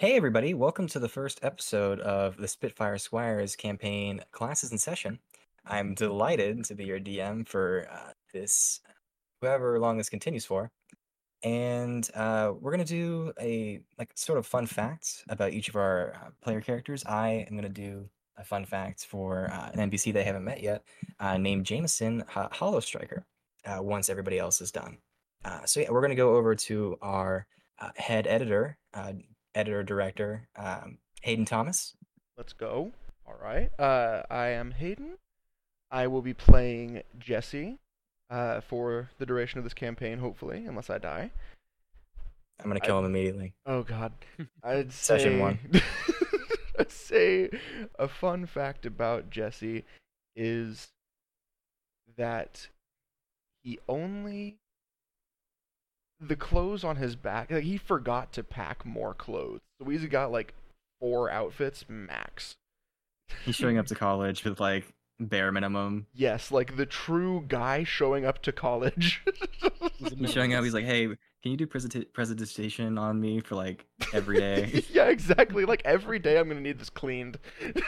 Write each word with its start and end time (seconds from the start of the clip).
Hey, 0.00 0.16
everybody, 0.16 0.54
welcome 0.54 0.86
to 0.86 0.98
the 0.98 1.10
first 1.10 1.40
episode 1.42 2.00
of 2.00 2.38
the 2.38 2.48
Spitfire 2.48 2.96
Squires 2.96 3.54
campaign 3.54 4.22
Classes 4.30 4.72
in 4.72 4.78
Session. 4.78 5.18
I'm 5.66 5.92
delighted 5.92 6.64
to 6.64 6.74
be 6.74 6.86
your 6.86 6.98
DM 6.98 7.46
for 7.46 7.86
uh, 7.92 8.12
this, 8.32 8.80
however 9.42 9.78
long 9.78 9.98
this 9.98 10.08
continues 10.08 10.46
for. 10.46 10.70
And 11.42 12.08
uh, 12.14 12.54
we're 12.58 12.70
going 12.70 12.86
to 12.86 12.90
do 12.90 13.34
a 13.38 13.82
like 13.98 14.08
sort 14.14 14.38
of 14.38 14.46
fun 14.46 14.64
fact 14.64 15.22
about 15.28 15.52
each 15.52 15.68
of 15.68 15.76
our 15.76 16.14
uh, 16.14 16.30
player 16.40 16.62
characters. 16.62 17.04
I 17.04 17.44
am 17.46 17.52
going 17.52 17.64
to 17.64 17.68
do 17.68 18.08
a 18.38 18.42
fun 18.42 18.64
fact 18.64 19.04
for 19.04 19.50
uh, 19.52 19.68
an 19.74 19.90
NPC 19.90 20.14
they 20.14 20.24
haven't 20.24 20.44
met 20.44 20.62
yet, 20.62 20.82
uh, 21.18 21.36
named 21.36 21.66
Jameson 21.66 22.24
H- 22.34 22.52
Hollow 22.52 22.80
Striker, 22.80 23.26
uh, 23.66 23.82
once 23.82 24.08
everybody 24.08 24.38
else 24.38 24.62
is 24.62 24.72
done. 24.72 24.96
Uh, 25.44 25.66
so, 25.66 25.80
yeah, 25.80 25.90
we're 25.90 26.00
going 26.00 26.08
to 26.08 26.16
go 26.16 26.36
over 26.36 26.54
to 26.54 26.96
our 27.02 27.46
uh, 27.78 27.90
head 27.96 28.26
editor, 28.26 28.78
uh, 28.94 29.12
editor 29.54 29.82
director 29.82 30.48
um, 30.56 30.98
Hayden 31.22 31.44
Thomas. 31.44 31.94
Let's 32.36 32.52
go. 32.52 32.92
All 33.26 33.36
right. 33.42 33.70
Uh, 33.78 34.22
I 34.30 34.48
am 34.48 34.72
Hayden. 34.72 35.18
I 35.90 36.06
will 36.06 36.22
be 36.22 36.34
playing 36.34 37.02
Jesse 37.18 37.78
uh, 38.30 38.60
for 38.60 39.10
the 39.18 39.26
duration 39.26 39.58
of 39.58 39.64
this 39.64 39.74
campaign, 39.74 40.18
hopefully, 40.18 40.64
unless 40.66 40.88
I 40.88 40.98
die. 40.98 41.30
I'm 42.62 42.68
gonna 42.68 42.80
kill 42.80 42.98
him 42.98 43.06
immediately. 43.06 43.54
Oh 43.66 43.82
God. 43.82 44.12
I'd 44.62 44.92
Session 44.92 45.32
say, 45.32 45.40
one. 45.40 45.58
I'd 46.78 46.90
say 46.90 47.50
a 47.98 48.06
fun 48.06 48.46
fact 48.46 48.84
about 48.84 49.30
Jesse 49.30 49.84
is 50.36 50.88
that 52.16 52.68
he 53.62 53.78
only 53.88 54.58
the 56.20 56.36
clothes 56.36 56.84
on 56.84 56.96
his 56.96 57.16
back. 57.16 57.50
Like 57.50 57.64
he 57.64 57.76
forgot 57.76 58.32
to 58.34 58.44
pack 58.44 58.84
more 58.84 59.14
clothes, 59.14 59.60
so 59.78 59.88
he's 59.88 60.04
got 60.06 60.30
like 60.30 60.54
four 61.00 61.30
outfits 61.30 61.84
max. 61.88 62.56
He's 63.44 63.56
showing 63.56 63.78
up 63.78 63.86
to 63.86 63.94
college 63.94 64.44
with 64.44 64.60
like 64.60 64.92
bare 65.18 65.52
minimum. 65.52 66.06
Yes, 66.14 66.50
like 66.50 66.76
the 66.76 66.86
true 66.86 67.44
guy 67.46 67.84
showing 67.84 68.24
up 68.24 68.42
to 68.42 68.52
college. 68.52 69.22
He's 69.98 70.30
showing 70.30 70.54
up. 70.54 70.64
He's 70.64 70.74
like, 70.74 70.84
"Hey, 70.84 71.06
can 71.06 71.52
you 71.52 71.56
do 71.56 71.66
presenta- 71.66 72.12
presentation 72.12 72.98
on 72.98 73.20
me 73.20 73.40
for 73.40 73.54
like 73.54 73.86
every 74.12 74.38
day?" 74.38 74.84
yeah, 74.92 75.06
exactly. 75.06 75.64
Like 75.64 75.82
every 75.84 76.18
day, 76.18 76.38
I'm 76.38 76.48
gonna 76.48 76.60
need 76.60 76.78
this 76.78 76.90
cleaned 76.90 77.38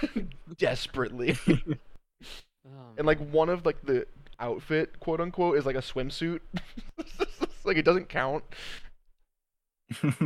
desperately. 0.58 1.36
Oh, 1.48 1.58
and 2.96 3.06
like 3.06 3.19
one 3.19 3.48
of 3.48 3.67
like 3.67 3.84
the 3.84 4.06
outfit, 4.39 5.00
quote 5.00 5.20
unquote, 5.20 5.58
is 5.58 5.67
like 5.67 5.77
a 5.77 5.80
swimsuit. 5.80 6.41
Like 7.64 7.77
it 7.77 7.84
doesn't 7.84 8.08
count. 8.08 8.44
uh, 10.02 10.20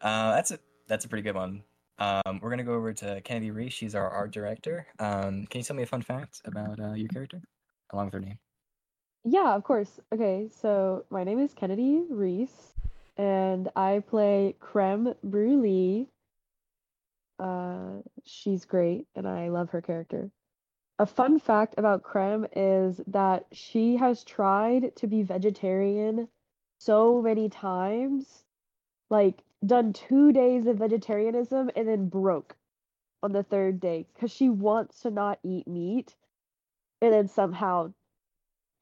that's 0.00 0.50
a 0.50 0.58
that's 0.86 1.04
a 1.04 1.08
pretty 1.08 1.22
good 1.22 1.34
one. 1.34 1.62
Um, 1.98 2.38
we're 2.40 2.50
gonna 2.50 2.64
go 2.64 2.74
over 2.74 2.92
to 2.92 3.20
Kennedy 3.22 3.50
Reese. 3.50 3.72
She's 3.72 3.94
our 3.94 4.08
art 4.08 4.30
director. 4.30 4.86
Um, 4.98 5.46
can 5.46 5.60
you 5.60 5.64
tell 5.64 5.76
me 5.76 5.82
a 5.82 5.86
fun 5.86 6.02
fact 6.02 6.40
about 6.44 6.78
uh, 6.80 6.92
your 6.92 7.08
character, 7.08 7.40
along 7.92 8.06
with 8.06 8.14
her 8.14 8.20
name? 8.20 8.38
Yeah, 9.24 9.54
of 9.54 9.64
course. 9.64 9.98
Okay, 10.12 10.48
so 10.60 11.04
my 11.10 11.24
name 11.24 11.40
is 11.40 11.52
Kennedy 11.54 12.04
Reese, 12.08 12.74
and 13.16 13.68
I 13.74 14.02
play 14.08 14.54
Creme 14.60 15.14
Brulee. 15.24 16.08
Uh, 17.38 18.02
she's 18.24 18.64
great, 18.64 19.06
and 19.16 19.26
I 19.26 19.48
love 19.48 19.70
her 19.70 19.82
character. 19.82 20.30
A 21.00 21.06
fun 21.06 21.38
fact 21.38 21.74
about 21.78 22.02
Krem 22.02 22.48
is 22.56 23.00
that 23.06 23.46
she 23.52 23.96
has 23.96 24.24
tried 24.24 24.96
to 24.96 25.06
be 25.06 25.22
vegetarian 25.22 26.28
so 26.78 27.22
many 27.22 27.48
times, 27.48 28.44
like 29.08 29.44
done 29.64 29.92
two 29.92 30.32
days 30.32 30.66
of 30.66 30.78
vegetarianism 30.78 31.70
and 31.76 31.88
then 31.88 32.08
broke 32.08 32.56
on 33.22 33.32
the 33.32 33.42
third 33.42 33.80
day 33.80 34.06
because 34.14 34.32
she 34.32 34.48
wants 34.48 35.00
to 35.00 35.10
not 35.10 35.38
eat 35.44 35.66
meat 35.68 36.14
and 37.00 37.12
then 37.12 37.28
somehow 37.28 37.92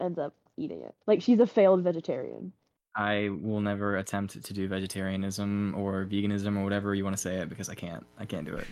ends 0.01 0.19
up 0.19 0.35
eating 0.57 0.83
it. 0.83 0.95
Like 1.07 1.21
she's 1.21 1.41
a 1.41 1.47
failed 1.47 1.83
vegetarian. 1.83 2.53
I 2.95 3.29
will 3.29 3.61
never 3.61 3.97
attempt 3.99 4.43
to 4.43 4.55
do 4.55 4.69
vegetarianism 4.69 5.75
or 5.77 6.07
veganism 6.07 6.57
or 6.57 6.65
whatever 6.65 6.95
you 6.95 7.05
want 7.05 7.15
to 7.15 7.23
say 7.23 7.37
it 7.37 7.51
because 7.51 7.69
I 7.69 7.75
can't. 7.75 8.07
I 8.19 8.25
can't 8.25 8.47
do 8.47 8.55
it. 8.55 8.67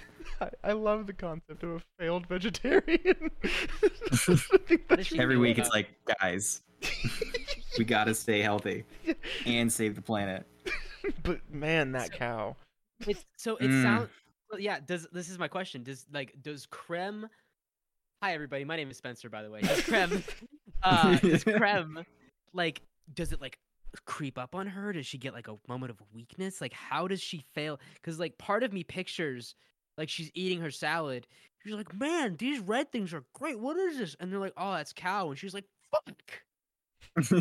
I, 0.64 0.70
I 0.70 0.72
love 0.72 1.06
the 1.06 1.12
concept 1.12 1.62
of 1.62 1.70
a 1.76 1.80
failed 1.98 2.26
vegetarian. 2.26 3.30
I 3.42 3.46
think 3.46 4.28
What 4.28 4.88
that's 4.88 5.00
is 5.02 5.06
she 5.08 5.18
Every 5.18 5.36
week 5.38 5.58
it's 5.58 5.70
like, 5.70 5.88
guys, 6.20 6.62
we 7.78 7.84
gotta 7.84 8.14
stay 8.14 8.40
healthy 8.40 8.84
and 9.46 9.72
save 9.72 9.94
the 9.94 10.02
planet. 10.02 10.46
but 11.22 11.40
man, 11.52 11.92
that 11.92 12.08
So- 12.12 12.18
cow. 12.18 12.56
It's, 13.06 13.24
so 13.36 13.56
it 13.56 13.68
Mm. 13.68 13.82
sounds. 13.82 14.08
Well, 14.50 14.60
yeah. 14.60 14.78
Does 14.84 15.06
this 15.12 15.28
is 15.28 15.38
my 15.38 15.48
question? 15.48 15.82
Does 15.82 16.06
like 16.12 16.34
does 16.40 16.64
Creme? 16.66 17.28
Hi 18.22 18.32
everybody. 18.34 18.64
My 18.64 18.76
name 18.76 18.88
is 18.90 18.96
Spencer. 18.96 19.28
By 19.28 19.42
the 19.42 19.50
way. 19.50 19.60
Does 19.62 19.82
Creme? 19.82 20.22
uh, 20.82 21.16
does 21.16 21.42
Creme 21.44 22.04
like? 22.52 22.82
Does 23.12 23.32
it 23.32 23.40
like 23.40 23.58
creep 24.06 24.38
up 24.38 24.54
on 24.54 24.66
her? 24.68 24.92
Does 24.92 25.06
she 25.06 25.18
get 25.18 25.34
like 25.34 25.48
a 25.48 25.56
moment 25.68 25.90
of 25.90 25.98
weakness? 26.12 26.60
Like 26.60 26.72
how 26.72 27.08
does 27.08 27.20
she 27.20 27.44
fail? 27.52 27.80
Because 27.94 28.18
like 28.20 28.38
part 28.38 28.62
of 28.62 28.72
me 28.72 28.84
pictures 28.84 29.56
like 29.98 30.08
she's 30.08 30.30
eating 30.34 30.60
her 30.60 30.70
salad. 30.70 31.26
She's 31.62 31.72
like, 31.74 31.94
man, 31.98 32.36
these 32.38 32.60
red 32.60 32.92
things 32.92 33.14
are 33.14 33.24
great. 33.32 33.58
What 33.58 33.76
is 33.78 33.98
this? 33.98 34.16
And 34.20 34.30
they're 34.30 34.38
like, 34.40 34.52
oh, 34.56 34.72
that's 34.72 34.92
cow. 34.92 35.30
And 35.30 35.38
she's 35.38 35.54
like, 35.54 35.64
fuck. 35.90 37.34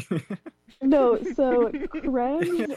No, 0.81 1.17
so 1.35 1.71
Creme's 1.89 2.73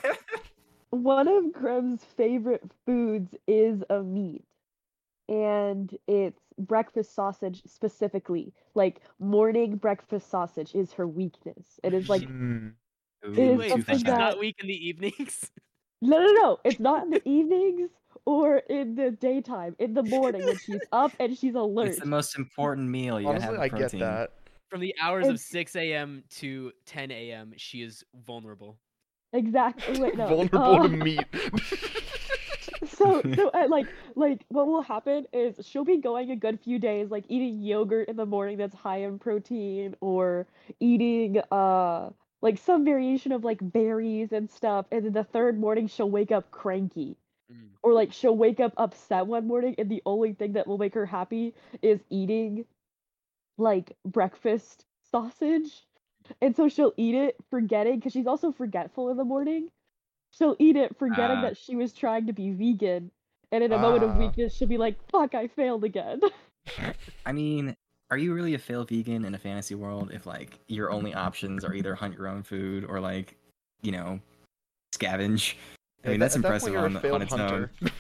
one 0.91 1.29
of 1.29 1.53
Creme's 1.53 2.05
favorite 2.17 2.63
foods 2.85 3.35
is 3.47 3.83
a 3.91 4.03
meat. 4.03 4.45
And 5.29 5.97
it's 6.07 6.41
breakfast 6.59 7.15
sausage 7.15 7.63
specifically. 7.67 8.53
Like 8.75 9.01
morning 9.19 9.77
breakfast 9.77 10.31
sausage 10.31 10.75
is 10.75 10.93
her 10.95 11.07
weakness. 11.07 11.81
It 11.83 11.95
is 11.95 12.09
like 12.09 12.23
Mm. 12.23 12.73
Ooh, 13.27 13.31
is 13.33 13.59
Wait, 13.59 13.65
too 13.65 13.69
something 13.71 13.85
so 13.87 13.93
she's 13.95 14.03
that- 14.05 14.19
not 14.19 14.39
weak 14.39 14.57
in 14.61 14.69
the 14.69 14.89
evenings. 14.89 15.51
no 16.03 16.19
no 16.19 16.33
no, 16.33 16.59
it's 16.65 16.79
not 16.79 17.05
in 17.05 17.11
the 17.11 17.29
evenings 17.29 17.91
or 18.27 18.59
in 18.59 18.95
the 18.97 19.13
daytime. 19.13 19.75
In 19.79 19.95
the 19.95 20.03
morning 20.03 20.45
when 20.45 20.59
she's 20.59 20.83
up 20.93 21.13
and 21.19 21.37
she's 21.37 21.55
alert. 21.55 21.89
It's 21.89 22.01
the 22.01 22.07
most 22.07 22.37
important 22.37 22.89
meal. 22.89 23.21
You 23.21 23.29
Honestly, 23.29 23.55
have 23.55 23.61
I 23.61 23.69
protein. 23.69 24.01
get 24.01 24.07
that. 24.07 24.31
From 24.69 24.81
the 24.81 24.95
hours 25.01 25.29
of 25.29 25.39
6 25.39 25.77
a.m. 25.77 26.25
to 26.39 26.73
10 26.87 27.13
a.m., 27.13 27.53
she 27.57 27.83
is 27.83 28.05
vulnerable. 28.27 28.79
Exactly. 29.33 30.01
Wait, 30.01 30.17
no. 30.19 30.27
Vulnerable 30.27 30.83
uh, 30.83 30.83
to 30.83 30.89
meat. 30.89 31.25
so 32.87 33.23
so 33.35 33.49
uh, 33.51 33.67
like 33.69 33.87
like 34.15 34.45
what 34.49 34.67
will 34.67 34.83
happen 34.83 35.27
is 35.33 35.65
she'll 35.67 35.85
be 35.85 35.99
going 35.99 36.31
a 36.31 36.37
good 36.37 36.59
few 36.61 36.79
days 36.79 37.11
like 37.11 37.25
eating 37.29 37.61
yogurt 37.61 38.09
in 38.09 38.17
the 38.17 38.27
morning 38.27 38.57
that's 38.57 38.75
high 38.75 38.99
in 38.99 39.19
protein 39.19 39.95
or 40.01 40.47
eating 40.81 41.41
uh 41.51 42.11
like 42.43 42.59
some 42.59 42.85
variation 42.85 43.33
of 43.33 43.45
like 43.45 43.59
berries 43.61 44.33
and 44.33 44.51
stuff 44.51 44.87
and 44.93 45.05
then 45.05 45.13
the 45.13 45.25
third 45.25 45.59
morning 45.59 45.87
she'll 45.87 46.11
wake 46.11 46.31
up 46.31 46.51
cranky 46.51 47.17
Mm. 47.53 47.69
or 47.85 47.93
like 47.93 48.13
she'll 48.13 48.37
wake 48.37 48.59
up 48.59 48.73
upset 48.77 49.27
one 49.27 49.47
morning 49.47 49.77
and 49.79 49.89
the 49.89 50.03
only 50.05 50.33
thing 50.33 50.55
that 50.55 50.67
will 50.67 50.79
make 50.79 50.95
her 50.95 51.07
happy 51.07 51.55
is 51.81 52.01
eating 52.11 52.65
like 53.57 53.97
breakfast 54.05 54.85
sausage 55.13 55.85
and 56.43 56.57
so 56.57 56.69
she'll 56.69 56.93
eat 56.97 57.15
it 57.15 57.37
forgetting 57.49 57.97
because 58.01 58.13
she's 58.13 58.27
also 58.27 58.51
forgetful 58.51 59.11
in 59.11 59.17
the 59.17 59.25
morning 59.25 59.69
she'll 60.33 60.57
eat 60.59 60.75
it 60.75 60.97
forgetting 60.99 61.37
Ah. 61.39 61.43
that 61.43 61.57
she 61.57 61.77
was 61.77 61.93
trying 61.93 62.27
to 62.27 62.33
be 62.33 62.51
vegan 62.51 63.13
and 63.53 63.63
in 63.63 63.71
a 63.73 63.79
moment 63.79 64.03
of 64.03 64.11
Ah. 64.11 64.19
weakness 64.19 64.53
she'll 64.53 64.67
be 64.67 64.77
like 64.79 64.97
fuck 65.13 65.37
i 65.37 65.47
failed 65.47 65.85
again 65.85 66.21
I 67.25 67.31
mean, 67.31 67.77
are 68.11 68.19
you 68.19 68.35
really 68.35 68.55
a 68.55 68.59
failed 68.59 68.89
vegan 68.89 69.25
in 69.25 69.35
a 69.37 69.39
fantasy 69.39 69.77
world 69.77 70.11
if 70.13 70.27
like 70.27 70.59
your 70.67 70.91
only 70.91 71.15
options 71.15 71.65
are 71.65 71.73
either 71.75 71.95
hunt 71.95 72.19
your 72.19 72.27
own 72.27 72.43
food 72.43 72.85
or 72.85 72.99
like, 72.99 73.37
you 73.83 73.93
know, 73.93 74.19
scavenge? 74.93 75.55
I 76.07 76.11
mean, 76.11 76.23
At 76.23 76.33
that's 76.33 76.35
that- 76.37 76.45
at 76.45 76.61
that 76.61 76.69
impressive 76.69 76.75
point, 76.75 77.03
you're 77.05 77.13
a 77.13 77.13
on, 77.13 77.15
on 77.15 77.23
its 77.23 77.33
hunter. 77.33 77.71
own. 77.83 77.91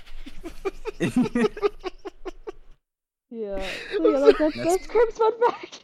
yeah 3.31 3.63
so 3.97 4.11
yeah 4.11 4.21
that's, 4.21 4.39
that's, 4.39 4.39
That's- 4.39 4.65
that's 4.65 4.87
Cribb's 4.87 5.19
fun 5.19 5.33
fact 5.47 5.83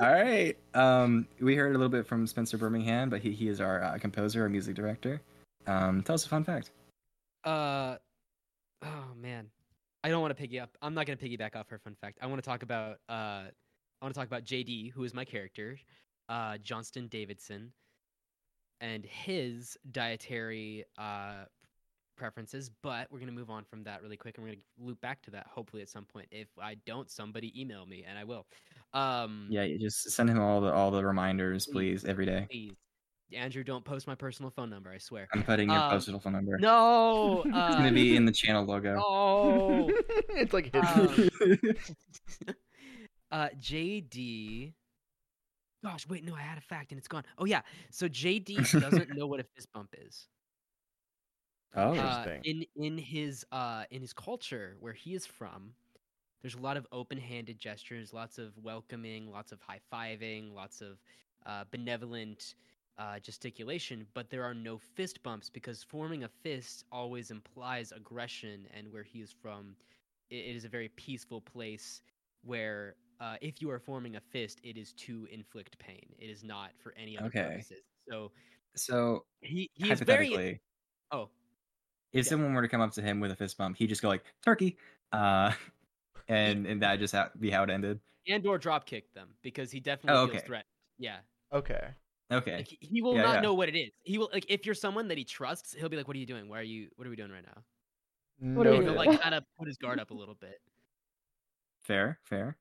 All 0.00 0.12
right. 0.12 0.56
Um, 0.74 1.26
we 1.40 1.56
heard 1.56 1.70
a 1.74 1.78
little 1.78 1.88
bit 1.88 2.06
from 2.06 2.24
Spencer 2.26 2.56
Birmingham, 2.56 3.10
but 3.10 3.20
he, 3.20 3.32
he 3.32 3.48
is 3.48 3.60
our 3.60 3.82
uh, 3.82 3.98
composer, 3.98 4.42
our 4.42 4.48
music 4.48 4.76
director. 4.76 5.20
Um, 5.66 6.02
tell 6.02 6.14
us 6.14 6.24
a 6.24 6.28
fun 6.28 6.44
fact. 6.44 6.70
Uh, 7.44 7.96
oh 8.84 9.04
man, 9.20 9.46
I 10.04 10.08
don't 10.10 10.20
want 10.20 10.30
to 10.30 10.40
piggy 10.40 10.60
up. 10.60 10.70
I'm 10.80 10.94
not 10.94 11.06
gonna 11.06 11.16
piggyback 11.16 11.56
off 11.56 11.68
her 11.70 11.78
fun 11.78 11.96
fact. 12.00 12.18
I 12.22 12.26
want 12.26 12.42
to 12.42 12.48
talk 12.48 12.62
about 12.62 12.98
uh, 13.08 13.42
I 13.50 14.00
want 14.02 14.14
to 14.14 14.18
talk 14.18 14.26
about 14.28 14.44
JD, 14.44 14.92
who 14.92 15.02
is 15.04 15.12
my 15.12 15.24
character, 15.24 15.76
uh, 16.28 16.58
Johnston 16.58 17.08
Davidson, 17.08 17.72
and 18.80 19.04
his 19.04 19.76
dietary 19.90 20.84
uh 20.98 21.44
preferences. 22.20 22.70
But 22.82 23.08
we're 23.10 23.18
gonna 23.18 23.32
move 23.32 23.50
on 23.50 23.64
from 23.64 23.82
that 23.84 24.02
really 24.02 24.16
quick, 24.16 24.36
and 24.38 24.44
we're 24.46 24.52
gonna 24.52 24.62
loop 24.78 25.00
back 25.00 25.20
to 25.22 25.30
that 25.32 25.46
hopefully 25.48 25.82
at 25.82 25.88
some 25.88 26.04
point. 26.04 26.28
If 26.30 26.48
I 26.62 26.76
don't, 26.86 27.10
somebody 27.10 27.58
email 27.60 27.84
me, 27.86 28.04
and 28.06 28.16
I 28.18 28.22
will. 28.24 28.46
Um, 28.92 29.46
Yeah, 29.50 29.62
you 29.64 29.78
just 29.78 30.10
send 30.10 30.28
him 30.30 30.38
all 30.40 30.60
the 30.60 30.70
all 30.72 30.90
the 30.92 31.04
reminders, 31.04 31.66
please, 31.66 32.04
every 32.04 32.26
day. 32.26 32.46
please. 32.50 32.74
Andrew, 33.32 33.62
don't 33.62 33.84
post 33.84 34.08
my 34.08 34.16
personal 34.16 34.50
phone 34.50 34.70
number. 34.70 34.90
I 34.90 34.98
swear. 34.98 35.28
I'm 35.32 35.44
putting 35.44 35.70
your 35.70 35.78
Um, 35.78 35.90
postal 35.90 36.18
phone 36.18 36.32
number. 36.32 36.58
No. 36.58 37.42
It's 37.46 37.76
gonna 37.76 37.92
be 37.92 38.16
in 38.16 38.24
the 38.24 38.32
channel 38.32 38.64
logo. 38.64 38.94
no. 38.96 39.88
it's 40.30 40.52
like 40.52 40.72
hidden. 40.74 41.30
Um, 41.40 42.54
uh, 43.30 43.48
JD. 43.60 44.74
Gosh, 45.84 46.06
wait, 46.08 46.24
no, 46.24 46.34
I 46.34 46.40
had 46.40 46.58
a 46.58 46.60
fact 46.60 46.90
and 46.92 46.98
it's 46.98 47.08
gone. 47.08 47.22
Oh 47.38 47.44
yeah, 47.46 47.62
so 47.90 48.06
JD 48.08 48.80
doesn't 48.80 49.16
know 49.16 49.26
what 49.26 49.40
a 49.40 49.44
fist 49.54 49.68
bump 49.72 49.94
is. 50.06 50.26
Oh, 51.74 51.94
Uh, 51.96 52.26
Interesting. 52.26 52.44
in 52.44 52.64
in 52.76 52.98
his 52.98 53.44
uh 53.52 53.84
in 53.90 54.00
his 54.00 54.12
culture 54.12 54.76
where 54.80 54.92
he 54.92 55.14
is 55.14 55.26
from, 55.26 55.74
there's 56.42 56.54
a 56.54 56.60
lot 56.60 56.76
of 56.76 56.86
open-handed 56.92 57.58
gestures, 57.58 58.12
lots 58.12 58.38
of 58.38 58.56
welcoming, 58.58 59.30
lots 59.30 59.52
of 59.52 59.60
high-fiving, 59.60 60.52
lots 60.54 60.80
of 60.80 60.98
uh, 61.46 61.64
benevolent 61.70 62.54
uh, 62.98 63.18
gesticulation, 63.20 64.06
but 64.14 64.30
there 64.30 64.44
are 64.44 64.54
no 64.54 64.78
fist 64.78 65.22
bumps 65.22 65.50
because 65.50 65.82
forming 65.84 66.24
a 66.24 66.28
fist 66.28 66.84
always 66.92 67.30
implies 67.30 67.92
aggression, 67.92 68.66
and 68.72 68.90
where 68.92 69.02
he 69.04 69.20
is 69.20 69.32
from, 69.32 69.76
i 70.32 70.34
it 70.36 70.56
is 70.56 70.64
a 70.64 70.68
very 70.68 70.88
peaceful 70.90 71.40
place 71.40 72.02
where 72.42 72.96
uh, 73.20 73.36
if 73.42 73.60
you 73.62 73.70
are 73.70 73.78
forming 73.80 74.16
a 74.16 74.20
fist, 74.20 74.60
it 74.64 74.76
is 74.78 74.92
to 74.94 75.26
inflict 75.30 75.78
pain. 75.78 76.14
It 76.18 76.30
is 76.30 76.42
not 76.44 76.72
for 76.78 76.94
any 76.96 77.16
other 77.18 77.30
Okay. 77.30 77.66
purposes. 77.70 77.80
So 78.10 78.32
so 78.76 79.24
he 79.40 79.70
he 79.74 79.90
is 79.90 80.00
very 80.00 80.42
oh 81.12 81.30
if 82.12 82.24
yeah. 82.26 82.30
someone 82.30 82.54
were 82.54 82.62
to 82.62 82.68
come 82.68 82.80
up 82.80 82.92
to 82.92 83.02
him 83.02 83.20
with 83.20 83.30
a 83.30 83.36
fist 83.36 83.56
bump, 83.58 83.76
he'd 83.76 83.88
just 83.88 84.02
go 84.02 84.08
like 84.08 84.24
turkey, 84.44 84.76
uh, 85.12 85.52
and 86.28 86.66
and 86.66 86.82
that 86.82 86.98
just 86.98 87.14
ha- 87.14 87.30
be 87.38 87.50
how 87.50 87.62
it 87.64 87.70
ended. 87.70 88.00
and 88.28 88.44
or 88.46 88.58
drop 88.58 88.86
kick 88.86 89.12
them 89.14 89.28
because 89.42 89.70
he 89.70 89.80
definitely 89.80 90.18
feels 90.26 90.36
okay. 90.38 90.46
threatened. 90.46 90.66
Yeah, 90.98 91.18
Okay. 91.52 91.88
Okay, 92.32 92.56
like, 92.58 92.68
he- 92.68 92.78
he 92.80 93.02
will 93.02 93.16
Yeah, 93.16 93.22
not 93.22 93.34
yeah. 93.36 93.40
know 93.40 93.54
what 93.54 93.68
it 93.68 93.76
is. 93.76 93.90
He 94.04 94.16
will 94.18 94.30
like 94.32 94.46
if 94.48 94.64
you're 94.64 94.74
someone 94.76 95.08
that 95.08 95.18
he 95.18 95.24
trusts, 95.24 95.74
he'll 95.74 95.88
be 95.88 95.96
like, 95.96 96.06
"What 96.06 96.14
are 96.16 96.20
you 96.20 96.26
doing? 96.26 96.48
Why 96.48 96.60
are 96.60 96.62
you? 96.62 96.88
What 96.96 97.06
are 97.06 97.10
we 97.10 97.16
doing 97.16 97.32
right 97.32 97.44
now?" 97.44 97.64
What 98.54 98.66
are 98.66 98.70
you 98.74 98.82
he'll 98.82 98.94
Noted. 98.94 99.10
like 99.10 99.20
kind 99.22 99.34
of 99.34 99.44
put 99.58 99.66
his 99.66 99.76
guard 99.78 99.98
up 100.00 100.10
a 100.12 100.14
little 100.14 100.36
bit. 100.36 100.60
fair, 101.82 102.18
fair. 102.22 102.56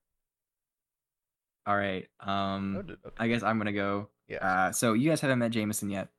All 1.66 1.78
right. 1.78 2.08
Um, 2.20 2.78
okay. 2.78 2.96
I 3.18 3.28
guess 3.28 3.44
I'm 3.44 3.58
gonna 3.60 3.72
go. 3.74 4.10
Yeah. 4.28 4.38
Uh, 4.38 4.72
so 4.72 4.94
you 4.94 5.10
guys 5.10 5.22
haven't 5.22 5.40
met 5.40 5.52
Jameson 5.52 5.90
yet, 5.90 6.10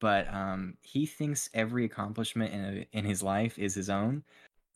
but 0.00 0.32
um, 0.32 0.76
he 0.82 1.06
thinks 1.06 1.48
every 1.54 1.84
accomplishment 1.84 2.52
in 2.52 2.64
a, 2.64 2.86
in 2.98 3.04
his 3.04 3.22
life 3.22 3.58
is 3.58 3.74
his 3.74 3.88
own. 3.90 4.22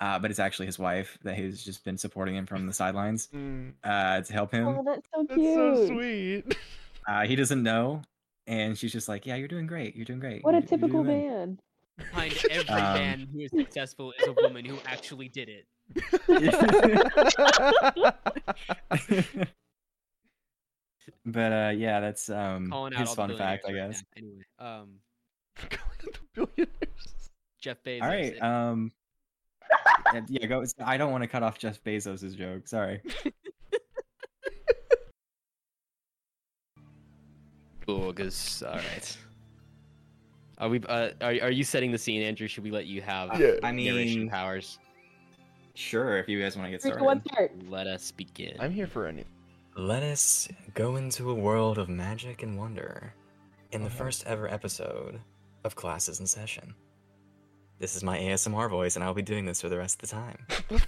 Uh, 0.01 0.19
but 0.19 0.31
it's 0.31 0.41
actually 0.41 0.65
his 0.65 0.79
wife 0.79 1.19
that 1.25 1.37
has 1.37 1.63
just 1.63 1.85
been 1.85 1.99
supporting 1.99 2.35
him 2.35 2.47
from 2.47 2.67
the 2.67 2.73
sidelines 2.73 3.29
Mm, 3.35 3.75
uh, 3.85 4.23
to 4.23 4.33
help 4.33 4.51
him. 4.51 4.67
Oh, 4.67 4.83
that's 4.83 5.03
so 5.15 5.27
that's 5.29 5.39
cute. 5.39 5.55
so 5.55 5.87
sweet. 5.87 6.57
Uh, 7.09 7.27
he 7.27 7.35
doesn't 7.35 7.63
know, 7.63 8.03
and 8.47 8.79
she's 8.79 8.93
just 8.93 9.09
like, 9.09 9.25
"Yeah, 9.27 9.35
you're 9.37 9.49
doing 9.49 9.67
great. 9.67 9.97
You're 9.97 10.05
doing 10.05 10.21
great. 10.21 10.45
What 10.45 10.55
a 10.55 10.59
You're- 10.59 10.67
you're 10.71 10.79
typical 10.79 11.03
doing 11.03 11.29
man. 11.29 11.59
Behind 11.97 12.39
every 12.51 12.75
Um, 12.75 12.95
man 12.95 13.29
who 13.33 13.41
is 13.41 13.51
successful 13.51 14.13
is 14.21 14.29
a 14.29 14.33
woman 14.33 14.65
who 14.65 14.79
actually 14.87 15.29
did 15.29 15.49
it. 15.49 15.67
but 21.27 21.53
uh, 21.53 21.73
yeah, 21.77 22.01
that's 22.01 22.29
um 22.31 22.73
his 22.95 23.13
fun 23.15 23.37
fact, 23.37 23.65
I 23.69 23.73
guess. 23.73 23.97
right. 23.97 24.05
Anyway, 24.17 24.45
um, 24.59 24.89
the 25.69 26.11
billionaires. 26.35 27.31
Jeff 27.61 27.83
Bezos. 27.85 28.03
All 28.03 28.09
right. 28.09 28.43
Um. 28.43 28.93
yeah, 30.15 30.21
yeah, 30.29 30.47
go. 30.47 30.65
I 30.85 30.97
don't 30.97 31.13
want 31.13 31.23
to 31.23 31.29
cut 31.29 31.43
off 31.43 31.59
Jeff 31.59 31.83
Bezos' 31.85 32.37
joke. 32.37 32.67
Sorry. 32.67 33.01
Cool, 37.87 38.13
because 38.13 38.63
all 38.67 38.75
right. 38.77 39.17
Are 40.59 40.69
we? 40.69 40.81
Uh, 40.89 41.11
are 41.21 41.35
are 41.43 41.51
you 41.51 41.65
setting 41.65 41.91
the 41.93 41.99
scene, 41.99 42.23
Andrew? 42.23 42.47
Should 42.47 42.65
we 42.65 42.71
let 42.71 42.87
you 42.87 43.01
have 43.03 43.39
Yeah. 43.41 43.53
I 43.63 43.71
narration 43.73 44.21
mean, 44.21 44.31
powers? 44.31 44.79
sure. 45.75 46.19
If 46.19 46.29
you 46.29 46.41
guys 46.41 46.57
want 46.57 46.67
to 46.67 46.71
get 46.71 46.83
started. 46.83 47.03
one, 47.05 47.23
start. 47.25 47.53
Let 47.69 47.87
us 47.87 48.11
begin. 48.11 48.57
I'm 48.61 48.73
here 48.73 48.87
for 48.87 49.07
any. 49.07 49.25
Let 49.77 50.03
us 50.03 50.49
go 50.75 50.97
into 50.97 51.31
a 51.31 51.35
world 51.35 51.79
of 51.79 51.89
magic 51.89 52.43
and 52.43 52.59
wonder 52.59 53.15
in 53.73 53.83
the 53.83 53.87
Uh-huh. 53.89 53.97
first 53.99 54.27
ever 54.27 54.53
episode 54.53 55.21
of 55.65 55.75
Classes 55.77 56.21
in 56.21 56.27
Session. 56.27 56.75
This 57.79 57.97
is 57.97 58.05
my 58.05 58.19
ASMR 58.19 58.69
voice, 58.69 58.97
and 58.97 59.05
I'll 59.05 59.15
be 59.15 59.23
doing 59.23 59.47
this 59.47 59.61
for 59.63 59.69
the 59.69 59.79
rest 59.79 60.03
of 60.03 60.09
the 60.11 60.15
time. 60.15 60.47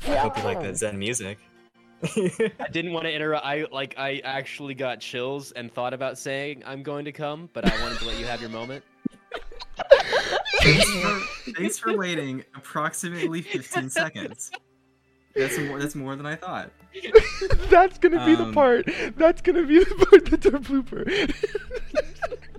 I 0.09 0.17
hope 0.17 0.37
you 0.37 0.43
like 0.45 0.61
that 0.61 0.77
Zen 0.77 0.99
music. 0.99 1.39
I 2.05 2.69
didn't 2.71 2.93
want 2.93 3.05
to 3.07 3.13
interrupt. 3.13 3.47
I 3.47 3.65
like. 3.71 3.95
I 3.97 4.21
actually 4.25 4.75
got 4.75 5.01
chills 5.01 5.53
and 5.53 5.73
thought 5.73 5.95
about 5.95 6.19
saying 6.19 6.63
I'm 6.67 6.83
going 6.83 7.05
to 7.07 7.13
come, 7.13 7.49
but 7.53 7.65
I 7.65 7.81
wanted 7.83 7.99
to 8.01 8.07
let 8.07 8.19
you 8.19 8.27
have 8.27 8.41
your 8.41 8.51
moment. 8.51 8.85
thanks, 10.61 10.91
for, 10.91 11.21
thanks 11.53 11.79
for 11.79 11.97
waiting 11.97 12.45
approximately 12.55 13.41
15 13.43 13.89
seconds. 13.91 14.51
That's 15.35 15.59
more. 15.59 15.79
That's 15.79 15.95
more 15.95 16.15
than 16.17 16.27
I 16.27 16.35
thought. 16.37 16.71
that's 17.71 17.97
gonna 17.99 18.25
be 18.27 18.35
the 18.35 18.45
Um, 18.45 18.53
part. 18.53 18.87
That's 19.17 19.41
gonna 19.41 19.63
be 19.65 19.79
the 19.79 20.07
part 20.11 20.27
that's 20.27 20.45
our 20.47 20.53
blooper. 20.61 21.07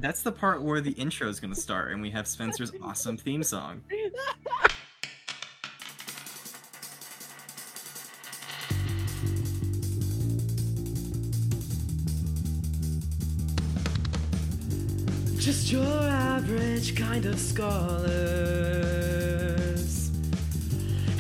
That's 0.04 0.22
the 0.22 0.34
part 0.34 0.62
where 0.62 0.82
the 0.82 0.92
intro 0.92 1.30
is 1.30 1.40
gonna 1.40 1.56
start, 1.56 1.94
and 1.94 2.02
we 2.02 2.10
have 2.12 2.28
Spencer's 2.28 2.74
awesome 2.84 3.16
theme 3.16 3.42
song. 3.42 3.80
Just 15.38 15.72
your 15.72 15.86
average 15.86 16.98
kind 16.98 17.26
of 17.26 17.40
scholars 17.40 18.12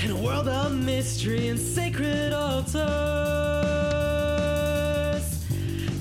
in 0.04 0.12
a 0.12 0.22
world 0.22 0.50
of 0.50 0.74
mystery 0.74 1.48
and 1.48 1.58
sacred 1.58 2.34
altars. 2.34 2.84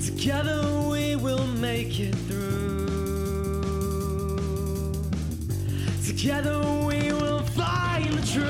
Together 0.05 0.69
we 0.89 1.15
will 1.15 1.47
make 1.47 2.01
it 2.01 2.22
Together 6.23 6.57
we 6.87 7.11
will 7.11 7.43
find 7.47 8.05
the 8.05 8.25
truth. 8.25 8.45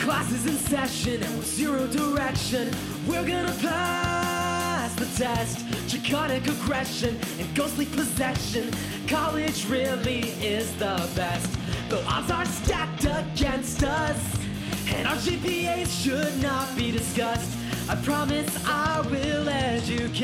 Classes 0.00 0.46
in 0.46 0.56
session 0.56 1.22
and 1.22 1.36
with 1.36 1.46
zero 1.46 1.86
direction. 1.88 2.72
We're 3.06 3.26
gonna 3.26 3.54
pass 3.60 4.94
the 4.94 5.04
test. 5.22 5.58
Draconic 5.90 6.46
aggression 6.46 7.20
and 7.38 7.54
ghostly 7.54 7.84
possession. 7.84 8.72
College 9.06 9.66
really 9.66 10.30
is 10.40 10.72
the 10.78 11.06
best. 11.14 11.58
The 11.90 12.02
odds 12.06 12.30
are 12.30 12.46
stacked 12.46 13.04
against 13.04 13.82
us. 13.82 14.38
And 14.86 15.06
our 15.06 15.16
GPAs 15.16 15.90
should 16.02 16.42
not 16.42 16.74
be 16.74 16.90
discussed. 16.90 17.58
I 17.90 17.96
promise 17.96 18.48
I 18.66 19.02
will 19.02 19.50
educate 19.50 20.14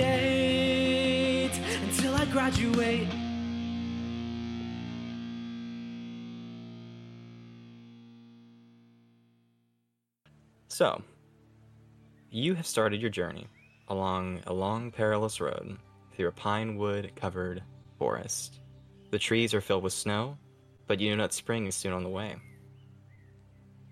until 1.82 2.14
I 2.14 2.24
graduate. 2.32 3.23
So, 10.74 11.00
you 12.32 12.54
have 12.54 12.66
started 12.66 13.00
your 13.00 13.08
journey 13.08 13.46
along 13.86 14.40
a 14.48 14.52
long, 14.52 14.90
perilous 14.90 15.40
road 15.40 15.78
through 16.12 16.26
a 16.26 16.32
pine 16.32 16.76
wood 16.76 17.12
covered 17.14 17.62
forest. 17.96 18.58
The 19.12 19.18
trees 19.20 19.54
are 19.54 19.60
filled 19.60 19.84
with 19.84 19.92
snow, 19.92 20.36
but 20.88 20.98
you 20.98 21.14
know 21.14 21.22
that 21.22 21.32
spring 21.32 21.68
is 21.68 21.76
soon 21.76 21.92
on 21.92 22.02
the 22.02 22.08
way. 22.08 22.34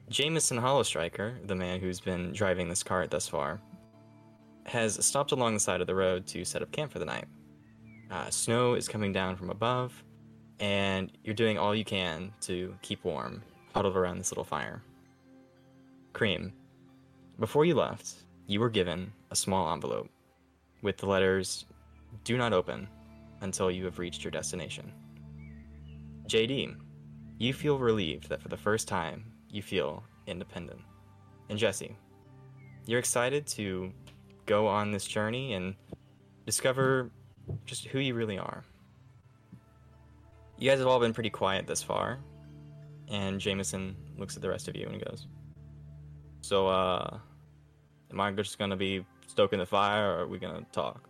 Jameson 0.09 0.59
Hollowstriker, 0.59 1.47
the 1.47 1.55
man 1.55 1.79
who's 1.79 2.01
been 2.01 2.33
driving 2.33 2.69
this 2.69 2.83
cart 2.83 3.13
thus 3.13 3.29
far, 3.29 3.61
has 4.67 5.07
stopped 5.07 5.31
along 5.31 5.55
the 5.55 5.61
side 5.61 5.81
of 5.81 5.87
the 5.87 5.95
road 5.95 6.27
to 6.27 6.45
set 6.45 6.63
up 6.63 6.73
camp 6.73 6.91
for 6.91 6.99
the 6.99 7.05
night. 7.05 7.27
Uh, 8.11 8.29
snow 8.29 8.75
is 8.75 8.89
coming 8.89 9.13
down 9.13 9.37
from 9.37 9.51
above, 9.51 10.03
and 10.59 11.13
you're 11.23 11.33
doing 11.33 11.59
all 11.59 11.77
you 11.77 11.85
can 11.85 12.33
to 12.41 12.75
keep 12.83 13.05
warm, 13.05 13.41
huddled 13.73 13.97
around 13.97 14.19
this 14.19 14.33
little 14.33 14.43
fire. 14.43 14.83
Cream, 16.13 16.53
before 17.39 17.65
you 17.65 17.75
left, 17.75 18.15
you 18.47 18.61
were 18.61 18.71
given 18.71 19.13
a 19.31 19.37
small 19.37 19.73
envelope 19.73 20.09
with 20.83 20.97
the 20.99 21.07
letters 21.07 21.65
Do 22.25 22.37
not 22.37 22.53
open 22.53 22.89
until 23.41 23.71
you 23.71 23.85
have 23.85 23.99
reached 23.99 24.23
your 24.23 24.31
destination. 24.31 24.93
JD, 26.27 26.77
you 27.39 27.53
feel 27.53 27.79
relieved 27.79 28.29
that 28.29 28.41
for 28.41 28.49
the 28.49 28.57
first 28.57 28.87
time 28.87 29.25
you 29.49 29.63
feel 29.63 30.05
independent. 30.27 30.81
And 31.49 31.59
Jesse, 31.59 31.97
you're 32.87 32.99
excited 32.99 33.47
to 33.49 33.93
go 34.47 34.67
on 34.67 34.91
this 34.91 35.07
journey 35.07 35.55
and 35.55 35.75
discover 36.47 37.11
just 37.65 37.87
who 37.87 37.99
you 37.99 38.15
really 38.15 38.39
are. 38.39 38.65
You 40.59 40.71
guys 40.71 40.79
have 40.79 40.89
all 40.89 41.01
been 41.01 41.13
pretty 41.13 41.31
quiet 41.31 41.67
this 41.67 41.83
far, 41.83 42.21
and 43.09 43.41
Jameson 43.41 43.97
looks 44.17 44.37
at 44.37 44.43
the 44.43 44.49
rest 44.49 44.69
of 44.69 44.77
you 44.77 44.87
and 44.87 45.05
goes, 45.05 45.27
So, 46.43 46.67
uh, 46.67 47.19
am 48.11 48.21
I 48.21 48.33
just 48.33 48.59
gonna 48.59 48.77
be 48.77 49.07
stoking 49.29 49.61
the 49.61 49.67
fire 49.67 50.11
or 50.11 50.19
are 50.23 50.27
we 50.27 50.39
gonna 50.39 50.67
talk? 50.73 51.09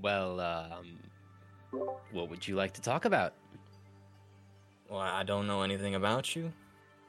Well, 0.00 0.40
um, 0.40 0.98
what 2.10 2.28
would 2.28 2.46
you 2.46 2.54
like 2.54 2.72
to 2.74 2.82
talk 2.82 3.06
about? 3.06 3.34
Well, 4.90 5.00
I 5.00 5.22
don't 5.22 5.46
know 5.46 5.62
anything 5.62 5.94
about 5.94 6.36
you. 6.36 6.52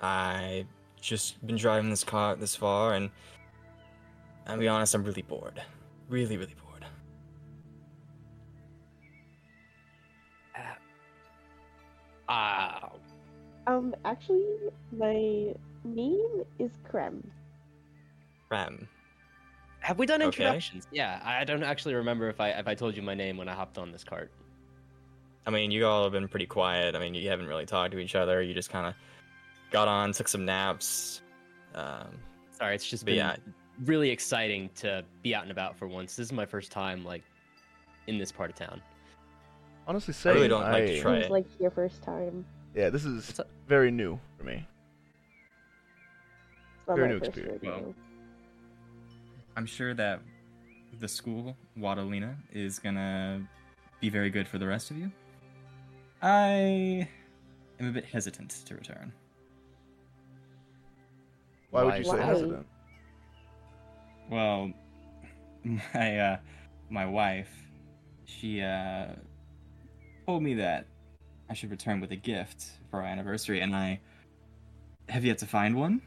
I 0.02 0.66
just 1.02 1.46
been 1.46 1.58
driving 1.58 1.90
this 1.90 2.04
car 2.04 2.36
this 2.38 2.56
far, 2.56 2.94
and 2.94 3.10
I'll 4.48 4.58
be 4.58 4.70
honest, 4.70 4.96
I'm 4.96 5.04
really 5.04 5.22
bored. 5.22 5.62
Really, 6.08 6.38
really 6.38 6.56
bored. 6.56 6.86
Ah, 12.30 12.90
Um, 13.68 13.96
actually, 14.06 14.44
my 14.92 15.54
name 15.84 16.44
is 16.60 16.72
Krem. 16.90 17.24
Rem. 18.50 18.88
have 19.80 19.98
we 19.98 20.06
done 20.06 20.22
Okay. 20.22 20.26
introductions? 20.28 20.88
Yeah, 20.92 21.20
I 21.24 21.42
I 21.42 21.44
don't 21.44 21.64
actually 21.64 21.96
remember 21.96 22.30
if 22.30 22.40
I 22.40 22.50
if 22.52 22.68
I 22.68 22.76
told 22.76 22.96
you 22.96 23.02
my 23.02 23.16
name 23.16 23.38
when 23.38 23.48
I 23.50 23.54
hopped 23.54 23.78
on 23.78 23.92
this 23.92 24.04
cart. 24.04 24.32
I 25.46 25.50
mean, 25.50 25.72
you 25.72 25.86
all 25.86 26.04
have 26.04 26.14
been 26.14 26.28
pretty 26.28 26.46
quiet. 26.46 26.96
I 26.96 27.00
mean, 27.00 27.14
you 27.16 27.30
haven't 27.30 27.48
really 27.48 27.66
talked 27.66 27.92
to 27.94 28.00
each 28.00 28.16
other. 28.16 28.42
You 28.42 28.54
just 28.54 28.70
kind 28.70 28.88
of 28.88 28.94
got 29.72 29.88
on, 29.90 30.12
took 30.14 30.28
some 30.30 30.46
naps. 30.46 31.22
Um, 31.76 32.08
Sorry, 32.52 32.76
it's 32.76 32.88
just 32.90 33.04
been 33.06 33.16
yeah, 33.16 33.36
really 33.84 34.10
exciting 34.10 34.70
to 34.76 35.04
be 35.22 35.36
out 35.36 35.44
and 35.44 35.52
about 35.52 35.76
for 35.76 35.88
once. 35.88 36.16
This 36.16 36.28
is 36.28 36.32
my 36.32 36.46
first 36.46 36.72
time 36.72 37.04
like 37.04 37.24
in 38.08 38.18
this 38.18 38.32
part 38.32 38.50
of 38.52 38.56
town. 38.56 38.82
Honestly, 39.88 40.14
I 40.32 40.34
really 40.34 40.48
don't 40.48 40.62
like 40.62 40.86
to 40.86 40.98
I- 40.98 41.02
try 41.02 41.16
it. 41.18 41.32
like 41.32 41.46
your 41.60 41.72
first 41.72 42.02
time. 42.04 42.46
Yeah, 42.76 42.90
this 42.90 43.06
is 43.06 43.28
What's 43.38 43.50
very 43.68 43.92
new 43.92 44.20
for 44.38 44.44
me. 44.46 44.68
Not 46.88 46.98
Very 46.98 47.10
new 47.10 47.20
first 47.20 47.30
experience. 47.30 47.64
rodeo. 47.64 47.96
I'm 49.56 49.66
sure 49.66 49.94
that 49.94 50.20
the 51.00 51.08
school, 51.08 51.56
Watalina, 51.78 52.36
is 52.52 52.80
gonna 52.80 53.48
be 54.02 54.10
very 54.10 54.30
good 54.30 54.48
for 54.48 54.58
the 54.58 54.68
rest 54.68 54.90
of 54.92 54.98
you. 54.98 55.12
I 56.22 57.08
am 57.80 57.88
a 57.88 57.92
bit 57.92 58.06
hesitant 58.06 58.50
to 58.66 58.76
return. 58.76 59.14
Why 61.70 61.84
would 61.84 61.96
you 61.96 62.02
is 62.02 62.10
say 62.10 62.18
that? 62.18 62.26
hesitant? 62.26 62.68
Well, 64.30 64.72
my 65.64 66.20
uh, 66.20 66.38
my 66.90 67.06
wife, 67.06 67.52
she 68.26 68.62
uh, 68.62 69.08
told 70.26 70.42
me 70.42 70.56
that 70.56 70.88
I 71.54 71.56
should 71.56 71.70
return 71.70 72.00
with 72.02 72.12
a 72.12 72.16
gift 72.16 72.66
for 72.90 73.00
our 73.02 73.06
anniversary, 73.06 73.62
and 73.62 73.76
I 73.76 74.00
have 75.08 75.24
yet 75.24 75.38
to 75.38 75.46
find 75.46 75.76
one. 75.76 76.02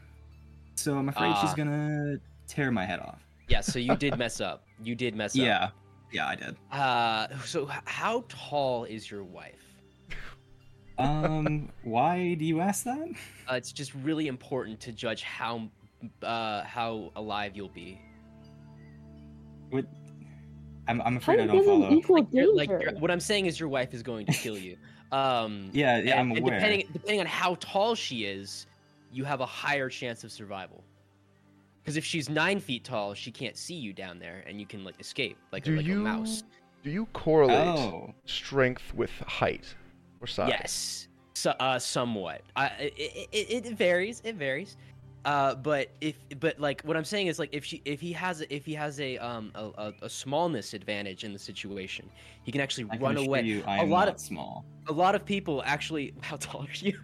So 0.75 0.97
I'm 0.97 1.07
afraid 1.07 1.33
she's 1.37 1.51
Ah. 1.51 1.55
gonna 1.55 2.17
tear 2.49 2.69
my 2.69 2.85
head 2.85 2.99
off. 2.99 3.25
Yeah, 3.47 3.61
so 3.61 3.79
you 3.79 3.95
did 3.95 4.17
mess 4.23 4.41
up. 4.41 4.65
You 4.83 4.93
did 4.93 5.15
mess 5.15 5.35
up. 5.35 5.41
Yeah, 5.41 5.69
yeah, 6.11 6.27
I 6.27 6.35
did. 6.35 6.57
Uh, 6.69 7.27
so 7.45 7.63
h- 7.71 7.77
how 7.85 8.25
tall 8.27 8.83
is 8.83 9.09
your 9.09 9.23
wife? 9.23 9.63
Um, 10.97 11.69
why 11.85 12.33
do 12.33 12.43
you 12.43 12.59
ask 12.59 12.83
that? 12.83 13.07
Uh, 13.49 13.53
it's 13.55 13.71
just 13.71 13.93
really 13.95 14.27
important 14.27 14.81
to 14.81 14.91
judge 14.91 15.21
how 15.23 15.69
uh 16.23 16.61
how 16.65 17.13
alive 17.15 17.55
you'll 17.55 17.69
be. 17.69 18.01
What? 19.69 19.85
I'm, 20.87 21.01
I'm 21.01 21.17
afraid 21.17 21.39
I 21.39 21.43
Height 21.47 21.51
don't 21.51 21.65
follow. 21.65 21.91
equal 21.91 22.15
Like, 22.17 22.27
you're- 22.31 22.53
like 22.55 22.69
you're- 22.69 22.93
what 22.99 23.11
I'm 23.11 23.19
saying 23.19 23.45
is 23.45 23.59
your 23.59 23.69
wife 23.69 23.93
is 23.93 24.03
going 24.03 24.25
to 24.25 24.33
kill 24.33 24.57
you. 24.57 24.77
Um, 25.09 25.69
Yeah, 25.71 25.99
yeah, 25.99 26.11
and, 26.11 26.19
I'm 26.19 26.31
and 26.31 26.39
aware. 26.39 26.59
depending 26.59 26.87
depending 26.91 27.21
on 27.21 27.27
how 27.27 27.55
tall 27.61 27.95
she 27.95 28.25
is, 28.25 28.67
you 29.13 29.23
have 29.23 29.39
a 29.39 29.45
higher 29.45 29.87
chance 29.87 30.25
of 30.25 30.33
survival. 30.33 30.83
Because 31.81 31.95
if 31.95 32.03
she's 32.03 32.29
nine 32.29 32.59
feet 32.59 32.83
tall, 32.83 33.13
she 33.13 33.31
can't 33.31 33.55
see 33.55 33.75
you 33.75 33.93
down 33.93 34.19
there, 34.19 34.43
and 34.45 34.59
you 34.59 34.65
can 34.65 34.83
like 34.83 34.99
escape 34.99 35.37
like 35.53 35.65
a, 35.65 35.71
like 35.71 35.85
you 35.85 36.01
a 36.01 36.03
mouse. 36.03 36.43
do 36.83 36.89
you 36.89 37.05
correlate 37.13 37.55
Oh, 37.69 38.13
strength 38.25 38.93
with 38.93 39.11
height 39.21 39.73
or 40.19 40.27
size? 40.27 40.49
Yes, 40.49 41.07
so, 41.35 41.51
uh, 41.51 41.79
somewhat. 41.79 42.41
I, 42.57 42.65
it, 42.97 43.29
it, 43.31 43.65
it 43.67 43.77
varies. 43.77 44.21
It 44.25 44.35
varies. 44.35 44.75
Uh, 45.27 45.53
but 45.55 45.89
if 45.99 46.15
but 46.39 46.57
like 46.57 46.81
what 46.83 46.95
I'm 46.95 47.03
saying 47.03 47.27
is 47.27 47.37
like 47.37 47.49
if 47.51 47.65
she 47.65 47.81
if 47.83 47.99
he 47.99 48.13
has 48.13 48.45
if 48.49 48.65
he 48.65 48.73
has 48.75 48.97
a 49.01 49.17
um 49.17 49.51
a, 49.55 49.91
a, 50.01 50.09
smallness 50.09 50.73
advantage 50.73 51.25
in 51.25 51.33
the 51.33 51.39
situation, 51.39 52.09
he 52.43 52.51
can 52.53 52.61
actually 52.61 52.85
can 52.85 52.97
run 53.01 53.17
away. 53.17 53.41
You, 53.41 53.61
I 53.67 53.79
A 53.79 53.85
lot 53.85 54.07
of- 54.07 54.21
small. 54.21 54.63
A 54.87 54.93
lot 54.93 55.15
of 55.15 55.25
people 55.25 55.61
actually. 55.65 56.13
How 56.21 56.37
tall 56.37 56.61
are 56.61 56.67
you? 56.75 56.97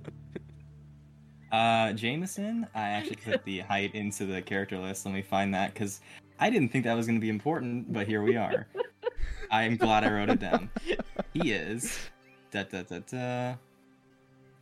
Uh, 1.51 1.91
Jameson, 1.91 2.65
I 2.73 2.91
actually 2.91 3.17
put 3.17 3.43
the 3.43 3.59
height 3.59 3.93
into 3.93 4.25
the 4.25 4.41
character 4.41 4.79
list. 4.79 5.05
Let 5.05 5.13
me 5.13 5.21
find 5.21 5.53
that 5.53 5.73
because 5.73 5.99
I 6.39 6.49
didn't 6.49 6.69
think 6.69 6.85
that 6.85 6.93
was 6.93 7.05
going 7.07 7.17
to 7.19 7.21
be 7.21 7.29
important, 7.29 7.91
but 7.91 8.07
here 8.07 8.23
we 8.23 8.37
are. 8.37 8.67
I'm 9.51 9.75
glad 9.75 10.05
I 10.05 10.13
wrote 10.13 10.29
it 10.29 10.39
down. 10.39 10.69
He 11.33 11.51
is 11.51 11.99
da 12.51 12.63
da 12.63 12.83
da 12.83 12.99
da 12.99 13.55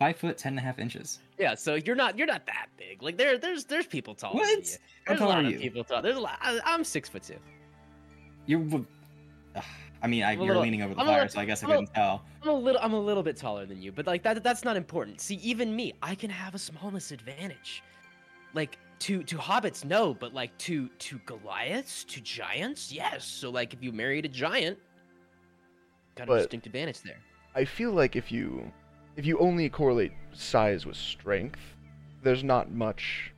five 0.01 0.17
foot 0.17 0.35
ten 0.37 0.53
and 0.53 0.59
a 0.59 0.61
half 0.63 0.79
inches. 0.79 1.19
Yeah, 1.37 1.53
so 1.55 1.75
you're 1.75 1.95
not 1.95 2.17
you're 2.17 2.25
not 2.27 2.45
that 2.47 2.67
big. 2.77 3.03
Like 3.03 3.17
there 3.17 3.37
there's 3.37 3.65
there's 3.65 3.85
people 3.85 4.15
taller 4.15 4.43
than 4.43 4.55
What? 4.57 4.67
you. 4.67 4.77
How 5.05 5.13
There's 5.13 5.17
a 5.17 5.19
tall 5.19 5.29
lot 5.29 5.37
are 5.43 5.47
of 5.47 5.51
you? 5.53 5.59
people 5.59 5.83
tall. 5.83 6.01
There's 6.01 6.17
a 6.17 6.19
lot. 6.19 6.37
I, 6.41 6.59
I'm 6.65 6.83
six 6.83 7.07
foot 7.07 7.23
two. 7.23 7.35
You're. 8.47 8.59
w- 8.61 8.85
Ugh, 9.55 9.63
I 10.01 10.07
mean, 10.07 10.23
I, 10.23 10.31
you're 10.31 10.47
little- 10.47 10.63
leaning 10.63 10.81
over 10.81 10.95
the 10.95 10.99
I'm 11.01 11.05
fire, 11.05 11.15
little- 11.17 11.29
so 11.33 11.39
I 11.41 11.45
guess 11.45 11.61
I 11.63 11.67
I'm 11.67 11.71
a- 11.71 11.75
couldn't 11.75 11.93
tell. 11.93 12.23
I'm 12.41 12.49
a 12.49 12.53
little 12.53 12.81
I'm 12.81 12.93
a 12.93 12.99
little 12.99 13.21
bit 13.21 13.37
taller 13.37 13.65
than 13.67 13.79
you, 13.81 13.91
but 13.91 14.07
like 14.07 14.23
that 14.23 14.41
that's 14.43 14.63
not 14.63 14.75
important. 14.75 15.21
See, 15.21 15.35
even 15.35 15.75
me, 15.75 15.93
I 16.01 16.15
can 16.15 16.29
have 16.31 16.55
a 16.55 16.59
smallness 16.59 17.11
advantage. 17.11 17.83
Like 18.55 18.77
to 18.99 19.21
to 19.23 19.35
hobbits, 19.37 19.85
no, 19.85 20.13
but 20.15 20.33
like 20.33 20.57
to 20.59 20.87
to 20.87 21.19
Goliaths, 21.27 22.03
to 22.05 22.21
giants, 22.21 22.91
yes. 22.91 23.23
So 23.25 23.49
like 23.51 23.73
if 23.75 23.83
you 23.83 23.91
married 23.91 24.25
a 24.25 24.29
giant, 24.29 24.79
got 26.15 26.23
a 26.23 26.27
But- 26.27 26.37
distinct 26.39 26.65
advantage 26.65 27.01
there. 27.01 27.19
I 27.53 27.65
feel 27.65 27.91
like 27.91 28.15
if 28.15 28.31
you 28.31 28.71
if 29.15 29.25
you 29.25 29.37
only 29.39 29.69
correlate 29.69 30.13
size 30.33 30.85
with 30.85 30.95
strength, 30.97 31.59
there's 32.23 32.43
not 32.43 32.71
much 32.71 33.31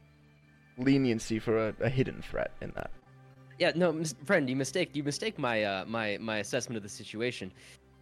leniency 0.77 1.39
for 1.39 1.69
a, 1.69 1.75
a 1.81 1.89
hidden 1.89 2.21
threat 2.21 2.51
in 2.61 2.71
that. 2.75 2.91
Yeah, 3.59 3.71
no, 3.75 3.91
mis- 3.91 4.15
friend, 4.25 4.49
you 4.49 4.55
mistake 4.55 4.95
you 4.95 5.03
mistake 5.03 5.37
my 5.37 5.63
uh 5.63 5.85
my 5.85 6.17
my 6.19 6.37
assessment 6.39 6.77
of 6.77 6.83
the 6.83 6.89
situation. 6.89 7.51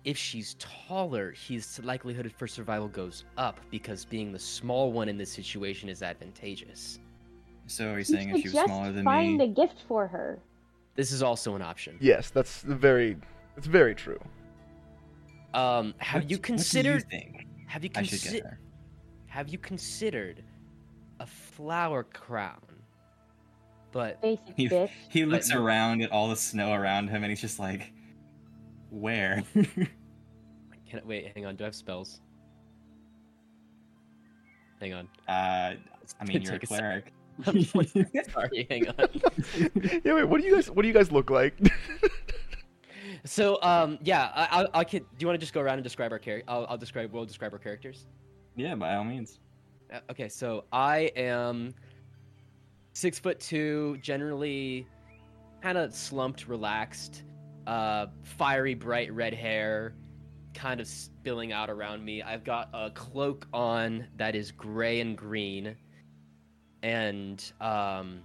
If 0.04 0.18
she's 0.18 0.56
taller, 0.56 1.32
his 1.32 1.80
likelihood 1.84 2.32
for 2.36 2.48
survival 2.48 2.88
goes 2.88 3.26
up 3.38 3.60
because 3.70 4.04
being 4.06 4.32
the 4.32 4.40
small 4.40 4.92
one 4.92 5.08
in 5.10 5.18
this 5.18 5.32
situation 5.32 5.90
is 5.90 6.02
advantageous. 6.02 7.00
So 7.68 7.86
are 7.90 7.92
you 7.92 7.98
You 7.98 8.04
saying 8.06 8.30
if 8.30 8.36
should 8.38 8.42
she 8.42 8.48
was 8.48 8.54
just 8.54 8.66
smaller 8.66 8.88
than 8.88 8.96
me. 8.98 9.04
find 9.04 9.38
me? 9.38 9.44
a 9.46 9.48
gift 9.48 9.84
for 9.88 10.08
her. 10.08 10.40
This 10.96 11.12
is 11.12 11.22
also 11.22 11.56
an 11.56 11.62
option. 11.62 11.98
Yes, 12.02 12.32
that's 12.32 12.62
very 12.64 13.18
it's 13.58 13.68
very 13.68 13.94
true. 13.94 14.20
Um, 15.54 15.94
have 16.00 16.24
what- 16.24 16.32
you 16.32 16.38
What 16.38 16.44
considered? 16.44 17.06
do 17.10 17.16
you 17.18 17.22
think 17.22 17.46
Have 17.72 17.86
you 17.86 17.90
I 17.96 18.04
should 18.04 18.20
get 18.22 18.32
considered? 18.32 18.58
Have 19.28 19.48
you 19.48 19.58
considered 19.58 20.44
a 21.22 21.26
flower 21.26 22.04
crown? 22.04 22.60
But 23.94 24.22
Basic 24.22 24.44
He- 24.58 24.68
bitch. 24.68 24.90
He 25.10 25.26
looks 25.26 25.50
you- 25.50 25.58
around 25.58 26.02
at 26.02 26.12
all 26.12 26.28
the 26.28 26.36
snow 26.36 26.74
around 26.74 27.08
him, 27.08 27.24
and 27.24 27.32
he's 27.32 27.40
just 27.40 27.60
like, 27.60 27.94
"Where?" 28.90 29.42
can 29.54 29.88
I, 30.96 31.02
wait, 31.06 31.32
hang 31.34 31.46
on. 31.46 31.56
Do 31.56 31.64
I 31.64 31.68
have 31.68 31.76
spells? 31.76 32.20
Hang 34.82 34.94
on. 34.94 35.08
uh, 35.30 35.32
I 35.32 36.26
mean, 36.26 36.42
you're 36.42 36.56
a 36.56 36.60
Take 36.60 36.64
a 36.64 36.68
cleric. 36.68 37.14
Sorry, 38.34 38.68
hang 38.70 38.90
on. 38.90 39.08
yeah, 40.04 40.14
wait, 40.14 40.26
what 40.26 40.42
do 40.42 40.48
you 40.48 40.56
guys 40.56 40.70
what 40.70 40.82
do 40.82 40.90
you 40.90 40.94
guys 40.94 41.10
look 41.10 41.30
like? 41.30 41.54
So, 43.26 43.62
um, 43.62 44.00
yeah, 44.02 44.32
I, 44.34 44.64
I, 44.64 44.80
I 44.80 44.84
could. 44.84 45.04
Do 45.04 45.16
you 45.20 45.28
want 45.28 45.40
to 45.40 45.44
just 45.44 45.54
go 45.54 45.62
around 45.62 45.76
and 45.76 45.84
describe 45.84 46.12
our 46.12 46.20
character? 46.20 46.50
I'll, 46.52 46.66
I'll 46.70 46.78
describe. 46.78 47.12
We'll 47.14 47.26
describe 47.26 47.54
our 47.54 47.60
characters. 47.60 48.08
yeah, 48.56 48.76
by 48.76 48.96
all 48.96 49.04
means. 49.04 49.40
Uh, 49.94 50.00
Okay, 50.10 50.30
so 50.30 50.66
I 50.72 51.12
am 51.16 51.74
six 52.94 53.20
foot 53.20 53.40
two, 53.40 53.98
generally 54.02 54.88
kind 55.62 55.78
of 55.78 55.94
slumped, 55.94 56.48
relaxed, 56.48 57.24
uh, 57.68 58.08
fiery, 58.24 58.74
bright 58.74 59.14
red 59.14 59.34
hair, 59.34 59.94
kind 60.54 60.80
of 60.82 60.88
spilling 60.88 61.52
out 61.52 61.70
around 61.70 62.04
me. 62.04 62.24
I've 62.24 62.44
got 62.44 62.70
a 62.74 62.90
cloak 62.92 63.48
on 63.54 64.08
that 64.18 64.36
is 64.36 64.52
gray 64.52 65.00
and 65.02 65.16
green, 65.16 65.76
and 66.82 67.52
um, 67.62 68.22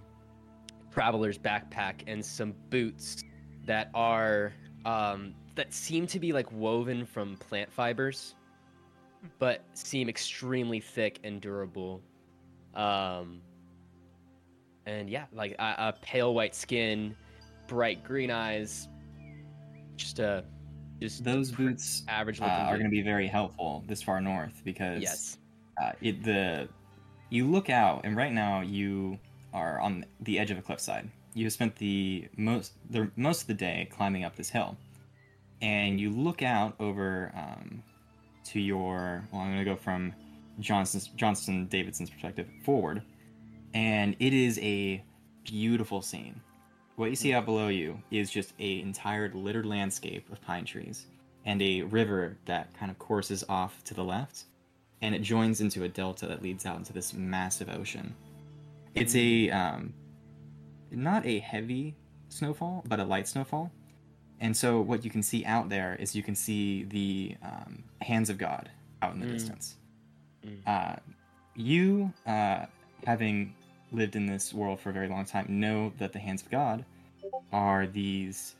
traveler's 0.91 1.37
backpack 1.37 2.01
and 2.07 2.25
some 2.25 2.55
boots 2.69 3.23
that 3.65 3.91
are 3.93 4.53
um, 4.87 5.33
that 5.55 5.73
seem 5.73 6.07
to 6.07 6.19
be 6.19 6.33
like 6.33 6.51
woven 6.51 7.05
from 7.05 7.37
plant 7.37 7.71
fibers 7.71 8.35
but 9.39 9.61
seem 9.73 10.09
extremely 10.09 10.79
thick 10.79 11.19
and 11.23 11.41
durable. 11.41 12.01
Um, 12.73 13.41
and 14.85 15.09
yeah, 15.09 15.25
like 15.33 15.55
a, 15.59 15.75
a 15.77 15.93
pale 16.01 16.33
white 16.33 16.55
skin, 16.55 17.15
bright 17.67 18.03
green 18.03 18.31
eyes, 18.31 18.87
just 19.95 20.19
a 20.19 20.45
just 21.01 21.23
Those 21.23 21.51
boots 21.51 22.03
uh, 22.07 22.11
average 22.11 22.39
looking. 22.39 22.53
are 22.53 22.73
going 22.73 22.85
to 22.85 22.89
be 22.89 23.01
very 23.01 23.27
helpful 23.27 23.83
this 23.87 24.01
far 24.01 24.21
north 24.21 24.61
because 24.63 25.01
yes, 25.01 25.37
uh, 25.81 25.91
it 26.01 26.23
the 26.23 26.69
you 27.29 27.45
look 27.45 27.69
out 27.69 28.01
and 28.05 28.15
right 28.15 28.31
now 28.31 28.61
you 28.61 29.19
are 29.53 29.79
on 29.79 30.05
the 30.21 30.39
edge 30.39 30.51
of 30.51 30.57
a 30.57 30.61
cliffside. 30.61 31.09
You 31.33 31.45
have 31.45 31.53
spent 31.53 31.75
the 31.75 32.27
most 32.35 32.73
the 32.89 33.11
most 33.15 33.41
of 33.41 33.47
the 33.47 33.53
day 33.53 33.87
climbing 33.91 34.23
up 34.23 34.35
this 34.35 34.49
hill, 34.49 34.75
and 35.61 35.99
you 35.99 36.09
look 36.09 36.41
out 36.41 36.75
over 36.79 37.31
um, 37.35 37.83
to 38.45 38.59
your. 38.59 39.23
Well, 39.31 39.41
I'm 39.41 39.53
going 39.53 39.59
to 39.59 39.65
go 39.65 39.75
from 39.75 40.13
Johnson 40.59 41.67
Davidson's 41.67 42.09
perspective 42.09 42.47
forward, 42.63 43.03
and 43.73 44.15
it 44.19 44.33
is 44.33 44.57
a 44.59 45.03
beautiful 45.43 46.01
scene. 46.01 46.41
What 46.95 47.11
you 47.11 47.15
see 47.15 47.33
out 47.33 47.45
below 47.45 47.67
you 47.67 48.01
is 48.09 48.31
just 48.31 48.53
a 48.59 48.81
entire 48.81 49.31
littered 49.31 49.67
landscape 49.67 50.31
of 50.31 50.41
pine 50.41 50.65
trees 50.65 51.05
and 51.45 51.61
a 51.61 51.83
river 51.83 52.37
that 52.45 52.73
kind 52.77 52.89
of 52.89 52.97
courses 52.97 53.43
off 53.47 53.83
to 53.83 53.93
the 53.93 54.03
left, 54.03 54.45
and 55.01 55.13
it 55.13 55.21
joins 55.21 55.61
into 55.61 55.83
a 55.83 55.87
delta 55.87 56.25
that 56.25 56.41
leads 56.41 56.65
out 56.65 56.77
into 56.77 56.93
this 56.93 57.13
massive 57.13 57.69
ocean. 57.69 58.15
It's 58.95 59.15
a 59.15 59.51
um, 59.51 59.93
not 60.91 61.25
a 61.25 61.39
heavy 61.39 61.95
snowfall, 62.29 62.83
but 62.87 62.99
a 62.99 63.03
light 63.03 63.27
snowfall. 63.27 63.71
And 64.39 64.55
so 64.55 64.81
what 64.81 65.03
you 65.03 65.09
can 65.09 65.23
see 65.23 65.43
out 65.45 65.69
there 65.69 65.95
is 65.99 66.15
you 66.15 66.21
can 66.23 66.35
see 66.35 66.83
the 66.83 67.35
um, 67.43 67.83
hands 68.01 68.29
of 68.29 68.37
God 68.37 68.69
out 69.01 69.13
in 69.13 69.19
the 69.19 69.25
Mm. 69.25 69.31
distance. 69.31 69.77
Mm. 70.45 70.59
Uh, 70.67 70.95
you, 71.55 72.13
uh, 72.25 72.65
having 73.05 73.53
lived 73.91 74.15
in 74.15 74.25
this 74.25 74.53
world 74.53 74.79
for 74.79 74.89
a 74.89 74.93
very 74.93 75.07
long 75.07 75.25
time, 75.25 75.45
know 75.49 75.91
that 75.97 76.13
the 76.13 76.19
hands 76.19 76.41
of 76.43 76.51
God 76.51 76.85
are 77.51 77.87
these 77.87 78.55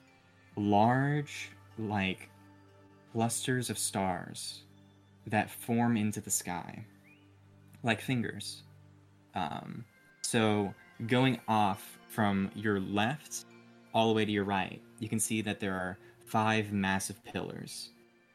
large, 0.55 1.51
like 1.77 2.29
clusters 3.13 3.69
of 3.69 3.77
stars 3.77 4.63
that 5.27 5.49
form 5.49 5.97
into 5.97 6.21
the 6.21 6.31
sky, 6.31 6.85
like 7.83 8.01
fingers. 8.01 8.63
Um, 9.35 9.85
so 10.21 10.73
going 11.05 11.39
off 11.47 11.96
from 12.07 12.49
your 12.55 12.79
left 12.79 13.45
all 13.93 14.07
the 14.07 14.13
way 14.13 14.25
to 14.25 14.31
your 14.31 14.43
right, 14.43 14.81
you 14.99 15.09
can 15.09 15.19
see 15.19 15.41
that 15.41 15.59
there 15.59 15.73
are 15.73 15.97
five 16.25 16.71
massive 16.71 17.23
pillars 17.23 17.89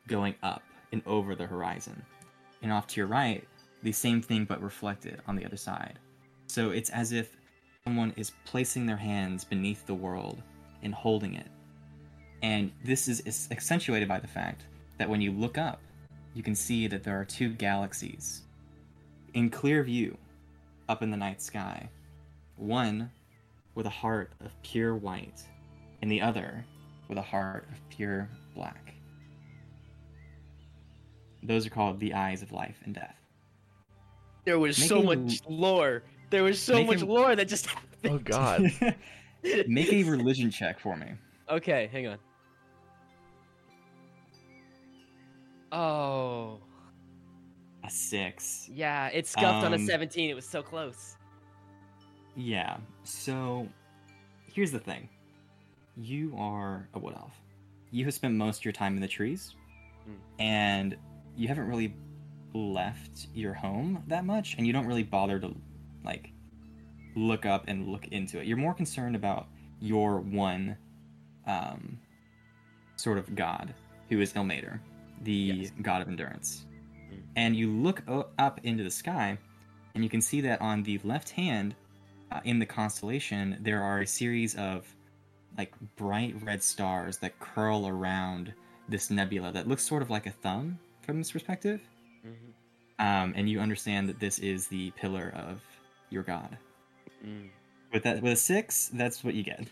going 0.09 0.35
up 0.43 0.63
and 0.93 1.03
over 1.07 1.35
the 1.35 1.47
horizon. 1.47 2.03
And 2.63 2.73
off 2.73 2.87
to 2.89 3.01
your 3.01 3.07
right, 3.07 3.47
the 3.83 3.93
same 3.93 4.23
thing 4.23 4.45
but 4.45 4.63
reflected 4.63 5.21
on 5.27 5.37
the 5.37 5.45
other 5.45 5.57
side. 5.57 5.99
So 6.47 6.71
it's 6.71 6.91
as 6.91 7.13
if 7.13 7.37
someone 7.85 8.13
is 8.17 8.33
placing 8.45 8.87
their 8.87 8.97
hands 8.97 9.45
beneath 9.45 9.87
the 9.87 9.95
world 9.95 10.43
and 10.83 10.95
holding 10.95 11.35
it. 11.35 11.49
And 12.43 12.73
this 12.85 13.09
is 13.09 13.49
accentuated 13.51 14.09
by 14.09 14.19
the 14.19 14.29
fact 14.29 14.65
that 14.99 15.09
when 15.09 15.21
you 15.21 15.33
look 15.33 15.59
up, 15.59 15.81
you 16.35 16.43
can 16.43 16.55
see 16.55 16.87
that 16.87 17.03
there 17.03 17.19
are 17.21 17.25
two 17.25 17.51
galaxies 17.51 18.43
in 19.35 19.51
clear 19.51 19.83
view 19.83 20.17
up 20.89 21.03
in 21.03 21.11
the 21.11 21.17
night 21.17 21.41
sky. 21.43 21.89
One 22.57 23.11
with 23.75 23.87
a 23.87 23.91
heart 23.91 24.33
of 24.45 24.51
pure 24.63 24.95
white, 24.95 25.43
and 26.03 26.11
the 26.11 26.21
other 26.21 26.65
with 27.09 27.19
a 27.19 27.23
heart 27.23 27.67
of 27.73 27.89
pure 27.89 28.29
black. 28.55 28.95
Those 31.43 31.67
are 31.67 31.71
called 31.71 31.99
the 31.99 32.15
eyes 32.15 32.43
of 32.43 32.53
life 32.53 32.79
and 32.85 32.95
death. 32.95 33.17
There 34.45 34.59
was 34.59 34.79
Make 34.79 34.89
so 34.89 35.01
a- 35.01 35.17
much 35.17 35.41
lore. 35.49 36.03
There 36.31 36.43
was 36.45 36.61
so 36.61 36.75
Make 36.75 36.87
much 36.87 37.03
a- 37.03 37.07
lore 37.07 37.35
that 37.37 37.49
just 37.49 37.69
Oh 38.05 38.19
God. 38.19 38.63
Make 39.67 39.93
a 39.93 40.05
religion 40.05 40.51
check 40.51 40.79
for 40.79 40.97
me. 40.97 41.07
Okay, 41.51 41.89
hang 41.93 42.07
on. 42.07 42.19
Oh, 45.73 46.61
A 47.85 47.91
six. 47.91 48.69
yeah, 48.71 49.09
it 49.09 49.27
scuffed 49.27 49.65
on 49.65 49.73
a 49.73 49.77
Um, 49.77 49.87
17. 49.87 50.29
It 50.31 50.35
was 50.35 50.47
so 50.47 50.63
close. 50.63 51.17
Yeah. 52.37 52.77
So 53.05 53.69
here's 54.53 54.71
the 54.73 54.79
thing. 54.79 55.09
You 55.97 56.35
are 56.39 56.89
a 56.95 56.99
wood 56.99 57.15
elf. 57.17 57.35
You 57.91 58.05
have 58.07 58.15
spent 58.15 58.35
most 58.35 58.61
of 58.61 58.65
your 58.65 58.73
time 58.73 58.95
in 58.95 59.01
the 59.01 59.09
trees, 59.09 59.55
Mm. 60.09 60.15
and 60.39 60.97
you 61.37 61.49
haven't 61.49 61.69
really 61.69 61.95
left 62.55 63.29
your 63.35 63.55
home 63.55 64.03
that 64.09 64.25
much, 64.25 64.57
and 64.57 64.67
you 64.67 64.73
don't 64.73 64.87
really 64.87 65.03
bother 65.03 65.39
to 65.39 65.55
like 66.05 66.33
look 67.15 67.45
up 67.47 67.65
and 67.69 67.89
look 67.89 68.09
into 68.09 68.41
it. 68.41 68.47
You're 68.47 68.57
more 68.57 68.75
concerned 68.75 69.15
about 69.17 69.49
your 69.81 70.21
one 70.21 70.77
um, 71.47 71.99
sort 72.97 73.19
of 73.19 73.35
god, 73.35 73.75
who 74.09 74.21
is 74.21 74.33
Ilmater, 74.33 74.79
the 75.23 75.33
Yes. 75.33 75.73
god 75.83 76.03
of 76.03 76.09
endurance. 76.09 76.67
Mm. 77.13 77.23
And 77.37 77.57
you 77.57 77.71
look 77.71 78.03
up 78.39 78.61
into 78.65 78.83
the 78.85 78.91
sky, 78.91 79.37
and 79.95 80.03
you 80.05 80.09
can 80.11 80.21
see 80.23 80.41
that 80.43 80.61
on 80.61 80.83
the 80.85 80.99
left 80.99 81.31
hand, 81.31 81.75
uh, 82.33 82.41
in 82.45 82.59
the 82.59 82.67
constellation, 82.67 83.57
there 83.61 83.83
are 83.83 84.01
a 84.01 84.07
series 84.07 84.55
of 84.57 84.87
like 85.59 85.73
bright 85.97 86.35
red 86.43 86.63
stars 86.63 87.19
that 87.19 87.39
curl 87.39 87.87
around 87.87 88.53
this 88.89 89.11
nebula 89.11 89.53
that 89.53 89.69
looks 89.69 89.83
sort 89.83 90.03
of 90.03 90.09
like 90.11 90.27
a 90.27 90.31
thumb 90.31 90.79
from 91.03 91.19
this 91.19 91.31
perspective. 91.33 91.81
Mhm. 92.27 92.53
Um, 92.99 93.33
and 93.37 93.49
you 93.49 93.61
understand 93.61 94.09
that 94.09 94.19
this 94.19 94.39
is 94.39 94.67
the 94.69 94.91
pillar 94.93 95.33
of 95.37 95.61
your 96.11 96.23
god. 96.23 96.57
Mm. 97.25 97.49
With 97.93 98.03
that, 98.05 98.23
with 98.23 98.33
a 98.33 98.37
six, 98.37 98.89
that's 98.95 99.23
what 99.23 99.35
you 99.35 99.43
get. 99.43 99.67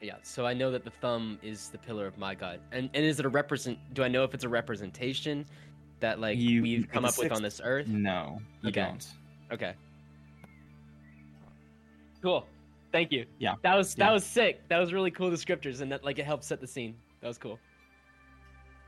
Yeah, 0.00 0.16
so 0.22 0.46
I 0.46 0.54
know 0.54 0.70
that 0.70 0.84
the 0.84 0.90
thumb 0.90 1.38
is 1.42 1.68
the 1.70 1.78
pillar 1.78 2.06
of 2.06 2.16
my 2.16 2.34
god. 2.34 2.60
And 2.72 2.88
and 2.94 3.04
is 3.04 3.18
it 3.18 3.26
a 3.26 3.28
represent 3.28 3.78
do 3.94 4.02
I 4.04 4.08
know 4.08 4.22
if 4.24 4.32
it's 4.32 4.44
a 4.44 4.48
representation 4.48 5.44
that 6.00 6.20
like 6.20 6.38
You- 6.38 6.62
we've 6.62 6.88
come 6.88 7.04
up 7.04 7.18
with 7.18 7.32
on 7.32 7.42
this 7.42 7.60
earth? 7.62 7.88
No, 7.88 8.40
you 8.62 8.68
Okay. 8.70 8.80
don't. 8.82 9.06
Okay. 9.52 9.74
Cool. 12.22 12.46
Thank 12.92 13.12
you. 13.12 13.26
Yeah. 13.38 13.54
That 13.62 13.74
was 13.76 13.94
that 13.96 14.06
Yeah. 14.06 14.12
was 14.12 14.24
sick. 14.24 14.66
That 14.68 14.78
was 14.78 14.92
really 14.92 15.10
cool 15.10 15.30
descriptors 15.30 15.80
and 15.80 15.92
that 15.92 16.04
like 16.04 16.18
it 16.18 16.24
helped 16.24 16.44
set 16.44 16.60
the 16.60 16.66
scene. 16.66 16.96
That 17.20 17.28
was 17.28 17.38
cool. 17.38 17.58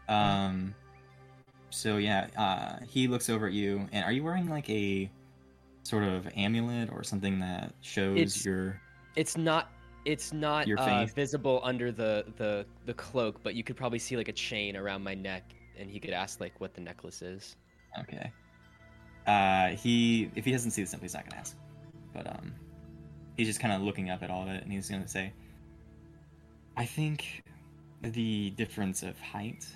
Um. 0.08 0.74
So 1.70 1.98
yeah, 1.98 2.26
uh, 2.36 2.84
he 2.84 3.06
looks 3.06 3.30
over 3.30 3.46
at 3.46 3.52
you, 3.52 3.86
and 3.92 4.04
are 4.04 4.10
you 4.10 4.24
wearing 4.24 4.48
like 4.48 4.68
a 4.68 5.08
sort 5.84 6.02
of 6.02 6.28
amulet 6.36 6.90
or 6.92 7.04
something 7.04 7.38
that 7.40 7.72
shows 7.80 8.16
It's- 8.18 8.44
your? 8.44 8.80
It's 9.16 9.36
not 9.36 9.70
it's 10.06 10.32
not 10.32 10.70
uh, 10.70 11.04
visible 11.06 11.60
under 11.62 11.92
the, 11.92 12.24
the 12.36 12.64
the 12.86 12.94
cloak, 12.94 13.40
but 13.42 13.54
you 13.54 13.62
could 13.62 13.76
probably 13.76 13.98
see 13.98 14.16
like 14.16 14.28
a 14.28 14.32
chain 14.32 14.76
around 14.76 15.02
my 15.04 15.14
neck 15.14 15.52
and 15.78 15.90
he 15.90 16.00
could 16.00 16.12
ask 16.14 16.40
like 16.40 16.58
what 16.60 16.74
the 16.74 16.80
necklace 16.80 17.22
is. 17.22 17.56
Okay. 17.98 18.32
Uh, 19.26 19.68
he 19.70 20.30
if 20.36 20.44
he 20.44 20.52
doesn't 20.52 20.70
see 20.70 20.82
the 20.82 20.88
symbol, 20.88 21.04
he's 21.04 21.14
not 21.14 21.28
gonna 21.28 21.40
ask. 21.40 21.56
But 22.14 22.26
um, 22.28 22.52
he's 23.40 23.48
just 23.48 23.58
kind 23.60 23.72
of 23.72 23.80
looking 23.80 24.10
up 24.10 24.22
at 24.22 24.28
all 24.28 24.42
of 24.42 24.48
it, 24.48 24.62
and 24.62 24.70
he's 24.70 24.90
gonna 24.90 25.08
say, 25.08 25.32
"I 26.76 26.84
think 26.84 27.42
the 28.02 28.50
difference 28.50 29.02
of 29.02 29.18
height 29.18 29.66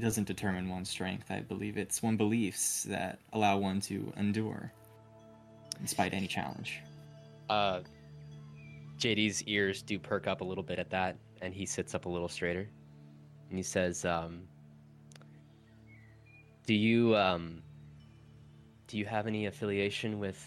doesn't 0.00 0.26
determine 0.26 0.70
one's 0.70 0.88
strength. 0.88 1.30
I 1.30 1.40
believe 1.40 1.76
it's 1.76 2.02
one 2.02 2.16
beliefs 2.16 2.84
that 2.84 3.18
allow 3.34 3.58
one 3.58 3.80
to 3.82 4.10
endure, 4.16 4.72
despite 5.82 6.14
any 6.14 6.26
challenge." 6.26 6.80
Uh 7.50 7.82
JD's 8.96 9.42
ears 9.42 9.82
do 9.82 9.98
perk 9.98 10.26
up 10.26 10.40
a 10.40 10.44
little 10.44 10.64
bit 10.64 10.78
at 10.78 10.88
that, 10.88 11.18
and 11.42 11.52
he 11.52 11.66
sits 11.66 11.94
up 11.94 12.06
a 12.06 12.08
little 12.08 12.28
straighter. 12.28 12.66
And 13.50 13.58
he 13.58 13.62
says, 13.62 14.06
um, 14.06 14.48
"Do 16.64 16.72
you 16.72 17.14
um, 17.16 17.62
do 18.86 18.96
you 18.96 19.04
have 19.04 19.26
any 19.26 19.44
affiliation 19.44 20.18
with 20.18 20.40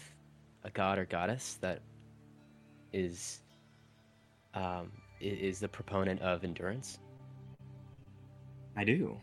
a 0.64 0.70
god 0.70 0.98
or 0.98 1.04
goddess 1.04 1.54
that 1.60 1.82
is 2.92 3.40
um, 4.54 4.92
is 5.20 5.60
the 5.60 5.68
proponent 5.68 6.20
of 6.20 6.44
endurance?" 6.44 6.98
I 8.76 8.84
do. 8.84 9.18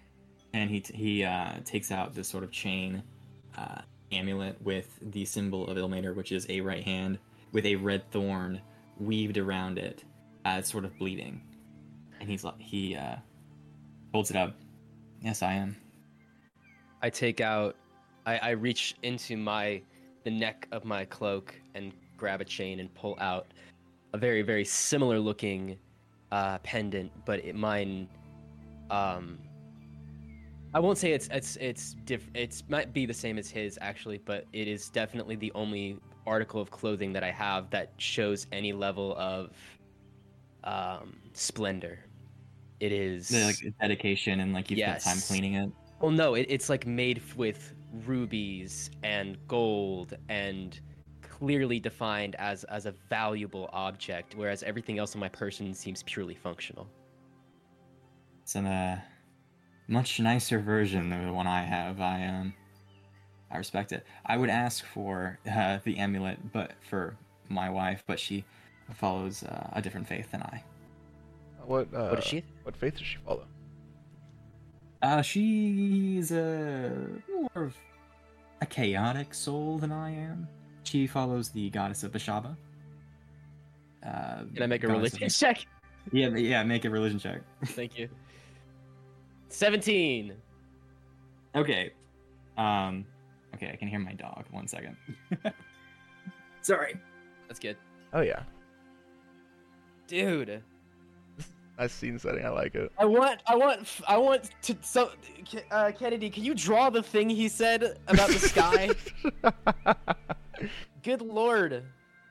And 0.53 0.69
he 0.69 0.81
t- 0.81 0.95
he 0.95 1.23
uh, 1.23 1.59
takes 1.63 1.91
out 1.91 2.13
this 2.13 2.27
sort 2.27 2.43
of 2.43 2.51
chain 2.51 3.03
uh, 3.57 3.81
amulet 4.11 4.61
with 4.61 4.99
the 5.11 5.25
symbol 5.25 5.67
of 5.67 5.77
Ilmater, 5.77 6.15
which 6.15 6.31
is 6.31 6.45
a 6.49 6.61
right 6.61 6.83
hand 6.83 7.19
with 7.51 7.65
a 7.65 7.75
red 7.75 8.09
thorn 8.11 8.61
weaved 8.99 9.37
around 9.37 9.77
it, 9.77 10.03
uh, 10.45 10.57
it's 10.59 10.71
sort 10.71 10.85
of 10.85 10.97
bleeding. 10.97 11.41
And 12.19 12.29
he's 12.29 12.43
like, 12.43 12.59
he 12.59 12.95
uh, 12.95 13.15
holds 14.13 14.29
it 14.29 14.35
up. 14.35 14.55
Yes, 15.21 15.41
I 15.41 15.53
am. 15.53 15.75
I 17.01 17.09
take 17.09 17.41
out, 17.41 17.75
I, 18.25 18.37
I 18.37 18.49
reach 18.51 18.95
into 19.03 19.37
my 19.37 19.81
the 20.23 20.31
neck 20.31 20.67
of 20.71 20.85
my 20.85 21.05
cloak 21.05 21.53
grab 22.17 22.41
a 22.41 22.45
chain 22.45 22.79
and 22.79 22.93
pull 22.93 23.17
out 23.19 23.47
a 24.13 24.17
very 24.17 24.41
very 24.41 24.65
similar 24.65 25.19
looking 25.19 25.77
uh, 26.31 26.57
pendant, 26.59 27.11
but 27.25 27.43
it, 27.45 27.55
mine, 27.55 28.07
um, 28.89 29.39
I 30.73 30.79
won't 30.79 30.97
say 30.97 31.11
it's 31.13 31.27
it's 31.31 31.55
it's 31.57 31.95
diff- 32.05 32.29
it's 32.33 32.63
might 32.67 32.93
be 32.93 33.05
the 33.05 33.13
same 33.13 33.37
as 33.37 33.49
his 33.49 33.77
actually, 33.81 34.17
but 34.17 34.45
it 34.51 34.67
is 34.67 34.89
definitely 34.89 35.35
the 35.35 35.51
only 35.55 35.99
article 36.27 36.59
of 36.59 36.71
clothing 36.71 37.13
that 37.13 37.23
I 37.23 37.31
have 37.31 37.69
that 37.69 37.93
shows 37.97 38.47
any 38.51 38.73
level 38.73 39.15
of 39.17 39.51
um, 40.63 41.17
splendor. 41.33 41.99
It 42.79 42.91
is 42.91 43.29
The, 43.29 43.45
like 43.45 43.73
dedication 43.79 44.41
and 44.41 44.53
like 44.53 44.69
you've 44.69 44.79
spent 44.79 45.01
time 45.01 45.17
cleaning 45.27 45.53
it. 45.53 45.71
well, 46.01 46.11
no, 46.11 46.33
it, 46.33 46.47
it's 46.49 46.67
like 46.67 46.85
made 46.85 47.21
with 47.35 47.73
rubies 48.05 48.89
and 49.03 49.37
gold 49.47 50.17
and 50.27 50.79
clearly 51.39 51.79
defined 51.79 52.35
as 52.35 52.63
as 52.65 52.85
a 52.85 52.93
valuable 53.09 53.69
object, 53.73 54.35
whereas 54.35 54.63
everything 54.63 54.99
else 54.99 55.15
on 55.15 55.19
my 55.19 55.29
person 55.29 55.73
seems 55.73 56.03
purely 56.03 56.35
functional. 56.35 56.87
It's 58.43 58.55
in 58.55 58.65
a 58.65 59.03
much 59.87 60.19
nicer 60.19 60.59
version 60.59 61.09
than 61.09 61.27
the 61.27 61.33
one 61.33 61.47
I 61.47 61.63
have. 61.63 61.99
I 61.99 62.25
um, 62.25 62.53
I 63.51 63.57
respect 63.57 63.91
it. 63.91 64.05
I 64.25 64.37
would 64.37 64.49
ask 64.49 64.85
for 64.85 65.39
uh, 65.49 65.79
the 65.83 65.97
amulet, 65.97 66.51
but 66.51 66.71
for 66.89 67.17
my 67.49 67.69
wife, 67.69 68.03
but 68.07 68.19
she 68.19 68.45
follows 68.93 69.43
uh, 69.43 69.69
a 69.73 69.81
different 69.81 70.07
faith 70.07 70.31
than 70.31 70.41
I. 70.41 70.63
What 71.65 71.93
uh, 71.93 72.09
what 72.09 72.19
is 72.19 72.25
she? 72.25 72.43
What 72.63 72.77
faith 72.77 72.97
does 72.97 73.07
she 73.07 73.17
follow? 73.25 73.45
Uh, 75.01 75.21
she's 75.21 76.31
a 76.31 76.91
more 77.29 77.63
of 77.65 77.75
a 78.61 78.65
chaotic 78.65 79.33
soul 79.33 79.77
than 79.77 79.91
I 79.91 80.11
am. 80.11 80.47
She 80.85 81.07
follows 81.07 81.49
the 81.49 81.69
goddess 81.71 82.03
of 82.03 82.11
Beshaba. 82.11 82.55
Uh, 84.05 84.43
Can 84.53 84.63
I 84.63 84.67
make 84.67 84.83
a 84.83 84.87
religion 84.87 85.23
of- 85.23 85.35
check? 85.35 85.65
Yeah, 86.11 86.29
yeah. 86.29 86.63
Make 86.63 86.85
a 86.85 86.89
religion 86.89 87.17
check. 87.19 87.41
Thank 87.65 87.97
you. 87.97 88.07
Seventeen. 89.49 90.33
Okay. 91.55 91.91
Um. 92.57 93.05
Okay, 93.55 93.71
I 93.71 93.75
can 93.75 93.87
hear 93.87 93.99
my 93.99 94.13
dog. 94.13 94.45
One 94.51 94.67
second. 94.67 94.95
Sorry. 96.61 96.95
That's 97.47 97.59
good, 97.59 97.77
Oh 98.13 98.21
yeah, 98.21 98.41
dude. 100.07 100.61
nice 101.79 101.91
scene 101.93 102.17
setting. 102.19 102.43
I 102.45 102.49
like 102.49 102.73
it. 102.75 102.91
I 102.97 103.05
want, 103.05 103.39
I 103.47 103.55
want, 103.55 103.87
I 104.07 104.17
want 104.17 104.49
to. 104.63 104.75
So, 104.81 105.11
uh, 105.71 105.91
Kennedy, 105.97 106.29
can 106.31 106.43
you 106.43 106.53
draw 106.55 106.89
the 106.89 107.03
thing 107.03 107.29
he 107.29 107.47
said 107.47 107.97
about 108.07 108.29
the 108.29 108.39
sky? 108.39 108.89
Good 111.03 111.21
lord. 111.21 111.83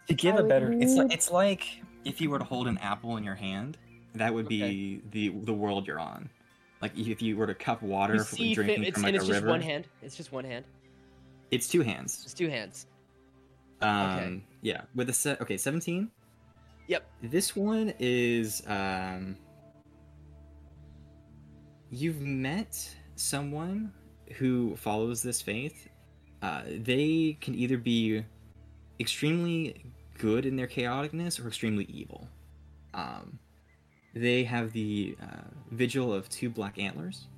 To 0.08 0.14
give 0.14 0.36
a 0.36 0.42
better, 0.42 0.72
it's 0.72 0.94
like 0.94 1.12
it's 1.12 1.30
like 1.30 1.82
if 2.04 2.20
you 2.20 2.28
were 2.30 2.38
to 2.38 2.44
hold 2.44 2.68
an 2.68 2.76
apple 2.78 3.16
in 3.16 3.24
your 3.24 3.34
hand, 3.34 3.78
that 4.14 4.32
would 4.34 4.48
be 4.48 5.00
the 5.12 5.30
the 5.30 5.52
world 5.52 5.86
you're 5.86 6.00
on. 6.00 6.28
Like 6.82 6.96
if 6.98 7.22
you 7.22 7.36
were 7.36 7.46
to 7.46 7.54
cup 7.54 7.82
water 7.82 8.14
You 8.14 8.24
from 8.24 8.36
see, 8.36 8.54
drinking 8.54 8.80
fit- 8.80 8.88
it's, 8.88 8.94
from 8.96 9.02
like 9.04 9.08
and 9.08 9.16
a 9.16 9.20
it's 9.20 9.28
just 9.28 9.40
river, 9.40 9.48
one 9.48 9.62
hand. 9.62 9.86
It's 10.02 10.16
just 10.16 10.32
one 10.32 10.44
hand. 10.44 10.66
it's 11.50 11.66
two 11.68 11.80
hands. 11.80 12.20
It's 12.24 12.34
two 12.34 12.50
hands. 12.50 12.86
Um, 13.80 14.42
yeah, 14.60 14.82
with 14.94 15.08
a 15.08 15.12
set. 15.12 15.40
Okay, 15.40 15.56
seventeen. 15.56 16.10
Yep. 16.88 17.06
This 17.22 17.56
one 17.56 17.94
is 17.98 18.62
um. 18.66 19.36
You've 21.90 22.20
met 22.20 22.76
someone 23.14 23.92
who 24.36 24.74
follows 24.76 25.22
this 25.22 25.40
faith. 25.40 25.88
Uh, 26.44 26.62
they 26.82 27.38
can 27.40 27.54
either 27.54 27.78
be 27.78 28.22
extremely 29.00 29.82
good 30.18 30.44
in 30.44 30.56
their 30.56 30.66
chaoticness 30.66 31.42
or 31.42 31.48
extremely 31.48 31.84
evil. 31.84 32.28
Um, 32.92 33.38
they 34.14 34.44
have 34.44 34.72
the 34.72 35.16
uh, 35.22 35.48
vigil 35.70 36.12
of 36.12 36.28
two 36.28 36.50
black 36.50 36.78
antlers, 36.78 37.28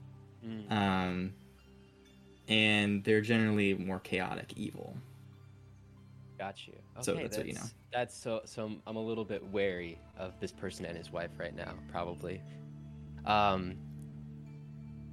Mm. 0.45 0.71
um, 0.73 1.33
and 2.49 3.03
they're 3.05 3.21
generally 3.21 3.75
more 3.75 4.01
chaotic 4.01 4.53
evil. 4.57 4.97
Got 6.39 6.67
you. 6.67 6.75
Okay, 6.97 7.03
So 7.03 7.15
that's 7.15 7.37
what 7.37 7.47
you 7.47 7.55
know. 7.55 7.63
That's 7.93 8.15
so. 8.17 8.43
So 8.45 8.63
I'm- 8.63 8.83
I'm 8.87 8.97
a 8.97 9.01
little 9.01 9.25
bit 9.25 9.43
wary 9.53 9.99
of 10.19 10.39
this 10.41 10.53
person 10.53 10.85
and 10.85 10.97
his 10.97 11.11
wife 11.13 11.31
right 11.39 11.55
now, 11.55 11.75
probably. 11.91 12.43
Um. 13.25 13.77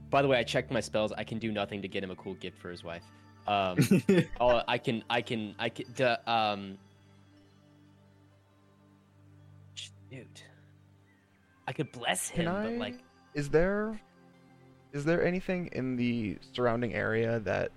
By 0.09 0.21
the 0.21 0.27
way, 0.27 0.37
I 0.37 0.43
checked 0.43 0.69
my 0.71 0.81
spells. 0.81 1.11
I 1.13 1.23
can 1.23 1.37
do 1.39 1.51
nothing 1.51 1.81
to 1.81 1.87
get 1.87 2.03
him 2.03 2.11
a 2.11 2.15
cool 2.15 2.35
gift 2.35 2.57
for 2.59 2.69
his 2.69 2.83
wife. 2.83 3.03
Um. 3.47 3.77
oh, 4.39 4.61
I 4.67 4.77
can. 4.77 5.03
I 5.09 5.21
can. 5.21 5.55
I 5.59 5.69
can. 5.69 5.85
The, 5.95 6.31
um. 6.31 6.77
Shoot. 9.75 10.43
I 11.67 11.73
could 11.73 11.91
bless 11.91 12.29
him, 12.29 12.47
I? 12.47 12.63
but 12.63 12.73
like, 12.73 12.99
Is 13.33 13.49
there 13.49 13.99
is 14.93 15.03
there 15.05 15.25
anything 15.25 15.69
in 15.71 15.95
the 15.95 16.37
surrounding 16.53 16.93
area 16.93 17.39
that 17.41 17.71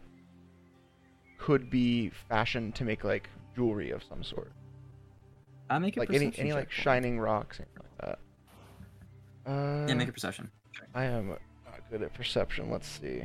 could 1.39 1.71
be 1.71 2.11
fashioned 2.29 2.75
to 2.75 2.85
make 2.85 3.05
like 3.05 3.31
jewelry 3.55 3.91
of 3.91 4.03
some 4.05 4.23
sort? 4.23 4.53
I 5.71 5.79
make 5.79 5.97
a 5.97 6.01
Like 6.01 6.13
any 6.13 6.33
any 6.37 6.53
like 6.53 6.71
shining 6.71 7.19
rocks, 7.19 7.59
anything 7.59 7.83
like 7.83 8.19
that. 9.47 9.51
Uh, 9.51 9.87
Yeah, 9.89 9.95
make 9.95 10.09
a 10.09 10.13
perception. 10.13 10.51
I 10.95 11.05
am 11.05 11.29
not 11.29 11.39
good 11.91 12.03
at 12.03 12.13
perception. 12.13 12.71
Let's 12.71 12.87
see. 12.87 13.23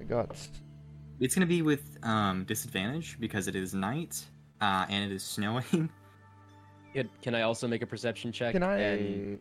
I 0.00 0.04
got 0.04 0.36
It's 1.22 1.36
gonna 1.36 1.46
be 1.46 1.62
with 1.62 1.98
um, 2.02 2.42
disadvantage 2.44 3.16
because 3.20 3.46
it 3.46 3.54
is 3.54 3.74
night 3.74 4.20
uh, 4.60 4.86
and 4.88 5.10
it 5.10 5.14
is 5.14 5.22
snowing. 5.34 5.88
can, 6.92 7.08
can 7.22 7.34
I 7.36 7.42
also 7.42 7.68
make 7.68 7.80
a 7.82 7.86
perception 7.86 8.32
check? 8.32 8.52
Can 8.54 8.64
I? 8.64 8.76
And... 8.78 9.38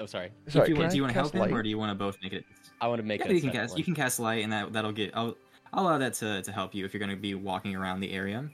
Oh, 0.00 0.06
sorry. 0.06 0.30
Sorry, 0.48 0.68
you 0.70 0.74
can 0.74 0.80
want, 0.82 0.86
I 0.86 0.90
do 0.92 0.96
you 0.96 1.02
want 1.02 1.12
to 1.12 1.20
cast 1.20 1.34
help 1.34 1.48
him, 1.48 1.54
or 1.54 1.62
do 1.62 1.68
you 1.68 1.76
want 1.76 1.90
to 1.90 1.94
both 1.94 2.16
make 2.22 2.32
it? 2.32 2.46
I 2.80 2.88
want 2.88 2.98
to 3.00 3.06
make 3.06 3.20
Yeah, 3.20 3.30
a 3.30 3.34
you 3.34 3.42
can 3.42 3.50
cast. 3.50 3.72
one. 3.72 3.78
You 3.78 3.84
can 3.84 3.94
cast 3.94 4.18
light, 4.20 4.42
and 4.42 4.50
that 4.54 4.72
that'll 4.72 4.90
get. 4.92 5.10
I'll, 5.14 5.36
I'll 5.74 5.84
allow 5.84 5.98
that 5.98 6.14
to, 6.14 6.40
to 6.40 6.50
help 6.50 6.74
you 6.74 6.86
if 6.86 6.94
you're 6.94 7.00
gonna 7.00 7.14
be 7.14 7.34
walking 7.34 7.76
around 7.76 8.00
the 8.00 8.10
area. 8.12 8.48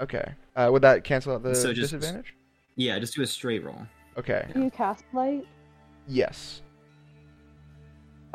Okay. 0.00 0.34
Uh, 0.54 0.68
would 0.70 0.82
that 0.82 1.02
cancel 1.02 1.34
out 1.34 1.42
the 1.42 1.54
So 1.54 1.72
just- 1.72 1.92
disadvantage? 1.92 2.34
Yeah, 2.76 2.98
just 3.00 3.14
do 3.14 3.22
a 3.22 3.26
straight 3.26 3.64
roll. 3.64 3.86
Okay. 4.16 4.46
Do 4.54 4.62
you 4.62 4.70
cast 4.70 5.04
light? 5.12 5.46
Yes. 6.06 6.62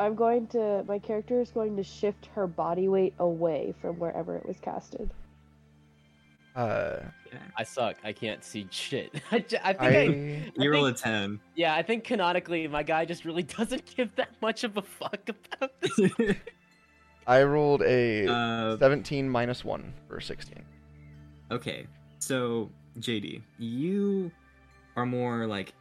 I'm 0.00 0.14
going 0.14 0.46
to. 0.48 0.84
My 0.86 0.98
character 0.98 1.40
is 1.40 1.50
going 1.50 1.76
to 1.76 1.82
shift 1.82 2.26
her 2.34 2.46
body 2.46 2.88
weight 2.88 3.14
away 3.18 3.74
from 3.80 3.98
wherever 3.98 4.36
it 4.36 4.46
was 4.46 4.58
casted. 4.60 5.10
Uh, 6.54 7.00
I 7.56 7.62
suck. 7.62 7.96
I 8.02 8.12
can't 8.12 8.42
see 8.42 8.66
shit. 8.70 9.12
I, 9.30 9.38
j- 9.40 9.60
I 9.62 9.72
think 9.72 9.82
I, 9.82 10.60
I, 10.60 10.62
You 10.62 10.72
roll 10.72 10.86
a 10.86 10.92
ten. 10.92 11.40
Yeah, 11.54 11.74
I 11.74 11.82
think 11.82 12.04
canonically 12.04 12.66
my 12.68 12.82
guy 12.82 13.04
just 13.04 13.24
really 13.24 13.42
doesn't 13.58 13.96
give 13.96 14.14
that 14.16 14.30
much 14.40 14.64
of 14.64 14.76
a 14.76 14.82
fuck 14.82 15.28
about 15.28 15.72
this. 15.80 16.12
I 17.26 17.42
rolled 17.42 17.82
a 17.82 18.26
uh, 18.26 18.78
17 18.78 19.28
minus 19.28 19.62
one 19.62 19.92
for 20.08 20.18
16. 20.18 20.64
Okay, 21.50 21.86
so 22.18 22.70
JD, 23.00 23.42
you 23.58 24.30
are 24.96 25.04
more 25.04 25.46
like 25.46 25.74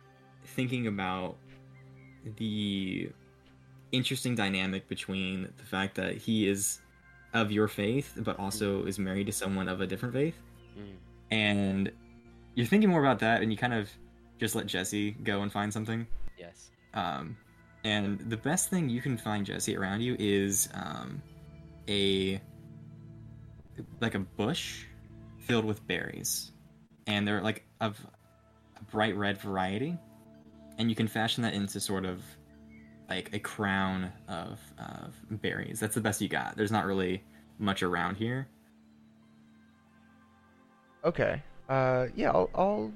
thinking 0.43 0.87
about 0.87 1.37
the 2.37 3.09
interesting 3.91 4.35
dynamic 4.35 4.87
between 4.87 5.51
the 5.57 5.63
fact 5.63 5.95
that 5.95 6.17
he 6.17 6.47
is 6.47 6.79
of 7.33 7.51
your 7.51 7.67
faith, 7.67 8.13
but 8.17 8.37
also 8.39 8.85
is 8.85 8.97
married 8.99 9.27
to 9.27 9.31
someone 9.31 9.67
of 9.67 9.81
a 9.81 9.87
different 9.87 10.13
faith, 10.13 10.35
Mm. 10.77 10.95
and 11.31 11.91
you're 12.55 12.65
thinking 12.67 12.89
more 12.89 12.99
about 12.99 13.19
that, 13.19 13.41
and 13.41 13.51
you 13.51 13.57
kind 13.57 13.73
of 13.73 13.89
just 14.39 14.55
let 14.55 14.65
Jesse 14.67 15.11
go 15.11 15.41
and 15.41 15.51
find 15.51 15.71
something. 15.73 16.05
Yes. 16.37 16.71
Um, 16.93 17.37
and 17.83 18.19
the 18.19 18.37
best 18.37 18.69
thing 18.69 18.89
you 18.89 19.01
can 19.01 19.17
find, 19.17 19.45
Jesse, 19.45 19.75
around 19.75 20.01
you 20.01 20.15
is 20.19 20.69
um, 20.73 21.21
a 21.87 22.41
like 24.01 24.15
a 24.15 24.19
bush 24.19 24.85
filled 25.39 25.65
with 25.65 25.85
berries, 25.87 26.51
and 27.05 27.27
they're 27.27 27.41
like 27.41 27.63
of 27.79 27.99
a 28.79 28.83
bright 28.85 29.15
red 29.15 29.37
variety, 29.37 29.97
and 30.77 30.89
you 30.89 30.95
can 30.95 31.07
fashion 31.07 31.43
that 31.43 31.53
into 31.53 31.79
sort 31.79 32.05
of 32.05 32.21
like 33.09 33.29
a 33.33 33.39
crown 33.39 34.11
of, 34.27 34.59
of 34.77 35.15
berries. 35.41 35.79
That's 35.79 35.95
the 35.95 36.01
best 36.01 36.21
you 36.21 36.27
got. 36.27 36.57
There's 36.57 36.71
not 36.71 36.85
really 36.85 37.23
much 37.59 37.83
around 37.83 38.15
here. 38.15 38.47
Okay. 41.05 41.41
Uh, 41.69 42.07
yeah, 42.15 42.31
I'll, 42.31 42.49
I'll 42.53 42.91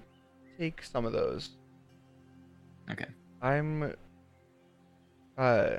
take 0.58 0.84
some 0.84 1.06
of 1.06 1.13
those. 1.13 1.52
Okay. 2.89 3.06
I'm. 3.41 3.93
Uh, 5.38 5.78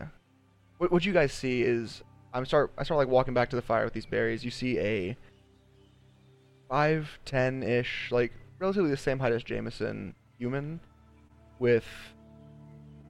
what 0.78 0.90
what 0.90 1.04
you 1.04 1.12
guys 1.12 1.32
see 1.32 1.62
is 1.62 2.02
I'm 2.32 2.44
start 2.44 2.72
I 2.78 2.84
start 2.84 2.98
like 2.98 3.08
walking 3.08 3.34
back 3.34 3.50
to 3.50 3.56
the 3.56 3.62
fire 3.62 3.84
with 3.84 3.92
these 3.92 4.06
berries. 4.06 4.44
You 4.44 4.50
see 4.50 4.78
a 4.78 5.16
five 6.68 7.18
ten 7.24 7.62
ish 7.62 8.08
like 8.10 8.32
relatively 8.58 8.90
the 8.90 8.96
same 8.96 9.18
height 9.18 9.32
as 9.32 9.42
Jameson 9.44 10.14
human 10.38 10.80
with 11.58 11.84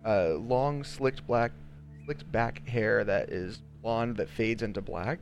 uh 0.04 0.34
long 0.34 0.84
slicked 0.84 1.26
black 1.26 1.52
slicked 2.04 2.30
back 2.32 2.66
hair 2.68 3.04
that 3.04 3.30
is 3.30 3.62
blonde 3.82 4.16
that 4.16 4.28
fades 4.28 4.62
into 4.62 4.80
black. 4.80 5.18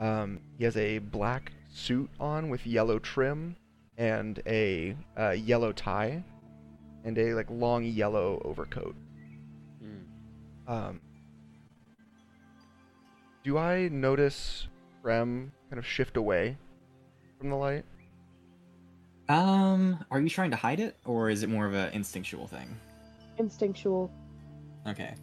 Um, 0.00 0.40
he 0.58 0.64
has 0.64 0.76
a 0.76 0.98
black 0.98 1.52
suit 1.72 2.10
on 2.18 2.48
with 2.48 2.66
yellow 2.66 2.98
trim 2.98 3.56
and 3.96 4.42
a 4.46 4.96
uh, 5.18 5.30
yellow 5.30 5.72
tie 5.72 6.24
and 7.04 7.18
a 7.18 7.34
like 7.34 7.50
long 7.50 7.84
yellow 7.84 8.40
overcoat. 8.44 8.96
Mm. 9.82 10.04
Um, 10.66 11.00
do 13.44 13.58
I 13.58 13.88
notice 13.88 14.68
Rem 15.02 15.52
kind 15.68 15.78
of 15.78 15.86
shift 15.86 16.16
away 16.16 16.56
from 17.38 17.50
the 17.50 17.56
light? 17.56 17.84
Um, 19.28 20.04
are 20.10 20.20
you 20.20 20.28
trying 20.28 20.50
to 20.50 20.56
hide 20.56 20.80
it, 20.80 20.96
or 21.04 21.30
is 21.30 21.42
it 21.42 21.48
more 21.48 21.66
of 21.66 21.74
an 21.74 21.92
instinctual 21.92 22.46
thing? 22.46 22.78
Instinctual. 23.38 24.10
Okay. 24.86 25.14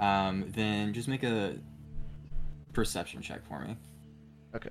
Um, 0.00 0.44
then 0.54 0.92
just 0.92 1.08
make 1.08 1.22
a 1.24 1.56
perception 2.72 3.20
check 3.22 3.46
for 3.46 3.60
me. 3.60 3.76
Okay. 4.54 4.70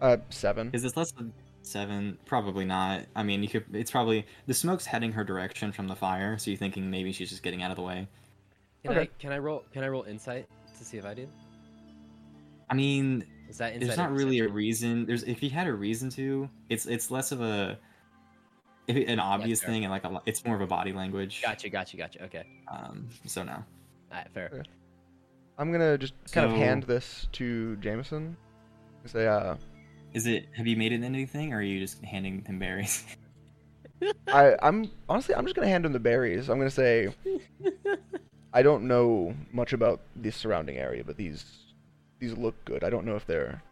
Uh, 0.00 0.16
seven. 0.30 0.70
Is 0.72 0.82
this 0.82 0.96
less 0.96 1.10
than 1.12 1.32
seven. 1.62 2.18
Probably 2.26 2.64
not. 2.64 3.02
I 3.14 3.22
mean, 3.22 3.42
you 3.42 3.48
could. 3.48 3.64
It's 3.72 3.90
probably 3.90 4.26
the 4.46 4.54
smoke's 4.54 4.86
heading 4.86 5.12
her 5.12 5.24
direction 5.24 5.72
from 5.72 5.88
the 5.88 5.96
fire, 5.96 6.38
so 6.38 6.50
you're 6.50 6.58
thinking 6.58 6.90
maybe 6.90 7.12
she's 7.12 7.30
just 7.30 7.42
getting 7.42 7.62
out 7.62 7.70
of 7.70 7.76
the 7.76 7.82
way. 7.82 8.06
Can 8.84 8.92
I 8.92 9.00
Okay. 9.00 9.10
can 9.18 9.32
I 9.32 9.38
roll 9.38 9.64
can 9.72 9.82
I 9.82 9.88
roll 9.88 10.04
insight 10.04 10.46
to 10.78 10.84
see 10.84 10.96
if 10.98 11.04
I 11.04 11.14
do? 11.14 11.26
I 12.70 12.74
mean, 12.74 13.24
Is 13.48 13.58
that 13.58 13.72
insight? 13.74 13.86
there's 13.86 13.98
not 13.98 14.12
really 14.12 14.38
a 14.40 14.48
reason. 14.48 15.06
There's 15.06 15.22
if 15.24 15.38
he 15.40 15.48
had 15.48 15.66
a 15.66 15.72
reason 15.74 16.10
to, 16.10 16.48
it's 16.68 16.86
it's 16.86 17.10
less 17.10 17.32
of 17.32 17.40
a 17.40 17.70
if 17.70 17.72
it- 17.72 17.78
an 18.88 19.20
obvious 19.20 19.60
fair. 19.60 19.70
thing 19.70 19.84
and 19.84 19.90
like 19.90 20.04
a, 20.04 20.22
it's 20.26 20.44
more 20.44 20.54
of 20.54 20.60
a 20.60 20.66
body 20.66 20.92
language. 20.92 21.42
Gotcha, 21.42 21.68
gotcha, 21.68 21.96
gotcha. 21.96 22.24
Okay. 22.24 22.44
Um. 22.70 23.08
So 23.26 23.42
no. 23.42 23.62
Alright, 24.10 24.28
fair. 24.32 24.50
Okay. 24.52 24.68
I'm 25.58 25.72
gonna 25.72 25.96
just 25.96 26.14
kind 26.32 26.50
of 26.50 26.56
hand 26.56 26.82
this 26.84 27.28
to 27.32 27.76
Jameson. 27.76 28.36
Say, 29.06 29.26
uh, 29.26 29.56
Is 30.12 30.26
it? 30.26 30.46
Have 30.54 30.66
you 30.66 30.76
made 30.76 30.92
it 30.92 30.96
into 30.96 31.06
anything, 31.06 31.52
or 31.52 31.58
are 31.58 31.62
you 31.62 31.80
just 31.80 32.04
handing 32.04 32.44
him 32.44 32.58
berries? 32.58 33.04
I, 34.28 34.54
I'm 34.60 34.90
honestly, 35.08 35.34
I'm 35.34 35.44
just 35.44 35.56
gonna 35.56 35.68
hand 35.68 35.86
him 35.86 35.92
the 35.92 36.00
berries. 36.00 36.50
I'm 36.50 36.58
gonna 36.58 36.70
say, 36.70 37.14
I 38.52 38.62
don't 38.62 38.86
know 38.86 39.34
much 39.52 39.72
about 39.72 40.00
the 40.16 40.30
surrounding 40.30 40.76
area, 40.76 41.02
but 41.04 41.16
these, 41.16 41.44
these 42.18 42.36
look 42.36 42.62
good. 42.64 42.84
I 42.84 42.90
don't 42.90 43.06
know 43.06 43.16
if 43.16 43.26
they're 43.26 43.62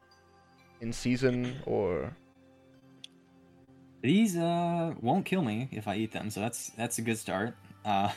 in 0.81 0.93
season 0.93 1.57
or. 1.67 2.17
These 4.05 4.37
uh 4.37 4.93
won't 5.01 5.25
kill 5.25 5.41
me 5.41 5.67
if 5.73 5.89
I 5.89 5.97
eat 5.97 6.13
them, 6.13 6.29
so 6.29 6.41
that's 6.41 6.69
that's 6.77 6.99
a 6.99 7.03
good 7.03 7.17
start. 7.17 7.57
Uh, 7.87 8.11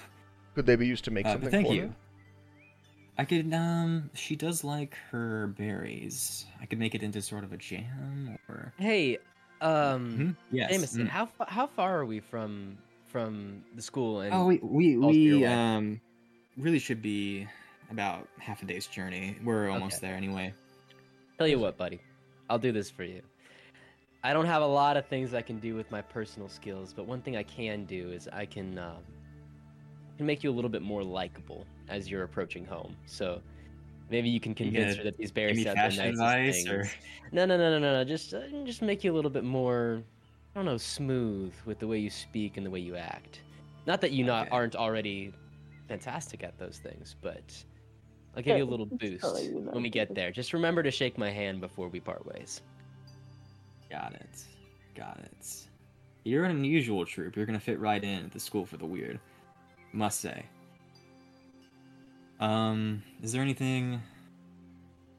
Could 0.54 0.65
they 0.65 0.76
be 0.76 0.86
used 0.86 1.06
to 1.06 1.12
make 1.12 1.26
uh, 1.26 1.32
something 1.32 1.50
thank 1.50 1.67
for 1.67 1.73
you. 1.73 1.84
me? 1.84 1.93
I 3.17 3.23
could 3.23 3.54
um. 3.54 4.10
She 4.13 4.36
does 4.36 4.65
like 4.65 4.97
her 5.12 5.47
berries. 5.58 6.45
I 6.62 6.65
could 6.65 6.78
make 6.78 6.93
it 6.93 7.04
into 7.04 7.21
sort 7.21 7.45
of 7.45 7.54
a 7.54 7.58
jam 7.58 8.38
or. 8.50 8.73
Hey, 8.78 9.19
um 9.62 10.36
Hmm? 10.52 10.56
Yes. 10.56 10.71
Jameson, 10.71 11.06
mm. 11.06 11.08
how 11.08 11.30
how 11.47 11.67
far 11.67 11.97
are 12.00 12.06
we 12.06 12.19
from 12.19 12.78
from 13.06 13.63
the 13.73 13.82
school 13.82 14.19
and 14.19 14.34
Oh, 14.34 14.45
we 14.45 14.60
we 14.62 14.97
we 14.97 15.45
um 15.45 16.02
really 16.58 16.80
should 16.80 17.02
be 17.02 17.47
about 17.91 18.28
half 18.39 18.62
a 18.62 18.65
day's 18.65 18.88
journey. 18.88 19.38
We're 19.41 19.69
almost 19.69 20.00
Okay. 20.00 20.08
there 20.08 20.17
anyway. 20.17 20.54
Tell 21.38 21.47
you 21.47 21.60
what, 21.60 21.78
buddy, 21.78 22.02
I'll 22.50 22.60
do 22.60 22.73
this 22.73 22.89
for 22.89 23.06
you. 23.06 23.21
I 24.23 24.34
don't 24.34 24.45
have 24.45 24.62
a 24.62 24.67
lot 24.67 24.97
of 24.97 25.06
things 25.06 25.34
I 25.34 25.41
can 25.41 25.60
do 25.60 25.75
with 25.75 25.89
my 25.91 26.01
personal 26.01 26.49
skills, 26.49 26.93
but 26.93 27.06
one 27.06 27.21
thing 27.21 27.38
I 27.38 27.43
can 27.43 27.86
do 27.86 28.12
is 28.12 28.27
I 28.34 28.45
can 28.45 28.77
um, 28.77 29.03
can 30.17 30.25
make 30.25 30.43
you 30.43 30.49
a 30.49 30.56
little 30.56 30.69
bit 30.69 30.82
more 30.82 31.03
likable 31.03 31.65
as 31.88 32.10
you're 32.10 32.23
approaching 32.23 32.65
home. 32.65 32.95
So 33.06 33.41
maybe 34.10 34.30
you 34.30 34.39
can 34.39 34.53
convince 34.56 34.95
gonna 34.95 34.97
her 34.97 35.03
that 35.03 35.17
these 35.17 35.30
Give 35.30 35.36
berries 35.36 35.58
me 35.58 35.63
sound 35.63 35.77
the 35.77 35.82
fashion 35.82 35.97
nicest 35.97 36.21
advice 36.21 36.65
things. 36.65 36.69
or 36.69 36.91
No, 37.32 37.45
no, 37.45 37.58
no, 37.58 37.69
no, 37.71 37.80
no, 37.80 37.93
no. 37.93 38.03
Just 38.03 38.34
uh, 38.34 38.41
just 38.65 38.82
make 38.82 39.03
you 39.03 39.13
a 39.13 39.15
little 39.15 39.32
bit 39.32 39.43
more, 39.43 40.03
I 40.56 40.60
don't 40.60 40.65
know, 40.65 40.77
smooth 40.77 41.53
with 41.65 41.80
the 41.80 41.88
way 41.88 41.99
you 41.99 42.10
speak 42.10 42.58
and 42.58 42.65
the 42.65 42.71
way 42.71 42.80
you 42.80 42.95
act. 42.95 43.41
Not 43.86 44.01
that 44.01 44.12
you 44.12 44.25
not 44.25 44.47
aren't 44.51 44.75
already 44.75 45.34
fantastic 45.88 46.43
at 46.43 46.58
those 46.58 46.80
things, 46.80 47.15
but 47.21 47.63
I'll 48.36 48.43
give 48.43 48.58
you 48.58 48.63
a 48.63 48.65
little 48.65 48.88
boost 48.88 49.23
when 49.53 49.84
we 49.84 49.89
get 49.89 50.13
there. 50.13 50.32
Just 50.32 50.53
remember 50.53 50.84
to 50.84 50.91
shake 50.91 51.17
my 51.17 51.30
hand 51.30 51.62
before 51.62 51.88
we 51.88 51.99
part 51.99 52.25
ways. 52.25 52.62
Got 53.89 54.13
it, 54.13 54.43
got 54.95 55.19
it. 55.19 55.67
You're 56.23 56.43
an 56.45 56.52
unusual 56.52 57.06
troop. 57.06 57.36
You're 57.36 57.45
gonna 57.45 57.60
fit 57.60 57.80
right 57.80 58.04
in 58.04 58.26
at 58.26 58.32
the 58.32 58.39
school 58.39 58.65
for 58.65 58.78
the 58.78 58.86
weird. 58.86 59.19
Must 59.93 60.19
say. 60.19 60.45
Um, 62.39 63.02
is 63.23 63.32
there 63.32 63.41
anything 63.41 64.02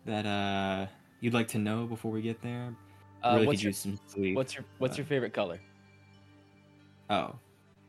that 0.04 0.24
uh 0.26 0.86
you'd 1.20 1.34
like 1.34 1.48
to 1.48 1.58
know 1.58 1.86
before 1.86 2.10
we 2.12 2.22
get 2.22 2.40
there? 2.42 2.74
Uh, 3.22 3.32
really 3.34 3.46
what's 3.46 3.56
could 3.58 3.62
your 3.64 3.70
use 3.70 3.78
some 3.78 3.98
sleep. 4.06 4.36
what's 4.36 4.54
your 4.54 4.64
what's 4.78 4.92
but- 4.92 4.98
your 4.98 5.06
favorite 5.06 5.32
color? 5.32 5.58
Oh, 7.10 7.34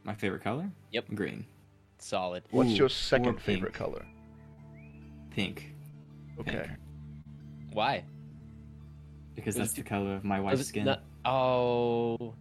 my 0.05 0.15
favorite 0.15 0.41
color? 0.43 0.69
Yep. 0.91 1.07
Green. 1.13 1.45
Solid. 1.97 2.43
What's 2.51 2.69
Ooh, 2.71 2.75
your 2.75 2.89
second 2.89 3.41
favorite 3.41 3.73
color? 3.73 4.05
Pink. 5.29 5.73
Okay. 6.39 6.69
Why? 7.73 8.05
Because 9.39 9.55
that's 9.55 9.71
it- 9.73 9.77
the 9.77 9.83
color 9.83 10.15
of 10.15 10.23
my 10.23 10.39
wife's 10.39 10.67
skin. 10.67 10.85
not- 10.85 11.03
oh, 11.25 12.35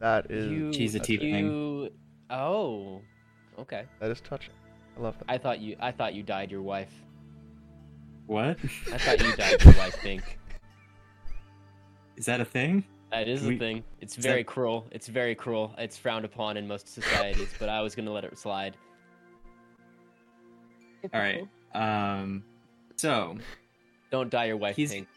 That 0.00 0.30
is 0.30 0.50
you. 0.50 0.72
She's 0.72 0.94
a 0.94 1.00
teeth 1.00 1.20
thing. 1.20 1.46
you. 1.46 1.90
Oh, 2.30 3.02
okay. 3.58 3.84
that 4.00 4.10
is 4.10 4.20
touching. 4.20 4.54
I 4.96 5.00
love 5.00 5.18
that. 5.18 5.24
I 5.28 5.38
thought 5.38 5.60
you. 5.60 5.76
I 5.80 5.90
thought 5.92 6.14
you 6.14 6.22
dyed 6.22 6.50
your 6.50 6.62
wife. 6.62 6.92
What? 8.26 8.58
I 8.92 8.98
thought 8.98 9.20
you 9.20 9.34
dyed 9.36 9.62
your 9.64 9.74
wife 9.74 9.96
pink. 10.00 10.38
Is 12.16 12.26
that 12.26 12.40
a 12.40 12.44
thing? 12.44 12.84
That 13.10 13.26
is 13.28 13.42
We- 13.46 13.56
a 13.56 13.58
thing. 13.58 13.84
It's 14.00 14.16
very 14.16 14.42
that- 14.42 14.46
cruel. 14.48 14.86
It's 14.90 15.08
very 15.08 15.34
cruel. 15.34 15.74
It's 15.78 15.96
frowned 15.96 16.24
upon 16.24 16.56
in 16.56 16.66
most 16.68 16.88
societies, 16.88 17.54
but 17.58 17.68
I 17.68 17.80
was 17.80 17.94
gonna 17.94 18.12
let 18.12 18.24
it 18.24 18.36
slide. 18.38 18.76
All 21.14 21.20
right. 21.20 21.46
Um, 21.74 22.44
so 22.96 23.38
Don't 24.10 24.30
dye 24.30 24.46
your 24.46 24.56
wife 24.56 24.76
He's- 24.76 24.92
pink. 24.92 25.08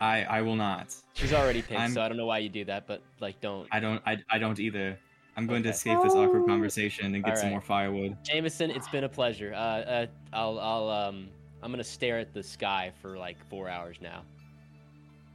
I 0.00 0.22
I 0.24 0.42
will 0.42 0.56
not. 0.56 0.94
She's 1.14 1.32
already 1.32 1.62
pink, 1.62 1.80
I'm- 1.80 1.92
so 1.92 2.00
I 2.02 2.08
don't 2.08 2.16
know 2.16 2.26
why 2.26 2.38
you 2.38 2.48
do 2.48 2.64
that, 2.66 2.86
but 2.86 3.02
like, 3.20 3.40
don't. 3.40 3.66
I 3.72 3.80
don't. 3.80 4.00
I, 4.06 4.18
I 4.30 4.38
don't 4.38 4.58
either. 4.60 4.98
I'm 5.36 5.46
going 5.46 5.62
to 5.62 5.68
escape 5.68 5.98
this 6.02 6.14
awkward 6.14 6.42
Oh. 6.42 6.46
conversation 6.46 7.14
and 7.14 7.22
get 7.24 7.38
some 7.38 7.50
more 7.50 7.60
firewood. 7.60 8.16
Jameson, 8.24 8.72
it's 8.72 8.88
been 8.88 9.04
a 9.04 9.08
pleasure. 9.08 9.54
Uh, 9.54 9.58
uh, 9.58 10.06
I'll, 10.32 10.58
I'll, 10.58 10.88
um, 10.88 11.28
I'm 11.62 11.70
gonna 11.70 11.84
stare 11.84 12.18
at 12.18 12.34
the 12.34 12.42
sky 12.42 12.90
for 13.00 13.16
like 13.16 13.36
four 13.48 13.68
hours 13.68 13.98
now. 14.00 14.22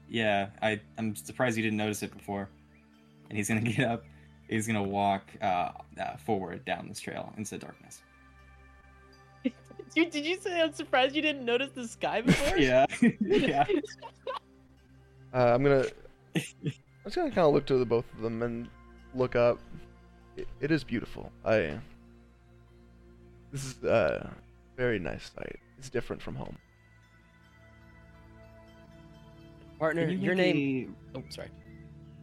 Yeah, 0.09 0.49
I 0.61 0.81
I'm 0.97 1.15
surprised 1.15 1.55
you 1.57 1.63
didn't 1.63 1.77
notice 1.77 2.03
it 2.03 2.11
before. 2.15 2.49
And 3.29 3.37
he's 3.37 3.47
gonna 3.47 3.61
get 3.77 3.87
up. 3.87 4.03
He's 4.49 4.67
gonna 4.67 4.83
walk 4.83 5.23
uh, 5.41 5.71
uh 5.97 6.17
forward 6.17 6.65
down 6.65 6.89
this 6.89 6.99
trail 6.99 7.33
into 7.37 7.51
the 7.51 7.59
darkness. 7.59 8.01
Dude, 9.95 10.09
did 10.11 10.25
you 10.25 10.37
say 10.37 10.61
I'm 10.61 10.73
surprised 10.73 11.15
you 11.15 11.21
didn't 11.21 11.45
notice 11.45 11.71
the 11.73 11.87
sky 11.87 12.19
before? 12.25 12.57
Yeah. 12.57 12.85
yeah. 13.21 13.65
Uh, 15.33 15.53
I'm 15.53 15.63
gonna. 15.63 15.85
I'm 16.35 16.71
just 17.05 17.15
gonna 17.15 17.29
kind 17.31 17.47
of 17.47 17.53
look 17.53 17.65
to 17.67 17.77
the 17.77 17.85
both 17.85 18.05
of 18.15 18.21
them 18.21 18.41
and 18.43 18.67
look 19.15 19.35
up. 19.35 19.59
It, 20.37 20.47
it 20.61 20.71
is 20.71 20.83
beautiful. 20.83 21.31
I. 21.45 21.79
This 23.51 23.65
is 23.65 23.83
a 23.83 24.31
very 24.77 24.99
nice 24.99 25.31
sight. 25.35 25.59
It's 25.77 25.89
different 25.89 26.21
from 26.21 26.35
home. 26.35 26.57
Partner, 29.79 30.07
you 30.07 30.17
your 30.17 30.35
name. 30.35 30.95
a- 31.15 31.17
Oh, 31.17 31.23
sorry. 31.29 31.49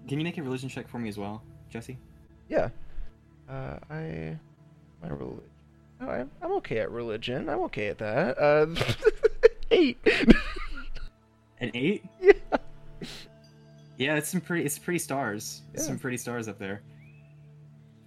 Can 0.08 0.18
you 0.18 0.24
make 0.24 0.38
a 0.38 0.42
religion 0.42 0.68
check 0.68 0.88
for 0.88 0.98
me 0.98 1.08
as 1.08 1.18
well, 1.18 1.42
Jesse? 1.68 1.98
Yeah. 2.48 2.70
Uh, 3.48 3.76
I. 3.90 4.36
My 5.02 5.08
religion. 5.08 5.42
Oh, 6.00 6.06
I, 6.08 6.24
I'm 6.42 6.52
okay 6.58 6.78
at 6.78 6.90
religion. 6.90 7.48
I'm 7.48 7.60
okay 7.64 7.88
at 7.88 7.98
that. 7.98 8.38
Uh, 8.38 8.66
eight. 9.70 9.98
An 11.60 11.70
eight? 11.74 12.04
yeah. 12.20 12.32
Yeah, 14.00 14.16
it's 14.16 14.30
some 14.30 14.40
pretty. 14.40 14.64
It's 14.64 14.78
pretty 14.78 14.98
stars. 14.98 15.60
Yeah. 15.74 15.82
Some 15.82 15.98
pretty 15.98 16.16
stars 16.16 16.48
up 16.48 16.58
there. 16.58 16.80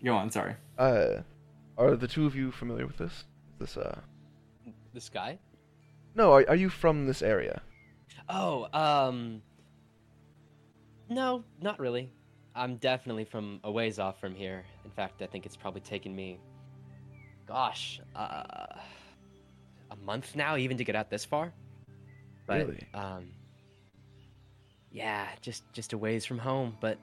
Go 0.04 0.16
on. 0.16 0.32
Sorry. 0.32 0.56
Uh, 0.76 1.22
are 1.78 1.96
the 1.96 2.08
two 2.08 2.26
of 2.26 2.36
you 2.36 2.52
familiar 2.52 2.88
with 2.88 2.98
this? 2.98 3.26
This 3.60 3.78
uh. 3.78 4.00
The 4.96 5.00
sky? 5.02 5.38
No, 6.16 6.32
are, 6.34 6.46
are 6.50 6.56
you 6.56 6.70
from 6.70 7.06
this 7.06 7.22
area? 7.22 7.62
Oh, 8.28 8.68
um. 8.74 9.44
No, 11.10 11.44
not 11.62 11.80
really. 11.80 12.10
I'm 12.56 12.78
definitely 12.78 13.26
from 13.26 13.60
a 13.64 13.72
ways 13.72 14.00
off 14.00 14.20
from 14.20 14.34
here. 14.34 14.66
In 14.86 14.90
fact, 14.90 15.22
I 15.22 15.28
think 15.28 15.46
it's 15.46 15.56
probably 15.56 15.82
taken 15.82 16.16
me, 16.16 16.40
gosh, 17.48 18.02
uh, 18.16 18.44
a 19.92 19.96
month 20.04 20.36
now 20.36 20.58
even 20.58 20.78
to 20.78 20.84
get 20.84 20.96
out 20.96 21.12
this 21.12 21.24
far. 21.26 21.54
But, 22.48 22.68
Really? 22.68 22.88
um, 22.96 23.30
yeah, 24.94 25.28
just 25.42 25.64
just 25.74 25.94
a 25.94 25.98
ways 25.98 26.26
from 26.26 26.38
home, 26.38 26.78
but 26.80 26.98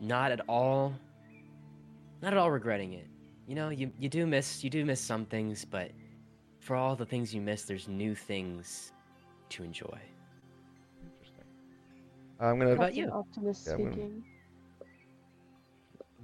not 0.00 0.32
at 0.32 0.40
all, 0.48 0.94
not 2.22 2.32
at 2.32 2.38
all 2.38 2.50
regretting 2.50 2.92
it. 2.94 3.06
You 3.46 3.54
know, 3.56 3.68
you 3.68 3.90
you 3.98 4.08
do 4.08 4.26
miss 4.26 4.62
you 4.64 4.70
do 4.70 4.84
miss 4.84 5.00
some 5.00 5.26
things, 5.26 5.64
but 5.64 5.90
for 6.60 6.76
all 6.76 6.96
the 6.96 7.04
things 7.04 7.34
you 7.34 7.40
miss, 7.42 7.64
there's 7.64 7.88
new 7.88 8.14
things 8.14 8.92
to 9.50 9.64
enjoy. 9.64 9.98
Interesting. 11.04 11.44
I'm 12.40 12.58
gonna. 12.58 12.72
about 12.72 12.94
you? 12.94 13.10
Optimist 13.10 13.66
Yeah, 13.66 13.72
I'm 13.74 13.78
gonna- 13.80 13.92
speaking. 13.92 14.24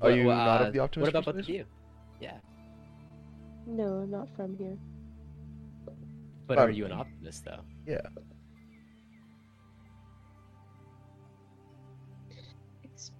Are 0.03 0.09
What- 0.09 0.16
you 0.16 0.27
what, 0.27 0.35
not 0.35 0.62
uh, 0.62 0.66
of 0.68 0.73
the 0.73 0.79
optimist 0.79 1.12
What 1.12 1.20
about 1.23 1.35
both 1.35 1.42
of 1.42 1.49
you? 1.51 1.66
Yeah, 2.20 2.38
No, 3.66 3.85
I'm 4.03 4.11
not 4.11 4.29
from 4.35 4.57
here. 4.57 4.79
but 6.46 6.57
are 6.59 6.68
Um, 6.70 6.75
you 6.75 6.87
an 6.87 6.92
optimist 6.92 7.44
though? 7.44 7.61
Yeah. 7.87 8.01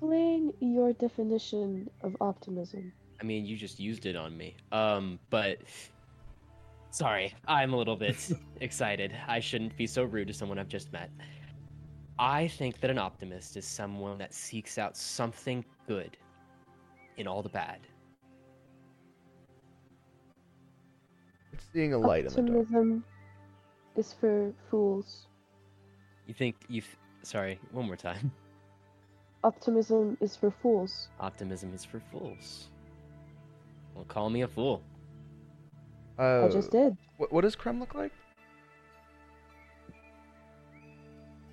Explain 0.01 0.55
your 0.61 0.95
definition 0.95 1.91
of 2.03 2.17
optimism. 2.23 2.91
I 3.21 3.25
mean, 3.25 3.45
you 3.45 3.55
just 3.55 3.79
used 3.79 4.07
it 4.07 4.17
on 4.17 4.35
me. 4.35 4.57
Um, 4.73 5.19
but 5.29 5.59
sorry, 6.91 7.35
I'm 7.47 7.75
a 7.75 7.77
little 7.77 7.97
bit 7.97 8.31
excited. 8.63 9.15
I 9.29 9.41
shouldn't 9.41 9.77
be 9.77 9.87
so 9.87 10.05
rude 10.05 10.29
to 10.29 10.33
someone 10.33 10.59
I've 10.59 10.69
just 10.71 10.91
met. 10.91 11.11
I 12.19 12.49
think 12.49 12.81
that 12.81 12.89
an 12.91 12.97
optimist 12.97 13.59
is 13.59 13.67
someone 13.67 14.17
that 14.17 14.33
seeks 14.33 14.79
out 14.79 14.97
something 14.97 15.63
good 15.87 16.17
in 17.19 17.27
all 17.27 17.43
the 17.43 17.51
bad. 17.51 17.81
It's 21.53 21.67
seeing 21.75 21.93
a 21.93 21.99
light 21.99 22.25
in 22.25 22.33
the 22.33 22.41
dark. 22.41 22.59
Optimism 22.61 23.05
is 23.97 24.15
for 24.19 24.55
fools. 24.71 25.27
You 26.27 26.33
think 26.33 26.57
you 26.69 26.81
th- 26.81 26.97
sorry, 27.23 27.61
one 27.71 27.85
more 27.85 27.97
time. 27.97 28.33
Optimism 29.43 30.19
is 30.21 30.37
for 30.37 30.51
fools. 30.51 31.09
Optimism 31.19 31.73
is 31.75 31.85
for 31.85 32.01
fools. 32.13 32.69
Well, 33.95 34.05
call 34.05 34.29
me 34.31 34.43
a 34.43 34.49
fool. 34.49 34.83
Uh, 36.19 36.45
I 36.47 36.49
just 36.49 36.71
did. 36.71 36.97
What, 37.17 37.33
what 37.33 37.43
does 37.43 37.57
Krem 37.57 37.81
look 37.81 37.95
like? 37.95 38.13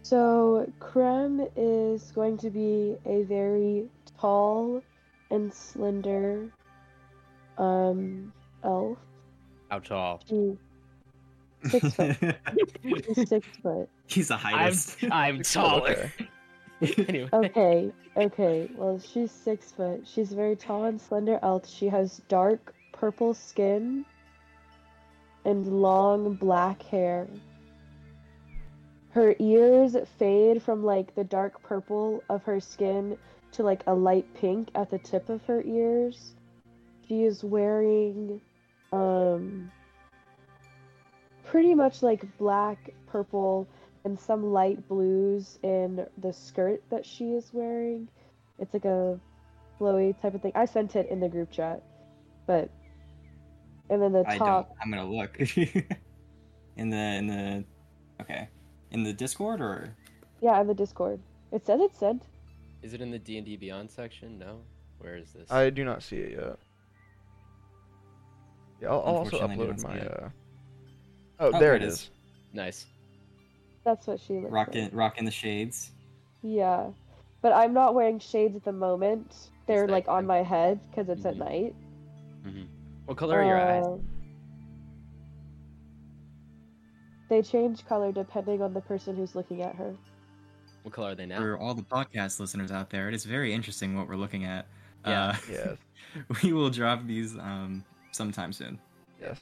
So, 0.01 0.69
Krem 0.79 1.49
is 1.55 2.11
going 2.11 2.37
to 2.37 2.49
be 2.49 2.95
a 3.05 3.23
very 3.23 3.89
tall 4.19 4.81
and 5.29 5.53
slender 5.53 6.49
um 7.57 8.31
elf. 8.63 8.97
How 9.69 9.79
tall? 9.79 10.21
She 10.27 10.57
six 11.69 11.93
foot. 11.93 12.17
She's 12.83 13.29
six 13.29 13.47
foot. 13.61 13.89
He's 14.07 14.27
the 14.29 14.35
I'm 14.35 14.39
highest. 14.39 14.97
I'm 15.11 15.41
taller. 15.43 16.11
anyway. 16.97 17.29
Okay, 17.33 17.91
okay. 18.15 18.69
Well, 18.75 18.99
she's 18.99 19.31
six 19.31 19.71
foot. 19.71 20.03
She's 20.05 20.31
very 20.31 20.55
tall 20.55 20.85
and 20.85 20.99
slender 20.99 21.39
elf. 21.41 21.67
She 21.67 21.87
has 21.87 22.21
dark 22.27 22.73
purple 22.91 23.33
skin 23.33 24.05
and 25.45 25.81
long 25.81 26.35
black 26.35 26.81
hair. 26.83 27.27
Her 29.11 29.35
ears 29.39 29.95
fade 30.19 30.61
from 30.61 30.83
like 30.83 31.15
the 31.15 31.23
dark 31.23 31.61
purple 31.63 32.23
of 32.29 32.43
her 32.43 32.59
skin 32.59 33.17
to 33.53 33.63
like 33.63 33.81
a 33.87 33.93
light 33.93 34.31
pink 34.35 34.69
at 34.75 34.91
the 34.91 34.99
tip 34.99 35.29
of 35.29 35.43
her 35.45 35.63
ears. 35.63 36.33
She 37.07 37.23
is 37.23 37.43
wearing 37.43 38.41
um 38.91 39.71
pretty 41.45 41.73
much 41.73 42.03
like 42.03 42.37
black, 42.37 42.93
purple, 43.07 43.67
and 44.07 44.17
some 44.17 44.53
light 44.53 44.87
blues 44.87 45.59
in 45.63 46.05
the 46.19 46.31
skirt 46.31 46.81
that 46.89 47.05
she 47.05 47.25
is 47.33 47.49
wearing. 47.51 48.07
It's 48.57 48.73
like 48.73 48.85
a 48.85 49.19
flowy 49.77 50.19
type 50.21 50.33
of 50.33 50.41
thing. 50.41 50.53
I 50.55 50.63
sent 50.63 50.95
it 50.95 51.09
in 51.11 51.19
the 51.19 51.27
group 51.27 51.51
chat, 51.51 51.83
but 52.47 52.69
and 53.89 54.01
then 54.01 54.13
the 54.13 54.23
I 54.25 54.37
don't. 54.37 54.47
top. 54.47 54.75
I'm 54.81 54.89
gonna 54.89 55.05
look. 55.05 55.37
in 55.57 56.89
the 56.89 56.97
in 56.97 57.27
the 57.27 57.65
okay, 58.21 58.47
in 58.91 59.03
the 59.03 59.11
Discord 59.11 59.59
or 59.59 59.93
Yeah, 60.41 60.59
in 60.61 60.67
the 60.67 60.73
Discord. 60.73 61.19
It 61.51 61.65
says 61.65 61.81
it's 61.81 61.99
sent. 61.99 62.23
Is 62.81 62.93
it 62.93 63.01
in 63.01 63.11
the 63.11 63.19
D 63.19 63.35
and 63.37 63.45
D 63.45 63.57
Beyond 63.57 63.91
section? 63.91 64.39
No. 64.39 64.61
Where 64.99 65.17
is 65.17 65.33
this? 65.33 65.51
I 65.51 65.69
do 65.69 65.83
not 65.83 66.01
see 66.01 66.17
it 66.17 66.31
yet. 66.31 66.57
Yeah, 68.81 68.87
I'll, 68.87 68.99
I'll 68.99 69.15
also 69.17 69.39
Unfortunately, 69.41 69.65
I 69.65 69.67
don't 69.67 69.77
upload 69.77 69.83
my. 69.83 69.99
Uh... 69.99 70.29
Oh, 71.39 71.51
Oh, 71.53 71.59
there 71.59 71.75
it 71.75 71.83
is. 71.83 72.09
Nice. 72.53 72.85
That's 73.87 74.05
what 74.05 74.19
she 74.19 74.33
looks 74.33 74.51
rocking 74.51 74.83
like. 74.83 74.91
rocking 74.93 75.23
the 75.23 75.31
shades. 75.31 75.91
Yeah, 76.41 76.89
but 77.41 77.53
I'm 77.53 77.73
not 77.73 77.95
wearing 77.95 78.19
shades 78.19 78.53
at 78.57 78.65
the 78.65 78.73
moment. 78.73 79.49
They're 79.65 79.87
that 79.87 79.93
like 79.93 80.09
on 80.09 80.25
my 80.25 80.43
head 80.43 80.81
because 80.89 81.07
it's 81.07 81.25
at 81.25 81.35
Mhm. 81.35 81.39
night. 81.39 81.75
hmm 82.43 82.63
What 83.05 83.15
color 83.15 83.39
are 83.39 83.45
your 83.45 83.57
eyes? 83.57 83.85
Um, 83.85 84.03
They 87.29 87.41
change 87.41 87.85
color 87.85 88.11
depending 88.11 88.61
on 88.61 88.73
the 88.73 88.81
person 88.81 89.15
who's 89.15 89.35
looking 89.35 89.61
at 89.61 89.73
her. 89.75 89.95
What 90.83 90.93
color 90.93 91.11
are 91.11 91.15
they 91.15 91.25
now? 91.25 91.39
For 91.39 91.57
all 91.57 91.73
the 91.73 91.83
podcast 91.83 92.41
listeners 92.41 92.71
out 92.71 92.89
there, 92.89 93.07
it 93.07 93.13
is 93.15 93.23
very 93.23 93.53
interesting 93.53 93.95
what 93.95 94.09
we're 94.09 94.15
looking 94.17 94.43
at. 94.43 94.65
Yeah. 95.05 95.27
Uh, 95.29 95.35
Yes. 95.49 95.77
we 96.43 96.51
will 96.51 96.69
drop 96.69 97.07
these 97.07 97.37
um 97.37 97.85
sometime 98.11 98.51
soon. 98.51 98.79
Yes. 99.21 99.39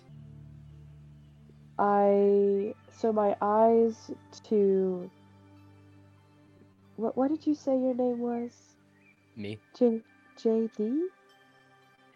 I 1.77 2.73
so 2.97 3.12
my 3.12 3.36
eyes 3.41 4.12
to 4.49 5.10
what 6.97 7.17
what 7.17 7.29
did 7.29 7.45
you 7.45 7.55
say 7.55 7.71
your 7.71 7.93
name 7.93 8.19
was? 8.19 8.51
Me? 9.36 9.60
J 9.77 10.01
JD? 10.38 11.08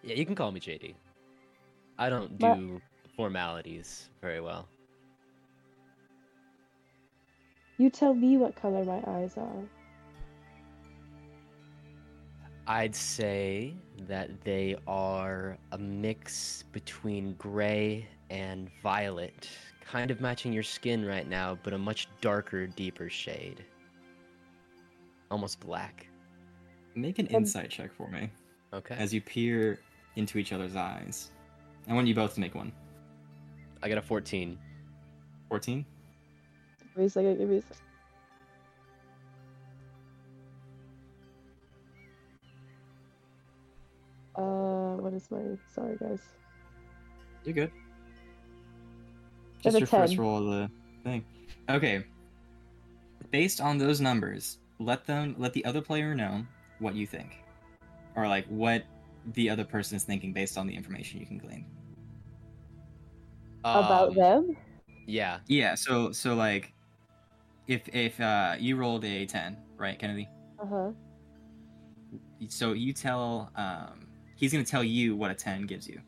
Yeah, 0.04 0.16
you 0.16 0.26
can 0.26 0.36
call 0.36 0.52
me 0.52 0.60
JD. 0.60 0.96
I 1.98 2.10
don't 2.10 2.40
My- 2.42 2.56
do 2.56 2.82
formalities 3.16 4.10
very 4.22 4.40
well. 4.40 4.68
You 7.78 7.90
tell 7.90 8.14
me 8.14 8.38
what 8.38 8.56
color 8.56 8.84
my 8.84 9.02
eyes 9.08 9.38
are. 9.38 9.64
I'd 12.68 12.96
say 12.96 13.74
that 14.08 14.42
they 14.44 14.76
are 14.86 15.58
a 15.72 15.78
mix 15.78 16.64
between 16.72 17.34
gray 17.34 18.08
and 18.30 18.70
violet, 18.84 19.50
kind 19.90 20.12
of 20.12 20.22
matching 20.22 20.54
your 20.54 20.62
skin 20.64 21.04
right 21.04 21.28
now, 21.28 21.58
but 21.64 21.74
a 21.74 21.78
much 21.78 22.08
darker, 22.22 22.68
deeper 22.68 23.10
shade. 23.10 23.66
Almost 25.32 25.60
black. 25.60 26.08
Make 26.94 27.18
an 27.18 27.28
Um, 27.30 27.36
insight 27.38 27.72
check 27.72 27.92
for 27.94 28.08
me 28.10 28.30
Okay. 28.72 28.96
as 28.96 29.14
you 29.14 29.22
peer 29.22 29.80
into 30.16 30.38
each 30.38 30.54
other's 30.54 30.76
eyes. 30.76 31.32
I 31.88 31.94
want 31.94 32.08
you 32.08 32.14
both 32.14 32.36
to 32.36 32.40
make 32.40 32.54
one. 32.54 32.72
I 33.82 33.90
got 33.90 33.98
a 33.98 34.02
14. 34.02 34.60
14? 35.48 35.86
Give 36.80 36.98
me 36.98 37.06
a 37.06 37.10
second, 37.10 37.38
give 37.40 37.50
me 37.50 37.58
a 37.58 37.62
second. 37.62 37.78
Uh, 44.36 44.96
what 44.98 45.14
is 45.14 45.30
my 45.32 45.42
sorry 45.74 45.98
guys. 45.98 46.22
You're 47.44 47.54
good. 47.56 47.72
I 49.60 49.64
Just 49.64 49.74
have 49.74 49.76
a 49.76 49.80
your 49.80 49.88
first 49.88 50.18
roll 50.18 50.38
of 50.38 50.46
the 50.46 50.72
thing. 51.04 51.26
Okay. 51.70 52.06
Based 53.32 53.60
on 53.62 53.78
those 53.78 54.00
numbers, 54.00 54.60
let 54.80 55.06
them 55.06 55.36
let 55.38 55.54
the 55.54 55.64
other 55.66 55.82
player 55.82 56.16
know 56.16 56.46
what 56.80 56.96
you 56.96 57.06
think. 57.06 57.44
Or 58.16 58.28
like 58.28 58.46
what 58.48 58.84
the 59.34 59.50
other 59.50 59.66
person 59.66 59.98
is 59.98 60.04
thinking 60.04 60.32
based 60.34 60.58
on 60.58 60.66
the 60.66 60.76
information 60.76 61.20
you 61.20 61.26
can 61.26 61.38
glean. 61.38 61.66
About 63.64 64.10
Um, 64.10 64.16
them? 64.16 64.58
Yeah. 65.06 65.40
Yeah, 65.48 65.76
so 65.76 66.12
so 66.12 66.36
like 66.36 66.74
if 67.68 67.88
if 67.90 68.20
uh 68.22 68.56
you 68.58 68.78
rolled 68.78 69.04
a 69.04 69.26
10, 69.26 69.58
right, 69.78 70.00
Kennedy? 70.00 70.28
Uh-huh. 70.60 70.92
So 72.48 72.72
you 72.74 72.94
tell 72.94 73.52
um 73.56 74.08
he's 74.38 74.54
going 74.54 74.64
to 74.64 74.70
tell 74.72 74.84
you 74.84 75.16
what 75.18 75.30
a 75.32 75.36
10 75.36 75.64
gives 75.64 75.88
you. 75.88 76.02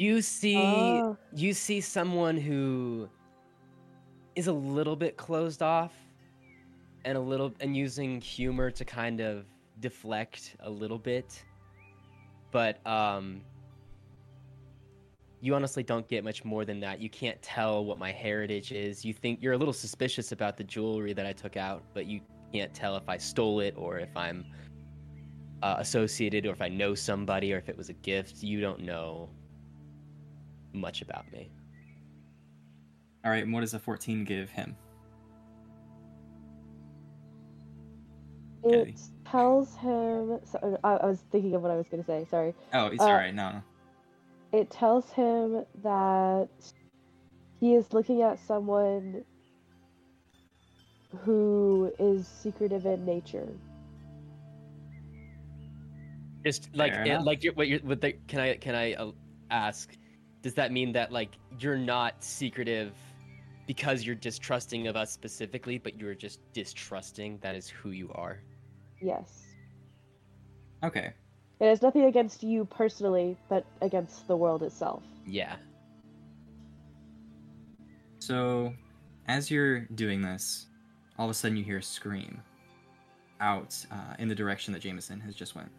You 0.00 0.22
see 0.22 0.56
Oh. 0.56 1.18
you 1.34 1.52
see 1.52 1.82
someone 1.82 2.38
who 2.38 3.06
is 4.34 4.46
a 4.46 4.52
little 4.52 4.96
bit 4.96 5.18
closed 5.18 5.60
off 5.62 5.92
and 7.04 7.18
a 7.18 7.20
little 7.20 7.52
and 7.60 7.76
using 7.76 8.18
humor 8.18 8.70
to 8.70 8.82
kind 8.82 9.20
of 9.20 9.44
deflect 9.80 10.56
a 10.60 10.70
little 10.70 10.98
bit 10.98 11.44
but 12.50 12.84
um 12.86 13.42
you 15.42 15.54
honestly 15.54 15.82
don't 15.82 16.08
get 16.08 16.24
much 16.24 16.44
more 16.46 16.64
than 16.64 16.80
that. 16.80 16.98
You 17.00 17.10
can't 17.10 17.40
tell 17.42 17.84
what 17.84 17.98
my 17.98 18.10
heritage 18.12 18.72
is. 18.72 19.04
You 19.04 19.12
think 19.12 19.42
you're 19.42 19.54
a 19.54 19.58
little 19.58 19.72
suspicious 19.74 20.32
about 20.32 20.56
the 20.56 20.64
jewelry 20.64 21.12
that 21.12 21.26
i 21.26 21.32
took 21.34 21.58
out 21.58 21.82
but 21.92 22.06
you 22.06 22.22
can't 22.54 22.72
tell 22.72 22.96
if 22.96 23.06
i 23.06 23.18
stole 23.18 23.60
it 23.60 23.74
or 23.76 23.98
if 23.98 24.16
i'm 24.16 24.46
uh, 25.62 25.76
associated 25.78 26.46
or 26.46 26.52
if 26.54 26.62
i 26.62 26.68
know 26.68 26.94
somebody 26.94 27.52
or 27.52 27.58
if 27.58 27.68
it 27.68 27.76
was 27.76 27.90
a 27.90 27.98
gift. 28.10 28.42
You 28.42 28.62
don't 28.62 28.80
know 28.80 29.28
much 30.72 31.02
about 31.02 31.30
me 31.32 31.50
All 33.24 33.30
right, 33.30 33.42
and 33.44 33.52
what 33.52 33.60
does 33.60 33.74
a 33.74 33.78
14 33.78 34.24
give 34.24 34.50
him? 34.50 34.76
It 38.62 38.70
Kennedy. 38.70 38.96
tells 39.26 39.74
him 39.76 40.38
so, 40.44 40.78
I, 40.84 40.94
I 40.96 41.06
was 41.06 41.20
thinking 41.30 41.54
of 41.54 41.62
what 41.62 41.70
I 41.70 41.76
was 41.76 41.88
gonna 41.88 42.04
say, 42.04 42.26
sorry. 42.30 42.54
Oh, 42.74 42.86
it's 42.86 43.00
Uh, 43.02 43.06
all 43.06 43.14
right. 43.14 43.34
No, 43.34 43.52
no. 43.52 43.62
It 44.52 44.70
tells 44.70 45.10
him 45.10 45.64
that 45.82 46.48
he 47.60 47.74
is 47.74 47.92
looking 47.92 48.22
at 48.22 48.38
someone 48.38 49.24
who 51.24 51.92
is 51.98 52.26
secretive 52.26 52.86
in 52.86 53.04
nature. 53.04 53.48
Just 56.44 56.74
like 56.74 56.92
it, 56.94 57.22
like 57.22 57.44
you're, 57.44 57.52
what 57.54 57.68
you're, 57.68 57.80
what 57.80 58.00
the, 58.00 58.12
can 58.26 58.40
I 58.40 58.54
can 58.56 58.74
I 58.74 58.94
uh, 58.94 59.12
ask? 59.50 59.94
Does 60.42 60.54
that 60.54 60.72
mean 60.72 60.92
that 60.92 61.12
like 61.12 61.36
you're 61.58 61.76
not 61.76 62.14
secretive 62.22 62.92
because 63.66 64.04
you're 64.04 64.16
distrusting 64.16 64.86
of 64.86 64.96
us 64.96 65.12
specifically, 65.12 65.78
but 65.78 65.98
you're 65.98 66.14
just 66.14 66.40
distrusting 66.52 67.38
that 67.40 67.54
is 67.54 67.68
who 67.68 67.90
you 67.90 68.10
are? 68.14 68.40
Yes. 69.00 69.44
Okay. 70.82 71.12
It 71.60 71.68
has 71.68 71.82
nothing 71.82 72.04
against 72.04 72.42
you 72.42 72.64
personally, 72.64 73.36
but 73.48 73.66
against 73.82 74.26
the 74.26 74.36
world 74.36 74.62
itself. 74.62 75.02
Yeah. 75.26 75.56
So, 78.18 78.72
as 79.28 79.50
you're 79.50 79.80
doing 79.94 80.22
this, 80.22 80.66
all 81.18 81.26
of 81.26 81.30
a 81.30 81.34
sudden 81.34 81.56
you 81.56 81.64
hear 81.64 81.78
a 81.78 81.82
scream 81.82 82.42
out 83.40 83.76
uh, 83.90 84.14
in 84.18 84.28
the 84.28 84.34
direction 84.34 84.72
that 84.72 84.80
Jameson 84.80 85.20
has 85.20 85.34
just 85.34 85.54
went. 85.54 85.70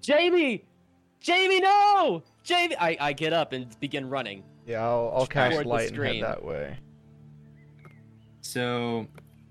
Jamie! 0.00 0.64
Jamie, 1.20 1.60
no! 1.60 2.22
Jamie! 2.44 2.76
I, 2.76 2.96
I 3.00 3.12
get 3.12 3.32
up 3.32 3.52
and 3.52 3.78
begin 3.80 4.08
running. 4.08 4.42
Yeah, 4.66 4.82
I'll, 4.84 5.12
I'll 5.16 5.26
cast 5.26 5.52
Toward 5.54 5.66
the 5.66 5.68
light 5.70 5.88
and 5.92 5.96
head 5.96 6.06
screen. 6.08 6.20
that 6.22 6.44
way. 6.44 6.78
So 8.40 9.06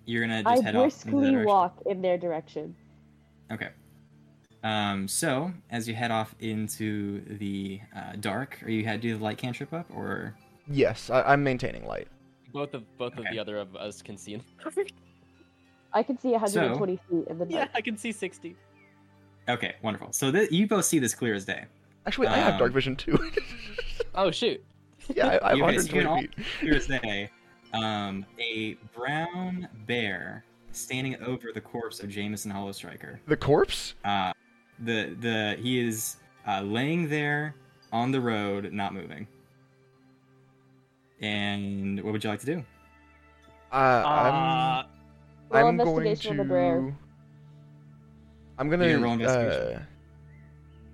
you're 0.06 0.22
gonna 0.22 0.44
I 0.46 0.56
just 0.56 0.64
head 0.64 0.76
off 0.76 0.86
into 0.86 0.98
that 0.98 1.12
briskly 1.12 1.32
direction. 1.32 1.46
walk 1.48 1.82
in 1.86 2.02
their 2.02 2.18
direction. 2.18 2.76
Okay. 3.52 3.70
Um, 4.64 5.08
so 5.08 5.52
as 5.70 5.88
you 5.88 5.94
head 5.94 6.12
off 6.12 6.34
into 6.40 7.22
the 7.38 7.80
uh, 7.96 8.14
dark, 8.20 8.58
are 8.64 8.70
you 8.70 8.84
had 8.86 9.02
to 9.02 9.08
do 9.08 9.18
the 9.18 9.24
light 9.24 9.38
cantrip 9.38 9.74
up, 9.74 9.86
or 9.94 10.36
Yes, 10.68 11.10
I, 11.10 11.22
I'm 11.24 11.44
maintaining 11.44 11.86
light. 11.86 12.08
Both 12.52 12.74
of 12.74 12.84
both 12.98 13.14
of 13.14 13.20
Okay. 13.20 13.32
the 13.32 13.40
other 13.40 13.58
of 13.58 13.76
us 13.76 14.02
can 14.02 14.18
see. 14.18 14.40
I 15.94 16.04
can 16.04 16.18
see 16.20 16.32
120 16.32 16.96
feet 17.10 17.28
in 17.28 17.38
the 17.38 17.46
dark. 17.46 17.52
yeah, 17.52 17.58
dark. 17.60 17.70
I 17.76 17.82
can 17.82 17.98
see 17.98 18.12
sixty. 18.12 18.56
Okay, 19.50 19.76
wonderful. 19.82 20.12
So 20.14 20.32
th- 20.32 20.52
you 20.52 20.68
both 20.68 20.86
see 20.86 21.00
this 21.00 21.14
clear 21.16 21.34
as 21.36 21.46
day. 21.46 21.66
Actually, 22.06 22.28
I 22.28 22.38
have 22.38 22.60
dark 22.60 22.70
Um, 22.70 22.74
vision 22.74 22.96
too. 22.96 23.18
Oh 24.18 24.32
shoot! 24.32 24.64
yeah, 25.14 25.28
I, 25.28 25.48
I 25.48 25.50
have 25.50 25.58
You 25.58 25.64
guys 25.66 25.84
see 25.86 25.98
it 25.98 26.06
120 26.06 26.06
all? 26.06 26.22
feet. 26.22 26.32
Clear 26.60 26.76
as 26.76 26.88
day. 26.88 27.30
Um, 27.74 28.26
a 28.40 28.76
brown 28.96 29.68
bear 29.86 30.46
standing 30.72 31.22
over 31.22 31.52
the 31.54 31.60
corpse 31.60 32.00
of 32.00 32.10
Jameson 32.10 32.50
Hollow 32.52 32.72
Striker. 32.72 33.20
The 33.28 33.36
corpse? 33.36 33.96
Uh, 34.06 34.32
the 34.80 35.16
the 35.20 35.58
he 35.60 35.80
is 35.86 36.18
uh, 36.48 36.62
laying 36.62 37.10
there 37.10 37.56
on 37.92 38.12
the 38.12 38.22
road, 38.22 38.72
not 38.72 38.94
moving. 38.94 39.28
And 41.22 42.02
what 42.04 42.12
would 42.14 42.24
you 42.24 42.30
like 42.30 42.40
to 42.42 42.46
do? 42.46 42.64
Uh, 43.72 43.76
I'm, 44.06 44.34
Uh, 45.52 45.58
I'm 45.58 45.78
going 45.78 46.06
investigation 46.08 46.32
on 46.40 46.48
the 46.48 46.54
bear. 46.54 46.80
to. 46.82 46.96
I'm 48.58 48.70
gonna. 48.70 48.88
You're 48.88 49.00
roll 49.00 49.14
uh, 49.14 49.80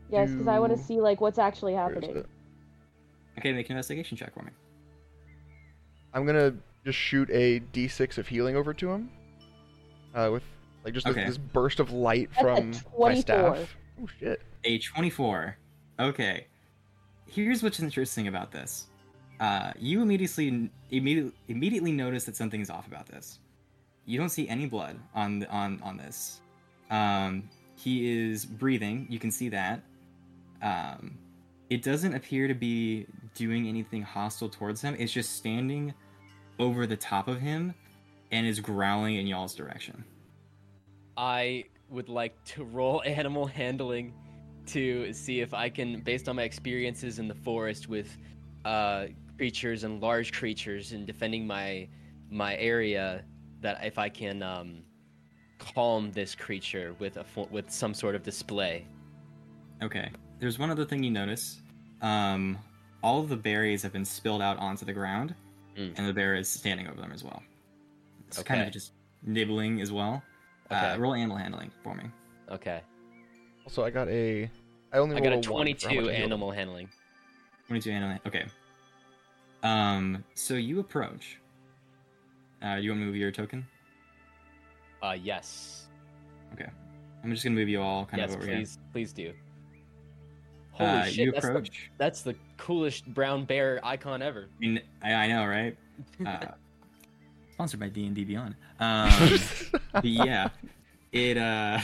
Yes, 0.09 0.29
because 0.29 0.47
I 0.47 0.59
want 0.59 0.75
to 0.75 0.83
see 0.83 0.99
like 0.99 1.21
what's 1.21 1.39
actually 1.39 1.73
happening. 1.73 2.25
Okay, 3.37 3.53
make 3.53 3.69
an 3.69 3.73
investigation 3.77 4.17
check 4.17 4.33
for 4.33 4.43
me. 4.43 4.51
I'm 6.13 6.25
gonna 6.25 6.53
just 6.85 6.97
shoot 6.97 7.29
a 7.31 7.61
D6 7.73 8.17
of 8.17 8.27
healing 8.27 8.55
over 8.55 8.73
to 8.73 8.91
him. 8.91 9.09
Uh, 10.13 10.29
with 10.33 10.43
like 10.83 10.93
just 10.93 11.05
this- 11.05 11.15
Okay. 11.15 11.25
this 11.25 11.37
burst 11.37 11.79
of 11.79 11.91
light 11.91 12.29
That's 12.33 12.41
from 12.41 12.99
my 12.99 13.15
staff. 13.15 13.77
Oh 14.01 14.07
shit! 14.19 14.41
A 14.63 14.79
24. 14.79 15.57
Okay. 15.99 16.47
Here's 17.27 17.63
what's 17.63 17.79
interesting 17.79 18.27
about 18.27 18.51
this. 18.51 18.87
Uh, 19.39 19.71
you 19.79 20.01
immediately 20.01 20.69
immediately 20.91 21.33
immediately 21.47 21.91
notice 21.91 22.25
that 22.25 22.35
something's 22.35 22.69
off 22.69 22.87
about 22.87 23.07
this. 23.07 23.39
You 24.05 24.17
don't 24.19 24.29
see 24.29 24.49
any 24.49 24.65
blood 24.65 24.99
on 25.15 25.45
on 25.45 25.81
on 25.81 25.97
this. 25.97 26.41
Um, 26.91 27.49
he 27.75 28.29
is 28.29 28.45
breathing. 28.45 29.07
You 29.09 29.17
can 29.17 29.31
see 29.31 29.49
that. 29.49 29.81
Um, 30.61 31.17
it 31.69 31.81
doesn't 31.81 32.13
appear 32.13 32.47
to 32.47 32.53
be 32.53 33.07
doing 33.33 33.67
anything 33.67 34.03
hostile 34.03 34.49
towards 34.49 34.81
him. 34.81 34.95
It's 34.99 35.11
just 35.11 35.37
standing 35.37 35.93
over 36.59 36.85
the 36.85 36.97
top 36.97 37.27
of 37.27 37.39
him 37.39 37.73
and 38.31 38.45
is 38.45 38.59
growling 38.59 39.15
in 39.15 39.25
y'all's 39.25 39.55
direction. 39.55 40.03
I 41.17 41.65
would 41.89 42.09
like 42.09 42.41
to 42.45 42.63
roll 42.63 43.01
animal 43.05 43.45
handling 43.45 44.13
to 44.67 45.11
see 45.11 45.41
if 45.41 45.53
I 45.53 45.69
can, 45.69 46.01
based 46.01 46.29
on 46.29 46.35
my 46.35 46.43
experiences 46.43 47.19
in 47.19 47.27
the 47.27 47.35
forest 47.35 47.87
with 47.87 48.17
uh, 48.65 49.07
creatures 49.37 49.83
and 49.83 50.01
large 50.01 50.31
creatures 50.33 50.91
and 50.91 51.07
defending 51.07 51.47
my 51.47 51.87
my 52.29 52.55
area, 52.57 53.25
that 53.59 53.83
if 53.83 53.97
I 53.97 54.07
can 54.07 54.41
um, 54.41 54.83
calm 55.73 56.11
this 56.11 56.33
creature 56.35 56.95
with 56.99 57.17
a 57.17 57.23
fo- 57.23 57.47
with 57.51 57.69
some 57.69 57.93
sort 57.93 58.15
of 58.15 58.23
display. 58.23 58.85
Okay. 59.81 60.09
There's 60.39 60.57
one 60.57 60.69
other 60.71 60.85
thing 60.85 61.03
you 61.03 61.11
notice. 61.11 61.61
Um, 62.01 62.57
all 63.03 63.19
of 63.19 63.29
the 63.29 63.35
berries 63.35 63.81
have 63.83 63.93
been 63.93 64.05
spilled 64.05 64.41
out 64.41 64.57
onto 64.57 64.85
the 64.85 64.93
ground, 64.93 65.35
Mm. 65.77 65.93
and 65.97 66.07
the 66.07 66.13
bear 66.13 66.35
is 66.35 66.49
standing 66.49 66.87
over 66.87 66.99
them 66.99 67.11
as 67.11 67.23
well. 67.23 67.41
It's 68.27 68.41
kind 68.43 68.61
of 68.61 68.71
just 68.71 68.93
nibbling 69.23 69.81
as 69.81 69.91
well. 69.91 70.21
Uh, 70.69 70.75
Okay. 70.75 70.97
roll 70.99 71.13
animal 71.13 71.37
handling 71.37 71.71
for 71.83 71.95
me. 71.95 72.05
Okay, 72.49 72.81
Also, 73.65 73.83
I 73.85 73.89
got 73.91 74.07
a. 74.09 74.49
I 74.91 74.97
only 74.97 75.15
I 75.15 75.19
got 75.21 75.31
a 75.31 75.35
one 75.35 75.43
for 75.43 75.49
how 75.51 75.57
much 75.59 75.85
I 75.85 75.87
22 75.87 75.89
healed 75.89 76.09
animal 76.09 76.51
handling. 76.51 76.89
22 77.67 77.91
animal. 77.91 78.17
Okay. 78.25 78.45
Um, 79.63 80.23
so 80.33 80.55
you 80.55 80.79
approach. 80.79 81.37
Uh, 82.63 82.75
you 82.75 82.89
want 82.89 83.01
to 83.01 83.05
move 83.05 83.15
your 83.15 83.31
token? 83.31 83.65
Uh, 85.01 85.17
yes, 85.21 85.87
Okay. 86.53 86.69
I'm 87.23 87.31
just 87.31 87.43
gonna 87.43 87.55
move 87.55 87.69
you 87.69 87.81
all 87.81 88.05
kind 88.05 88.21
yes, 88.21 88.31
of 88.31 88.37
over 88.37 88.47
please, 88.47 88.79
please 88.91 89.13
do. 89.13 89.33
Holy 90.71 90.89
Uh, 90.89 91.03
shit! 91.05 91.17
you 91.17 91.31
that's, 91.31 91.47
the, 91.47 91.69
that's 91.97 92.21
the 92.21 92.35
coolest 92.57 93.05
brown 93.13 93.45
bear 93.45 93.79
icon 93.83 94.21
ever. 94.21 94.47
I, 94.57 94.59
mean, 94.59 94.81
I, 95.01 95.13
I 95.13 95.27
know, 95.27 95.45
right? 95.45 95.77
Uh, 96.25 96.51
sponsored 97.53 97.79
by 97.79 97.89
D 97.89 98.07
and 98.07 98.15
D 98.15 98.23
Beyond. 98.23 98.55
Um, 98.79 99.39
yeah, 100.03 100.49
it 101.11 101.37
uh 101.37 101.79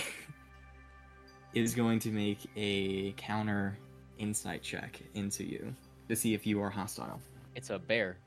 is 1.53 1.75
going 1.75 1.99
to 1.99 2.09
make 2.09 2.39
a 2.55 3.11
counter 3.13 3.77
insight 4.17 4.63
check 4.63 4.99
into 5.13 5.43
you 5.43 5.73
to 6.09 6.15
see 6.15 6.33
if 6.33 6.47
you 6.47 6.59
are 6.61 6.69
hostile. 6.69 7.19
It's 7.55 7.69
a 7.69 7.77
bear. 7.77 8.17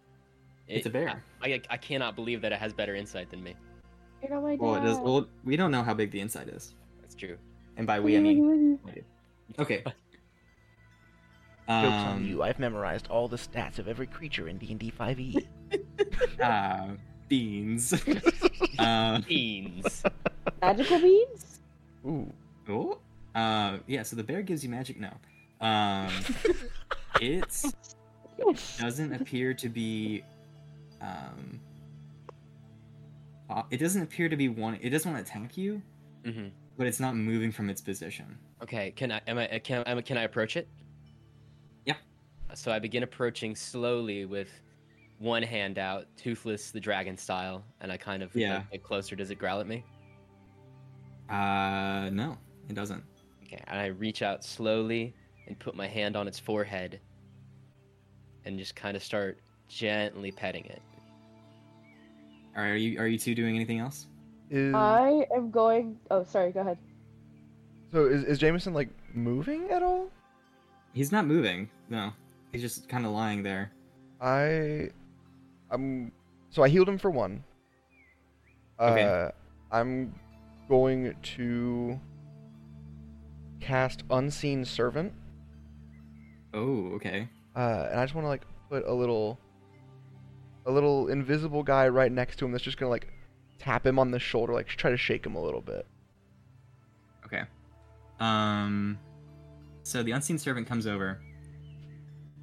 It's 0.69 0.87
a 0.87 0.91
bear. 0.91 1.23
I, 1.43 1.55
I, 1.55 1.61
I 1.71 1.77
cannot 1.77 2.15
believe 2.15 2.41
that 2.43 2.53
it 2.53 2.59
has 2.61 2.73
better 2.73 2.95
insight 2.95 3.31
than 3.31 3.43
me. 3.43 3.57
You're 4.23 4.31
not 4.33 4.43
my 4.43 4.57
Well, 4.57 4.75
it 4.77 4.81
does. 4.83 4.97
dad. 4.99 5.05
Well, 5.05 5.27
we 5.45 5.57
don't 5.57 5.71
know 5.71 5.83
how 5.83 5.95
big 5.95 6.11
the 6.11 6.21
inside 6.21 6.49
is, 6.55 6.75
That's 7.01 7.15
true. 7.15 7.37
and 7.77 7.87
by 7.87 8.01
we 8.01 8.17
I 8.17 8.21
mean 8.21 8.79
okay. 9.59 9.83
Jokes 9.85 9.97
on 11.69 12.17
Um, 12.17 12.25
you. 12.25 12.43
I've 12.43 12.59
memorized 12.59 13.07
all 13.09 13.29
the 13.29 13.37
stats 13.37 13.79
of 13.79 13.87
every 13.87 14.07
creature 14.09 14.49
in 14.49 14.59
D&D 14.59 14.93
5e. 14.99 15.47
uh, 16.43 16.89
beans. 17.29 17.93
uh, 18.79 19.21
Beans. 19.29 20.03
Magical 20.61 20.99
beans? 20.99 21.61
Ooh. 22.05 22.33
oh, 22.69 22.99
uh, 23.37 23.79
yeah. 23.87 24.03
So 24.03 24.17
the 24.17 24.25
bear 24.25 24.43
gives 24.43 24.65
you 24.65 24.71
magic. 24.71 24.99
No, 24.99 25.13
um, 25.61 26.09
it 27.21 27.63
doesn't 28.79 29.13
appear 29.13 29.55
to 29.55 29.69
be 29.69 30.25
um 31.01 31.61
uh, 33.51 33.63
it 33.71 33.77
doesn't 33.79 34.03
appear 34.03 34.29
to 34.29 34.37
be 34.37 34.49
one 34.49 34.79
it 34.81 34.91
doesn't 34.91 35.13
want 35.13 35.25
to 35.27 35.31
attack 35.31 35.57
you 35.59 35.83
hmm 36.25 36.49
but 36.79 36.87
it's 36.87 37.01
not 37.01 37.15
moving 37.17 37.53
from 37.53 37.69
its 37.69 37.83
position 37.83 38.39
Okay, 38.63 38.91
can 38.93 39.13
I 39.13 39.21
am 39.27 39.37
I 39.39 39.59
can 39.59 39.83
I- 39.87 40.01
can 40.03 40.17
I 40.19 40.23
approach 40.23 40.57
it? 40.57 40.69
Yeah. 41.87 41.97
So 42.55 42.71
I 42.73 42.79
begin 42.79 43.03
approaching 43.03 43.55
slowly 43.57 44.25
with 44.27 44.51
one 45.19 45.43
hand 45.43 45.79
out, 45.79 46.07
toothless 46.17 46.71
the 46.71 46.81
dragon 46.81 47.17
style, 47.17 47.65
and 47.81 47.91
I 47.93 47.97
kind 47.99 48.23
of 48.23 48.35
Yeah. 48.35 48.63
get 48.71 48.83
closer. 48.83 49.17
Does 49.17 49.31
it 49.31 49.37
growl 49.37 49.61
at 49.61 49.67
me? 49.67 49.85
uh 51.29 52.11
no 52.13 52.37
it 52.69 52.75
doesn't 52.75 53.03
Okay, 53.45 53.63
and 53.67 53.79
I 53.81 53.87
reach 53.87 54.23
out 54.23 54.45
slowly 54.45 55.15
and 55.47 55.59
put 55.59 55.75
my 55.75 55.87
hand 55.89 56.17
on 56.17 56.29
its 56.29 56.39
forehead, 56.39 57.01
and 58.45 58.59
just 58.59 58.77
kind 58.77 58.97
of 58.97 59.03
start 59.03 59.41
gently 59.69 60.31
petting 60.31 60.65
it. 60.67 60.83
All 62.57 62.63
right, 62.63 62.71
are 62.71 62.77
you 62.77 62.99
are 62.99 63.07
you 63.07 63.19
two 63.19 63.35
doing 63.35 63.57
anything 63.57 63.79
else 63.79 64.07
Is, 64.51 64.75
I 64.75 65.27
am 65.35 65.51
going. 65.51 65.99
Oh, 66.11 66.25
sorry. 66.25 66.53
Go 66.53 66.61
ahead. 66.61 66.79
so 67.93 68.07
is, 68.07 68.25
is 68.25 68.39
Jameson 68.39 68.75
like 68.75 68.89
moving 69.15 69.71
at 69.71 69.83
all? 69.83 70.11
he's 70.93 71.13
not 71.13 71.25
moving 71.25 71.69
no 71.89 72.13
he's 72.51 72.61
just 72.63 72.89
kind 72.89 73.07
of 73.07 73.13
lying 73.13 73.43
there 73.45 73.71
I, 74.21 74.91
I'm. 75.71 76.13
So 76.51 76.63
I 76.63 76.69
healed 76.69 76.89
him 76.89 76.99
for 76.99 77.11
one. 77.11 77.43
Okay. 78.79 79.05
Uh, 79.05 79.31
I'm 79.73 80.15
going 80.69 81.15
to 81.23 81.99
cast 83.61 84.03
Unseen 84.11 84.65
Servant, 84.65 85.13
oh 86.53 86.93
okay 86.95 87.29
uh, 87.57 87.89
and 87.91 88.01
I 88.01 88.05
just 88.05 88.15
want 88.15 88.25
to 88.25 88.29
like 88.29 88.45
put 88.69 88.87
a 88.87 88.93
little, 88.93 89.39
a 90.67 90.71
little 90.71 91.09
invisible 91.09 91.63
guy 91.63 91.89
right 91.89 92.13
next 92.13 92.39
to 92.39 92.45
him 92.45 92.53
that's 92.53 92.65
just 92.65 92.77
gonna 92.79 92.91
like 92.91 93.09
tap 93.59 93.87
him 93.87 93.99
on 93.99 94.11
the 94.11 94.19
shoulder, 94.19 94.53
like 94.53 94.67
try 94.69 94.91
to 94.91 94.97
shake 94.97 95.25
him 95.27 95.35
a 95.35 95.41
little 95.43 95.61
bit. 95.61 95.87
okay 97.25 97.43
um 98.21 98.99
so 99.83 100.03
the 100.03 100.11
unseen 100.13 100.39
servant 100.39 100.67
comes 100.67 100.87
over 100.87 101.21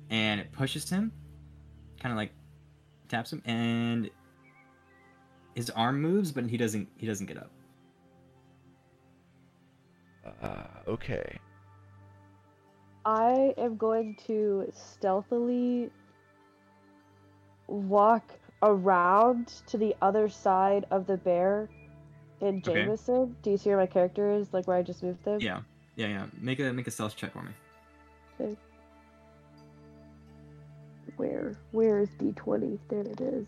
and 0.10 0.40
it 0.42 0.52
pushes 0.52 0.90
him 0.90 1.12
kind 2.00 2.12
of 2.12 2.18
like 2.18 2.32
taps 3.10 3.32
him 3.32 3.42
and 3.46 4.10
his 5.56 5.70
arm 5.72 6.02
moves 6.02 6.32
but 6.32 6.48
he 6.50 6.58
doesn't 6.58 6.88
he 6.98 7.06
doesn't 7.08 7.26
get 7.28 7.38
up 7.38 7.52
Uh, 10.42 10.64
okay. 10.88 11.40
I 13.06 13.54
am 13.58 13.78
going 13.78 14.18
to 14.28 14.70
stealthily 14.74 15.90
walk 17.68 18.32
around 18.64 19.48
to 19.68 19.78
the 19.78 19.96
other 20.02 20.28
side 20.30 20.86
of 20.92 21.06
the 21.06 21.18
bear 21.18 21.70
in 22.42 22.58
Okay. 22.58 22.74
Jameson. 22.86 23.36
Do 23.42 23.52
you 23.52 23.58
see 23.58 23.70
where 23.70 23.78
my 23.78 23.86
character 23.86 24.32
is? 24.32 24.54
Like 24.54 24.68
where 24.68 24.78
I 24.78 24.84
just 24.84 25.04
moved 25.04 25.24
them? 25.24 25.40
Yeah, 25.40 25.62
yeah, 25.96 26.08
yeah. 26.08 26.26
Make 26.40 26.60
a 26.60 26.74
make 26.74 26.88
a 26.88 26.92
stealth 26.92 27.16
check 27.16 27.34
for 27.34 27.44
me. 27.44 27.52
Okay. 28.40 28.56
Where? 31.18 31.58
Where 31.72 32.00
is 32.00 32.10
D20? 32.20 32.78
There 32.90 33.02
it 33.02 33.22
is. 33.22 33.48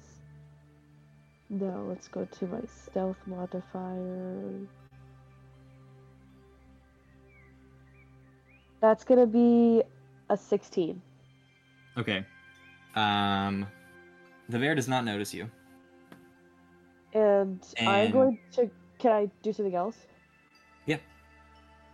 No, 1.50 1.86
let's 1.88 2.08
go 2.08 2.26
to 2.26 2.48
my 2.48 2.62
stealth 2.68 3.18
modifier. 3.26 4.60
That's 8.82 9.04
gonna 9.04 9.28
be 9.28 9.84
a 10.30 10.38
16. 10.38 11.02
Okay. 11.98 12.26
Um, 12.96 13.68
the 14.50 14.60
bear 14.60 14.76
does 14.76 14.88
not 14.88 15.06
notice 15.06 15.34
you. 15.34 15.50
And, 17.14 17.64
I'm 17.80 18.12
going 18.12 18.40
to. 18.54 18.70
Can 18.98 19.12
I 19.12 19.30
do 19.42 19.54
something 19.54 19.76
else? 19.76 19.98
Yeah. 20.86 20.98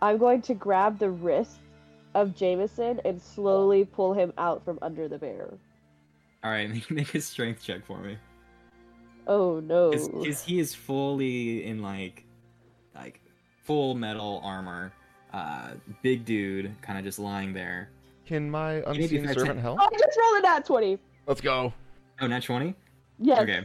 I'm 0.02 0.18
going 0.18 0.42
to 0.42 0.54
grab 0.54 0.98
the 0.98 1.10
wrist 1.10 1.58
of 2.14 2.34
Jameson 2.34 3.00
and 3.04 3.20
slowly 3.20 3.84
pull 3.84 4.12
him 4.12 4.32
out 4.38 4.64
from 4.64 4.78
under 4.82 5.06
the 5.08 5.18
bear. 5.18 5.54
All 6.42 6.50
right, 6.50 6.68
make, 6.72 6.90
make 6.90 7.14
a 7.14 7.20
strength 7.20 7.62
check 7.62 7.86
for 7.86 7.98
me. 7.98 8.18
Oh 9.26 9.60
no. 9.60 9.90
Because 9.90 10.42
he 10.42 10.58
is 10.58 10.74
fully 10.74 11.64
in 11.64 11.82
like, 11.82 12.24
like, 12.94 13.20
full 13.64 13.94
metal 13.94 14.40
armor. 14.44 14.92
Uh, 15.32 15.72
big 16.02 16.24
dude, 16.24 16.74
kind 16.82 16.98
of 16.98 17.04
just 17.04 17.18
lying 17.18 17.52
there. 17.52 17.90
Can 18.24 18.50
my 18.50 18.76
may 18.76 18.80
be 18.80 19.02
unseen 19.02 19.24
fair 19.24 19.34
servant 19.34 19.56
to- 19.56 19.60
help? 19.60 19.80
I 19.80 19.88
just 19.92 20.18
rolled 20.18 20.38
a 20.38 20.42
nat 20.42 20.64
20. 20.64 20.98
Let's 21.26 21.40
go. 21.40 21.72
Oh, 22.20 22.26
nat 22.26 22.42
twenty. 22.42 22.74
Yes. 23.18 23.40
Okay. 23.40 23.64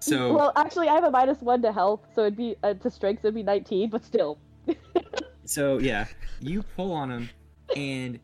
So 0.00 0.34
Well, 0.34 0.52
actually, 0.56 0.88
I 0.88 0.94
have 0.94 1.04
a 1.04 1.10
minus 1.10 1.40
one 1.40 1.62
to 1.62 1.72
health, 1.72 2.00
so 2.14 2.22
it'd 2.22 2.36
be 2.36 2.54
uh, 2.62 2.74
to 2.74 2.90
strength, 2.90 3.22
so 3.22 3.28
it'd 3.28 3.34
be 3.34 3.42
19, 3.42 3.90
but 3.90 4.04
still. 4.04 4.38
So 5.48 5.78
yeah, 5.78 6.06
you 6.40 6.64
pull 6.76 6.90
on 6.92 7.08
him, 7.08 7.30
and 7.76 8.18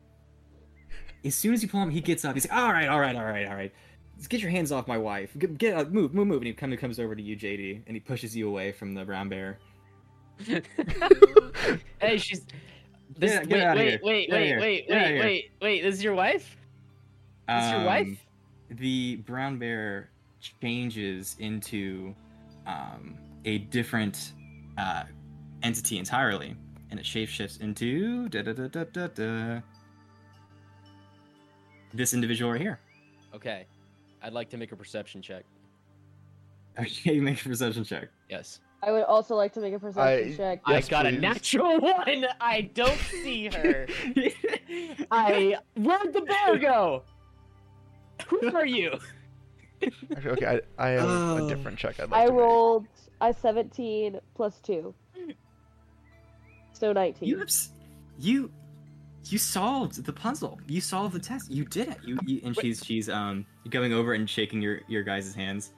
as 1.25 1.37
soon 1.37 1.55
as 1.55 1.63
you 1.63 1.69
pull 1.69 1.81
him, 1.81 1.91
he 1.91 2.01
gets 2.01 2.25
up. 2.25 2.35
He's 2.35 2.49
like, 2.49 2.59
"All 2.59 2.73
right, 2.73 2.89
all 2.89 2.99
right, 2.99 3.15
all 3.15 3.23
right, 3.23 3.47
all 3.47 3.55
right. 3.55 3.73
Let's 4.17 4.27
get 4.27 4.41
your 4.41 4.51
hands 4.51 4.73
off 4.73 4.89
my 4.89 4.99
wife. 4.99 5.31
Get, 5.39 5.57
get 5.57 5.77
uh, 5.77 5.85
move, 5.85 6.13
move, 6.15 6.27
move." 6.27 6.39
And 6.39 6.49
he 6.49 6.53
kind 6.53 6.73
of 6.75 6.81
comes 6.81 6.99
over 6.99 7.15
to 7.15 7.23
you, 7.23 7.37
JD, 7.37 7.83
and 7.87 7.95
he 7.95 8.01
pushes 8.01 8.37
you 8.37 8.49
away 8.49 8.73
from 8.73 8.93
the 8.93 9.05
brown 9.05 9.29
bear. 9.29 9.59
hey, 12.01 12.19
she's. 12.19 12.45
This, 13.17 13.33
Get- 13.33 13.49
get 13.49 13.51
wait, 13.51 13.65
outta 13.65 13.79
wait, 13.79 13.89
here. 13.89 14.01
wait, 14.03 14.27
Get 14.29 14.35
outta 14.35 14.41
wait, 14.41 14.47
here. 14.49 14.61
wait, 14.61 14.87
wait, 14.89 15.23
wait, 15.23 15.51
wait. 15.61 15.83
This 15.83 15.95
is 15.95 16.03
your 16.03 16.15
wife? 16.15 16.57
This 17.47 17.65
is 17.67 17.71
your 17.71 17.85
wife? 17.85 18.27
The 18.79 19.17
brown 19.17 19.59
bear 19.59 20.11
changes 20.61 21.37
into 21.39 22.15
um, 22.67 23.19
a 23.45 23.59
different 23.59 24.33
uh, 24.79 25.05
entity 25.63 25.99
entirely, 25.99 26.57
and 26.91 26.99
it 26.99 27.05
shapeshifts 27.05 27.61
into 27.61 28.29
da 28.29 28.43
da 28.43 28.53
da. 29.07 29.61
This 31.95 32.15
individual 32.15 32.53
right 32.53 32.61
here. 32.61 32.81
Okay. 33.35 33.67
I'd 34.23 34.33
like 34.33 34.49
to 34.51 34.57
make 34.57 34.73
a 34.73 34.77
perception 34.77 35.21
check. 35.23 35.45
Okay, 36.79 37.21
make 37.21 37.39
a 37.45 37.49
perception 37.51 37.85
check. 37.85 38.09
Yes. 38.31 38.61
I 38.83 38.93
would 38.93 39.03
also 39.03 39.35
like 39.35 39.53
to 39.53 39.61
make 39.61 39.75
a 39.75 39.79
perception 39.79 40.33
I- 40.33 40.37
check. 40.37 40.63
Yes, 40.67 40.87
I 40.87 40.91
got 40.91 41.05
please. 41.05 41.17
a 41.19 41.21
natural 41.21 41.79
one. 41.81 42.27
I 42.41 42.63
don't 42.73 42.99
see 43.23 43.49
her. 43.49 43.87
I 45.11 45.57
where'd 45.77 46.15
the 46.15 46.23
bear 46.23 46.57
go? 46.59 47.03
Who 48.29 48.55
are 48.55 48.67
you? 48.67 48.99
Actually, 49.83 50.31
okay, 50.33 50.61
I, 50.79 50.87
I 50.87 50.91
have 50.91 51.09
Oh. 51.09 51.47
a 51.47 51.49
different 51.49 51.79
check 51.79 51.99
I'd 52.01 52.11
like 52.11 52.23
I 52.23 52.27
to 52.27 52.33
rolled 52.33 52.87
a 53.21 53.33
17 53.33 54.21
plus 54.35 54.61
2. 54.61 54.95
So 56.73 56.93
19. 56.93 57.29
You 57.29 57.39
have 57.39 57.51
you 58.19 58.51
you 59.29 59.39
solved 59.39 60.05
the 60.05 60.13
puzzle. 60.13 60.59
You 60.67 60.81
solved 60.81 61.15
the 61.15 61.21
test. 61.21 61.51
You 61.51 61.65
did 61.65 61.89
it. 61.89 61.99
You, 62.05 62.19
you 62.27 62.41
and 62.45 62.57
she's 62.59 62.85
she's 62.85 63.09
um 63.09 63.47
going 63.71 63.93
over 63.93 64.15
and 64.15 64.29
shaking 64.29 64.61
your 64.61 64.81
your 64.89 65.03
guys' 65.03 65.35
hands. 65.35 65.73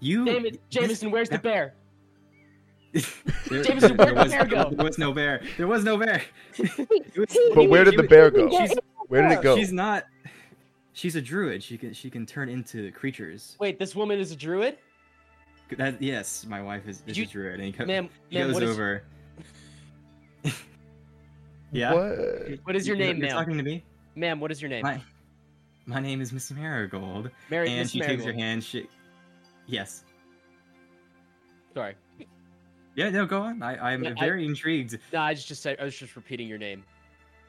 You 0.00 0.24
David, 0.24 0.58
Jameson, 0.68 1.10
where's 1.10 1.28
the 1.28 1.38
bear? 1.38 1.74
there, 2.92 3.62
Jameson, 3.62 3.96
there 3.96 4.14
where'd 4.14 4.30
the 4.30 4.36
bear 4.36 4.44
go? 4.46 4.70
There 4.70 4.84
was 4.84 4.98
no 4.98 5.12
bear. 5.12 5.42
There 5.56 5.66
was 5.66 5.84
no 5.84 5.96
bear. 5.96 6.22
Was- 6.58 7.38
But 7.54 7.68
where 7.70 7.84
did 7.84 7.96
the 7.96 8.02
bear 8.02 8.30
go? 8.30 8.50
She's, 8.50 8.74
Where 9.08 9.22
did 9.28 9.38
it 9.38 9.42
go? 9.42 9.56
she's 9.56 9.72
not. 9.72 10.04
She's 10.92 11.16
a 11.16 11.22
druid. 11.22 11.62
She 11.62 11.78
can 11.78 11.92
she 11.92 12.10
can 12.10 12.26
turn 12.26 12.48
into 12.48 12.90
creatures. 12.92 13.56
Wait, 13.60 13.78
this 13.78 13.94
woman 13.96 14.18
is 14.18 14.30
a 14.32 14.36
druid? 14.36 14.76
That 15.78 16.00
yes, 16.02 16.44
my 16.46 16.60
wife 16.62 16.86
is, 16.86 17.02
is 17.06 17.16
you- 17.16 17.24
a 17.24 17.26
druid, 17.26 17.54
and 17.54 17.64
he, 17.64 17.72
co- 17.72 17.86
Ma'am, 17.86 18.08
he 18.28 18.36
ma'am, 18.38 18.48
goes 18.48 18.54
what 18.54 18.62
is, 18.62 18.70
over. 18.70 19.02
yeah. 21.72 21.94
What? 21.94 22.58
what 22.64 22.76
is 22.76 22.86
your 22.86 22.96
name, 22.96 23.16
You're 23.16 23.28
ma'am? 23.28 23.36
talking 23.36 23.56
to 23.56 23.62
me. 23.62 23.82
Ma'am, 24.14 24.38
what 24.40 24.50
is 24.52 24.60
your 24.60 24.68
name? 24.68 24.82
My 24.82 25.00
my 25.86 25.98
name 26.00 26.20
is 26.20 26.32
Miss 26.32 26.50
Marigold, 26.50 27.30
Mary, 27.50 27.68
and 27.68 27.78
Miss 27.80 27.90
she 27.90 28.00
takes 28.00 28.24
your 28.24 28.34
hand. 28.34 28.62
She, 28.62 28.86
yes. 29.66 30.04
Sorry. 31.74 31.94
Yeah, 32.94 33.08
no, 33.08 33.24
go 33.24 33.40
on. 33.40 33.62
I, 33.62 33.92
I'm 33.94 34.04
Yeah, 34.04 34.12
I- 34.18 34.20
very 34.20 34.44
intrigued. 34.44 34.98
No, 35.12 35.20
I 35.22 35.32
just, 35.32 35.48
just 35.48 35.62
said 35.62 35.78
I 35.80 35.84
was 35.84 35.96
just 35.96 36.14
repeating 36.14 36.46
your 36.46 36.58
name. 36.58 36.84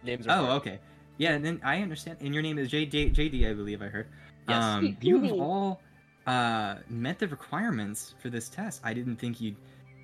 Names 0.01 0.25
are 0.27 0.31
Oh, 0.39 0.45
hard. 0.45 0.61
okay. 0.61 0.79
Yeah, 1.18 1.34
and 1.34 1.45
then 1.45 1.61
I 1.64 1.82
understand. 1.82 2.18
And 2.22 2.34
your 2.34 2.43
name 2.43 2.57
is 2.57 2.70
JD, 2.70 3.16
JD 3.16 3.49
I 3.49 3.53
believe 3.53 3.82
I 3.82 3.88
heard. 3.88 4.07
Yes. 4.47 4.64
Um, 4.64 4.97
you 5.01 5.22
have 5.22 5.32
all 5.34 5.82
uh, 6.26 6.76
met 6.89 7.20
the 7.20 7.28
requirements 7.28 8.16
for 8.20 8.30
this 8.30 8.49
test. 8.49 8.82
I 8.84 8.93
didn't 8.93 9.18
think 9.18 9.39
you'd 9.39 9.55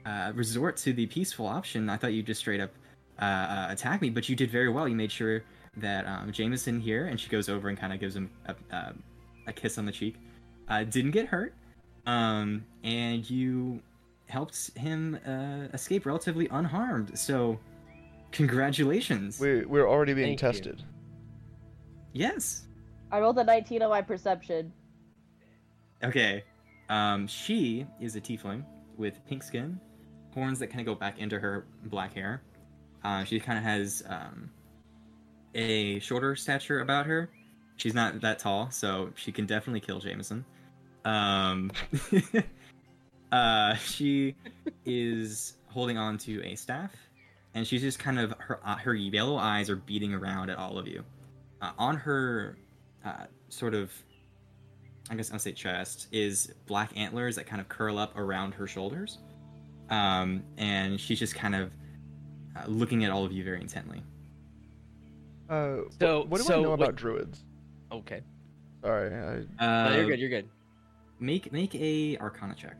uh, 0.05 0.31
resort 0.35 0.77
to 0.77 0.93
the 0.93 1.05
peaceful 1.07 1.47
option. 1.47 1.89
I 1.89 1.97
thought 1.97 2.13
you'd 2.13 2.25
just 2.25 2.39
straight 2.39 2.59
up 2.59 2.71
uh, 3.21 3.25
uh, 3.25 3.67
attack 3.69 4.01
me, 4.01 4.09
but 4.09 4.29
you 4.29 4.35
did 4.35 4.49
very 4.49 4.69
well. 4.69 4.87
You 4.87 4.95
made 4.95 5.11
sure 5.11 5.43
that 5.77 6.05
um, 6.05 6.31
Jameson 6.31 6.79
here, 6.79 7.05
and 7.05 7.19
she 7.19 7.29
goes 7.29 7.49
over 7.49 7.69
and 7.69 7.77
kind 7.77 7.93
of 7.93 7.99
gives 7.99 8.15
him 8.15 8.29
a, 8.45 8.55
uh, 8.75 8.91
a 9.47 9.53
kiss 9.53 9.77
on 9.77 9.85
the 9.85 9.91
cheek, 9.91 10.15
uh, 10.69 10.83
didn't 10.83 11.11
get 11.11 11.27
hurt, 11.27 11.53
um, 12.05 12.63
and 12.83 13.29
you 13.29 13.81
helped 14.27 14.71
him 14.77 15.19
uh, 15.27 15.73
escape 15.73 16.05
relatively 16.05 16.47
unharmed. 16.51 17.17
So, 17.17 17.59
congratulations. 18.31 19.39
We're, 19.39 19.67
we're 19.67 19.87
already 19.89 20.13
being 20.13 20.37
Thank 20.37 20.65
you. 20.65 20.75
Yes. 22.13 22.67
I 23.11 23.19
rolled 23.19 23.37
a 23.39 23.43
19 23.43 23.81
on 23.81 23.89
my 23.89 24.01
perception. 24.01 24.71
Okay. 26.03 26.43
Um, 26.89 27.27
she 27.27 27.85
is 27.99 28.15
a 28.15 28.21
tiefling 28.21 28.63
with 28.97 29.25
pink 29.27 29.43
skin, 29.43 29.79
horns 30.33 30.59
that 30.59 30.67
kind 30.67 30.81
of 30.81 30.85
go 30.85 30.95
back 30.95 31.19
into 31.19 31.39
her 31.39 31.65
black 31.85 32.13
hair. 32.13 32.41
Uh, 33.03 33.23
she 33.23 33.39
kind 33.39 33.57
of 33.57 33.63
has 33.63 34.03
um, 34.07 34.49
a 35.55 35.99
shorter 35.99 36.35
stature 36.35 36.81
about 36.81 37.05
her. 37.05 37.29
She's 37.77 37.93
not 37.93 38.19
that 38.21 38.39
tall, 38.39 38.71
so 38.71 39.11
she 39.15 39.31
can 39.31 39.45
definitely 39.45 39.79
kill 39.79 39.99
Jameson. 39.99 40.43
Um, 41.05 41.71
uh, 43.31 43.75
she 43.75 44.35
is 44.85 45.53
holding 45.67 45.97
on 45.97 46.17
to 46.19 46.43
a 46.43 46.55
staff, 46.55 46.91
and 47.53 47.65
she's 47.65 47.81
just 47.81 47.97
kind 47.97 48.19
of 48.19 48.33
her 48.37 48.59
uh, 48.65 48.75
her 48.75 48.93
yellow 48.93 49.37
eyes 49.37 49.69
are 49.69 49.77
beating 49.77 50.13
around 50.13 50.49
at 50.49 50.57
all 50.57 50.77
of 50.77 50.87
you. 50.87 51.05
Uh, 51.61 51.71
on 51.77 51.95
her 51.97 52.57
uh, 53.05 53.25
sort 53.49 53.73
of 53.73 53.91
I 55.11 55.15
guess 55.15 55.31
I'll 55.31 55.39
say 55.39 55.51
chest, 55.53 56.07
is 56.11 56.53
black 56.67 56.91
antlers 56.95 57.35
that 57.37 57.47
kind 57.47 57.59
of 57.59 57.67
curl 57.67 57.97
up 57.97 58.15
around 58.15 58.53
her 58.53 58.67
shoulders. 58.67 59.17
Um, 59.89 60.43
and 60.57 60.99
she's 60.99 61.17
just 61.17 61.33
kind 61.33 61.55
of 61.55 61.71
uh, 62.55 62.67
looking 62.67 63.03
at 63.05 63.11
all 63.11 63.25
of 63.25 63.31
you 63.31 63.43
very 63.43 63.59
intently. 63.59 64.03
Uh, 65.49 65.77
So- 65.99 66.25
what 66.27 66.37
do 66.37 66.43
so 66.43 66.59
I 66.59 66.61
know 66.61 66.69
what- 66.69 66.79
about 66.81 66.95
druids? 66.95 67.43
Okay. 67.91 68.21
Sorry, 68.83 69.11
I, 69.59 69.65
Uh, 69.65 69.89
no, 69.89 69.95
you're 69.95 70.05
good. 70.09 70.19
You're 70.19 70.29
good. 70.29 70.47
Make 71.19 71.51
make 71.51 71.73
a 71.73 72.15
Arcana 72.19 72.53
check. 72.53 72.77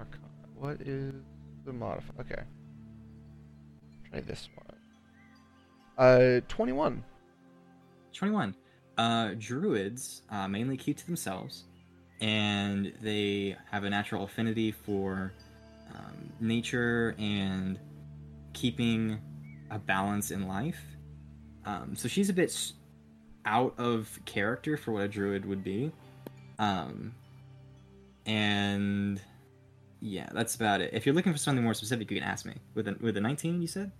Arcana. 0.00 0.26
What 0.56 0.80
is 0.82 1.14
the 1.64 1.72
modifier? 1.72 2.20
Okay. 2.20 2.42
Try 4.10 4.20
this 4.22 4.48
one. 4.56 4.76
Uh, 5.96 6.40
21. 8.14 8.54
Uh, 8.96 9.30
druids 9.38 10.22
uh, 10.30 10.46
mainly 10.46 10.76
keep 10.76 10.96
to 10.96 11.06
themselves, 11.06 11.64
and 12.20 12.92
they 13.02 13.56
have 13.70 13.84
a 13.84 13.90
natural 13.90 14.24
affinity 14.24 14.70
for 14.70 15.32
um, 15.94 16.32
nature 16.40 17.14
and 17.18 17.78
keeping 18.52 19.18
a 19.70 19.78
balance 19.78 20.30
in 20.30 20.46
life. 20.46 20.80
Um, 21.64 21.96
so 21.96 22.08
she's 22.08 22.28
a 22.28 22.32
bit 22.32 22.72
out 23.44 23.74
of 23.78 24.18
character 24.24 24.76
for 24.76 24.92
what 24.92 25.02
a 25.02 25.08
druid 25.08 25.44
would 25.44 25.64
be. 25.64 25.92
Um, 26.58 27.12
and 28.26 29.20
yeah, 30.00 30.28
that's 30.32 30.54
about 30.54 30.80
it. 30.80 30.90
If 30.92 31.06
you're 31.06 31.14
looking 31.14 31.32
for 31.32 31.38
something 31.38 31.64
more 31.64 31.74
specific, 31.74 32.10
you 32.10 32.20
can 32.20 32.28
ask 32.28 32.46
me. 32.46 32.54
With 32.74 32.88
a 32.88 32.96
with 33.00 33.16
a 33.16 33.20
19, 33.20 33.60
you 33.60 33.66
said. 33.66 33.90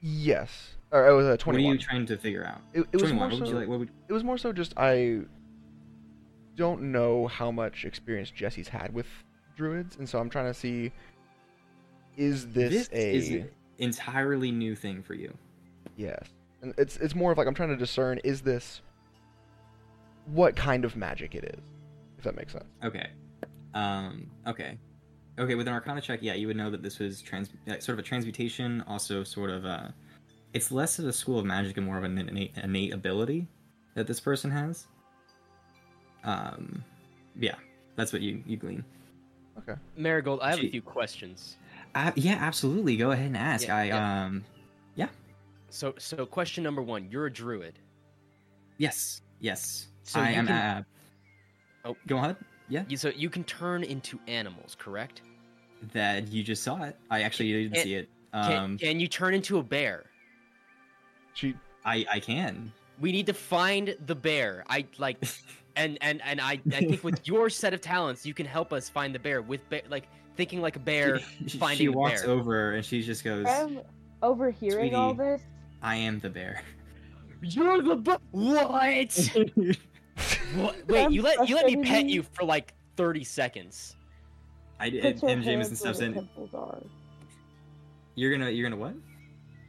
Yes. 0.00 0.74
Or 0.90 1.06
it 1.06 1.12
was 1.12 1.26
a 1.26 1.38
What 1.44 1.56
are 1.56 1.60
you 1.60 1.76
trying 1.76 2.06
to 2.06 2.16
figure 2.16 2.44
out? 2.46 2.60
It, 2.72 2.86
it 2.92 3.00
was 3.00 3.10
21. 3.10 3.30
more 3.30 3.46
so. 3.46 3.56
like? 3.56 3.68
What 3.68 3.78
would 3.80 3.90
It 4.08 4.12
was 4.12 4.24
more 4.24 4.38
so 4.38 4.52
just 4.52 4.72
I 4.76 5.20
don't 6.56 6.90
know 6.92 7.26
how 7.26 7.50
much 7.50 7.84
experience 7.84 8.30
Jesse's 8.30 8.68
had 8.68 8.92
with 8.94 9.06
druids, 9.56 9.96
and 9.96 10.08
so 10.08 10.18
I'm 10.18 10.30
trying 10.30 10.46
to 10.46 10.54
see 10.54 10.92
is 12.16 12.48
this, 12.48 12.88
a 12.92 13.14
is 13.14 13.30
an 13.30 13.50
entirely 13.78 14.50
new 14.50 14.74
thing 14.74 15.02
for 15.02 15.14
you. 15.14 15.32
yes. 15.96 16.20
And 16.62 16.74
it's 16.76 16.96
it's 16.96 17.14
more 17.14 17.30
of 17.30 17.38
like 17.38 17.46
I'm 17.46 17.54
trying 17.54 17.68
to 17.68 17.76
discern 17.76 18.18
is 18.24 18.40
this 18.40 18.80
what 20.26 20.56
kind 20.56 20.84
of 20.84 20.96
magic 20.96 21.34
it 21.34 21.44
is, 21.44 21.60
if 22.18 22.24
that 22.24 22.36
makes 22.36 22.52
sense. 22.52 22.64
Okay. 22.82 23.08
Um. 23.74 24.28
Okay. 24.46 24.78
Okay. 25.38 25.54
With 25.54 25.68
an 25.68 25.74
Arcana 25.74 26.00
check, 26.00 26.20
yeah, 26.22 26.34
you 26.34 26.46
would 26.48 26.56
know 26.56 26.70
that 26.70 26.82
this 26.82 26.98
was 26.98 27.22
trans, 27.22 27.50
uh, 27.68 27.78
sort 27.78 27.90
of 27.90 28.00
a 28.00 28.02
transmutation. 28.02 28.82
Also, 28.88 29.22
sort 29.22 29.50
of 29.50 29.64
a. 29.64 29.94
It's 30.54 30.72
less 30.72 30.98
of 30.98 31.04
a 31.06 31.12
school 31.12 31.38
of 31.38 31.44
magic 31.44 31.76
and 31.76 31.86
more 31.86 31.98
of 31.98 32.04
an 32.04 32.18
innate, 32.18 32.52
innate 32.62 32.92
ability 32.92 33.46
that 33.94 34.06
this 34.06 34.20
person 34.20 34.50
has. 34.50 34.86
Um. 36.24 36.84
Yeah, 37.38 37.54
that's 37.96 38.12
what 38.12 38.22
you 38.22 38.42
you 38.46 38.56
glean. 38.56 38.84
Okay. 39.58 39.74
Marigold, 39.96 40.40
I 40.40 40.50
have 40.50 40.60
Gee. 40.60 40.68
a 40.68 40.70
few 40.70 40.82
questions. 40.82 41.56
Uh, 41.94 42.12
yeah, 42.16 42.36
absolutely. 42.40 42.96
Go 42.96 43.10
ahead 43.12 43.26
and 43.26 43.36
ask. 43.36 43.66
Yeah, 43.66 43.76
I 43.76 43.84
yeah. 43.84 44.24
um. 44.26 44.44
So, 45.70 45.94
so 45.98 46.24
question 46.24 46.64
number 46.64 46.80
one: 46.80 47.08
You're 47.10 47.26
a 47.26 47.32
druid. 47.32 47.78
Yes. 48.78 49.20
Yes. 49.38 49.88
So 50.02 50.18
I 50.18 50.30
am. 50.30 50.46
can- 50.46 50.56
Uh, 50.56 50.82
Oh. 51.84 51.94
Go 52.06 52.16
ahead. 52.16 52.36
Yeah. 52.70 52.84
You, 52.88 52.96
so 52.96 53.10
you 53.10 53.28
can 53.30 53.44
turn 53.44 53.82
into 53.84 54.18
animals, 54.26 54.76
correct? 54.78 55.20
That 55.92 56.28
you 56.28 56.42
just 56.42 56.62
saw 56.62 56.82
it. 56.84 56.96
I 57.10 57.20
actually 57.22 57.52
didn't 57.52 57.74
Can- 57.74 57.82
see 57.84 57.94
it. 57.96 58.08
Can, 58.32 58.52
Um. 58.52 58.78
can 58.78 58.98
you 58.98 59.08
turn 59.08 59.34
into 59.34 59.58
a 59.58 59.62
bear? 59.62 60.06
She 61.38 61.54
I 61.84 62.04
I 62.10 62.18
can. 62.20 62.72
We 63.00 63.12
need 63.12 63.26
to 63.26 63.32
find 63.32 63.96
the 64.06 64.14
bear. 64.16 64.64
I 64.68 64.86
like, 64.98 65.18
and 65.76 65.96
and 66.00 66.20
and 66.24 66.40
I 66.40 66.60
I 66.72 66.80
think 66.80 67.04
with 67.04 67.26
your 67.28 67.48
set 67.48 67.72
of 67.72 67.80
talents, 67.80 68.26
you 68.26 68.34
can 68.34 68.44
help 68.44 68.72
us 68.72 68.88
find 68.88 69.14
the 69.14 69.20
bear 69.20 69.40
with 69.40 69.68
bear, 69.70 69.82
like 69.88 70.08
thinking 70.36 70.60
like 70.60 70.74
a 70.74 70.80
bear. 70.80 71.20
She, 71.20 71.24
she 71.48 71.58
finding 71.58 71.88
a 71.88 71.92
walks 71.92 72.22
bear. 72.22 72.30
over 72.32 72.72
and 72.72 72.84
she 72.84 73.02
just 73.02 73.22
goes, 73.22 73.46
I'm 73.46 73.80
overhearing 74.20 74.96
all 74.96 75.14
this. 75.14 75.40
"I 75.80 75.94
am 75.94 76.18
the 76.18 76.28
bear." 76.28 76.60
You're 77.40 77.82
the 77.82 77.94
bear. 77.94 78.18
What? 78.32 79.30
what? 80.56 80.88
Wait, 80.88 81.04
I'm 81.04 81.12
you 81.12 81.22
let 81.22 81.48
you 81.48 81.54
let 81.54 81.66
me 81.66 81.76
pet 81.84 82.06
you 82.06 82.24
for 82.24 82.44
like 82.44 82.74
thirty 82.96 83.22
seconds. 83.22 83.94
I 84.80 84.90
did. 84.90 85.02
Put 85.02 85.12
And, 85.12 85.22
your 85.22 85.30
and 85.30 85.42
Jameson 85.44 85.76
steps 85.76 86.00
in. 86.00 86.28
are. 86.52 86.82
You're 88.16 88.32
gonna. 88.32 88.50
You're 88.50 88.68
gonna 88.68 88.80
what? 88.80 88.94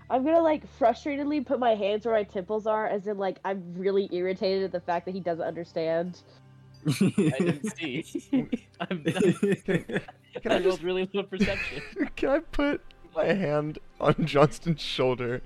I'm 0.09 0.23
gonna 0.23 0.41
like 0.41 0.63
frustratedly 0.79 1.45
put 1.45 1.59
my 1.59 1.75
hands 1.75 2.05
where 2.05 2.15
my 2.15 2.23
temples 2.23 2.65
are, 2.65 2.87
as 2.87 3.07
in 3.07 3.17
like 3.17 3.39
I'm 3.45 3.73
really 3.75 4.09
irritated 4.11 4.63
at 4.63 4.71
the 4.71 4.79
fact 4.79 5.05
that 5.05 5.13
he 5.13 5.19
doesn't 5.19 5.45
understand. 5.45 6.21
I 6.87 7.35
didn't 7.39 7.77
see. 7.77 8.05
I'm, 8.79 9.03
not... 9.03 9.23
Can 10.41 10.51
I 10.51 10.55
I 10.55 10.59
just 10.61 10.81
really 10.81 11.09
low 11.13 11.23
perception. 11.23 11.81
can 12.15 12.29
I 12.29 12.39
put 12.39 12.81
my 13.15 13.25
hand 13.25 13.79
on 13.99 14.15
Johnston's 14.25 14.81
shoulder? 14.81 15.41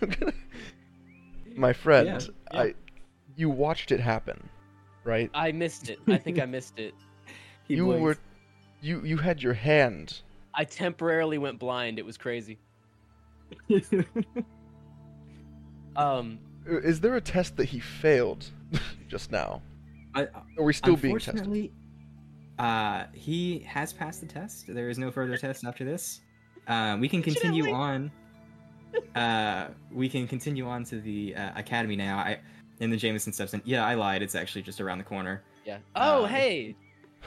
Gonna- 0.00 0.32
my 1.56 1.72
friend, 1.72 2.30
yeah. 2.52 2.60
I 2.60 2.74
you 3.36 3.50
watched 3.50 3.92
it 3.92 4.00
happen, 4.00 4.48
right? 5.04 5.30
I 5.34 5.52
missed 5.52 5.90
it. 5.90 5.98
I 6.08 6.16
think 6.16 6.40
I 6.40 6.46
missed 6.46 6.78
it. 6.78 6.94
He 7.68 7.76
you 7.76 7.86
blinks. 7.86 8.02
were 8.02 8.16
you 8.80 9.04
you 9.04 9.16
had 9.16 9.42
your 9.42 9.54
hand. 9.54 10.22
I 10.54 10.64
temporarily 10.64 11.38
went 11.38 11.58
blind. 11.58 11.98
It 11.98 12.04
was 12.04 12.16
crazy. 12.16 12.58
Um, 15.96 16.38
Uh, 16.70 16.78
Is 16.80 17.00
there 17.00 17.16
a 17.16 17.20
test 17.20 17.56
that 17.56 17.64
he 17.64 17.80
failed 17.80 18.44
just 19.08 19.32
now? 19.32 19.62
I- 20.14 20.28
Are 20.58 20.64
we 20.64 20.72
still 20.72 20.96
being 20.96 21.14
tested? 21.18 21.34
Unfortunately, 21.36 21.72
uh, 22.58 23.04
he 23.14 23.60
has 23.60 23.92
passed 23.92 24.20
the 24.20 24.26
test. 24.26 24.66
There 24.68 24.88
is 24.90 24.98
no 24.98 25.10
further 25.10 25.36
test 25.38 25.64
after 25.64 25.84
this. 25.84 26.20
Uh, 26.68 26.96
we 27.00 27.08
can 27.08 27.22
continue 27.22 27.72
on. 27.72 28.10
Uh, 29.14 29.68
we 29.92 30.08
can 30.08 30.26
continue 30.28 30.66
on 30.68 30.84
to 30.84 31.00
the 31.00 31.34
uh, 31.34 31.52
academy 31.56 31.96
now. 31.96 32.18
I, 32.18 32.40
in 32.80 32.90
the 32.90 32.96
Jameson 32.96 33.32
steps 33.32 33.54
in. 33.54 33.62
Yeah, 33.64 33.86
I 33.86 33.94
lied. 33.94 34.22
It's 34.22 34.34
actually 34.34 34.62
just 34.62 34.80
around 34.80 34.98
the 34.98 35.04
corner. 35.04 35.42
yeah. 35.64 35.78
Oh, 35.96 36.24
Um, 36.24 36.30
hey, 36.30 36.76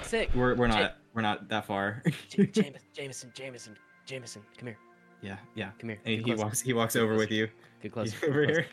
sick. 0.03 0.29
We're 0.35 0.55
we're 0.55 0.67
Ja- 0.67 0.79
not 0.79 0.95
we're 1.13 1.21
not 1.21 1.49
that 1.49 1.65
far. 1.65 2.03
J- 2.29 2.45
Jameson, 2.47 2.81
Jameson, 2.93 3.31
Jameson, 3.33 3.77
Jameson, 4.05 4.41
come 4.57 4.67
here, 4.67 4.77
yeah, 5.23 5.37
yeah. 5.55 5.69
come 5.79 5.89
here. 5.89 5.99
And 6.05 6.15
he 6.17 6.23
closer. 6.23 6.43
walks 6.43 6.61
he 6.61 6.73
walks 6.73 6.93
Get 6.93 7.01
over 7.03 7.15
with 7.15 7.31
you. 7.31 7.47
Get 7.81 7.91
closer. 7.91 8.15
over 8.29 8.45
get 8.45 8.53
closer. 8.55 8.61
here. 8.61 8.69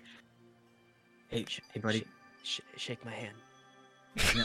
Hey, 1.28 1.44
Sh- 1.48 1.60
hey, 1.72 1.80
buddy. 1.80 2.04
Sh- 2.42 2.60
shake 2.76 3.04
my 3.04 3.12
hand. 3.12 3.36
No, 4.36 4.42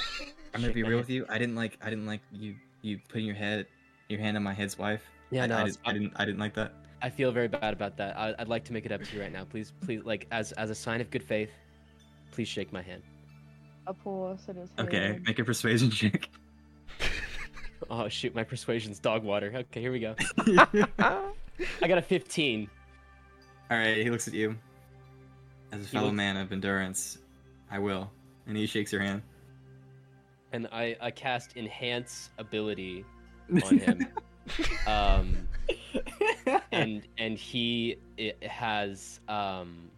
I'm 0.53 0.61
gonna 0.61 0.67
Shake 0.67 0.73
be 0.75 0.83
real 0.83 0.91
hand. 0.91 0.99
with 1.01 1.09
you. 1.09 1.25
I 1.29 1.37
didn't 1.37 1.55
like 1.55 1.77
I 1.81 1.89
didn't 1.89 2.05
like 2.05 2.21
you 2.31 2.55
you 2.81 2.99
putting 3.09 3.25
your 3.25 3.35
head 3.35 3.65
your 4.09 4.19
hand 4.19 4.37
on 4.37 4.43
my 4.43 4.53
head's 4.53 4.77
wife. 4.77 5.01
Yeah, 5.31 5.43
I, 5.43 5.47
no, 5.47 5.57
I, 5.57 5.63
it's 5.65 5.77
didn't, 5.77 5.87
I 5.87 5.93
didn't 5.93 6.13
I 6.17 6.25
didn't 6.25 6.39
like 6.39 6.53
that. 6.53 6.73
I 7.01 7.09
feel 7.09 7.31
very 7.31 7.47
bad 7.47 7.73
about 7.73 7.97
that. 7.97 8.17
I, 8.17 8.33
I'd 8.39 8.47
like 8.47 8.63
to 8.65 8.73
make 8.73 8.85
it 8.85 8.91
up 8.91 9.03
to 9.03 9.15
you 9.15 9.21
right 9.21 9.31
now. 9.31 9.43
Please, 9.43 9.73
please, 9.83 10.03
like 10.05 10.27
as 10.31 10.51
as 10.53 10.69
a 10.69 10.75
sign 10.75 11.01
of 11.01 11.09
good 11.11 11.23
faith, 11.23 11.49
please 12.31 12.47
shake 12.47 12.71
my 12.71 12.81
hand. 12.81 13.01
A 13.87 13.93
pulse 13.93 14.47
in 14.47 14.57
Okay, 14.79 14.97
hand. 15.07 15.23
make 15.25 15.39
a 15.39 15.43
persuasion 15.43 15.89
check. 15.89 16.29
Oh 17.89 18.07
shoot, 18.07 18.33
my 18.33 18.43
persuasion's 18.43 18.97
dog 18.99 19.23
water. 19.23 19.51
Okay, 19.53 19.81
here 19.81 19.91
we 19.91 19.99
go. 19.99 20.15
I 21.81 21.87
got 21.87 21.97
a 21.97 22.01
15. 22.01 22.69
All 23.71 23.77
right, 23.77 23.97
he 23.97 24.09
looks 24.09 24.27
at 24.27 24.33
you. 24.33 24.55
As 25.71 25.85
a 25.85 25.87
fellow 25.87 26.05
looks- 26.05 26.15
man 26.17 26.37
of 26.37 26.51
endurance, 26.51 27.17
I 27.71 27.79
will. 27.79 28.11
And 28.47 28.55
he 28.55 28.65
shakes 28.67 28.91
your 28.91 29.01
hand. 29.01 29.21
and 30.53 30.67
I, 30.71 30.95
I 31.01 31.11
cast 31.11 31.57
enhance 31.57 32.29
ability 32.37 33.03
on 33.65 33.77
him. 33.79 34.07
um, 34.87 35.47
and 36.71 37.01
and 37.17 37.37
he 37.37 37.97
has 38.43 39.19
um, 39.27 39.89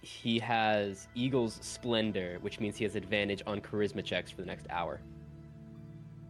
he 0.00 0.38
has 0.40 1.06
Eagle's 1.14 1.58
Splendor, 1.62 2.38
which 2.40 2.58
means 2.60 2.76
he 2.76 2.84
has 2.84 2.96
advantage 2.96 3.42
on 3.46 3.60
charisma 3.60 4.04
checks 4.04 4.30
for 4.30 4.40
the 4.42 4.46
next 4.46 4.66
hour. 4.70 5.00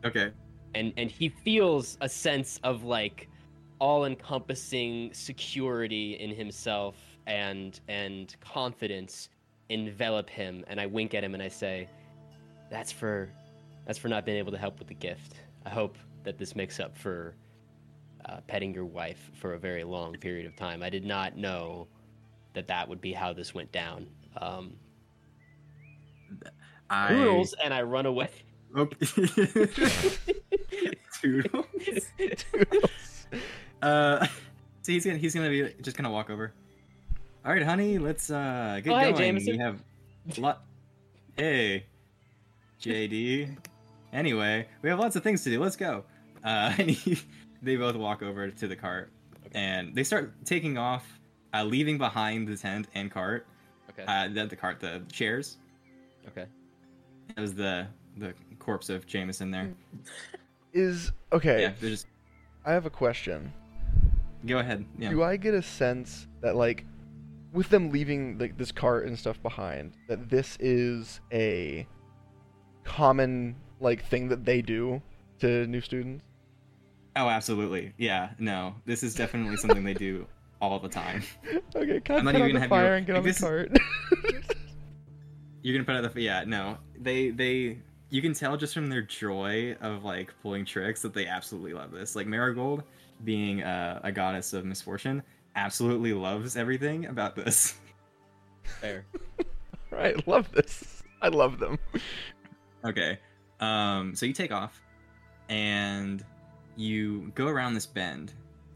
okay. 0.05 0.31
And 0.75 0.93
and 0.99 1.11
he 1.11 1.29
feels 1.31 1.97
a 2.03 2.09
sense 2.09 2.61
of 2.63 2.85
like 2.85 3.29
all-encompassing 3.85 5.13
security 5.13 6.15
in 6.15 6.31
himself 6.35 6.97
and 7.27 7.81
and 7.87 8.35
confidence 8.41 9.29
envelop 9.69 10.31
him. 10.31 10.65
And 10.69 10.81
I 10.81 10.87
wink 10.87 11.13
at 11.13 11.23
him 11.23 11.35
and 11.35 11.43
I 11.43 11.49
say, 11.49 11.87
"That's 12.71 12.91
for 12.91 13.29
that's 13.85 13.99
for 13.99 14.09
not 14.09 14.25
being 14.25 14.39
able 14.39 14.53
to 14.53 14.59
help 14.59 14.79
with 14.79 14.89
the 14.89 14.95
gift. 14.95 15.35
I 15.67 15.69
hope 15.69 15.99
that 16.23 16.39
this 16.39 16.57
makes 16.57 16.81
up 16.81 16.97
for 16.97 17.37
uh, 18.25 18.41
petting 18.47 18.73
your 18.73 18.87
wife 18.87 19.31
for 19.35 19.53
a 19.53 19.59
very 19.59 19.85
long 19.85 20.15
period 20.15 20.47
of 20.47 20.57
time. 20.57 20.83
I 20.83 20.89
did 20.89 21.05
not 21.05 21.37
know 21.37 21.87
that 22.55 22.67
that 22.69 22.89
would 22.89 23.03
be 23.03 23.13
how 23.13 23.35
this 23.35 23.53
went 23.53 23.71
down. 23.71 24.07
Um, 24.41 24.77
I. 26.89 27.09
Toodles, 27.09 27.55
and 27.63 27.75
I 27.75 27.83
run 27.83 28.07
away. 28.07 28.31
Okay. 28.75 28.97
Toodles. 31.21 31.67
Uh, 33.85 34.27
so 34.83 34.93
he's 34.93 35.05
gonna 35.05 35.19
he's 35.19 35.35
gonna 35.35 35.51
be 35.51 35.75
just 35.83 35.97
gonna 35.97 36.11
walk 36.11 36.31
over. 36.31 36.53
All 37.45 37.53
right, 37.53 37.63
honey, 37.63 37.99
let's 37.99 38.31
uh 38.31 38.81
get 38.83 38.93
Oh, 38.93 38.99
hey, 38.99 39.05
going. 39.13 39.17
Jameson. 39.17 39.53
We 39.53 39.59
have 39.59 39.83
lot. 40.39 40.65
Hey, 41.37 41.85
JD. 42.81 43.57
Anyway, 44.13 44.67
we 44.81 44.89
have 44.89 44.99
lots 44.99 45.17
of 45.17 45.23
things 45.23 45.43
to 45.45 45.51
do. 45.51 45.61
Let's 45.61 45.77
go. 45.77 46.05
Uh, 46.43 46.73
and 46.79 46.91
he, 46.91 47.19
they 47.63 47.77
both 47.77 47.97
walk 47.97 48.23
over 48.23 48.49
to 48.51 48.69
the 48.69 48.77
cart, 48.77 49.11
and 49.53 49.95
they 49.95 50.05
start 50.05 50.33
taking 50.47 50.79
off, 50.79 51.05
uh, 51.53 51.65
leaving 51.65 51.99
behind 51.99 52.49
the 52.49 52.57
tent 52.57 52.89
and 52.95 53.11
cart. 53.11 53.47
Okay. 53.91 54.05
Uh, 54.07 54.29
the, 54.29 54.47
the 54.47 54.57
cart, 54.57 54.81
the 54.81 55.03
chairs. 55.13 55.59
okay. 56.29 56.47
That 57.35 57.41
was 57.41 57.55
the 57.55 57.87
the 58.17 58.33
corpse 58.59 58.89
of 58.89 59.07
Jameson 59.07 59.51
there. 59.51 59.75
Is 60.73 61.13
okay. 61.33 61.63
Yeah, 61.63 61.73
they're 61.81 61.91
just 61.91 62.07
I 62.65 62.73
have 62.73 62.87
a 62.87 62.91
question. 62.91 63.53
Go 64.47 64.59
ahead. 64.59 64.85
Yeah. 64.99 65.11
Do 65.11 65.23
I 65.23 65.37
get 65.37 65.55
a 65.55 65.63
sense 65.63 66.27
that 66.41 66.57
like 66.57 66.85
with 67.53 67.69
them 67.69 67.91
leaving 67.91 68.39
like 68.39 68.57
this 68.59 68.73
cart 68.73 69.07
and 69.07 69.19
stuff 69.19 69.41
behind 69.43 69.95
that 70.09 70.29
this 70.29 70.57
is 70.61 71.21
a 71.33 71.87
common 72.85 73.57
like 73.81 74.05
thing 74.05 74.29
that 74.29 74.45
they 74.45 74.63
do 74.63 75.01
to 75.41 75.67
new 75.67 75.81
students? 75.81 76.25
Oh, 77.17 77.29
absolutely. 77.29 77.93
Yeah. 77.97 78.31
No, 78.39 78.75
this 78.87 79.03
is 79.03 79.15
definitely 79.15 79.57
something 79.57 79.85
they 79.85 79.95
do 79.95 80.27
all 80.61 80.79
the 80.81 80.89
time. 80.89 81.23
Okay, 81.75 82.01
I 82.09 82.15
I'm 82.15 82.25
not 82.25 82.35
on 82.35 82.41
even 82.43 82.47
the 82.49 82.53
gonna 82.55 82.61
have 82.61 82.69
fire 82.71 82.85
your- 82.87 82.95
and 82.97 83.07
get 83.07 83.13
like, 83.13 83.19
on 83.19 83.25
the 83.25 83.31
is- 83.31 83.39
cart? 83.41 83.73
You're 85.63 85.75
gonna 85.75 85.85
put 85.85 86.05
out 86.05 86.13
the 86.15 86.21
yeah. 86.21 86.45
No, 86.47 86.77
they 87.01 87.31
they 87.31 87.79
you 88.11 88.23
can 88.23 88.35
tell 88.35 88.57
just 88.57 88.75
from 88.75 88.89
their 88.89 89.03
joy 89.03 89.77
of 89.81 90.05
like 90.05 90.33
pulling 90.43 90.65
tricks 90.65 91.03
that 91.03 91.15
they 91.15 91.27
absolutely 91.27 91.75
love 91.75 91.91
this. 91.91 92.15
Like 92.15 92.27
Marigold, 92.27 92.83
being 93.25 93.63
a, 93.63 94.01
a 94.05 94.13
goddess 94.13 94.53
of 94.53 94.65
misfortune, 94.65 95.23
absolutely 95.57 96.13
loves 96.13 96.57
everything 96.57 97.07
about 97.07 97.37
this. 97.37 97.75
Fair. 98.81 99.05
right, 99.91 100.27
love 100.27 100.51
this. 100.53 101.03
I 101.23 101.29
love 101.29 101.59
them. 101.59 101.79
Okay. 102.85 103.19
Um, 103.61 104.15
so 104.15 104.27
you 104.27 104.33
take 104.33 104.53
off, 104.53 104.83
and 105.49 106.25
you 106.77 107.33
go 107.35 107.47
around 107.47 107.75
this 107.75 107.87
bend, 107.87 108.33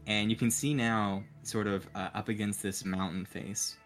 and 0.07 0.29
you 0.31 0.35
can 0.35 0.49
see 0.49 0.73
now, 0.73 1.23
sort 1.43 1.67
of 1.67 1.87
uh, 1.95 2.09
up 2.13 2.29
against 2.29 2.63
this 2.63 2.85
mountain 2.85 3.25
face. 3.25 3.77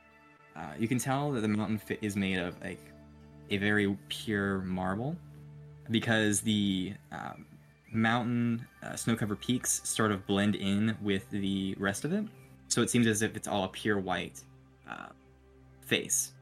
Uh, 0.55 0.73
you 0.77 0.87
can 0.87 0.99
tell 0.99 1.31
that 1.31 1.41
the 1.41 1.47
mountain 1.47 1.77
fa- 1.77 2.03
is 2.03 2.15
made 2.15 2.37
of 2.37 2.55
like 2.61 2.79
a 3.49 3.57
very 3.57 3.97
pure 4.07 4.59
marble, 4.59 5.15
because 5.91 6.41
the 6.41 6.93
um, 7.11 7.45
mountain 7.91 8.65
uh, 8.81 8.95
snow-covered 8.95 9.39
peaks 9.39 9.81
sort 9.83 10.11
of 10.11 10.25
blend 10.25 10.55
in 10.55 10.97
with 11.01 11.29
the 11.29 11.75
rest 11.77 12.05
of 12.05 12.13
it. 12.13 12.25
So 12.67 12.81
it 12.81 12.89
seems 12.89 13.07
as 13.07 13.21
if 13.21 13.35
it's 13.35 13.47
all 13.47 13.65
a 13.65 13.67
pure 13.67 13.99
white 13.99 14.41
uh, 14.89 15.09
face. 15.81 16.33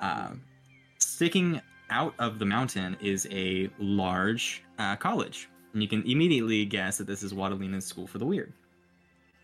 Um, 0.00 0.42
sticking 0.98 1.60
out 1.90 2.14
of 2.18 2.38
the 2.38 2.44
mountain 2.44 2.96
is 3.00 3.26
a 3.30 3.70
large 3.78 4.62
uh, 4.78 4.96
college, 4.96 5.48
and 5.72 5.82
you 5.82 5.88
can 5.88 6.02
immediately 6.02 6.64
guess 6.64 6.98
that 6.98 7.06
this 7.06 7.22
is 7.22 7.32
Watalina's 7.32 7.84
School 7.84 8.06
for 8.06 8.18
the 8.18 8.26
Weird. 8.26 8.52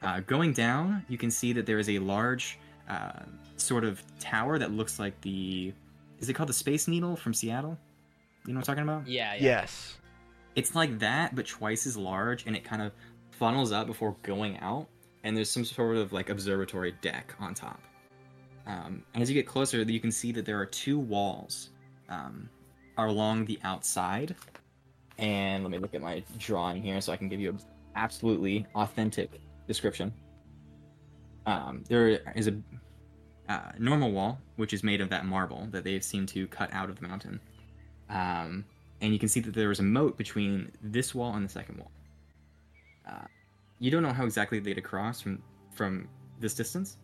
Uh, 0.03 0.21
going 0.21 0.53
down, 0.53 1.05
you 1.09 1.19
can 1.19 1.31
see 1.31 1.53
that 1.53 1.67
there 1.67 1.79
is 1.79 1.89
a 1.89 1.99
large 1.99 2.59
uh, 2.89 3.21
sort 3.57 3.85
of 3.85 4.03
tower 4.19 4.59
that 4.59 4.73
looks 4.73 4.99
like 4.99 5.21
the. 5.21 5.73
Is 6.21 6.29
it 6.29 6.35
called 6.35 6.49
the 6.49 6.55
Space 6.55 6.89
Needle 6.89 7.17
from 7.17 7.33
Seattle? 7.33 7.79
You 8.49 8.55
know 8.55 8.61
what 8.61 8.69
I'm 8.71 8.77
talking 8.77 8.91
about? 8.91 9.07
Yeah, 9.07 9.35
yeah. 9.35 9.43
Yes. 9.43 9.99
It's 10.55 10.75
like 10.75 11.01
that, 11.01 11.35
but 11.35 11.47
twice 11.47 11.87
as 11.87 11.99
large, 11.99 12.47
and 12.47 12.57
it 12.57 12.65
kind 12.65 12.81
of 12.81 12.93
funnels 13.31 13.73
up 13.73 13.87
before 13.87 14.17
going 14.23 14.59
out. 14.61 14.89
And 15.23 15.37
there's 15.37 15.51
some 15.51 15.67
sort 15.67 15.99
of 15.99 16.15
like 16.15 16.31
observatory 16.31 16.95
deck 17.03 17.35
on 17.39 17.53
top. 17.53 17.83
Um, 18.67 19.03
and 19.13 19.23
as 19.23 19.29
you 19.29 19.35
get 19.35 19.47
closer, 19.47 19.83
you 19.83 20.01
can 20.01 20.11
see 20.11 20.33
that 20.33 20.47
there 20.47 20.59
are 20.59 20.65
two 20.65 20.99
walls 20.99 21.69
um, 22.09 22.49
along 22.97 23.45
the 23.45 23.59
outside. 23.65 24.35
And 25.19 25.63
let 25.63 25.71
me 25.71 25.77
look 25.77 25.95
at 25.95 26.01
my 26.01 26.25
drawing 26.39 26.83
here 26.83 27.03
so 27.03 27.13
I 27.13 27.19
can 27.19 27.29
give 27.29 27.41
you 27.41 27.51
an 27.51 27.61
absolutely 27.97 28.65
authentic 28.75 29.43
description. 29.67 30.11
Um, 31.45 31.85
there 31.87 32.21
is 32.35 32.49
a 32.49 32.59
uh, 33.51 33.73
normal 33.79 34.11
wall, 34.11 34.41
which 34.57 34.73
is 34.73 34.83
made 34.83 35.03
of 35.03 35.11
that 35.11 35.27
marble 35.27 35.69
that 35.71 35.85
they've 35.85 36.03
seemed 36.03 36.29
to 36.29 36.47
cut 36.47 36.73
out 36.73 36.89
of 36.89 36.99
the 36.99 37.07
mountain. 37.07 37.41
Um, 38.11 38.65
and 39.01 39.13
you 39.13 39.19
can 39.19 39.29
see 39.29 39.41
that 39.41 39.55
there 39.55 39.71
is 39.71 39.81
a 39.81 39.85
moat 39.85 40.17
between 40.17 40.73
this 40.83 41.15
wall 41.15 41.35
and 41.35 41.45
the 41.45 41.49
second 41.49 41.79
wall. 41.79 41.91
Uh, 43.09 43.27
you 43.79 43.91
don't 43.91 44.03
know 44.03 44.13
how 44.13 44.25
exactly 44.25 44.59
they'd 44.59 44.79
across 44.79 45.21
from 45.21 45.43
from 45.73 46.09
this 46.41 46.55
distance, 46.55 46.97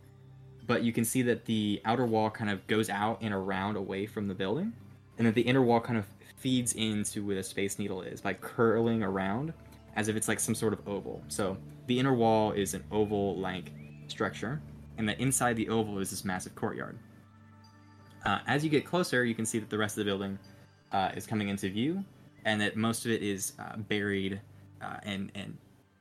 but 0.67 0.83
you 0.83 0.93
can 0.93 1.05
see 1.05 1.23
that 1.23 1.45
the 1.45 1.81
outer 1.85 2.07
wall 2.07 2.31
kind 2.31 2.51
of 2.51 2.67
goes 2.67 2.91
out 2.91 3.19
and 3.21 3.33
around 3.33 3.77
away 3.77 4.07
from 4.07 4.27
the 4.27 4.35
building, 4.35 4.73
and 5.19 5.27
that 5.27 5.35
the 5.35 5.43
inner 5.43 5.63
wall 5.63 5.81
kind 5.81 5.99
of 5.99 6.07
feeds 6.37 6.73
into 6.75 7.25
where 7.25 7.37
the 7.37 7.43
space 7.43 7.79
needle 7.79 8.03
is 8.03 8.21
by 8.21 8.35
curling 8.35 9.03
around 9.03 9.53
as 9.97 10.09
if 10.09 10.17
it's 10.17 10.29
like 10.29 10.41
some 10.41 10.55
sort 10.55 10.73
of 10.73 10.87
oval. 10.89 11.23
So 11.29 11.57
the 11.87 11.99
inner 11.99 12.13
wall 12.13 12.53
is 12.53 12.75
an 12.75 12.83
oval-like 12.91 13.71
structure, 14.09 14.61
and 14.99 15.09
that 15.09 15.21
inside 15.21 15.55
the 15.57 15.69
oval 15.69 16.01
is 16.01 16.11
this 16.11 16.25
massive 16.25 16.55
courtyard. 16.55 16.99
Uh, 18.27 18.41
as 18.47 18.65
you 18.65 18.71
get 18.71 18.85
closer, 18.85 19.25
you 19.25 19.35
can 19.35 19.47
see 19.47 19.59
that 19.59 19.71
the 19.71 19.79
rest 19.79 19.97
of 19.97 20.05
the 20.05 20.11
building 20.11 20.39
uh, 20.95 21.11
is 21.17 21.27
coming 21.27 21.49
into 21.49 21.69
view, 21.69 22.03
and 22.45 22.61
that 22.61 22.77
most 22.77 23.05
of 23.05 23.11
it 23.11 23.21
is 23.21 23.55
uh, 23.59 23.77
buried 23.77 24.41
uh, 24.81 24.99
and 25.03 25.31
and 25.35 25.59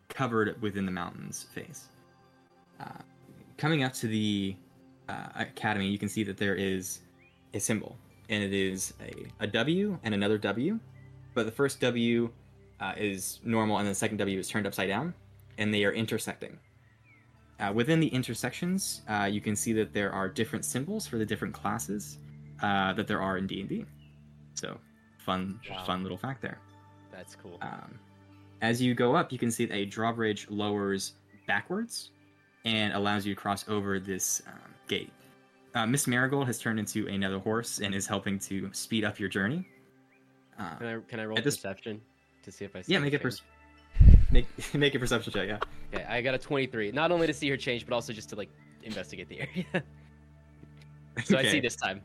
covered 0.07 0.61
within 0.61 0.85
the 0.85 0.91
mountain's 0.91 1.43
face. 1.43 1.87
Uh, 2.79 3.01
coming 3.57 3.83
up 3.83 3.91
to 3.93 4.07
the 4.07 4.55
uh, 5.09 5.29
academy, 5.35 5.87
you 5.87 5.97
can 5.97 6.07
see 6.07 6.23
that 6.23 6.37
there 6.37 6.55
is 6.55 6.99
a 7.55 7.59
symbol, 7.59 7.97
and 8.29 8.43
it 8.43 8.53
is 8.53 8.93
a, 9.01 9.43
a 9.43 9.47
W 9.47 9.97
and 10.03 10.13
another 10.13 10.37
W, 10.37 10.79
but 11.33 11.47
the 11.47 11.51
first 11.51 11.81
W 11.81 12.29
uh, 12.79 12.93
is 12.95 13.39
normal, 13.43 13.79
and 13.79 13.87
the 13.87 13.95
second 13.95 14.17
W 14.17 14.37
is 14.37 14.47
turned 14.47 14.67
upside 14.67 14.89
down, 14.89 15.11
and 15.57 15.73
they 15.73 15.83
are 15.85 15.93
intersecting. 15.93 16.57
Within 17.73 18.01
the 18.01 18.07
intersections, 18.07 19.03
you 19.29 19.39
can 19.39 19.55
see 19.55 19.71
that 19.71 19.93
there 19.93 20.11
are 20.11 20.27
different 20.27 20.65
symbols 20.65 21.07
for 21.07 21.17
the 21.17 21.25
different 21.25 21.53
classes 21.53 22.17
that 22.59 23.07
there 23.07 23.21
are 23.21 23.37
in 23.37 23.47
D 23.47 23.61
and 23.61 23.69
D. 23.69 23.85
So, 24.55 24.77
fun, 25.17 25.59
Wow. 25.69 25.83
fun 25.85 26.03
little 26.03 26.17
fact 26.17 26.41
there. 26.41 26.59
That's 27.11 27.35
cool. 27.35 27.57
Um, 27.61 27.99
as 28.61 28.81
you 28.81 28.93
go 28.93 29.15
up, 29.15 29.31
you 29.31 29.37
can 29.37 29.51
see 29.51 29.65
that 29.65 29.73
a 29.75 29.85
drawbridge 29.85 30.47
lowers 30.49 31.13
backwards 31.47 32.11
and 32.65 32.93
allows 32.93 33.25
you 33.25 33.35
to 33.35 33.39
cross 33.39 33.67
over 33.67 33.99
this 33.99 34.41
um, 34.47 34.73
gate. 34.87 35.11
Uh, 35.75 35.85
Miss 35.85 36.07
Marigold 36.07 36.47
has 36.47 36.59
turned 36.59 36.79
into 36.79 37.07
another 37.07 37.39
horse 37.39 37.79
and 37.79 37.93
is 37.95 38.05
helping 38.07 38.39
to 38.39 38.69
speed 38.73 39.03
up 39.03 39.19
your 39.19 39.27
journey. 39.29 39.67
Uh, 40.59 40.75
Can 40.77 40.87
I 40.87 40.99
can 41.09 41.19
I 41.19 41.25
roll 41.25 41.35
this- 41.35 41.57
perception 41.57 41.99
to 42.43 42.51
see 42.51 42.63
if 42.65 42.75
I 42.75 42.81
see 42.83 42.93
yeah, 42.93 42.99
make 42.99 43.13
a 43.13 43.19
per- 43.19 43.31
make 44.31 44.45
make 44.75 44.93
a 44.95 44.99
perception 44.99 45.33
check. 45.33 45.47
Yeah. 45.47 45.57
Okay, 45.93 46.05
I 46.05 46.21
got 46.21 46.35
a 46.35 46.37
23. 46.37 46.91
Not 46.91 47.11
only 47.11 47.25
to 47.27 47.33
see 47.33 47.49
her 47.49 47.57
change, 47.57 47.85
but 47.85 47.93
also 47.95 48.13
just 48.13 48.29
to 48.29 48.35
like 48.35 48.49
investigate 48.83 49.27
the 49.29 49.41
area. 49.41 49.65
so 51.25 51.37
I 51.37 51.43
see 51.45 51.59
this 51.59 51.75
time. 51.75 52.01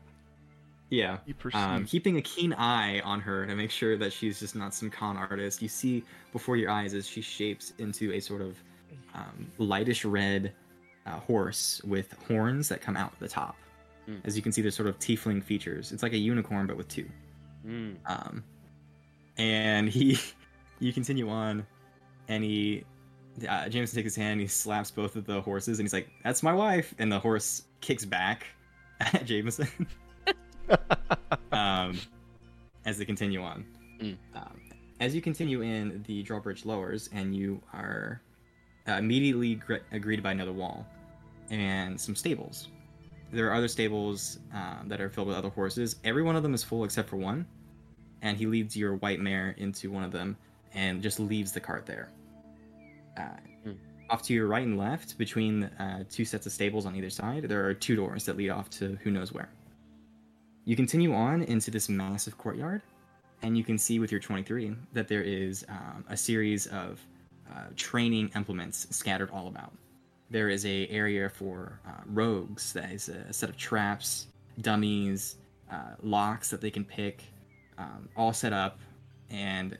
Yeah. 0.89 1.17
You. 1.25 1.35
Um, 1.53 1.85
keeping 1.85 2.17
a 2.17 2.21
keen 2.21 2.53
eye 2.53 2.99
on 3.01 3.19
her 3.21 3.45
to 3.45 3.55
make 3.55 3.71
sure 3.71 3.97
that 3.97 4.11
she's 4.11 4.39
just 4.39 4.55
not 4.55 4.73
some 4.73 4.89
con 4.89 5.17
artist. 5.17 5.61
You 5.61 5.67
see 5.67 6.03
before 6.33 6.57
your 6.57 6.71
eyes 6.71 6.93
as 6.93 7.07
she 7.07 7.21
shapes 7.21 7.73
into 7.77 8.11
a 8.13 8.19
sort 8.19 8.41
of 8.41 8.57
um, 9.13 9.51
lightish 9.59 10.03
red 10.05 10.53
uh, 11.05 11.19
horse 11.19 11.81
with 11.83 12.13
horns 12.27 12.69
that 12.69 12.81
come 12.81 12.97
out 12.97 13.17
the 13.19 13.27
top. 13.27 13.55
Mm. 14.07 14.21
As 14.25 14.35
you 14.35 14.41
can 14.41 14.51
see, 14.51 14.61
there's 14.61 14.75
sort 14.75 14.89
of 14.89 14.97
tiefling 14.99 15.43
features. 15.43 15.91
It's 15.91 16.03
like 16.03 16.13
a 16.13 16.17
unicorn, 16.17 16.67
but 16.67 16.77
with 16.77 16.87
two. 16.87 17.07
Mm. 17.65 17.97
Um, 18.05 18.43
and 19.37 19.89
he, 19.89 20.17
you 20.79 20.93
continue 20.93 21.29
on, 21.29 21.65
and 22.27 22.43
he, 22.43 22.83
uh, 23.47 23.69
Jameson 23.69 23.95
takes 23.95 24.05
his 24.05 24.15
hand, 24.15 24.41
he 24.41 24.47
slaps 24.47 24.91
both 24.91 25.15
of 25.15 25.25
the 25.25 25.41
horses, 25.41 25.79
and 25.79 25.85
he's 25.85 25.93
like, 25.93 26.09
"That's 26.23 26.43
my 26.43 26.53
wife," 26.53 26.93
and 26.97 27.11
the 27.11 27.19
horse 27.19 27.63
kicks 27.81 28.05
back 28.05 28.45
at 28.99 29.25
Jameson. 29.25 29.87
um, 31.51 31.99
as 32.85 32.97
they 32.97 33.05
continue 33.05 33.41
on. 33.41 33.65
Mm. 34.01 34.17
Um, 34.35 34.61
as 34.99 35.15
you 35.15 35.21
continue 35.21 35.61
in, 35.61 36.03
the 36.07 36.23
drawbridge 36.23 36.65
lowers, 36.65 37.09
and 37.13 37.35
you 37.35 37.61
are 37.73 38.21
uh, 38.87 38.93
immediately 38.93 39.55
gre- 39.55 39.77
greeted 39.99 40.23
by 40.23 40.31
another 40.31 40.51
wall 40.53 40.85
and 41.49 41.99
some 41.99 42.15
stables. 42.15 42.67
There 43.31 43.47
are 43.49 43.53
other 43.53 43.67
stables 43.67 44.39
uh, 44.55 44.77
that 44.87 44.99
are 44.99 45.09
filled 45.09 45.27
with 45.27 45.37
other 45.37 45.49
horses. 45.49 45.97
Every 46.03 46.23
one 46.23 46.35
of 46.35 46.43
them 46.43 46.53
is 46.53 46.63
full 46.63 46.83
except 46.83 47.09
for 47.09 47.17
one, 47.17 47.45
and 48.21 48.37
he 48.37 48.45
leads 48.45 48.75
your 48.75 48.95
white 48.95 49.19
mare 49.19 49.55
into 49.57 49.91
one 49.91 50.03
of 50.03 50.11
them 50.11 50.37
and 50.73 51.01
just 51.01 51.19
leaves 51.19 51.51
the 51.51 51.59
cart 51.59 51.85
there. 51.85 52.09
Uh, 53.17 53.29
Hmm. 53.63 53.71
Off 54.09 54.23
to 54.23 54.33
your 54.33 54.47
right 54.47 54.65
and 54.65 54.77
left, 54.77 55.17
between 55.17 55.63
uh, 55.63 56.03
two 56.09 56.25
sets 56.25 56.45
of 56.45 56.51
stables 56.51 56.85
on 56.85 56.95
either 56.95 57.09
side, 57.09 57.43
there 57.43 57.65
are 57.65 57.73
two 57.73 57.95
doors 57.95 58.25
that 58.25 58.37
lead 58.37 58.49
off 58.49 58.69
to 58.71 58.97
who 59.03 59.11
knows 59.11 59.31
where. 59.31 59.49
You 60.65 60.75
continue 60.75 61.13
on 61.13 61.43
into 61.43 61.71
this 61.71 61.89
massive 61.89 62.37
courtyard, 62.37 62.81
and 63.41 63.57
you 63.57 63.63
can 63.63 63.77
see 63.77 63.99
with 63.99 64.11
your 64.11 64.19
23 64.19 64.75
that 64.93 65.07
there 65.07 65.23
is 65.23 65.65
um, 65.69 66.05
a 66.09 66.17
series 66.17 66.67
of 66.67 66.99
uh, 67.51 67.65
training 67.75 68.31
implements 68.35 68.87
scattered 68.95 69.29
all 69.31 69.47
about. 69.47 69.73
There 70.29 70.49
is 70.49 70.65
a 70.65 70.87
area 70.87 71.29
for 71.29 71.79
uh, 71.87 72.01
rogues 72.05 72.73
that 72.73 72.91
is 72.91 73.09
a 73.09 73.33
set 73.33 73.49
of 73.49 73.57
traps, 73.57 74.27
dummies, 74.61 75.37
uh, 75.71 75.95
locks 76.03 76.51
that 76.51 76.61
they 76.61 76.69
can 76.69 76.85
pick, 76.85 77.23
um, 77.77 78.09
all 78.15 78.33
set 78.33 78.53
up, 78.53 78.79
and 79.31 79.77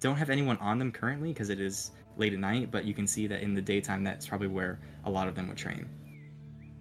don't 0.00 0.16
have 0.16 0.30
anyone 0.30 0.56
on 0.58 0.78
them 0.78 0.92
currently 0.92 1.32
because 1.32 1.50
it 1.50 1.60
is 1.60 1.90
late 2.16 2.32
at 2.32 2.38
night. 2.38 2.70
But 2.70 2.84
you 2.84 2.94
can 2.94 3.06
see 3.06 3.26
that 3.26 3.42
in 3.42 3.54
the 3.54 3.62
daytime, 3.62 4.04
that's 4.04 4.26
probably 4.26 4.48
where 4.48 4.78
a 5.04 5.10
lot 5.10 5.26
of 5.26 5.34
them 5.34 5.48
would 5.48 5.56
train. 5.56 5.88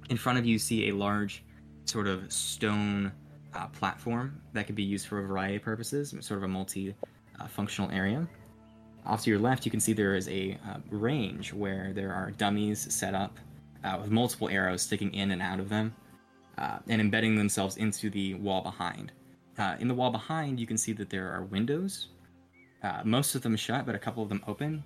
In 0.10 0.18
front 0.18 0.38
of 0.38 0.46
you, 0.46 0.60
see 0.60 0.90
a 0.90 0.96
large, 0.96 1.44
sort 1.86 2.08
of 2.08 2.32
stone 2.32 3.12
uh, 3.58 3.68
platform 3.68 4.40
that 4.54 4.68
could 4.68 4.76
be 4.76 4.84
used 4.84 5.08
for 5.08 5.20
a 5.20 5.28
variety 5.28 5.56
of 5.56 5.64
purposes, 5.64 6.14
sort 6.22 6.38
of 6.38 6.44
a 6.44 6.48
multi-functional 6.48 7.92
area. 7.92 8.28
Off 9.06 9.24
to 9.24 9.30
your 9.30 9.40
left, 9.40 9.66
you 9.66 9.72
can 9.72 9.80
see 9.80 9.94
there 9.94 10.16
is 10.16 10.28
a 10.30 10.58
uh, 10.68 10.78
range 10.92 11.54
where 11.54 11.92
there 11.94 12.14
are 12.14 12.32
dummies 12.32 12.94
set 12.94 13.14
up 13.14 13.38
uh, 13.84 13.98
with 14.00 14.12
multiple 14.12 14.50
arrows 14.50 14.82
sticking 14.82 15.14
in 15.14 15.32
and 15.32 15.42
out 15.42 15.60
of 15.60 15.70
them 15.70 15.96
uh, 16.58 16.80
and 16.88 17.02
embedding 17.02 17.36
themselves 17.36 17.78
into 17.78 18.10
the 18.10 18.34
wall 18.36 18.62
behind. 18.62 19.12
Uh, 19.58 19.76
in 19.80 19.88
the 19.88 19.94
wall 19.94 20.12
behind, 20.12 20.60
you 20.60 20.68
can 20.68 20.78
see 20.78 20.94
that 20.94 21.10
there 21.10 21.32
are 21.32 21.44
windows, 21.46 22.10
uh, 22.84 23.02
most 23.04 23.34
of 23.34 23.42
them 23.42 23.56
shut, 23.56 23.86
but 23.86 23.96
a 23.96 24.00
couple 24.00 24.22
of 24.22 24.30
them 24.30 24.44
open. 24.48 24.84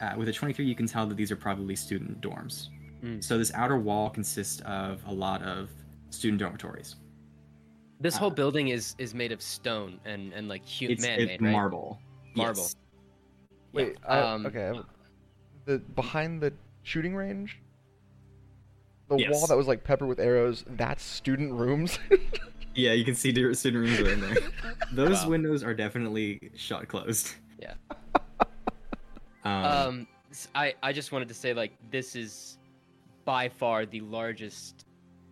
Uh, 0.00 0.12
with 0.16 0.28
a 0.28 0.32
23, 0.32 0.64
you 0.64 0.74
can 0.74 0.86
tell 0.86 1.06
that 1.06 1.16
these 1.16 1.32
are 1.32 1.36
probably 1.36 1.74
student 1.74 2.20
dorms. 2.20 2.68
Mm. 3.02 3.24
So 3.24 3.38
this 3.38 3.52
outer 3.54 3.78
wall 3.78 4.10
consists 4.10 4.60
of 4.60 5.02
a 5.06 5.12
lot 5.12 5.42
of 5.42 5.70
student 6.10 6.38
dormitories. 6.38 6.96
This 8.00 8.16
Uh, 8.16 8.18
whole 8.20 8.30
building 8.30 8.68
is 8.68 8.94
is 8.98 9.14
made 9.14 9.32
of 9.32 9.40
stone 9.40 10.00
and 10.04 10.32
and 10.32 10.48
like 10.48 10.62
hu- 10.68 10.88
It's, 10.88 11.02
man-made, 11.02 11.28
it's 11.30 11.42
right? 11.42 11.52
marble. 11.52 11.98
Marble. 12.34 12.62
Yes. 12.62 12.76
Wait, 13.72 13.96
Yeah, 14.02 14.08
I, 14.08 14.20
um, 14.20 14.46
okay. 14.46 14.80
The 15.64 15.78
behind 15.78 16.40
the 16.42 16.52
shooting 16.82 17.14
range, 17.16 17.60
the 19.08 19.16
wall 19.30 19.46
that 19.46 19.56
was 19.56 19.66
like 19.66 19.82
peppered 19.84 20.08
with 20.08 20.20
arrows. 20.20 20.64
That's 20.68 21.02
student 21.02 21.52
rooms. 21.52 21.98
Yeah, 22.78 22.92
you 22.92 23.06
can 23.06 23.14
see 23.14 23.32
the 23.32 23.54
student 23.54 23.86
rooms 23.86 24.00
are 24.00 24.12
in 24.12 24.20
there. 24.20 24.36
Those 24.92 25.22
Wow. 25.22 25.30
windows 25.30 25.64
are 25.64 25.72
definitely 25.72 26.50
shut 26.56 26.86
closed. 26.88 27.34
Yeah. 27.58 27.72
Um, 29.44 29.64
Um, 29.64 30.06
s- 30.30 30.48
I 30.54 30.74
I 30.82 30.92
just 30.92 31.10
wanted 31.12 31.28
to 31.28 31.34
say 31.34 31.54
like 31.54 31.72
this 31.90 32.14
is 32.16 32.58
by 33.24 33.48
far 33.48 33.86
the 33.86 34.00
largest 34.02 34.84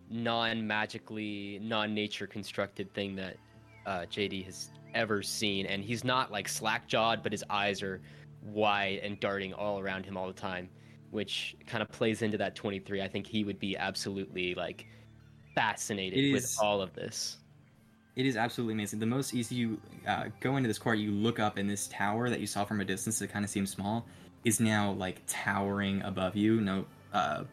non-magically, 0.09 1.59
non-nature 1.61 2.27
constructed 2.27 2.93
thing 2.93 3.15
that 3.15 3.37
uh, 3.85 4.05
JD 4.11 4.45
has 4.45 4.69
ever 4.93 5.21
seen, 5.21 5.65
and 5.65 5.83
he's 5.83 6.03
not 6.03 6.31
like 6.31 6.47
slack-jawed, 6.47 7.23
but 7.23 7.31
his 7.31 7.43
eyes 7.49 7.81
are 7.81 8.01
wide 8.41 8.99
and 9.03 9.19
darting 9.19 9.53
all 9.53 9.79
around 9.79 10.05
him 10.05 10.17
all 10.17 10.27
the 10.27 10.33
time, 10.33 10.69
which 11.11 11.55
kind 11.67 11.81
of 11.81 11.89
plays 11.89 12.21
into 12.21 12.37
that 12.37 12.55
23. 12.55 13.01
I 13.01 13.07
think 13.07 13.27
he 13.27 13.43
would 13.43 13.59
be 13.59 13.75
absolutely 13.77 14.55
like 14.55 14.87
fascinated 15.53 16.19
It 16.19 16.33
with 16.33 16.55
all 16.61 16.81
of 16.81 16.93
this. 16.93 17.37
It 18.15 18.25
is 18.25 18.37
absolutely 18.37 18.73
amazing. 18.75 18.99
The 18.99 19.05
most 19.05 19.33
easy 19.33 19.55
you 19.55 19.81
uh, 20.07 20.25
go 20.39 20.55
into 20.55 20.67
this 20.67 20.79
court, 20.79 20.99
you 20.99 21.11
look 21.11 21.39
up, 21.39 21.57
and 21.57 21.69
this 21.69 21.87
tower 21.87 22.29
that 22.29 22.39
you 22.39 22.47
saw 22.47 22.63
from 22.63 22.79
a 22.79 22.85
distance 22.85 23.19
that 23.19 23.29
kind 23.29 23.43
of 23.43 23.51
seems 23.51 23.71
small 23.71 24.05
is 24.45 24.59
now 24.59 24.91
like 24.91 25.21
towering 25.27 26.01
above 26.03 26.35
you. 26.35 26.61
No, 26.61 26.85
uh, 27.11 27.43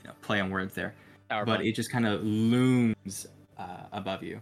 you 0.00 0.08
know, 0.08 0.14
play 0.22 0.40
on 0.40 0.48
words 0.48 0.74
there, 0.74 0.94
Power 1.30 1.44
but 1.44 1.58
pun. 1.58 1.66
it 1.66 1.72
just 1.72 1.92
kind 1.92 2.06
of 2.06 2.22
looms 2.24 3.26
uh, 3.56 3.84
above 3.92 4.22
you. 4.22 4.40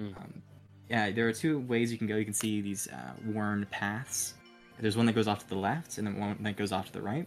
Mm. 0.00 0.16
Um, 0.16 0.42
yeah, 0.90 1.10
there 1.10 1.26
are 1.26 1.32
two 1.32 1.60
ways 1.60 1.90
you 1.90 1.98
can 1.98 2.06
go. 2.06 2.16
You 2.16 2.24
can 2.24 2.34
see 2.34 2.60
these 2.60 2.86
uh, 2.88 3.12
worn 3.26 3.66
paths. 3.70 4.34
There's 4.78 4.96
one 4.96 5.06
that 5.06 5.14
goes 5.14 5.26
off 5.26 5.40
to 5.40 5.48
the 5.48 5.56
left, 5.56 5.98
and 5.98 6.06
then 6.06 6.20
one 6.20 6.36
that 6.40 6.56
goes 6.56 6.70
off 6.70 6.86
to 6.86 6.92
the 6.92 7.02
right. 7.02 7.26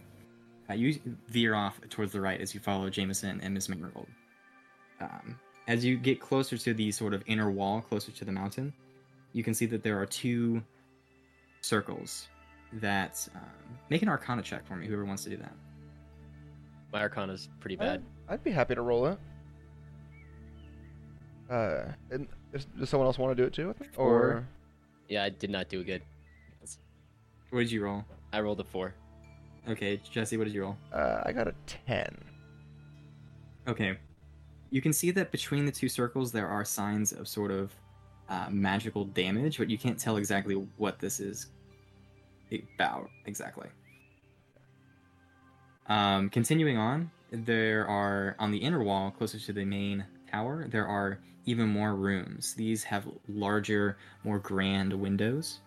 Uh, 0.70 0.74
you 0.74 0.98
veer 1.28 1.54
off 1.54 1.80
towards 1.90 2.12
the 2.12 2.20
right 2.20 2.40
as 2.40 2.54
you 2.54 2.60
follow 2.60 2.88
Jameson 2.88 3.40
and 3.42 3.52
Miss 3.52 3.68
Marigold. 3.68 4.06
Um, 5.00 5.38
as 5.66 5.84
you 5.84 5.96
get 5.96 6.20
closer 6.20 6.56
to 6.56 6.72
the 6.72 6.90
sort 6.92 7.12
of 7.12 7.22
inner 7.26 7.50
wall, 7.50 7.80
closer 7.80 8.12
to 8.12 8.24
the 8.24 8.32
mountain, 8.32 8.72
you 9.32 9.42
can 9.42 9.52
see 9.52 9.66
that 9.66 9.82
there 9.82 10.00
are 10.00 10.06
two 10.06 10.62
circles 11.60 12.28
that 12.74 13.28
um, 13.34 13.42
make 13.90 14.02
an 14.02 14.08
Arcana 14.08 14.42
check 14.42 14.66
for 14.66 14.76
me. 14.76 14.86
Whoever 14.86 15.04
wants 15.04 15.24
to 15.24 15.30
do 15.30 15.36
that. 15.38 15.52
My 16.92 17.00
Arcana's 17.00 17.48
pretty 17.60 17.76
bad. 17.76 18.02
I'd, 18.32 18.34
I'd 18.34 18.44
be 18.44 18.50
happy 18.50 18.74
to 18.74 18.82
roll 18.82 19.06
it. 19.06 19.18
Uh, 21.50 21.84
and 22.10 22.26
is, 22.52 22.64
does 22.78 22.88
someone 22.88 23.06
else 23.06 23.18
want 23.18 23.36
to 23.36 23.42
do 23.42 23.46
it 23.46 23.52
too? 23.52 23.68
with 23.68 23.80
me? 23.80 23.88
Or 23.96 24.46
Yeah, 25.08 25.24
I 25.24 25.28
did 25.28 25.50
not 25.50 25.68
do 25.68 25.84
good. 25.84 26.02
What 27.50 27.60
did 27.60 27.70
you 27.70 27.84
roll? 27.84 28.04
I 28.32 28.40
rolled 28.40 28.60
a 28.60 28.64
four. 28.64 28.94
Okay, 29.68 30.00
Jesse, 30.10 30.38
what 30.38 30.44
did 30.44 30.54
you 30.54 30.62
roll? 30.62 30.76
uh, 30.92 31.20
I 31.24 31.32
got 31.32 31.46
a 31.46 31.54
ten. 31.66 32.16
Okay. 33.68 33.98
You 34.70 34.80
can 34.80 34.94
see 34.94 35.10
that 35.10 35.30
between 35.30 35.66
the 35.66 35.72
two 35.72 35.88
circles 35.90 36.32
there 36.32 36.48
are 36.48 36.64
signs 36.64 37.12
of 37.12 37.28
sort 37.28 37.50
of 37.50 37.74
uh, 38.30 38.46
magical 38.50 39.04
damage, 39.04 39.58
but 39.58 39.68
you 39.68 39.76
can't 39.76 39.98
tell 39.98 40.16
exactly 40.16 40.54
what 40.78 40.98
this 40.98 41.20
is 41.20 41.48
about 42.50 43.10
exactly. 43.26 43.68
Um, 45.88 46.30
continuing 46.30 46.78
on, 46.78 47.10
there 47.32 47.86
are 47.88 48.36
on 48.38 48.50
the 48.50 48.58
inner 48.58 48.82
wall, 48.82 49.10
closer 49.10 49.38
to 49.38 49.52
the 49.52 49.64
main 49.64 50.04
tower, 50.30 50.68
there 50.68 50.86
are 50.86 51.18
even 51.46 51.68
more 51.68 51.94
rooms. 51.94 52.54
These 52.54 52.84
have 52.84 53.08
larger, 53.28 53.96
more 54.22 54.38
grand 54.38 54.92
windows. 54.92 55.60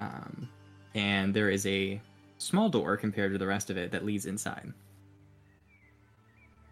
Um, 0.00 0.48
and 0.94 1.34
there 1.34 1.50
is 1.50 1.66
a 1.66 2.00
small 2.38 2.68
door 2.68 2.96
compared 2.96 3.32
to 3.32 3.38
the 3.38 3.46
rest 3.46 3.70
of 3.70 3.76
it 3.76 3.90
that 3.90 4.04
leads 4.04 4.26
inside. 4.26 4.72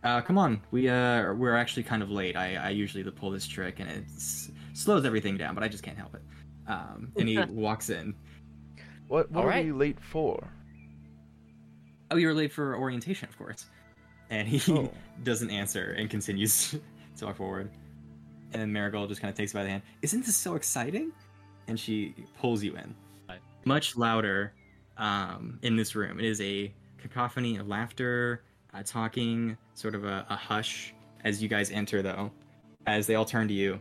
Uh, 0.04 0.20
come 0.20 0.36
on, 0.36 0.60
we 0.72 0.88
uh, 0.88 1.32
we're 1.34 1.56
actually 1.56 1.84
kind 1.84 2.02
of 2.02 2.10
late. 2.10 2.36
I, 2.36 2.56
I 2.56 2.70
usually 2.70 3.04
pull 3.04 3.30
this 3.30 3.46
trick 3.46 3.78
and 3.78 3.88
it 3.88 4.04
slows 4.72 5.04
everything 5.04 5.36
down, 5.36 5.54
but 5.54 5.62
I 5.62 5.68
just 5.68 5.84
can't 5.84 5.96
help 5.96 6.14
it. 6.14 6.22
Um, 6.66 7.12
and 7.16 7.28
he 7.28 7.38
walks 7.50 7.90
in. 7.90 8.14
What 9.06 9.30
what 9.30 9.40
All 9.40 9.46
are 9.46 9.50
right. 9.50 9.66
we 9.66 9.72
late 9.72 10.00
for? 10.00 10.48
Oh, 12.10 12.16
you 12.16 12.26
were 12.26 12.34
late 12.34 12.52
for 12.52 12.76
orientation, 12.76 13.28
of 13.28 13.38
course. 13.38 13.66
And 14.32 14.48
he 14.48 14.60
Oh. 14.72 14.90
doesn't 15.24 15.50
answer 15.50 15.94
and 15.96 16.10
continues 16.10 16.70
to 17.18 17.26
walk 17.26 17.36
forward. 17.36 17.70
And 18.52 18.60
then 18.62 18.72
Marigold 18.72 19.08
just 19.08 19.20
kind 19.20 19.30
of 19.30 19.36
takes 19.36 19.52
you 19.54 19.60
by 19.60 19.64
the 19.64 19.70
hand. 19.70 19.82
Isn't 20.00 20.24
this 20.26 20.36
so 20.36 20.56
exciting? 20.56 21.12
And 21.68 21.78
she 21.78 22.14
pulls 22.40 22.62
you 22.64 22.74
in. 22.76 22.94
Much 23.64 23.96
louder 23.96 24.52
um, 24.96 25.58
in 25.62 25.76
this 25.76 25.94
room. 25.94 26.18
It 26.18 26.24
is 26.24 26.40
a 26.40 26.72
cacophony 26.98 27.58
of 27.58 27.68
laughter, 27.68 28.42
uh, 28.74 28.82
talking, 28.84 29.56
sort 29.74 29.94
of 29.94 30.04
a, 30.04 30.26
a 30.28 30.34
hush 30.34 30.92
as 31.24 31.40
you 31.40 31.48
guys 31.48 31.70
enter, 31.70 32.02
though, 32.02 32.32
as 32.86 33.06
they 33.06 33.14
all 33.14 33.24
turn 33.24 33.46
to 33.46 33.54
you. 33.54 33.78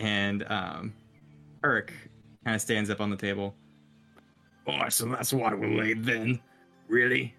And 0.00 0.44
um, 0.50 0.92
Eric 1.64 1.94
kind 2.44 2.54
of 2.54 2.60
stands 2.60 2.90
up 2.90 3.00
on 3.00 3.08
the 3.08 3.16
table. 3.16 3.54
Oh, 4.66 4.88
so 4.90 5.06
that's 5.06 5.32
why 5.32 5.54
we're 5.54 5.74
late 5.82 6.04
then. 6.04 6.38
Really? 6.88 7.34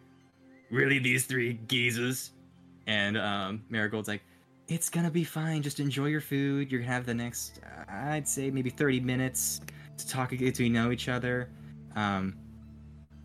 Really, 0.69 0.99
these 0.99 1.25
three 1.25 1.59
geezers? 1.67 2.31
And 2.87 3.17
um, 3.17 3.63
Marigold's 3.69 4.07
like, 4.07 4.21
it's 4.67 4.89
gonna 4.89 5.09
be 5.11 5.23
fine. 5.23 5.61
Just 5.63 5.79
enjoy 5.79 6.07
your 6.07 6.21
food. 6.21 6.71
You're 6.71 6.81
gonna 6.81 6.91
have 6.93 7.05
the 7.05 7.13
next, 7.13 7.59
uh, 7.63 7.91
I'd 7.91 8.27
say, 8.27 8.51
maybe 8.51 8.69
30 8.69 8.99
minutes 8.99 9.61
to 9.97 10.07
talk, 10.07 10.29
get 10.31 10.55
to 10.55 10.69
know 10.69 10.91
each 10.91 11.09
other. 11.09 11.49
Um, 11.95 12.35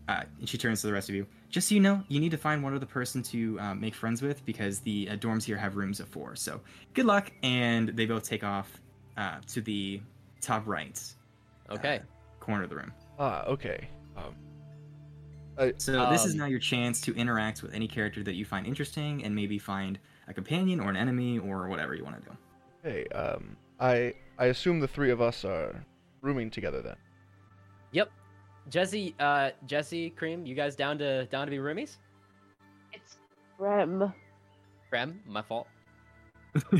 uh, 0.07 0.23
and 0.39 0.47
she 0.49 0.57
turns 0.57 0.81
to 0.81 0.87
the 0.87 0.93
rest 0.93 1.09
of 1.09 1.15
you. 1.15 1.25
Just 1.49 1.69
so 1.69 1.75
you 1.75 1.81
know, 1.81 2.03
you 2.09 2.19
need 2.19 2.31
to 2.31 2.37
find 2.37 2.61
one 2.63 2.75
other 2.75 2.85
person 2.85 3.23
to 3.23 3.59
um, 3.59 3.79
make 3.79 3.95
friends 3.95 4.21
with 4.21 4.45
because 4.45 4.79
the 4.79 5.07
uh, 5.11 5.15
dorms 5.15 5.43
here 5.43 5.57
have 5.57 5.75
rooms 5.77 5.99
of 5.99 6.07
four. 6.09 6.35
So 6.35 6.59
good 6.93 7.05
luck. 7.05 7.31
And 7.43 7.89
they 7.89 8.05
both 8.05 8.23
take 8.23 8.43
off 8.43 8.69
uh, 9.17 9.37
to 9.47 9.61
the 9.61 10.01
top 10.41 10.67
right 10.67 11.01
Okay. 11.69 11.97
uh, 11.97 12.39
corner 12.43 12.63
of 12.63 12.69
the 12.69 12.75
room. 12.75 12.91
Ah, 13.17 13.43
okay. 13.45 13.87
Um, 14.17 14.35
So 15.77 16.09
this 16.11 16.25
is 16.25 16.33
Um, 16.33 16.39
now 16.39 16.45
your 16.45 16.59
chance 16.59 16.99
to 17.01 17.13
interact 17.15 17.63
with 17.63 17.73
any 17.73 17.87
character 17.87 18.23
that 18.23 18.35
you 18.35 18.45
find 18.45 18.65
interesting, 18.67 19.23
and 19.23 19.33
maybe 19.33 19.57
find 19.57 19.99
a 20.27 20.33
companion 20.33 20.79
or 20.79 20.89
an 20.89 20.97
enemy 20.97 21.39
or 21.39 21.67
whatever 21.67 21.95
you 21.95 22.03
want 22.03 22.21
to 22.21 22.29
do. 22.29 22.37
Hey, 22.83 23.07
Um, 23.07 23.55
I 23.79 24.13
I 24.37 24.45
assume 24.47 24.79
the 24.79 24.87
three 24.87 25.11
of 25.11 25.21
us 25.21 25.45
are 25.45 25.83
rooming 26.21 26.49
together 26.49 26.81
then. 26.81 26.95
Yep. 27.91 28.11
Jesse, 28.69 29.15
uh, 29.19 29.51
Jesse, 29.65 30.09
Cream, 30.11 30.45
you 30.45 30.55
guys 30.55 30.75
down 30.75 30.97
to 30.97 31.25
down 31.25 31.47
to 31.47 31.51
be 31.51 31.57
roomies? 31.57 31.97
It's 32.91 33.17
Rem. 33.57 34.13
Krem, 34.91 35.15
my 35.25 35.41
fault. 35.41 35.67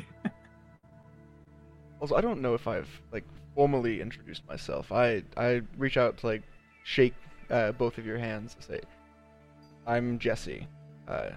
Also, 2.02 2.16
I 2.16 2.22
don't 2.22 2.42
know 2.42 2.54
if 2.54 2.68
I've 2.68 2.90
like 3.12 3.24
formally 3.56 4.02
introduced 4.02 4.46
myself. 4.48 4.92
I 4.92 5.24
I 5.38 5.62
reach 5.78 5.96
out 5.98 6.18
to 6.18 6.28
like 6.28 6.44
shake 6.84 7.16
uh, 7.50 7.72
both 7.74 7.98
of 7.98 8.06
your 8.06 8.18
hands 8.18 8.56
say, 8.60 8.80
"I'm 9.88 10.20
Jesse, 10.20 10.68
uh, 11.08 11.30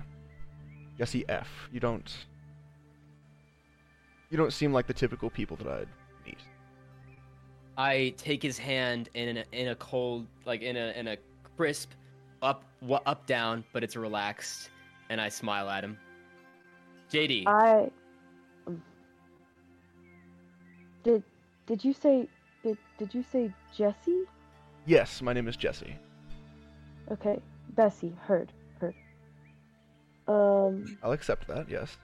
Jesse 0.99 1.25
F." 1.29 1.49
You 1.73 1.81
don't 1.81 2.13
you 4.31 4.37
don't 4.37 4.53
seem 4.53 4.73
like 4.73 4.87
the 4.87 4.95
typical 4.95 5.31
people 5.31 5.57
that 5.59 5.67
I'd 5.69 5.89
meet. 6.27 6.39
I 7.77 8.15
take 8.17 8.43
his 8.43 8.59
hand 8.59 9.09
in 9.15 9.39
a, 9.39 9.45
in 9.53 9.69
a 9.69 9.75
cold, 9.77 10.27
like 10.45 10.63
in 10.63 10.77
a 10.77 10.93
in 10.99 11.09
a 11.09 11.17
crisp, 11.57 11.91
up 12.43 12.65
wa- 12.83 13.01
up 13.07 13.27
down, 13.27 13.65
but 13.73 13.83
it's 13.85 13.97
relaxed, 13.97 14.71
and 15.11 15.21
I 15.21 15.29
smile 15.29 15.69
at 15.69 15.85
him. 15.85 15.97
JD, 17.13 17.47
I. 17.47 17.91
um, 18.67 18.83
Did 21.05 21.23
did 21.67 21.85
you 21.85 21.93
say 21.93 22.29
did 22.63 22.77
did 22.99 23.15
you 23.15 23.23
say 23.23 23.53
Jesse? 23.77 24.25
Yes, 24.89 25.21
my 25.21 25.35
name 25.35 25.49
is 25.49 25.57
Jesse. 25.57 25.95
Okay, 27.13 27.39
Bessie. 27.77 28.15
Heard. 28.23 28.51
Heard. 28.81 28.95
Um, 30.27 30.97
I'll 31.03 31.13
accept 31.13 31.47
that. 31.49 31.69
Yes. 31.69 31.99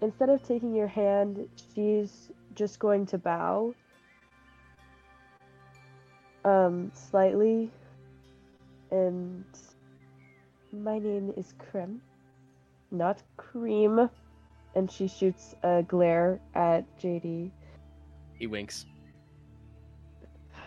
instead 0.00 0.30
of 0.30 0.42
taking 0.48 0.74
your 0.74 0.86
hand, 0.86 1.46
she's 1.74 2.30
just 2.54 2.78
going 2.78 3.04
to 3.04 3.18
bow. 3.18 3.74
Um, 6.46 6.90
slightly. 6.94 7.70
And 8.90 9.44
my 10.72 10.98
name 10.98 11.34
is 11.36 11.52
Krem, 11.58 11.98
not 12.90 13.22
Cream. 13.36 14.08
And 14.74 14.90
she 14.90 15.06
shoots 15.06 15.54
a 15.62 15.82
glare 15.86 16.40
at 16.54 16.84
JD. 16.98 17.50
he 18.38 18.46
winks. 18.46 18.86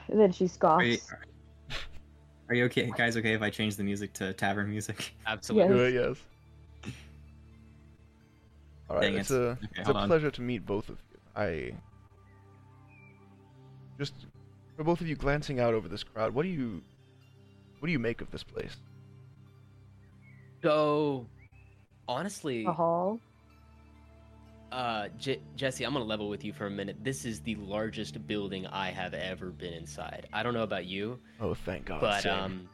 And 0.10 0.20
then 0.20 0.32
she 0.32 0.48
scoffs. 0.48 0.82
Are 0.82 0.86
you, 0.86 0.98
are 2.50 2.56
you 2.56 2.66
okay, 2.66 2.92
guys? 2.96 3.18
Okay, 3.18 3.34
if 3.34 3.42
I 3.42 3.50
change 3.50 3.76
the 3.76 3.84
music 3.84 4.14
to 4.14 4.34
tavern 4.34 4.70
music? 4.70 5.14
Absolutely. 5.28 5.76
Do 5.76 5.84
it, 5.84 6.06
uh, 6.06 6.08
yes. 6.10 6.18
All 8.90 8.96
right, 8.96 9.02
Dang 9.04 9.16
it's 9.18 9.32
it. 9.32 9.36
a 9.42 9.46
Okay, 9.50 9.60
it's 9.76 9.86
hold 9.86 9.98
a 9.98 10.00
on. 10.00 10.08
pleasure 10.08 10.32
to 10.32 10.42
meet 10.42 10.66
both 10.66 10.88
of 10.90 10.98
you. 11.12 11.18
I 11.36 11.72
just 14.00 14.14
for 14.78 14.84
both 14.84 15.02
of 15.02 15.08
you 15.08 15.16
glancing 15.16 15.60
out 15.60 15.74
over 15.74 15.88
this 15.88 16.04
crowd, 16.04 16.34
what 16.34 16.44
do 16.44 16.50
you 16.50 16.82
what 17.80 17.88
do 17.88 17.92
you 17.92 18.00
make 18.00 18.22
of 18.22 18.32
this 18.32 18.44
place? 18.44 18.78
So, 20.64 21.26
honestly, 22.08 22.66
A 22.66 22.72
hall. 22.72 23.20
Uh, 24.72 25.08
J- 25.18 25.40
Jesse, 25.56 25.86
I'm 25.86 25.94
gonna 25.94 26.04
level 26.06 26.28
with 26.28 26.44
you 26.44 26.52
for 26.52 26.66
a 26.68 26.70
minute. 26.72 26.98
This 27.04 27.24
is 27.26 27.40
the 27.42 27.56
largest 27.56 28.26
building 28.28 28.68
I 28.68 28.92
have 28.92 29.14
ever 29.14 29.50
been 29.52 29.74
inside. 29.74 30.28
I 30.34 30.44
don't 30.44 30.54
know 30.54 30.64
about 30.64 30.86
you, 30.86 31.20
Oh, 31.40 31.54
thank 31.54 31.86
God. 31.86 32.02
but 32.02 32.24
same. 32.24 32.34
um, 32.34 32.70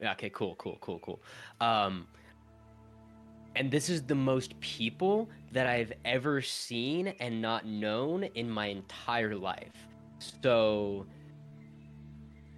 yeah, 0.00 0.12
okay, 0.12 0.30
cool, 0.30 0.54
cool, 0.56 0.78
cool, 0.80 1.00
cool. 1.00 1.20
Um, 1.60 2.06
and 3.56 3.68
this 3.70 3.88
is 3.88 4.02
the 4.02 4.14
most 4.14 4.58
people 4.60 5.28
that 5.50 5.66
I've 5.66 5.92
ever 6.04 6.40
seen 6.40 7.08
and 7.18 7.42
not 7.42 7.66
known 7.66 8.22
in 8.22 8.48
my 8.48 8.66
entire 8.66 9.34
life. 9.34 9.72
So, 10.42 11.04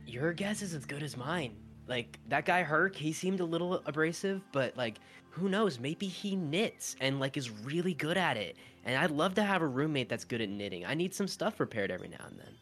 your 0.06 0.32
guess 0.34 0.60
is 0.60 0.74
as 0.74 0.84
good 0.84 1.02
as 1.02 1.16
mine. 1.16 1.56
Like 1.86 2.18
that 2.28 2.44
guy 2.44 2.62
Herc, 2.62 2.94
he 2.94 3.12
seemed 3.12 3.40
a 3.40 3.44
little 3.44 3.82
abrasive, 3.86 4.42
but 4.52 4.76
like 4.76 4.98
who 5.30 5.48
knows? 5.48 5.78
Maybe 5.80 6.06
he 6.06 6.36
knits 6.36 6.96
and 7.00 7.20
like 7.20 7.36
is 7.36 7.50
really 7.50 7.94
good 7.94 8.16
at 8.16 8.36
it. 8.36 8.56
And 8.84 8.96
I'd 8.96 9.10
love 9.10 9.34
to 9.34 9.42
have 9.42 9.62
a 9.62 9.66
roommate 9.66 10.08
that's 10.08 10.24
good 10.24 10.40
at 10.40 10.48
knitting. 10.48 10.86
I 10.86 10.94
need 10.94 11.14
some 11.14 11.28
stuff 11.28 11.60
repaired 11.60 11.90
every 11.90 12.08
now 12.08 12.24
and 12.26 12.38
then. 12.38 12.54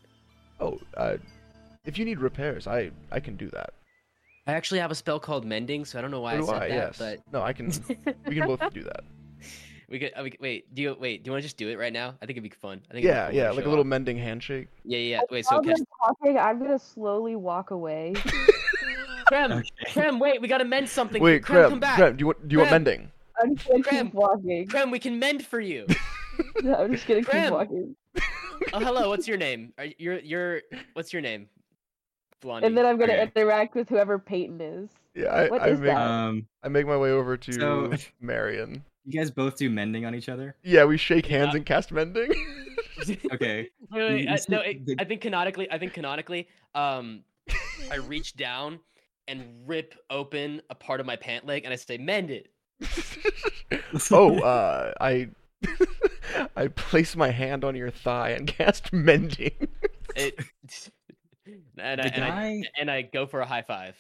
oh, 0.60 0.78
uh, 0.96 1.16
if 1.84 1.96
you 1.98 2.04
need 2.04 2.18
repairs, 2.20 2.66
I 2.66 2.90
I 3.10 3.20
can 3.20 3.36
do 3.36 3.48
that. 3.50 3.70
I 4.46 4.52
actually 4.52 4.80
have 4.80 4.90
a 4.90 4.94
spell 4.94 5.20
called 5.20 5.44
mending, 5.44 5.84
so 5.84 5.98
I 5.98 6.02
don't 6.02 6.10
know 6.10 6.20
why 6.20 6.38
So 6.40 6.44
I 6.44 6.46
said 6.46 6.54
I, 6.62 6.68
that, 6.68 6.74
yes. 6.74 6.98
but 6.98 7.18
No, 7.32 7.42
I 7.42 7.52
can. 7.52 7.70
we 8.26 8.34
can 8.36 8.46
both 8.56 8.72
do 8.72 8.82
that. 8.82 9.04
we 9.90 9.98
could. 9.98 10.12
uh, 10.18 10.22
we 10.22 10.30
could- 10.30 10.40
wait, 10.40 10.74
do 10.74 10.82
you 10.82 10.96
wait? 10.98 11.22
Do 11.22 11.28
you 11.28 11.32
want 11.32 11.42
to 11.42 11.46
just 11.46 11.56
do 11.58 11.68
it 11.68 11.78
right 11.78 11.92
now? 11.92 12.08
I 12.20 12.26
think 12.26 12.30
it'd 12.38 12.42
be 12.42 12.48
fun. 12.50 12.80
I 12.90 12.94
think. 12.94 13.04
Yeah, 13.04 13.26
cool 13.28 13.36
yeah, 13.36 13.50
like 13.50 13.64
a 13.64 13.68
little 13.68 13.84
off. 13.84 13.86
mending 13.88 14.16
handshake. 14.18 14.68
Yeah, 14.84 14.98
yeah. 14.98 15.16
yeah. 15.16 15.20
Wait, 15.30 15.44
so 15.46 15.56
While 15.56 15.64
catch 15.64 15.76
they're 15.76 15.86
talking, 16.08 16.38
I'm 16.38 16.58
gonna 16.58 16.78
slowly 16.78 17.36
walk 17.36 17.70
away. 17.70 18.14
Krem, 19.30 19.52
Okay. 19.58 19.68
Krem, 19.92 20.18
wait, 20.20 20.40
we 20.40 20.48
gotta 20.48 20.64
mend 20.64 20.88
something. 20.88 21.22
Wait, 21.22 21.42
Krem, 21.42 21.54
Krem, 21.64 21.68
come 21.70 21.80
back. 21.80 21.98
Krem, 21.98 22.16
do 22.16 22.22
you 22.22 22.26
want 22.26 22.48
do 22.48 22.52
you 22.54 22.58
want 22.58 22.70
mending? 22.70 23.10
I'm 23.40 23.54
just 23.56 23.68
gonna 23.68 23.82
Graham. 23.82 24.06
keep 24.06 24.14
walking. 24.14 24.66
Krem, 24.68 24.90
we 24.90 24.98
can 24.98 25.18
mend 25.18 25.44
for 25.46 25.60
you. 25.60 25.86
No, 26.62 26.74
I'm 26.76 26.92
just 26.92 27.04
gonna 27.08 27.24
keep 27.24 27.50
walking. 27.50 27.96
oh, 28.72 28.78
hello. 28.78 29.08
What's 29.08 29.26
your 29.26 29.36
name? 29.36 29.72
Are 29.76 29.86
you're 29.98 30.20
you're 30.20 30.62
what's 30.92 31.12
your 31.12 31.20
name? 31.20 31.48
Blondie. 32.40 32.66
And 32.68 32.78
then 32.78 32.86
I'm 32.86 32.96
gonna 32.96 33.12
Okay. 33.14 33.30
interact 33.34 33.74
with 33.74 33.88
whoever 33.88 34.20
Peyton 34.20 34.60
is. 34.60 34.88
Yeah, 35.16 35.26
I, 35.30 35.48
What 35.48 35.62
I 35.62 35.68
is 35.70 35.80
make 35.80 35.88
that? 35.88 35.96
Um, 36.00 36.46
I 36.62 36.68
make 36.68 36.86
my 36.86 36.96
way 36.96 37.10
over 37.10 37.36
to 37.36 37.52
So- 37.52 37.92
Marion. 38.20 38.84
you 39.04 39.18
guys 39.18 39.32
both 39.32 39.56
do 39.56 39.68
mending 39.68 40.04
on 40.04 40.14
each 40.14 40.28
other. 40.28 40.54
Yeah, 40.62 40.84
we 40.84 40.96
shake 40.96 41.26
hands 41.26 41.56
and 41.56 41.66
cast 41.66 41.90
mending. 41.90 42.30
Okay. 43.32 43.70
Wait, 43.90 44.02
wait, 44.02 44.22
You- 44.24 44.28
uh, 44.30 44.34
you 44.34 44.38
no, 44.48 44.60
it, 44.60 44.78
I 45.00 45.04
think 45.04 45.20
canonically, 45.22 45.68
I 45.72 45.78
think 45.78 45.92
canonically, 45.92 46.46
um, 46.74 47.22
I 47.90 47.96
reach 47.96 48.36
down 48.36 48.78
and 49.28 49.44
rip 49.66 49.94
open 50.10 50.62
a 50.70 50.74
part 50.74 51.00
of 51.00 51.06
my 51.06 51.16
pant 51.16 51.46
leg, 51.46 51.64
and 51.64 51.72
I 51.72 51.76
say, 51.76 51.98
"Mend 51.98 52.30
it." 52.30 52.48
oh, 54.10 54.38
uh, 54.40 54.92
I 55.00 55.28
I 56.56 56.68
place 56.68 57.16
my 57.16 57.30
hand 57.30 57.64
on 57.64 57.74
your 57.74 57.90
thigh 57.90 58.30
and 58.30 58.46
cast 58.58 58.92
mending. 58.92 59.68
It, 60.16 60.38
and, 61.78 62.00
I, 62.00 62.08
The 62.08 62.14
and, 62.14 62.24
I, 62.24 62.62
and 62.78 62.90
I 62.90 63.02
go 63.02 63.26
for 63.26 63.40
a 63.40 63.46
high 63.46 63.62
five. 63.62 63.96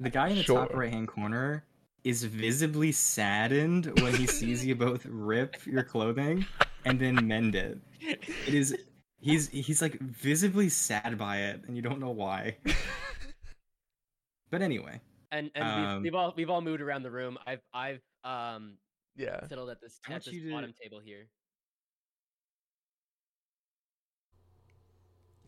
the 0.00 0.10
guy 0.10 0.28
in 0.28 0.38
the 0.38 0.44
top 0.44 0.74
right 0.74 0.92
hand 0.92 1.08
corner 1.08 1.64
is 2.02 2.24
visibly 2.24 2.92
saddened 2.92 3.86
when 4.00 4.14
he 4.14 4.26
sees 4.26 4.64
you 4.64 4.74
both 4.74 5.06
rip 5.06 5.64
your 5.66 5.82
clothing 5.82 6.44
and 6.84 7.00
then 7.00 7.26
mend 7.26 7.54
it. 7.54 7.78
It 8.00 8.54
is 8.54 8.76
he's 9.20 9.48
he's 9.48 9.80
like 9.80 9.98
visibly 10.00 10.68
sad 10.68 11.16
by 11.16 11.38
it 11.38 11.62
and 11.66 11.76
you 11.76 11.82
don't 11.82 11.98
know 11.98 12.10
why. 12.10 12.58
But 14.50 14.62
anyway, 14.62 15.00
And 15.30 15.50
and 15.54 15.64
Um, 15.64 15.94
we've, 16.02 16.02
we've 16.04 16.14
all 16.14 16.32
we've 16.36 16.50
all 16.50 16.60
moved 16.60 16.80
around 16.80 17.02
the 17.02 17.10
room. 17.10 17.38
I've 17.46 17.62
I've 17.72 18.02
um 18.22 18.78
yeah. 19.16 19.46
settled 19.48 19.70
at 19.70 19.80
this 19.80 20.00
I 20.08 20.14
at 20.14 20.24
this 20.24 20.34
you 20.34 20.44
to- 20.48 20.50
bottom 20.52 20.72
table 20.80 21.00
here. 21.00 21.26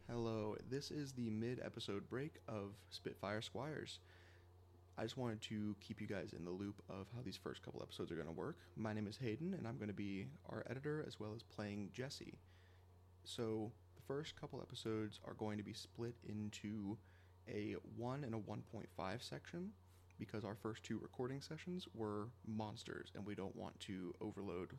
Hello, 0.09 0.57
this 0.70 0.90
is 0.90 1.12
the 1.12 1.30
mid 1.30 1.61
episode 1.64 2.09
break 2.09 2.36
of 2.49 2.74
Spitfire 2.90 3.42
Squires. 3.42 3.99
I 4.99 5.03
just 5.03 5.16
wanted 5.16 5.42
to 5.42 5.74
keep 5.80 6.01
you 6.01 6.07
guys 6.07 6.32
in 6.36 6.44
the 6.44 6.51
loop 6.51 6.80
of 6.88 7.07
how 7.14 7.22
these 7.22 7.36
first 7.36 7.62
couple 7.62 7.82
episodes 7.82 8.11
are 8.11 8.14
going 8.14 8.28
to 8.28 8.32
work. 8.32 8.57
My 8.76 8.92
name 8.94 9.07
is 9.07 9.18
Hayden, 9.18 9.53
and 9.53 9.66
I'm 9.66 9.76
going 9.76 9.88
to 9.88 9.94
be 9.94 10.26
our 10.49 10.64
editor 10.70 11.05
as 11.07 11.20
well 11.20 11.32
as 11.34 11.42
playing 11.42 11.90
Jesse. 11.92 12.38
So, 13.24 13.72
the 13.97 14.03
first 14.07 14.40
couple 14.40 14.61
episodes 14.62 15.20
are 15.26 15.34
going 15.34 15.59
to 15.59 15.64
be 15.64 15.74
split 15.74 16.14
into 16.26 16.97
a 17.49 17.76
1 17.97 18.24
and 18.24 18.34
a 18.34 18.38
1.5 18.38 19.22
section 19.22 19.70
because 20.18 20.44
our 20.44 20.55
first 20.55 20.82
two 20.82 20.99
recording 20.99 21.40
sessions 21.40 21.86
were 21.94 22.28
monsters, 22.47 23.12
and 23.14 23.26
we 23.26 23.34
don't 23.34 23.55
want 23.55 23.78
to 23.80 24.14
overload 24.20 24.72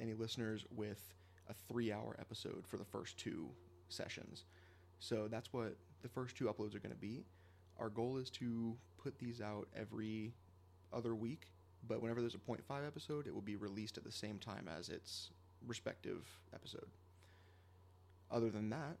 any 0.00 0.14
listeners 0.14 0.64
with 0.70 1.14
a 1.48 1.54
three 1.68 1.92
hour 1.92 2.16
episode 2.20 2.64
for 2.66 2.76
the 2.76 2.84
first 2.84 3.16
two 3.18 3.48
sessions. 3.88 4.44
So 4.98 5.28
that's 5.28 5.52
what 5.52 5.76
the 6.02 6.08
first 6.08 6.36
two 6.36 6.44
uploads 6.44 6.74
are 6.74 6.80
going 6.80 6.94
to 6.94 7.00
be. 7.00 7.24
Our 7.78 7.88
goal 7.88 8.16
is 8.18 8.30
to 8.30 8.76
put 9.02 9.18
these 9.18 9.40
out 9.40 9.68
every 9.74 10.34
other 10.92 11.14
week, 11.14 11.46
but 11.86 12.02
whenever 12.02 12.20
there's 12.20 12.34
a 12.34 12.38
0.5 12.38 12.86
episode, 12.86 13.26
it 13.26 13.34
will 13.34 13.40
be 13.40 13.56
released 13.56 13.96
at 13.96 14.04
the 14.04 14.12
same 14.12 14.38
time 14.38 14.68
as 14.68 14.88
its 14.88 15.30
respective 15.66 16.28
episode. 16.54 16.88
Other 18.30 18.50
than 18.50 18.68
that, 18.70 18.98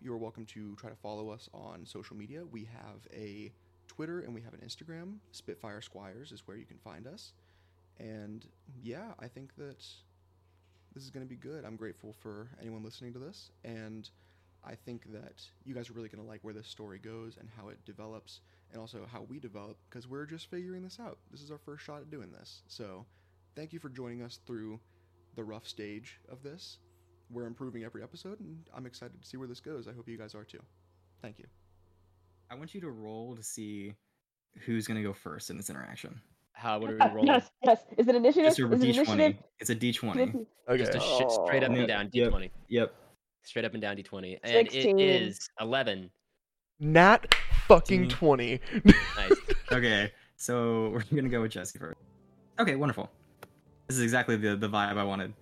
you're 0.00 0.16
welcome 0.16 0.46
to 0.46 0.74
try 0.76 0.88
to 0.88 0.96
follow 0.96 1.28
us 1.28 1.48
on 1.52 1.84
social 1.84 2.16
media. 2.16 2.42
We 2.50 2.64
have 2.64 3.06
a 3.12 3.52
Twitter 3.86 4.20
and 4.20 4.34
we 4.34 4.40
have 4.40 4.54
an 4.54 4.60
Instagram. 4.66 5.16
Spitfire 5.32 5.80
Squires 5.80 6.32
is 6.32 6.46
where 6.46 6.56
you 6.56 6.64
can 6.64 6.78
find 6.78 7.06
us. 7.06 7.32
And 7.98 8.46
yeah, 8.82 9.12
I 9.18 9.28
think 9.28 9.54
that 9.56 9.84
this 10.94 11.04
is 11.04 11.10
going 11.10 11.24
to 11.24 11.28
be 11.28 11.36
good. 11.36 11.64
I'm 11.64 11.76
grateful 11.76 12.14
for 12.18 12.48
anyone 12.60 12.82
listening 12.82 13.12
to 13.12 13.18
this, 13.18 13.50
and 13.62 14.08
I 14.64 14.74
think 14.74 15.12
that 15.12 15.42
you 15.64 15.74
guys 15.74 15.90
are 15.90 15.92
really 15.92 16.08
going 16.08 16.22
to 16.22 16.28
like 16.28 16.40
where 16.42 16.54
this 16.54 16.66
story 16.66 16.98
goes 16.98 17.36
and 17.38 17.48
how 17.56 17.68
it 17.68 17.78
develops, 17.84 18.40
and 18.72 18.80
also 18.80 19.06
how 19.10 19.22
we 19.28 19.38
develop 19.38 19.76
because 19.88 20.08
we're 20.08 20.26
just 20.26 20.50
figuring 20.50 20.82
this 20.82 20.98
out. 20.98 21.18
This 21.30 21.42
is 21.42 21.50
our 21.50 21.58
first 21.58 21.84
shot 21.84 22.00
at 22.00 22.10
doing 22.10 22.32
this. 22.32 22.62
So, 22.68 23.04
thank 23.54 23.72
you 23.72 23.78
for 23.78 23.88
joining 23.88 24.22
us 24.22 24.40
through 24.46 24.80
the 25.36 25.44
rough 25.44 25.68
stage 25.68 26.18
of 26.28 26.42
this. 26.42 26.78
We're 27.32 27.46
improving 27.46 27.84
every 27.84 28.02
episode, 28.02 28.40
and 28.40 28.58
I'm 28.76 28.86
excited 28.86 29.20
to 29.22 29.28
see 29.28 29.36
where 29.36 29.46
this 29.48 29.60
goes. 29.60 29.86
I 29.86 29.92
hope 29.92 30.08
you 30.08 30.18
guys 30.18 30.34
are 30.34 30.44
too. 30.44 30.58
Thank 31.22 31.38
you. 31.38 31.46
I 32.50 32.54
want 32.56 32.74
you 32.74 32.80
to 32.80 32.90
roll 32.90 33.36
to 33.36 33.42
see 33.42 33.94
who's 34.66 34.86
gonna 34.86 35.02
go 35.02 35.12
first 35.12 35.50
in 35.50 35.56
this 35.56 35.70
interaction. 35.70 36.20
How 36.52 36.78
would 36.80 36.90
we 36.92 36.96
Yes, 36.98 37.14
roll? 37.14 37.24
yes, 37.26 37.50
yes. 37.64 37.80
Is 37.98 38.08
it 38.08 38.14
initiative? 38.16 38.56
Just 38.56 38.58
a 38.58 38.72
Is 38.72 38.82
it 38.82 38.86
D20. 38.86 39.12
initiative? 39.14 39.36
It's 39.60 39.70
a 39.70 39.76
D20. 39.76 40.46
Okay. 40.68 40.78
Just 40.78 40.94
a 40.94 41.00
shit 41.00 41.30
straight 41.30 41.62
up 41.62 41.70
Oh. 41.70 41.74
and 41.74 41.86
down 41.88 42.08
d20. 42.10 42.50
Yep. 42.68 42.94
Straight 43.44 43.64
up 43.64 43.72
and 43.74 43.80
down 43.80 43.96
d20, 43.96 44.38
and 44.42 44.66
it 44.66 44.72
16. 44.72 44.98
is 44.98 45.48
11. 45.60 46.10
Nat 46.80 47.32
fucking 47.68 48.06
Mm. 48.06 48.10
20. 48.10 48.60
Nice. 49.16 49.32
Okay, 49.70 50.12
so 50.36 50.88
we're 50.92 51.02
gonna 51.14 51.28
go 51.28 51.42
with 51.42 51.52
Jesse 51.52 51.78
first. 51.78 52.00
Okay, 52.58 52.74
wonderful. 52.74 53.08
This 53.86 53.96
is 53.98 54.02
exactly 54.02 54.36
the 54.36 54.56
the 54.56 54.68
vibe 54.68 54.98
I 54.98 55.04
wanted. 55.04 55.32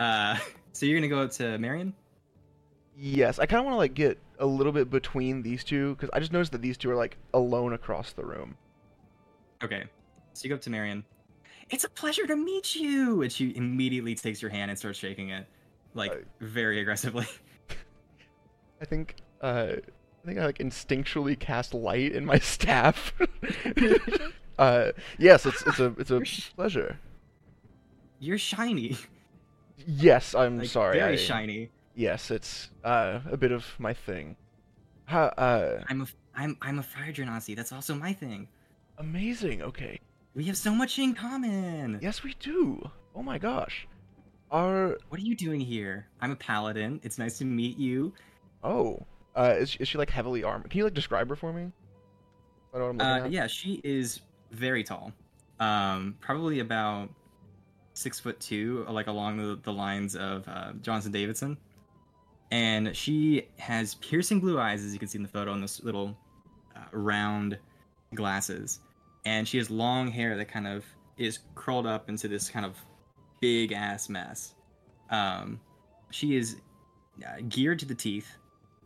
Uh, 0.00 0.36
so 0.76 0.86
you're 0.86 0.98
gonna 0.98 1.08
go 1.08 1.20
up 1.22 1.30
to 1.32 1.58
Marion. 1.58 1.94
yes, 2.96 3.38
I 3.38 3.46
kind 3.46 3.58
of 3.60 3.64
want 3.64 3.74
to 3.74 3.78
like 3.78 3.94
get 3.94 4.18
a 4.38 4.46
little 4.46 4.72
bit 4.72 4.90
between 4.90 5.42
these 5.42 5.64
two 5.64 5.94
because 5.94 6.10
I 6.12 6.20
just 6.20 6.32
noticed 6.32 6.52
that 6.52 6.62
these 6.62 6.76
two 6.76 6.90
are 6.90 6.96
like 6.96 7.16
alone 7.34 7.72
across 7.72 8.12
the 8.12 8.24
room. 8.24 8.56
Okay, 9.62 9.84
so 10.34 10.44
you 10.44 10.50
go 10.50 10.56
up 10.56 10.60
to 10.62 10.70
Marion. 10.70 11.04
It's 11.70 11.84
a 11.84 11.90
pleasure 11.90 12.26
to 12.26 12.36
meet 12.36 12.74
you, 12.76 13.22
and 13.22 13.32
she 13.32 13.54
immediately 13.56 14.14
takes 14.14 14.40
your 14.42 14.50
hand 14.50 14.70
and 14.70 14.78
starts 14.78 14.98
shaking 14.98 15.30
it, 15.30 15.46
like 15.94 16.12
Uh, 16.12 16.16
very 16.40 16.80
aggressively. 16.80 17.26
I 18.80 18.84
think 18.84 19.16
uh 19.40 19.76
I 20.22 20.26
think 20.26 20.38
I 20.38 20.46
like 20.46 20.58
instinctually 20.58 21.38
cast 21.38 21.74
light 21.74 22.12
in 22.12 22.24
my 22.24 22.38
staff. 22.38 23.12
uh 24.58 24.92
yes, 25.18 25.46
it's 25.46 25.62
it's 25.66 25.80
a 25.80 25.86
it's 25.98 26.10
a 26.10 26.20
pleasure. 26.54 27.00
You're 28.18 28.38
shiny. 28.38 28.96
Yes, 29.86 30.34
I'm 30.34 30.58
Like, 30.58 30.68
sorry. 30.68 30.98
Very 30.98 31.14
I- 31.14 31.16
shiny. 31.16 31.70
Yes, 31.94 32.30
it's 32.30 32.70
uh 32.84 33.20
a 33.30 33.36
bit 33.36 33.52
of 33.52 33.64
my 33.78 33.94
thing. 33.94 34.36
Ha, 35.06 35.32
uh 35.38 35.82
I'm 35.88 36.02
a 36.02 36.06
I'm 36.34 36.56
I'm 36.60 36.78
a 36.78 36.82
fire 36.82 37.12
genasi. 37.12 37.56
That's 37.56 37.72
also 37.72 37.94
my 37.94 38.12
thing. 38.12 38.48
amazing. 38.98 39.62
Okay. 39.62 40.00
We 40.34 40.44
have 40.44 40.56
so 40.56 40.74
much 40.74 40.98
in 40.98 41.14
common. 41.14 41.98
Yes, 42.02 42.22
we 42.22 42.34
do. 42.40 42.90
Oh 43.14 43.22
my 43.22 43.38
gosh. 43.38 43.86
Are 44.50 44.98
What 45.08 45.18
are 45.20 45.24
you 45.24 45.34
doing 45.36 45.60
here? 45.60 46.06
I'm 46.20 46.30
a 46.32 46.36
paladin. 46.36 47.00
It's 47.02 47.18
nice 47.18 47.38
to 47.38 47.44
meet 47.44 47.78
you. 47.78 48.12
oh, 48.62 49.04
uh 49.34 49.54
is 49.58 49.76
is 49.76 49.88
she 49.88 49.96
like 49.98 50.10
heavily 50.10 50.44
armored? 50.44 50.70
Can 50.70 50.78
you 50.78 50.84
like 50.84 50.94
describe 50.94 51.28
her 51.30 51.36
for 51.36 51.52
me? 51.52 51.72
I 52.74 52.78
know 52.78 52.84
what 52.84 52.90
I'm 52.90 52.98
looking 52.98 53.22
Uh, 53.22 53.26
at. 53.26 53.30
yeah, 53.32 53.46
she 53.46 53.80
is 53.84 54.20
very 54.52 54.84
tall. 54.84 55.12
Um, 55.60 56.16
probably 56.20 56.60
about 56.60 57.08
six 57.96 58.20
foot 58.20 58.38
two, 58.40 58.84
like 58.88 59.06
along 59.06 59.38
the, 59.38 59.58
the 59.62 59.72
lines 59.72 60.14
of 60.16 60.46
uh, 60.48 60.72
Johnson 60.82 61.12
Davidson. 61.12 61.56
And 62.50 62.94
she 62.96 63.48
has 63.58 63.94
piercing 63.96 64.38
blue 64.38 64.60
eyes, 64.60 64.84
as 64.84 64.92
you 64.92 64.98
can 64.98 65.08
see 65.08 65.18
in 65.18 65.22
the 65.22 65.28
photo, 65.28 65.52
and 65.52 65.62
this 65.62 65.82
little 65.82 66.16
uh, 66.76 66.80
round 66.92 67.58
glasses. 68.14 68.80
And 69.24 69.48
she 69.48 69.58
has 69.58 69.70
long 69.70 70.08
hair 70.08 70.36
that 70.36 70.46
kind 70.46 70.68
of 70.68 70.84
is 71.16 71.40
curled 71.54 71.86
up 71.86 72.08
into 72.08 72.28
this 72.28 72.48
kind 72.48 72.64
of 72.64 72.76
big 73.40 73.72
ass 73.72 74.08
mess. 74.08 74.54
Um, 75.10 75.58
she 76.10 76.36
is 76.36 76.56
uh, 77.26 77.40
geared 77.48 77.78
to 77.80 77.86
the 77.86 77.94
teeth 77.94 78.36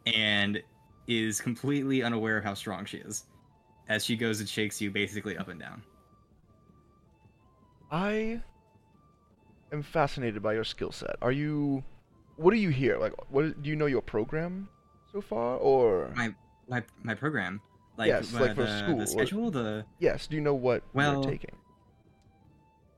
and 0.07 0.63
is 1.07 1.41
completely 1.41 2.03
unaware 2.03 2.39
of 2.39 2.45
how 2.45 2.55
strong 2.55 2.85
she 2.85 2.99
is 2.99 3.25
as 3.89 4.05
she 4.05 4.17
goes 4.17 4.41
and 4.41 4.49
shakes 4.49 4.81
you 4.81 4.91
basically 4.91 5.37
up 5.37 5.49
and 5.49 5.61
down. 5.61 5.83
I 7.91 8.41
am 9.73 9.83
fascinated 9.83 10.43
by 10.43 10.55
your 10.55 10.65
skill 10.65 10.93
set. 10.93 11.17
Are 11.23 11.33
you? 11.33 11.83
What 12.37 12.53
do 12.53 12.57
you 12.59 12.71
hear? 12.71 12.99
Like, 12.99 13.13
what 13.31 13.63
do 13.63 13.69
you 13.71 13.77
know 13.77 13.87
your 13.87 14.03
program 14.03 14.69
so 15.13 15.21
far, 15.21 15.57
or 15.59 16.13
My 16.17 16.35
my 16.69 16.83
my 17.03 17.15
program, 17.15 17.61
like, 17.99 18.09
Yes, 18.09 18.33
like 18.33 18.55
for 18.55 18.65
the, 18.65 18.79
school, 18.79 18.97
the 18.97 19.03
or- 19.05 19.07
schedule, 19.07 19.51
the 19.51 19.85
yes? 19.99 20.27
Do 20.27 20.37
you 20.37 20.43
know 20.43 20.55
what 20.55 20.83
Well- 20.95 21.23
you're 21.23 21.31
taking? 21.33 21.57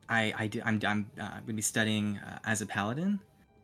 I 0.08 0.32
I 0.36 0.46
do 0.46 0.60
I'm 0.64 0.80
I'm 0.86 1.10
uh, 1.20 1.28
going 1.30 1.46
to 1.46 1.52
be 1.54 1.62
studying 1.62 2.18
uh, 2.18 2.38
as 2.44 2.60
a 2.60 2.66
paladin 2.66 3.18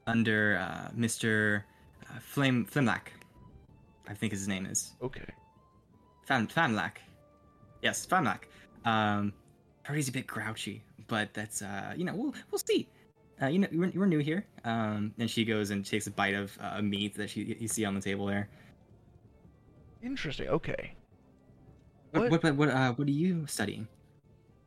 under 0.07 0.57
uh, 0.59 0.91
Mr. 0.97 1.63
Uh, 2.09 2.19
Flame 2.21 2.65
Flimlack. 2.67 3.09
I 4.09 4.15
think 4.15 4.33
his 4.33 4.49
name 4.49 4.65
is 4.65 4.93
Okay. 5.03 5.25
Fam 6.27 6.47
Famlack. 6.49 6.99
Yes, 7.83 8.07
Famlack. 8.07 8.45
Um, 8.85 9.33
heard 9.83 9.97
he's 9.97 10.09
a 10.09 10.13
bit 10.13 10.27
grouchy, 10.27 10.83
but 11.09 11.35
that's 11.35 11.61
uh 11.63 11.93
you 11.97 12.05
know 12.05 12.15
we'll 12.15 12.35
we'll 12.51 12.59
see. 12.59 12.89
Uh, 13.41 13.47
you 13.47 13.59
know 13.61 13.69
we're, 13.73 13.93
we're 13.95 14.07
new 14.07 14.19
here. 14.19 14.45
Um, 14.65 15.15
and 15.19 15.31
she 15.31 15.45
goes 15.45 15.71
and 15.71 15.85
takes 15.85 16.07
a 16.07 16.11
bite 16.11 16.35
of 16.35 16.57
uh, 16.61 16.83
meat 16.83 17.15
that 17.17 17.31
she 17.31 17.57
you 17.59 17.69
see 17.69 17.85
on 17.85 17.95
the 17.95 18.01
table 18.01 18.27
there. 18.27 18.49
Interesting. 20.03 20.49
Okay. 20.49 20.93
What 22.13 22.31
What? 22.31 22.43
what 22.43 22.57
what, 22.57 22.69
uh 22.71 22.93
what 22.95 23.07
are 23.09 23.13
you 23.13 23.47
studying? 23.47 23.87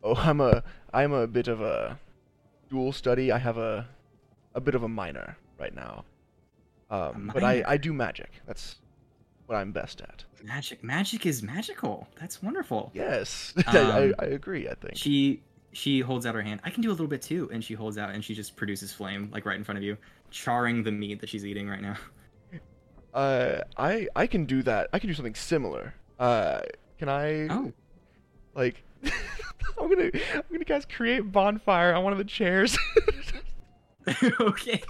Oh, 0.04 0.16
I'm 0.16 0.42
a 0.42 0.64
I'm 0.94 1.12
a 1.14 1.28
bit 1.28 1.48
of 1.48 1.62
a 1.62 1.98
dual 2.70 2.92
study. 2.92 3.32
I 3.32 3.38
have 3.38 3.58
a 3.58 3.88
a 4.56 4.62
bit 4.62 4.76
of 4.76 4.84
a 4.84 4.88
minor 4.90 5.38
right 5.60 5.74
now. 5.74 6.04
Um, 6.90 7.32
but 7.34 7.44
I? 7.44 7.64
I 7.66 7.78
do 7.78 7.94
magic. 7.94 8.30
That's 8.46 8.76
what 9.46 9.56
I'm 9.56 9.72
best 9.72 10.02
at. 10.02 10.26
Magic. 10.44 10.84
Magic 10.84 11.26
is 11.26 11.42
magical. 11.42 12.08
That's 12.20 12.44
wonderful. 12.44 12.92
Yes, 12.94 13.54
I, 13.66 13.78
I, 13.78 14.04
Um, 14.08 14.16
I 14.20 14.26
agree. 14.26 14.68
I 14.68 14.74
think. 14.76 14.98
She 14.98 15.42
she 15.74 16.00
holds 16.02 16.26
out 16.26 16.36
her 16.36 16.42
hand. 16.42 16.60
I 16.64 16.70
can 16.70 16.82
do 16.82 16.90
a 16.90 16.92
little 16.92 17.08
bit 17.08 17.22
too, 17.22 17.50
and 17.54 17.64
she 17.64 17.74
holds 17.74 17.98
out 17.98 18.12
and 18.12 18.24
she 18.24 18.34
just 18.36 18.56
produces 18.56 18.92
flame 18.92 19.30
like 19.34 19.46
right 19.46 19.56
in 19.58 19.64
front 19.64 19.78
of 19.78 19.84
you, 19.84 19.98
charring 20.30 20.84
the 20.84 20.92
meat 20.92 21.20
that 21.22 21.30
she's 21.30 21.46
eating 21.46 21.68
right 21.70 21.82
now. 21.82 21.96
Uh, 23.14 23.62
I 23.76 24.08
I 24.16 24.26
can 24.26 24.46
do 24.46 24.64
that. 24.64 24.88
I 24.94 25.00
can 25.00 25.10
do 25.10 25.14
something 25.14 25.36
similar. 25.36 25.94
Uh, 26.18 26.62
can 26.98 27.10
I? 27.10 27.50
Oh, 27.50 27.74
Like, 28.56 28.84
I'm 29.04 29.90
gonna 29.90 30.12
I'm 30.34 30.44
gonna 30.50 30.64
guys 30.64 30.86
create 30.86 31.30
bonfire 31.30 31.94
on 31.94 32.06
one 32.06 32.14
of 32.14 32.20
the 32.20 32.24
chairs. 32.24 32.78
okay. 34.40 34.82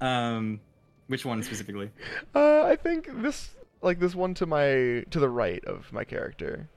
um, 0.00 0.58
which 1.06 1.24
one 1.24 1.40
specifically? 1.44 1.92
uh, 2.34 2.64
I 2.64 2.74
think 2.74 3.08
this 3.22 3.50
like 3.80 4.00
this 4.00 4.16
one 4.16 4.34
to 4.34 4.46
my 4.46 5.04
to 5.10 5.20
the 5.20 5.28
right 5.28 5.64
of 5.66 5.92
my 5.92 6.02
character. 6.02 6.68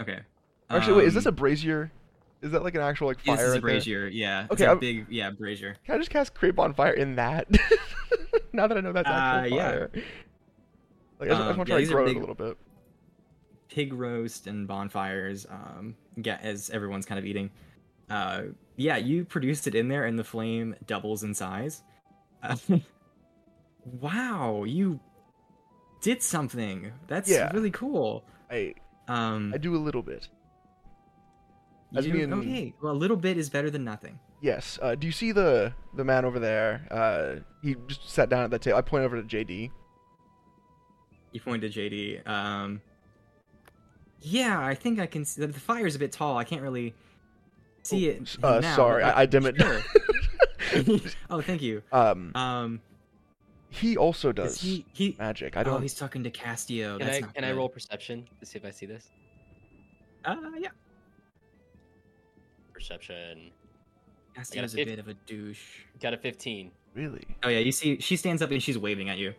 Okay. 0.00 0.20
Actually, 0.70 0.98
wait, 0.98 1.06
is 1.08 1.14
this 1.14 1.26
a 1.26 1.28
Um, 1.28 1.34
brazier? 1.34 1.92
Is 2.42 2.50
that 2.52 2.62
like 2.62 2.74
an 2.74 2.80
actual 2.82 3.06
like 3.08 3.20
fire? 3.20 3.36
This 3.36 3.46
is 3.46 3.54
a 3.54 3.60
brazier. 3.60 4.06
Yeah. 4.08 4.46
Okay, 4.50 4.64
a 4.64 4.70
I'm- 4.70 4.78
big 4.78 5.06
yeah 5.08 5.30
brazier. 5.30 5.76
Can 5.84 5.94
I 5.94 5.98
just 5.98 6.10
cast 6.10 6.34
create 6.34 6.54
bonfire 6.56 6.92
in 6.92 7.16
that? 7.16 7.48
now 8.52 8.66
that 8.66 8.76
I 8.76 8.80
know 8.80 8.92
that's 8.92 9.08
actual 9.08 9.54
Uh, 9.54 9.56
yeah. 9.56 9.70
fire. 9.70 9.90
Like, 11.20 11.30
I 11.30 11.32
just, 11.32 11.40
I 11.42 11.44
just 11.44 11.50
Um, 11.50 11.56
want 11.56 11.56
to 11.56 11.58
yeah, 11.58 11.64
try 11.64 11.64
to 11.64 11.78
these 11.78 11.90
are 11.90 11.94
grow 11.94 12.06
it 12.06 12.16
a 12.16 12.18
little 12.20 12.34
bit. 12.34 12.56
Pig 13.68 13.92
roast 13.94 14.46
and 14.46 14.68
bonfires. 14.68 15.46
Um, 15.48 15.96
yeah, 16.16 16.38
as 16.42 16.70
everyone's 16.70 17.06
kind 17.06 17.18
of 17.18 17.24
eating. 17.24 17.50
Uh, 18.10 18.42
yeah, 18.76 18.96
you 18.98 19.24
produced 19.24 19.66
it 19.66 19.74
in 19.74 19.88
there, 19.88 20.04
and 20.04 20.18
the 20.18 20.24
flame 20.24 20.74
doubles 20.86 21.22
in 21.22 21.32
size. 21.34 21.82
Uh, 22.42 22.56
wow, 23.84 24.64
you 24.64 25.00
did 26.02 26.22
something. 26.22 26.92
That's 27.06 27.30
Yeah. 27.30 27.50
really 27.52 27.70
cool. 27.70 28.24
I 28.50 28.74
Um, 29.08 29.52
I 29.54 29.58
do 29.58 29.74
a 29.74 29.78
little 29.78 30.02
bit. 30.02 30.28
You 31.94 31.98
as 31.98 32.06
do- 32.06 32.12
mean- 32.12 32.32
okay, 32.32 32.74
well, 32.82 32.92
a 32.92 32.94
little 32.94 33.16
bit 33.16 33.36
is 33.38 33.48
better 33.50 33.70
than 33.70 33.84
nothing. 33.84 34.18
Yes. 34.40 34.78
Uh, 34.82 34.94
do 34.94 35.06
you 35.06 35.12
see 35.12 35.32
the 35.32 35.72
the 35.94 36.04
man 36.04 36.24
over 36.24 36.38
there? 36.38 36.86
Uh, 36.90 37.36
he 37.62 37.76
just 37.86 38.08
sat 38.10 38.28
down 38.28 38.44
at 38.44 38.50
that 38.50 38.60
table. 38.62 38.76
I 38.76 38.82
point 38.82 39.04
over 39.04 39.20
to 39.20 39.22
JD. 39.26 39.70
You 41.32 41.40
point 41.40 41.62
to 41.62 41.68
JD. 41.68 42.26
Um, 42.28 42.80
yeah, 44.20 44.60
I 44.60 44.74
think 44.74 44.98
I 45.00 45.06
can 45.06 45.24
see 45.24 45.40
the, 45.40 45.48
the 45.48 45.60
fire's 45.60 45.94
a 45.94 45.98
bit 45.98 46.12
tall. 46.12 46.36
I 46.36 46.44
can't 46.44 46.62
really 46.62 46.94
see 47.82 48.08
Oh, 48.08 48.12
it. 48.12 48.36
uh, 48.42 48.60
now, 48.60 48.76
sorry, 48.76 49.02
I, 49.02 49.22
I 49.22 49.26
dim 49.26 49.46
it. 49.46 49.56
Sure. 49.60 49.80
oh, 51.30 51.40
thank 51.40 51.62
you. 51.62 51.82
um, 51.92 52.32
Um, 52.34 52.80
he 53.70 53.96
also 53.96 54.30
does 54.32 54.52
does 54.52 54.60
he 54.62 54.84
he? 54.92 55.16
magic. 55.18 55.56
I 55.56 55.60
Oh, 55.60 55.64
don't. 55.64 55.74
Oh, 55.74 55.78
he's 55.78 55.94
talking 55.94 56.22
to 56.24 56.30
Castio. 56.30 56.98
Can 56.98 57.06
That's 57.06 57.16
I 57.18 57.20
not 57.20 57.34
can 57.34 57.44
I 57.44 57.52
roll 57.52 57.68
perception 57.68 58.26
to 58.40 58.46
see 58.46 58.58
if 58.58 58.64
I 58.64 58.70
see 58.70 58.86
this? 58.86 59.08
Uh, 60.24 60.36
yeah. 60.58 60.68
Perception. 62.88 63.50
Castio's 64.36 64.74
a 64.74 64.76
fif- 64.76 64.88
bit 64.88 64.98
of 64.98 65.08
a 65.08 65.14
douche. 65.26 65.62
Got 66.00 66.12
a 66.12 66.18
15. 66.18 66.70
really. 66.94 67.24
Oh 67.42 67.48
yeah, 67.48 67.60
you 67.60 67.72
see, 67.72 67.98
she 67.98 68.14
stands 68.16 68.42
up 68.42 68.50
and 68.50 68.62
she's 68.62 68.76
waving 68.76 69.08
at 69.08 69.16
you. 69.16 69.32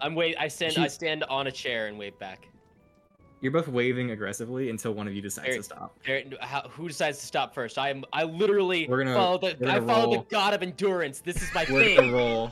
I'm 0.00 0.16
wait. 0.16 0.34
I 0.40 0.48
stand. 0.48 0.76
I 0.78 0.88
stand 0.88 1.22
on 1.24 1.46
a 1.46 1.52
chair 1.52 1.86
and 1.86 1.96
wave 1.96 2.18
back. 2.18 2.48
You're 3.40 3.52
both 3.52 3.68
waving 3.68 4.10
aggressively 4.10 4.70
until 4.70 4.92
one 4.92 5.06
of 5.06 5.14
you 5.14 5.22
decides 5.22 5.46
There- 5.48 5.56
to 5.58 5.62
stop. 5.62 5.96
There, 6.04 6.24
how, 6.40 6.62
who 6.68 6.88
decides 6.88 7.18
to 7.20 7.26
stop 7.26 7.54
first? 7.54 7.78
I 7.78 7.90
am. 7.90 8.04
I 8.12 8.24
literally 8.24 8.88
We're 8.88 9.04
gonna- 9.04 9.14
follow 9.14 9.38
the. 9.38 9.56
we're 9.60 9.68
I 9.68 9.74
gonna 9.78 9.86
follow 9.86 10.16
the 10.16 10.24
god 10.30 10.52
of 10.54 10.62
endurance. 10.62 11.20
This 11.20 11.36
is 11.42 11.54
my 11.54 11.64
We're 11.70 11.84
thing. 11.84 11.96
gonna 11.96 12.12
roll. 12.12 12.50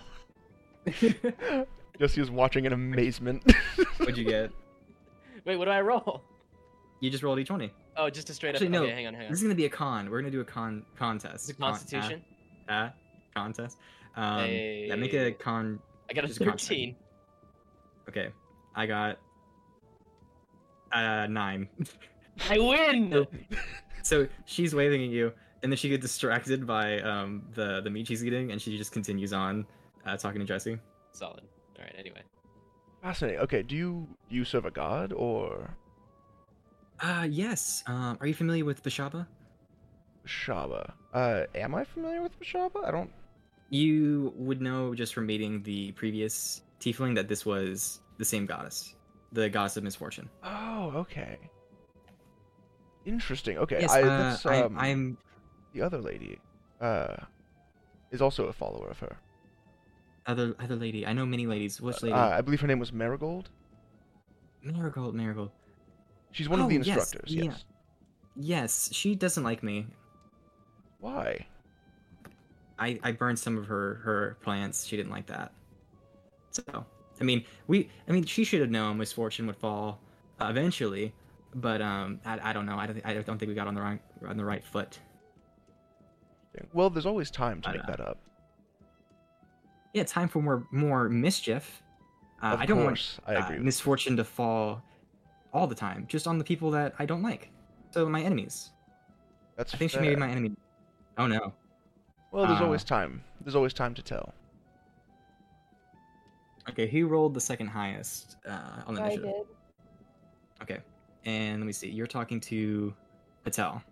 Jesse 1.99 2.21
is 2.21 2.31
watching 2.31 2.65
in 2.65 2.73
amazement. 2.73 3.43
What'd 3.99 4.17
you 4.17 4.25
get? 4.25 4.51
Wait, 5.45 5.57
what 5.57 5.65
do 5.65 5.71
I 5.73 5.81
roll? 5.81 6.23
You 7.01 7.11
just 7.11 7.25
rolled 7.25 7.39
d20. 7.41 7.71
Oh, 7.97 8.09
just 8.11 8.31
a 8.31 8.35
straight 8.35 8.55
Actually, 8.55 8.69
up. 8.69 8.73
no. 8.73 8.83
Okay, 8.85 8.95
hang 8.95 9.07
on, 9.07 9.15
hang 9.15 9.27
on. 9.27 9.31
This 9.31 9.39
is 9.39 9.43
gonna 9.43 9.55
be 9.55 9.67
a 9.67 9.71
con. 9.71 10.11
We're 10.11 10.21
gonna 10.21 10.31
do 10.31 10.41
a 10.41 10.45
con 10.45 10.85
contest. 10.97 11.45
Is 11.45 11.51
it 11.51 11.59
Con- 11.59 11.69
uh, 11.69 11.73
Constitution? 11.73 12.23
uh, 12.69 12.89
contest. 13.35 13.77
Um, 14.17 14.47
yeah, 14.51 14.95
make 14.97 15.13
it 15.15 15.27
a 15.27 15.33
con. 15.33 15.79
I 16.11 16.15
got 16.15 16.25
a 16.25 16.29
just 16.29 16.41
a 16.41 16.45
13. 16.45 16.97
Okay, 18.09 18.29
I 18.75 18.87
got 18.87 19.19
uh 20.93 21.27
nine. 21.29 21.69
I 22.51 22.59
win. 22.59 23.27
so 24.03 24.27
she's 24.47 24.75
waving 24.75 25.03
at 25.05 25.11
you, 25.11 25.33
and 25.63 25.71
then 25.71 25.77
she 25.77 25.89
gets 25.89 26.03
distracted 26.03 26.67
by 26.67 27.01
um 27.01 27.43
the 27.55 27.81
the 27.83 27.91
meat 27.91 28.07
she's 28.07 28.25
eating, 28.25 28.53
and 28.53 28.61
she 28.61 28.77
just 28.77 28.93
continues 28.93 29.33
on 29.33 29.67
uh, 30.07 30.17
talking 30.17 30.41
to 30.41 30.47
Jesse. 30.47 30.79
Solid. 31.13 31.43
All 31.79 31.85
right. 31.85 31.95
Anyway. 31.99 32.23
Fascinating. 33.03 33.41
Okay, 33.41 33.63
do 33.63 33.77
you 33.77 34.09
do 34.31 34.37
you 34.37 34.45
serve 34.45 34.65
a 34.65 34.71
god 34.71 35.13
or 35.13 35.77
Uh 37.03 37.27
yes. 37.29 37.83
Um, 37.87 38.17
are 38.21 38.27
you 38.27 38.35
familiar 38.35 38.65
with 38.65 38.83
Beshaba? 38.83 39.27
Shaba? 40.27 40.93
Uh, 41.13 41.43
am 41.55 41.75
I 41.75 41.85
familiar 41.85 42.23
with 42.23 42.39
Shaba? 42.41 42.87
I 42.87 42.93
don't. 42.93 43.11
You 43.71 44.33
would 44.37 44.61
know 44.61 44.95
just 44.95 45.13
from 45.13 45.27
meeting 45.27 45.63
the 45.65 45.93
previous 45.93 46.63
tiefling 46.79 47.15
that 47.17 47.29
this 47.29 47.45
was 47.45 48.01
the 48.19 48.25
same 48.25 48.47
goddess, 48.47 48.95
the 49.33 49.49
goddess 49.49 49.77
of 49.77 49.83
misfortune. 49.83 50.29
Oh, 50.45 50.93
okay. 50.95 51.39
Interesting. 53.05 53.59
Okay, 53.59 53.81
yes, 53.81 53.91
I, 53.93 54.03
uh, 54.03 54.07
that's, 54.07 54.47
I, 54.47 54.61
um, 54.61 54.79
I'm. 54.79 55.19
the 55.73 55.83
other 55.83 55.99
lady. 55.99 56.39
Uh, 56.81 57.17
is 58.13 58.23
also 58.23 58.47
a 58.47 58.53
follower 58.53 58.89
of 58.89 58.99
her. 59.01 59.17
Other 60.27 60.55
other 60.61 60.77
lady. 60.77 61.05
I 61.05 61.13
know 61.13 61.27
many 61.27 61.47
ladies. 61.47 61.81
Which 61.81 62.03
lady? 62.03 62.13
Uh, 62.13 62.29
I 62.29 62.41
believe 62.43 62.61
her 62.61 62.69
name 62.69 62.79
was 62.79 62.93
Marigold. 62.93 63.49
Marigold. 64.63 65.15
Marigold. 65.17 65.51
She's 66.33 66.49
one 66.49 66.61
of 66.61 66.69
the 66.69 66.79
Oh, 66.79 66.83
yes, 66.83 66.97
instructors. 66.97 67.35
yeah. 67.35 67.43
Yes. 67.45 67.65
Yes, 68.35 68.91
she 68.93 69.15
doesn't 69.15 69.45
like 69.45 69.63
me. 69.63 69.87
Why? 71.01 71.47
I 72.79 72.99
I 73.03 73.13
burned 73.13 73.39
some 73.39 73.59
of 73.59 73.67
her 73.67 73.97
her 73.97 74.39
plants. 74.43 74.87
She 74.87 74.97
didn't 74.97 75.13
like 75.13 75.27
that. 75.27 75.53
So 76.51 76.87
I 77.21 77.25
mean, 77.25 77.45
we. 77.67 77.91
I 78.09 78.13
mean, 78.13 78.25
she 78.25 78.45
should 78.45 78.61
have 78.61 78.71
known 78.71 78.97
misfortune 78.99 79.47
would 79.47 79.57
fall 79.57 80.01
uh, 80.41 80.47
eventually. 80.47 81.13
But 81.55 81.83
um, 81.83 82.21
I, 82.25 82.51
I 82.51 82.53
don't 82.55 82.65
know. 82.65 82.77
I 82.77 82.87
don't. 82.87 83.01
I 83.05 83.15
don't 83.15 83.39
think 83.39 83.49
we 83.51 83.55
got 83.55 83.67
on 83.69 83.75
the 83.75 83.83
right 83.83 84.01
on 84.27 84.37
the 84.39 84.45
right 84.45 84.65
foot. 84.65 84.99
Well, 86.73 86.91
there's 86.91 87.07
always 87.07 87.31
time 87.31 87.61
to 87.63 87.69
I 87.69 87.73
make 87.73 87.83
know. 87.83 87.95
that 87.95 88.01
up. 88.01 88.19
Yeah, 89.93 90.05
time 90.05 90.29
for 90.29 90.41
more 90.41 90.67
more 90.71 91.09
mischief. 91.11 91.83
Uh, 92.43 92.47
of 92.47 92.61
I 92.61 92.67
don't 92.67 92.83
course, 92.83 93.21
I 93.27 93.35
want 93.35 93.45
agree. 93.47 93.59
uh, 93.59 93.61
misfortune 93.63 94.17
to 94.17 94.25
fall 94.25 94.83
all 95.53 95.67
the 95.67 95.75
time, 95.75 96.07
just 96.09 96.27
on 96.27 96.39
the 96.39 96.45
people 96.45 96.71
that 96.71 96.95
I 96.99 97.07
don't 97.07 97.23
like. 97.23 97.51
So 97.91 98.09
my 98.09 98.23
enemies. 98.23 98.71
That's 99.57 99.75
I 99.75 99.77
think 99.77 99.91
she 99.91 99.99
may 99.99 100.11
be 100.11 100.17
my 100.17 100.31
enemy. 100.31 100.53
Oh 101.19 101.27
no. 101.27 101.53
Well, 102.31 102.47
there's 102.47 102.61
uh, 102.61 102.65
always 102.65 102.85
time. 102.85 103.23
There's 103.43 103.55
always 103.55 103.75
time 103.75 103.95
to 103.95 104.03
tell. 104.03 104.33
Okay, 106.71 106.87
who 106.87 107.07
rolled 107.07 107.35
the 107.35 107.41
second 107.41 107.67
highest 107.67 108.37
uh, 108.49 108.83
on 108.87 108.95
the 108.95 109.03
I 109.03 109.07
initiative? 109.07 109.31
did. 109.31 110.63
Okay, 110.63 110.79
and 111.25 111.61
let 111.61 111.67
me 111.67 111.73
see. 111.73 111.91
You're 111.91 112.07
talking 112.07 112.41
to 112.41 112.95
Patel. 113.45 113.83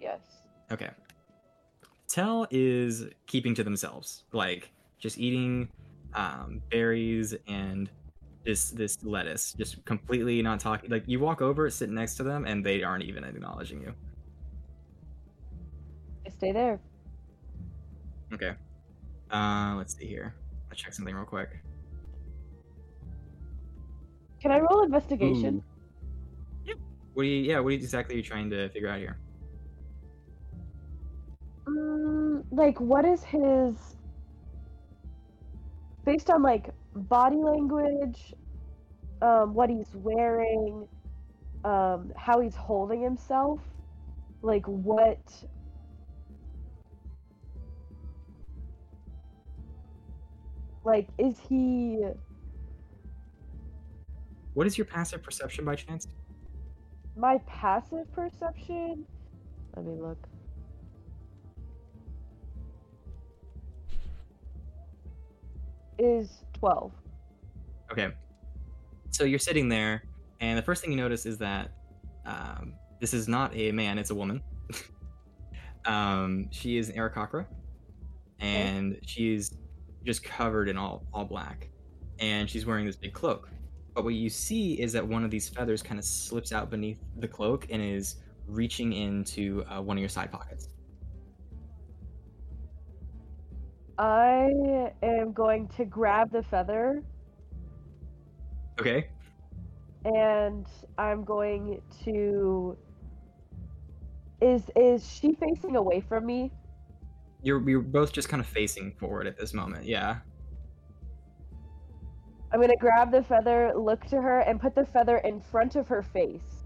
Yes. 0.00 0.20
Okay. 0.72 0.90
Tell 2.08 2.46
is 2.50 3.04
keeping 3.26 3.54
to 3.54 3.64
themselves, 3.64 4.24
like 4.32 4.70
just 4.98 5.18
eating 5.18 5.68
um, 6.14 6.60
berries 6.70 7.34
and 7.46 7.88
this 8.44 8.70
this 8.70 9.02
lettuce, 9.04 9.54
just 9.54 9.84
completely 9.84 10.42
not 10.42 10.60
talking. 10.60 10.90
Like 10.90 11.04
you 11.06 11.20
walk 11.20 11.42
over, 11.42 11.68
sit 11.70 11.90
next 11.90 12.16
to 12.16 12.22
them, 12.22 12.44
and 12.44 12.64
they 12.64 12.82
aren't 12.82 13.04
even 13.04 13.24
acknowledging 13.24 13.80
you. 13.80 13.94
I 16.26 16.30
stay 16.30 16.52
there. 16.52 16.80
Okay. 18.32 18.52
Uh, 19.30 19.74
let's 19.76 19.96
see 19.96 20.06
here. 20.06 20.34
I'll 20.70 20.76
check 20.76 20.92
something 20.92 21.14
real 21.14 21.24
quick. 21.24 21.50
Can 24.40 24.50
I 24.50 24.58
roll 24.58 24.82
investigation? 24.82 25.62
Ooh. 26.68 26.74
What 27.14 27.24
do 27.24 27.28
you? 27.28 27.42
Yeah. 27.42 27.60
What 27.60 27.74
exactly 27.74 28.14
are 28.14 28.18
you 28.18 28.24
trying 28.24 28.50
to 28.50 28.68
figure 28.70 28.88
out 28.88 28.98
here? 28.98 29.18
Mm, 31.66 32.44
like, 32.50 32.80
what 32.80 33.04
is 33.04 33.22
his. 33.22 33.96
Based 36.04 36.30
on, 36.30 36.42
like, 36.42 36.70
body 36.94 37.36
language, 37.36 38.34
um, 39.20 39.54
what 39.54 39.70
he's 39.70 39.94
wearing, 39.94 40.86
um, 41.64 42.12
how 42.16 42.40
he's 42.40 42.54
holding 42.54 43.02
himself, 43.02 43.60
like, 44.42 44.66
what. 44.66 45.18
Like, 50.84 51.08
is 51.18 51.38
he. 51.48 52.04
What 54.54 54.66
is 54.66 54.76
your 54.76 54.84
passive 54.84 55.22
perception 55.22 55.64
by 55.64 55.76
chance? 55.76 56.08
My 57.16 57.38
passive 57.46 58.10
perception? 58.12 59.06
Let 59.76 59.86
me 59.86 59.94
look. 60.00 60.18
Is 65.98 66.42
12. 66.62 66.92
Okay. 67.90 68.12
So 69.10 69.24
you're 69.24 69.40
sitting 69.40 69.68
there, 69.68 70.04
and 70.38 70.56
the 70.56 70.62
first 70.62 70.80
thing 70.80 70.92
you 70.92 70.96
notice 70.96 71.26
is 71.26 71.36
that 71.38 71.72
um, 72.24 72.74
this 73.00 73.12
is 73.12 73.26
not 73.26 73.52
a 73.56 73.72
man; 73.72 73.98
it's 73.98 74.10
a 74.10 74.14
woman. 74.14 74.40
um, 75.86 76.46
she 76.52 76.78
is 76.78 76.88
an 76.88 76.94
Aarakocra, 76.94 77.46
and 78.38 78.96
she's 79.04 79.56
just 80.04 80.22
covered 80.22 80.68
in 80.68 80.78
all 80.78 81.04
all 81.12 81.24
black, 81.24 81.68
and 82.20 82.48
she's 82.48 82.64
wearing 82.64 82.86
this 82.86 82.94
big 82.94 83.12
cloak. 83.12 83.50
But 83.92 84.04
what 84.04 84.14
you 84.14 84.30
see 84.30 84.80
is 84.80 84.92
that 84.92 85.04
one 85.04 85.24
of 85.24 85.32
these 85.32 85.48
feathers 85.48 85.82
kind 85.82 85.98
of 85.98 86.04
slips 86.04 86.52
out 86.52 86.70
beneath 86.70 87.00
the 87.18 87.26
cloak 87.26 87.66
and 87.70 87.82
is 87.82 88.18
reaching 88.46 88.92
into 88.92 89.64
uh, 89.68 89.82
one 89.82 89.96
of 89.96 90.00
your 90.00 90.08
side 90.08 90.30
pockets. 90.30 90.68
I 93.98 94.92
am 95.02 95.32
going 95.32 95.68
to 95.76 95.84
grab 95.84 96.32
the 96.32 96.42
feather 96.42 97.02
Okay. 98.80 99.08
and 100.04 100.66
I'm 100.98 101.24
going 101.24 101.80
to. 102.04 102.76
Is 104.40 104.70
is 104.74 105.08
she 105.08 105.34
facing 105.34 105.76
away 105.76 106.00
from 106.00 106.26
me? 106.26 106.50
You're 107.42 107.68
you're 107.68 107.80
both 107.80 108.12
just 108.12 108.28
kind 108.28 108.40
of 108.40 108.46
facing 108.46 108.92
forward 108.92 109.26
at 109.26 109.38
this 109.38 109.54
moment. 109.54 109.84
Yeah. 109.84 110.18
I'm 112.52 112.60
gonna 112.60 112.76
grab 112.76 113.12
the 113.12 113.22
feather, 113.22 113.72
look 113.76 114.04
to 114.06 114.16
her, 114.20 114.40
and 114.40 114.60
put 114.60 114.74
the 114.74 114.84
feather 114.84 115.18
in 115.18 115.40
front 115.40 115.76
of 115.76 115.86
her 115.88 116.02
face. 116.02 116.64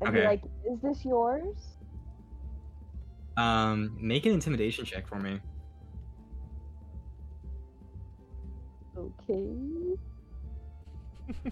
And 0.00 0.12
be 0.12 0.22
like, 0.22 0.42
"Is 0.70 0.80
this 0.82 1.04
yours?" 1.04 1.76
Um, 3.36 3.96
make 4.00 4.26
an 4.26 4.32
intimidation 4.32 4.84
check 4.84 5.06
for 5.06 5.18
me. 5.18 5.40
Okay. 8.96 9.96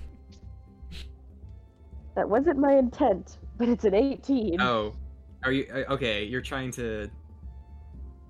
that 2.14 2.28
wasn't 2.28 2.58
my 2.58 2.76
intent, 2.76 3.38
but 3.58 3.68
it's 3.68 3.84
an 3.84 3.94
18. 3.94 4.60
Oh, 4.60 4.94
are 5.44 5.52
you 5.52 5.66
uh, 5.72 5.92
okay? 5.92 6.24
You're 6.24 6.40
trying 6.40 6.70
to. 6.72 7.10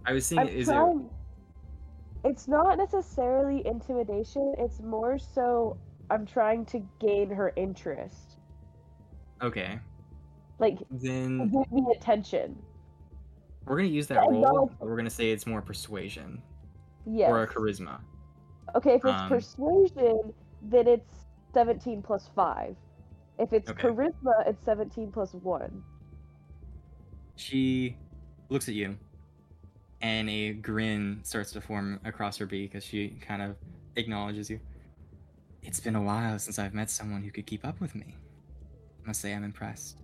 I 0.07 0.13
was 0.13 0.27
seeing. 0.27 0.41
I'm 0.41 0.49
is 0.49 0.67
trying... 0.67 1.09
It's 2.25 2.47
not 2.49 2.79
necessarily 2.79 3.67
intimidation. 3.67 4.55
It's 4.59 4.81
more 4.81 5.19
so 5.19 5.77
I'm 6.11 6.25
trying 6.25 6.65
to 6.67 6.81
gain 7.01 7.31
her 7.31 7.53
interest. 7.57 8.39
Okay, 9.43 9.79
like 10.59 10.79
then 10.91 11.51
give 11.51 11.73
me 11.73 11.85
attention. 11.97 12.57
we're 13.67 13.77
gonna 13.77 13.89
use 13.89 14.07
that 14.07 14.31
know. 14.31 14.71
But 14.79 14.89
we're 14.89 14.97
gonna 14.97 15.11
say 15.11 15.33
it's 15.33 15.47
more 15.47 15.61
persuasion 15.61 16.41
Yes. 17.05 17.31
or 17.31 17.43
a 17.43 17.49
charisma. 17.49 17.99
Okay, 18.77 18.95
if 18.95 19.05
it's 19.05 19.21
Um, 19.23 19.29
persuasion, 19.29 20.33
then 20.63 20.87
it's 20.89 21.27
17 21.53 22.03
plus 22.03 22.29
5. 22.35 22.77
If 23.39 23.53
it's 23.53 23.71
Okay. 23.71 23.89
charisma, 23.89 24.47
it's 24.47 24.65
17 24.65 25.13
plus 25.13 25.35
1. 25.35 25.83
She 27.37 27.97
looks 28.49 28.69
at 28.69 28.75
you, 28.75 28.97
and 30.01 30.29
a 30.31 30.53
grin 30.55 31.21
starts 31.25 31.51
to 31.53 31.61
form 31.61 32.01
across 32.05 32.37
her 32.39 32.47
beak 32.47 32.75
as 32.75 32.85
she 32.85 33.11
kind 33.21 33.43
of 33.43 33.57
acknowledges 33.97 34.49
you. 34.51 34.61
It's 35.63 35.81
been 35.81 35.97
a 35.97 36.03
while 36.03 36.39
since 36.39 36.59
I've 36.59 36.75
met 36.75 36.91
someone 36.91 37.23
who 37.23 37.31
could 37.31 37.47
keep 37.47 37.65
up 37.65 37.81
with 37.81 37.95
me. 37.95 38.17
I 39.05 39.07
must 39.07 39.21
say 39.21 39.33
I'm 39.33 39.45
impressed. 39.45 39.97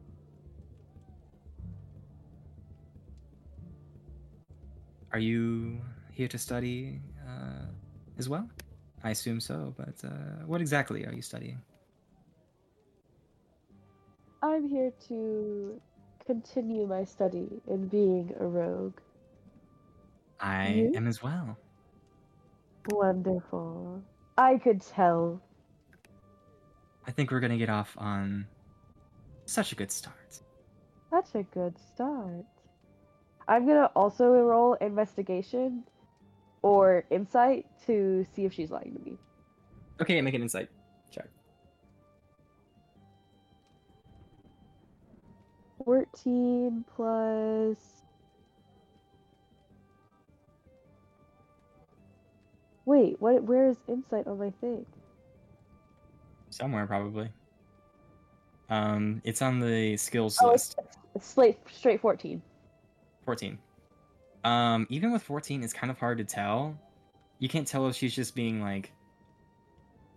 Are 5.13 5.19
you 5.19 5.81
here 6.13 6.29
to 6.29 6.39
study 6.39 7.01
uh, 7.27 7.67
as 8.19 8.29
well? 8.29 8.49
I 9.05 9.11
assume 9.11 9.41
so, 9.41 9.75
but 9.77 9.95
uh, 10.05 10.45
what 10.47 10.61
exactly 10.61 11.07
are 11.07 11.13
you 11.13 11.23
studying? 11.23 11.61
I'm 14.43 14.69
here 14.69 14.93
to 15.09 15.81
continue 16.25 16.87
my 16.87 17.05
study 17.05 17.49
in 17.69 17.89
being 17.89 18.35
a 18.39 18.47
rogue. 18.47 18.99
I 20.41 20.69
You? 20.69 20.93
am 20.95 21.07
as 21.07 21.23
well. 21.23 21.57
Wonderful. 22.91 24.03
I 24.37 24.59
could 24.59 24.81
tell. 24.81 25.41
I 27.07 27.11
think 27.11 27.31
we're 27.31 27.41
gonna 27.41 27.57
get 27.59 27.71
off 27.71 27.95
on 27.99 28.47
such 29.47 29.73
a 29.73 29.75
good 29.75 29.91
start. 29.91 30.41
Such 31.11 31.35
a 31.35 31.43
good 31.43 31.77
start. 31.79 32.45
I'm 33.49 33.67
gonna 33.67 33.91
also 33.97 34.27
roll 34.29 34.75
investigation 34.75 35.85
or 36.63 37.05
insight 37.11 37.67
to 37.87 38.27
see 38.35 38.45
if 38.45 38.53
she's 38.53 38.71
lying 38.71 38.95
to 38.95 39.01
me. 39.11 39.19
Okay, 40.01 40.21
make 40.21 40.35
an 40.35 40.43
insight 40.43 40.69
check. 41.11 41.29
14 45.85 46.85
plus. 46.95 47.77
Wait, 52.85 53.21
what? 53.21 53.43
Where 53.43 53.69
is 53.69 53.77
insight 53.87 54.27
on 54.27 54.39
my 54.39 54.51
thing? 54.61 54.87
Somewhere 56.51 56.87
probably. 56.87 57.29
Um, 58.71 59.21
it's 59.25 59.43
on 59.43 59.61
the 59.61 59.97
skills 59.97 60.39
Oh, 60.43 60.53
list. 60.53 60.79
it's 61.15 61.27
straight, 61.29 61.59
straight 61.71 62.01
14. 62.01 62.41
14. 63.25 63.59
Um, 64.45 64.87
even 64.91 65.13
with 65.13 65.23
14, 65.23 65.63
it's 65.63 65.73
kind 65.73 65.91
of 65.91 65.99
hard 65.99 66.19
to 66.19 66.25
tell. 66.25 66.79
You 67.39 67.49
can't 67.49 67.67
tell 67.67 67.89
if 67.89 67.97
she's 67.97 68.15
just 68.15 68.35
being 68.35 68.61
like 68.61 68.93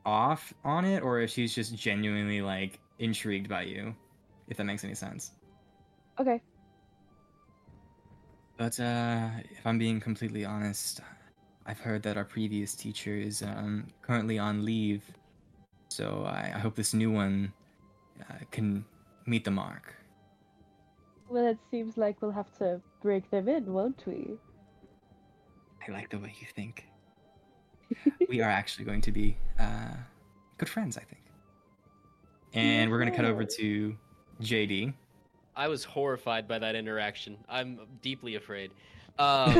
off 0.06 0.53
on 0.64 0.85
it 0.85 1.03
or 1.03 1.19
if 1.19 1.30
she's 1.30 1.53
just 1.53 1.76
genuinely 1.76 2.41
like 2.41 2.80
intrigued 2.99 3.49
by 3.49 3.64
you, 3.64 3.95
if 4.48 4.57
that 4.57 4.64
makes 4.64 4.84
any 4.84 4.95
sense. 4.95 5.31
Okay. 6.19 6.41
But 8.57 8.80
uh, 8.80 9.30
if 9.49 9.65
I'm 9.65 9.80
being 9.80 9.99
completely 9.99 10.45
honest, 10.45 11.02
I've 11.65 11.80
heard 11.80 12.03
that 12.03 12.18
our 12.18 12.26
previous 12.26 12.76
teacher 12.76 13.15
is 13.15 13.41
um, 13.41 13.88
currently 14.02 14.38
on 14.38 14.65
leave, 14.65 15.03
so 15.89 16.26
I, 16.27 16.52
I 16.56 16.60
hope 16.60 16.76
this 16.76 16.93
new 16.93 17.11
one 17.11 17.53
uh, 18.30 18.35
can 18.52 18.85
meet 19.26 19.45
the 19.45 19.52
mark. 19.52 19.95
Well, 21.32 21.48
it 21.48 21.60
seems 21.72 21.95
like 21.95 22.22
we'll 22.22 22.32
have 22.32 22.52
to 22.58 22.82
break 23.02 23.32
them 23.32 23.48
in, 23.48 23.72
won't 23.72 24.03
we? 24.06 24.38
I 25.88 25.91
like 25.94 26.10
the 26.10 26.20
way 26.20 26.36
you 26.41 26.48
think. 26.53 26.88
we 28.28 28.41
are 28.41 28.49
actually 28.49 28.84
going 28.84 28.99
to 28.99 29.14
be 29.14 29.38
uh, 29.58 29.94
good 30.58 30.68
friends, 30.68 30.98
I 30.98 31.03
think. 31.03 31.22
And 32.53 32.91
we're 32.91 32.99
going 32.99 33.10
to 33.10 33.16
cut 33.16 33.24
over 33.24 33.45
to 33.45 33.98
JD. 34.41 34.94
I 35.56 35.70
was 35.70 35.86
horrified 35.86 36.49
by 36.49 36.60
that 36.60 36.76
interaction. 36.76 37.38
I'm 37.48 37.80
deeply 38.02 38.36
afraid. 38.36 38.72
Um, 39.20 39.53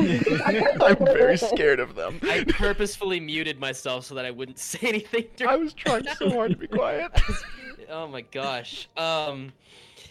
I'm 0.80 0.96
very 1.04 1.36
scared 1.36 1.78
of 1.78 1.94
them. 1.94 2.18
I 2.22 2.42
purposefully 2.48 3.20
muted 3.20 3.60
myself 3.60 4.06
so 4.06 4.14
that 4.14 4.24
I 4.24 4.30
wouldn't 4.30 4.58
say 4.72 4.78
anything. 4.82 5.26
I 5.46 5.56
was 5.56 5.72
trying 5.74 6.04
so 6.16 6.30
hard 6.30 6.52
to 6.52 6.56
be 6.56 6.66
quiet. 6.66 7.12
oh 7.90 8.08
my 8.08 8.22
gosh. 8.22 8.88
Um, 8.96 9.52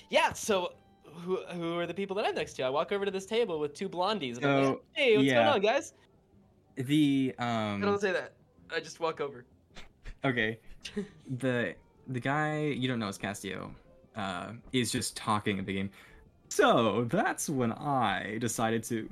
yeah. 0.09 0.31
So, 0.33 0.73
who 1.13 1.37
who 1.51 1.77
are 1.77 1.85
the 1.85 1.93
people 1.93 2.15
that 2.17 2.25
I'm 2.25 2.35
next 2.35 2.53
to? 2.53 2.63
I 2.63 2.69
walk 2.69 2.91
over 2.91 3.05
to 3.05 3.11
this 3.11 3.25
table 3.25 3.59
with 3.59 3.73
two 3.73 3.89
blondies. 3.89 4.37
And 4.37 4.45
I'm 4.45 4.65
like, 4.65 4.81
hey, 4.93 5.17
what's 5.17 5.27
yeah. 5.27 5.33
going 5.35 5.47
on, 5.47 5.61
guys? 5.61 5.93
The 6.75 7.33
um. 7.39 7.83
I 7.83 7.85
don't 7.85 8.01
say 8.01 8.11
that. 8.11 8.33
I 8.73 8.79
just 8.79 8.99
walk 8.99 9.21
over. 9.21 9.45
okay. 10.25 10.59
the 11.39 11.75
the 12.07 12.19
guy 12.19 12.61
you 12.61 12.87
don't 12.87 12.99
know 12.99 13.07
is 13.07 13.17
Castillo, 13.17 13.73
uh, 14.15 14.53
is 14.71 14.91
just 14.91 15.15
talking 15.15 15.59
at 15.59 15.65
the 15.65 15.73
game. 15.73 15.89
So 16.49 17.05
that's 17.09 17.49
when 17.49 17.71
I 17.73 18.37
decided 18.39 18.83
to. 18.85 19.09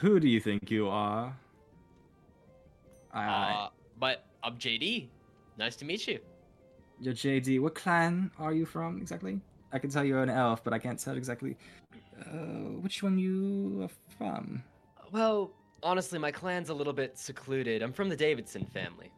Who 0.00 0.20
do 0.20 0.28
you 0.28 0.40
think 0.40 0.70
you 0.70 0.88
are? 0.88 1.36
I, 3.12 3.26
Uh, 3.26 3.68
but 3.98 4.24
I'm 4.42 4.56
JD. 4.56 5.08
Nice 5.58 5.76
to 5.76 5.84
meet 5.84 6.06
you. 6.06 6.18
You're 7.00 7.14
JD. 7.14 7.60
What 7.60 7.74
clan 7.74 8.30
are 8.38 8.54
you 8.54 8.64
from 8.64 8.98
exactly? 8.98 9.40
I 9.72 9.78
can 9.78 9.90
tell 9.90 10.04
you're 10.04 10.22
an 10.22 10.30
elf, 10.30 10.62
but 10.62 10.72
I 10.72 10.78
can't 10.78 10.98
tell 10.98 11.16
exactly 11.16 11.56
uh, 12.20 12.78
which 12.80 13.02
one 13.02 13.18
you 13.18 13.82
are 13.82 14.16
from. 14.16 14.62
Well, 15.12 15.50
honestly, 15.82 16.18
my 16.18 16.30
clan's 16.30 16.68
a 16.68 16.74
little 16.74 16.92
bit 16.92 17.18
secluded. 17.18 17.82
I'm 17.82 17.92
from 17.92 18.08
the 18.08 18.16
Davidson 18.16 18.66
family, 18.66 19.10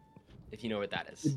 if 0.52 0.62
you 0.62 0.70
know 0.70 0.78
what 0.78 0.90
that 0.90 1.08
is. 1.12 1.36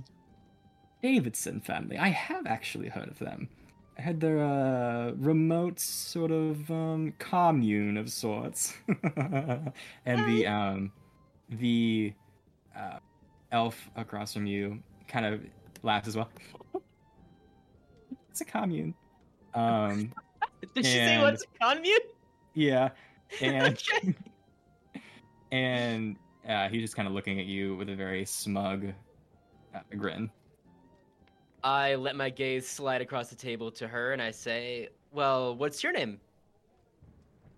Davidson 1.02 1.62
family. 1.62 1.98
I 1.98 2.10
have 2.10 2.46
actually 2.46 2.90
heard 2.90 3.10
of 3.10 3.20
them. 3.20 3.50
I 3.98 4.02
heard 4.04 4.20
they're 4.20 4.38
a 4.38 5.14
remote 5.18 5.80
sort 5.80 6.32
of 6.32 6.70
um, 6.70 7.14
commune 7.18 7.98
of 7.98 8.12
sorts. 8.12 8.76
and 10.06 10.26
the 10.28 10.46
um, 10.46 10.92
the 11.50 12.14
uh, 12.76 13.00
elf 13.52 13.90
across 13.96 14.34
from 14.34 14.46
you 14.46 14.80
kind 15.08 15.26
of 15.26 15.42
laughs 15.82 16.08
as 16.08 16.16
well. 16.16 16.30
it's 18.30 18.42
a 18.42 18.46
commune. 18.46 18.94
Um, 19.58 20.14
Did 20.76 20.86
she 20.86 20.92
say 20.92 21.22
what's 21.22 21.44
a 21.44 21.66
commune? 21.66 22.00
yeah, 22.54 22.90
and 23.42 23.74
Okay. 23.74 24.16
and 25.52 26.16
uh, 26.48 26.70
he's 26.70 26.82
just 26.82 26.96
kind 26.96 27.08
of 27.08 27.14
looking 27.14 27.40
at 27.40 27.46
you 27.46 27.76
with 27.76 27.90
a 27.90 27.96
very 27.96 28.24
smug 28.26 28.94
uh, 29.74 29.80
grin. 29.98 30.30
I 31.64 31.96
let 31.96 32.16
my 32.16 32.30
gaze 32.30 32.68
slide 32.68 33.02
across 33.02 33.30
the 33.30 33.36
table 33.36 33.72
to 33.72 33.88
her, 33.88 34.14
and 34.14 34.22
I 34.22 34.32
say, 34.32 34.90
"Well, 35.12 35.56
what's 35.56 35.84
your 35.84 35.92
name?" 35.92 36.20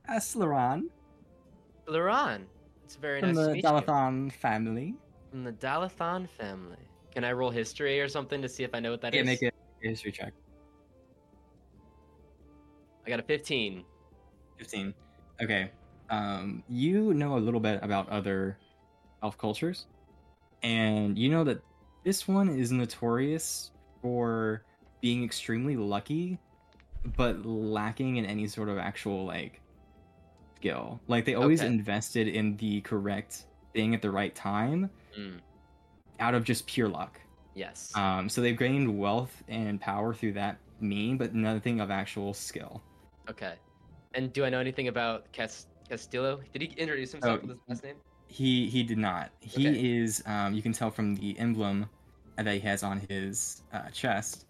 Aslaran 0.09 0.89
Laron. 1.87 2.45
It's 2.85 2.95
very 2.95 3.19
from 3.19 3.33
nice 3.33 3.37
to 3.37 3.45
the 3.47 3.53
meet 3.55 3.63
you. 3.63 3.69
Dalathan 3.69 4.31
family. 4.31 4.95
From 5.29 5.43
the 5.43 5.53
Dalathan 5.53 6.27
family. 6.27 6.77
Can 7.13 7.23
I 7.23 7.33
roll 7.33 7.51
history 7.51 7.99
or 8.01 8.07
something 8.07 8.41
to 8.41 8.49
see 8.49 8.63
if 8.63 8.73
I 8.73 8.79
know 8.79 8.91
what 8.91 9.01
that 9.01 9.13
is? 9.13 9.17
yeah, 9.17 9.23
make 9.23 9.41
a 9.43 9.51
history 9.81 10.11
check. 10.11 10.33
I 13.09 13.13
got 13.13 13.19
a 13.21 13.23
15. 13.23 13.83
15. 14.59 14.93
Okay. 15.41 15.71
Um, 16.11 16.63
you 16.69 17.11
know 17.15 17.37
a 17.37 17.39
little 17.39 17.59
bit 17.59 17.79
about 17.81 18.07
other 18.09 18.59
elf 19.23 19.35
cultures, 19.35 19.87
and 20.61 21.17
you 21.17 21.29
know 21.29 21.43
that 21.43 21.59
this 22.03 22.27
one 22.27 22.49
is 22.49 22.71
notorious 22.71 23.71
for 24.03 24.63
being 25.01 25.23
extremely 25.23 25.75
lucky, 25.75 26.37
but 27.17 27.43
lacking 27.47 28.17
in 28.17 28.25
any 28.27 28.45
sort 28.47 28.69
of 28.69 28.77
actual 28.77 29.25
like 29.25 29.59
skill. 30.57 30.99
Like 31.07 31.25
they 31.25 31.33
always 31.33 31.61
Okay. 31.61 31.67
invested 31.67 32.27
in 32.27 32.57
the 32.57 32.81
correct 32.81 33.45
thing 33.73 33.95
at 33.95 34.03
the 34.03 34.11
right 34.11 34.35
time 34.35 34.87
Mm, 35.17 35.39
out 36.19 36.35
of 36.35 36.43
just 36.43 36.67
pure 36.67 36.87
luck. 36.89 37.19
yes. 37.55 37.91
Um, 37.95 38.29
so 38.29 38.41
they've 38.41 38.57
gained 38.57 38.99
wealth 38.99 39.43
and 39.47 39.81
power 39.81 40.13
through 40.13 40.33
that 40.33 40.59
mean, 40.79 41.17
but 41.17 41.33
nothing 41.33 41.79
of 41.81 41.89
actual 41.89 42.35
skill. 42.35 42.83
Okay. 43.29 43.55
And 44.15 44.33
do 44.33 44.43
I 44.45 44.49
know 44.49 44.59
anything 44.59 44.87
about 44.87 45.31
Cas- 45.31 45.67
Castillo? 45.87 46.39
Did 46.53 46.61
he 46.63 46.67
introduce 46.77 47.11
himself 47.11 47.39
Oh, 47.43 47.47
with 47.47 47.57
his 47.57 47.59
last 47.67 47.83
name? 47.83 47.95
He 48.27 48.67
he 48.69 48.83
did 48.83 48.97
not. 48.97 49.31
He 49.39 49.67
Okay. 49.67 49.97
is. 49.97 50.23
Um, 50.25 50.53
you 50.53 50.61
can 50.61 50.71
tell 50.73 50.91
from 50.91 51.15
the 51.15 51.37
emblem 51.39 51.89
that 52.37 52.47
he 52.53 52.59
has 52.59 52.83
on 52.83 53.01
his 53.09 53.63
uh, 53.73 53.89
chest 53.89 54.45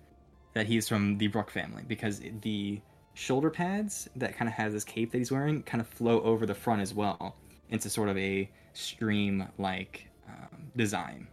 that 0.54 0.66
he's 0.66 0.88
from 0.88 1.18
the 1.18 1.28
Brook 1.28 1.50
family 1.50 1.84
because 1.88 2.22
the 2.42 2.82
shoulder 3.14 3.50
pads 3.50 4.10
that 4.16 4.36
kind 4.36 4.48
of 4.48 4.54
has 4.54 4.74
this 4.74 4.84
cape 4.84 5.12
that 5.12 5.18
he's 5.18 5.32
wearing 5.32 5.64
kind 5.64 5.82
of 5.82 5.88
flow 5.88 6.22
over 6.22 6.46
the 6.46 6.56
front 6.56 6.82
as 6.82 6.94
well 6.94 7.36
into 7.70 7.90
sort 7.90 8.10
of 8.10 8.18
a 8.18 8.50
stream 8.74 9.48
like 9.58 10.08
um, 10.28 10.72
design. 10.76 11.28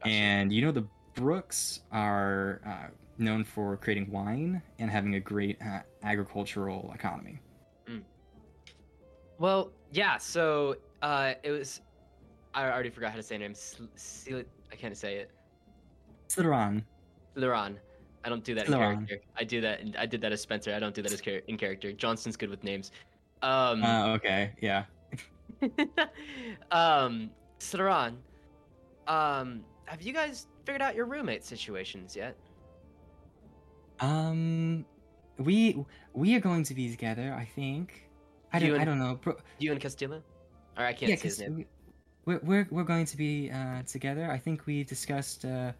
Gotcha. 0.00 0.10
And 0.14 0.52
you 0.52 0.62
know 0.62 0.72
the 0.72 0.86
Brooks 1.14 1.80
are 1.92 2.60
uh, 2.66 2.88
known 3.18 3.44
for 3.44 3.76
creating 3.76 4.10
wine 4.10 4.62
and 4.78 4.90
having 4.90 5.14
a 5.14 5.20
great 5.20 5.60
uh, 5.62 5.80
agricultural 6.02 6.92
economy. 6.94 7.40
Well, 9.38 9.72
yeah. 9.90 10.18
So 10.18 10.76
uh, 11.02 11.34
it 11.42 11.50
was. 11.50 11.80
I 12.54 12.70
already 12.70 12.90
forgot 12.90 13.10
how 13.10 13.16
to 13.16 13.22
say 13.22 13.34
her 13.34 13.40
name. 13.40 13.54
Sl- 13.54 14.36
I 14.72 14.76
can't 14.76 14.96
say 14.96 15.16
it. 15.16 15.30
Slytherin. 16.28 16.84
Laron. 17.36 17.76
I 18.24 18.28
don't 18.28 18.44
do 18.44 18.54
that 18.54 18.66
in 18.66 18.72
Laron. 18.72 19.06
character. 19.06 19.20
I 19.36 19.44
do 19.44 19.60
that. 19.60 19.80
In, 19.80 19.96
I 19.96 20.06
did 20.06 20.20
that 20.20 20.32
as 20.32 20.40
Spencer. 20.40 20.74
I 20.74 20.78
don't 20.78 20.94
do 20.94 21.02
that 21.02 21.12
as 21.12 21.20
char- 21.20 21.42
in 21.48 21.58
character. 21.58 21.92
Johnston's 21.92 22.36
good 22.36 22.50
with 22.50 22.62
names. 22.64 22.92
Um. 23.42 23.82
Uh, 23.82 24.14
okay, 24.14 24.52
yeah. 24.60 24.84
um. 26.70 27.30
Laron. 27.60 28.16
Um. 29.08 29.64
Have 29.86 30.00
you 30.00 30.12
guys 30.12 30.46
figured 30.64 30.80
out 30.80 30.94
your 30.94 31.06
roommate 31.06 31.44
situations 31.44 32.16
yet? 32.16 32.36
Um, 34.00 34.84
we 35.38 35.84
we 36.12 36.34
are 36.34 36.40
going 36.40 36.64
to 36.64 36.74
be 36.74 36.90
together. 36.90 37.34
I 37.38 37.44
think. 37.44 38.08
I 38.52 38.58
You 38.58 38.72
don't. 38.72 38.80
I 38.80 38.84
don't 38.84 38.98
know. 38.98 39.16
Bro, 39.16 39.36
You 39.58 39.72
and 39.72 39.80
Castillo? 39.80 40.22
Or 40.76 40.84
I 40.84 40.92
can't 40.92 41.10
yeah, 41.10 41.16
say 41.16 41.22
his 41.22 41.40
name. 41.40 41.56
we, 41.56 41.66
we're 42.24 42.40
we're 42.42 42.68
we're 42.70 42.84
going 42.84 43.06
to 43.06 43.16
be 43.16 43.50
uh 43.50 43.82
together. 43.82 44.30
I 44.30 44.38
think 44.38 44.66
we 44.66 44.84
discussed 44.84 45.44
uh, 45.44 45.72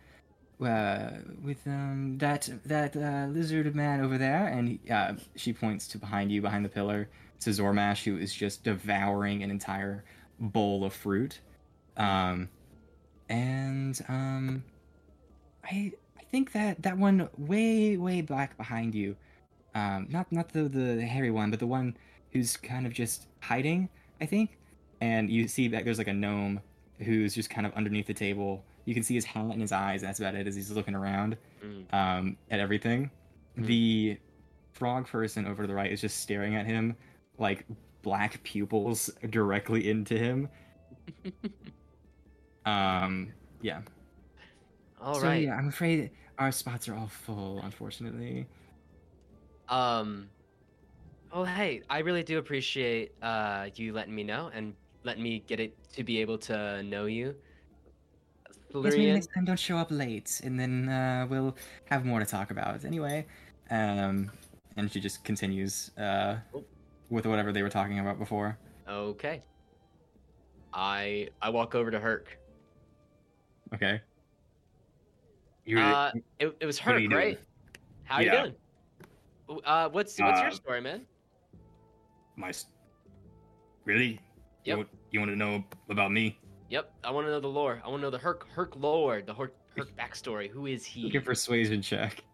uh 0.62 1.10
with 1.42 1.66
um 1.66 2.16
that 2.18 2.48
that 2.66 2.96
uh, 2.96 3.26
lizard 3.30 3.74
man 3.74 4.00
over 4.00 4.18
there, 4.18 4.46
and 4.46 4.68
he- 4.68 4.90
uh, 4.90 5.14
she 5.36 5.52
points 5.52 5.88
to 5.88 5.98
behind 5.98 6.30
you, 6.32 6.40
behind 6.42 6.64
the 6.64 6.68
pillar, 6.68 7.08
to 7.40 7.50
Zormash, 7.50 8.04
who 8.04 8.16
is 8.18 8.32
just 8.34 8.64
devouring 8.64 9.42
an 9.42 9.50
entire 9.50 10.04
bowl 10.40 10.84
of 10.84 10.92
fruit. 10.92 11.40
Um, 11.96 12.48
and 13.28 14.00
um, 14.08 14.64
I 15.64 15.92
think 16.34 16.50
that 16.52 16.82
that 16.82 16.98
one 16.98 17.28
way 17.38 17.96
way 17.96 18.20
back 18.20 18.56
behind 18.56 18.92
you, 18.92 19.14
um, 19.76 20.08
not 20.10 20.26
not 20.32 20.52
the 20.52 20.64
the 20.68 21.00
hairy 21.02 21.30
one, 21.30 21.48
but 21.50 21.60
the 21.60 21.66
one 21.66 21.96
who's 22.32 22.56
kind 22.56 22.86
of 22.86 22.92
just 22.92 23.26
hiding. 23.40 23.88
I 24.20 24.26
think, 24.26 24.58
and 25.00 25.30
you 25.30 25.46
see 25.46 25.68
that 25.68 25.84
there's 25.84 25.98
like 25.98 26.08
a 26.08 26.12
gnome 26.12 26.60
who's 26.98 27.34
just 27.34 27.50
kind 27.50 27.66
of 27.66 27.72
underneath 27.74 28.06
the 28.08 28.14
table. 28.14 28.64
You 28.84 28.94
can 28.94 29.02
see 29.04 29.14
his 29.14 29.24
hat 29.24 29.46
and 29.46 29.60
his 29.60 29.70
eyes. 29.72 30.02
That's 30.02 30.18
about 30.18 30.34
it 30.34 30.46
as 30.48 30.56
he's 30.56 30.70
looking 30.72 30.94
around 30.96 31.36
Mm. 31.64 31.94
um, 31.94 32.36
at 32.50 32.58
everything. 32.60 33.10
Mhm. 33.56 33.66
The 33.66 34.18
frog 34.72 35.06
person 35.06 35.46
over 35.46 35.62
to 35.62 35.66
the 35.68 35.74
right 35.74 35.90
is 35.92 36.00
just 36.00 36.16
staring 36.18 36.56
at 36.56 36.66
him 36.66 36.96
like 37.38 37.64
black 38.02 38.42
pupils 38.42 39.08
directly 39.30 39.88
into 39.88 40.18
him. 40.18 40.48
Um, 42.66 43.32
yeah. 43.60 43.80
All 45.00 45.16
so 45.16 45.26
right. 45.26 45.42
yeah, 45.42 45.54
I'm 45.54 45.68
afraid 45.68 46.10
our 46.38 46.52
spots 46.52 46.88
are 46.88 46.94
all 46.94 47.08
full, 47.08 47.60
unfortunately. 47.62 48.46
Um. 49.68 50.28
Well, 51.32 51.44
hey, 51.44 51.82
I 51.90 51.98
really 51.98 52.22
do 52.22 52.38
appreciate 52.38 53.12
uh 53.22 53.68
you 53.74 53.92
letting 53.92 54.14
me 54.14 54.22
know 54.22 54.50
and 54.54 54.74
letting 55.02 55.22
me 55.22 55.42
get 55.46 55.58
it 55.60 55.76
to 55.94 56.04
be 56.04 56.20
able 56.20 56.38
to 56.38 56.82
know 56.82 57.06
you. 57.06 57.34
Lurian, 58.72 59.14
next 59.14 59.28
time 59.34 59.44
don't 59.44 59.58
show 59.58 59.76
up 59.76 59.88
late, 59.90 60.40
and 60.42 60.58
then 60.58 60.88
uh, 60.88 61.26
we'll 61.30 61.54
have 61.86 62.04
more 62.04 62.18
to 62.18 62.26
talk 62.26 62.50
about. 62.50 62.84
Anyway, 62.84 63.24
um, 63.70 64.30
and 64.76 64.90
she 64.90 65.00
just 65.00 65.22
continues 65.22 65.92
uh, 65.96 66.38
Oh. 66.52 66.64
with 67.08 67.24
whatever 67.26 67.52
they 67.52 67.62
were 67.62 67.70
talking 67.70 68.00
about 68.00 68.18
before. 68.18 68.58
Okay. 68.88 69.42
I 70.72 71.28
I 71.40 71.50
walk 71.50 71.74
over 71.76 71.90
to 71.92 72.00
Herc. 72.00 72.36
Okay. 73.72 74.00
You 75.64 75.78
Uh, 75.78 76.12
it, 76.38 76.56
it 76.60 76.66
was 76.66 76.78
What 76.80 76.88
are 76.88 76.92
Herc, 76.94 77.02
you 77.02 77.08
doing? 77.08 77.20
right? 77.20 77.38
How 78.04 78.20
Yeah. 78.20 78.44
you 78.44 78.54
doing? 79.48 79.60
Uh, 79.64 79.88
what's 79.90 80.18
what's 80.18 80.40
your 80.40 80.48
Uh, 80.48 80.50
story, 80.50 80.80
man? 80.80 81.06
my 82.36 82.52
really? 83.84 84.20
Yep. 84.64 84.66
You, 84.66 84.76
want- 84.78 84.88
you 85.12 85.20
want 85.20 85.30
to 85.32 85.36
know 85.36 85.64
about 85.90 86.10
me? 86.12 86.38
Yep, 86.70 86.92
I 87.04 87.10
want 87.10 87.26
to 87.26 87.30
know 87.30 87.40
the 87.40 87.48
lore. 87.48 87.80
I 87.84 87.88
want 87.88 88.00
to 88.00 88.06
know 88.06 88.10
the 88.10 88.18
Herc 88.18 88.48
Herc 88.48 88.74
lore, 88.76 89.22
the 89.22 89.34
Herc 89.34 89.54
Herc 89.76 89.94
backstory. 90.00 90.50
Who 90.50 90.66
is 90.66 90.84
he? 90.84 91.02
Looking 91.04 91.20
for 91.20 91.26
persuasion 91.26 91.80
check. 91.82 92.24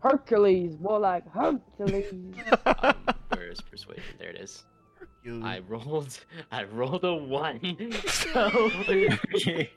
Hercules, 0.00 0.78
more 0.80 0.98
like 0.98 1.28
Hercules. 1.30 2.12
um, 2.66 2.96
where 3.28 3.50
is 3.50 3.60
persuasion? 3.60 4.02
There 4.18 4.30
it 4.30 4.36
is. 4.40 4.64
You- 5.24 5.42
I 5.44 5.60
rolled. 5.68 6.18
I 6.50 6.64
rolled 6.64 7.04
a 7.04 7.14
one. 7.14 7.60
so 8.06 8.70
okay. 9.34 9.70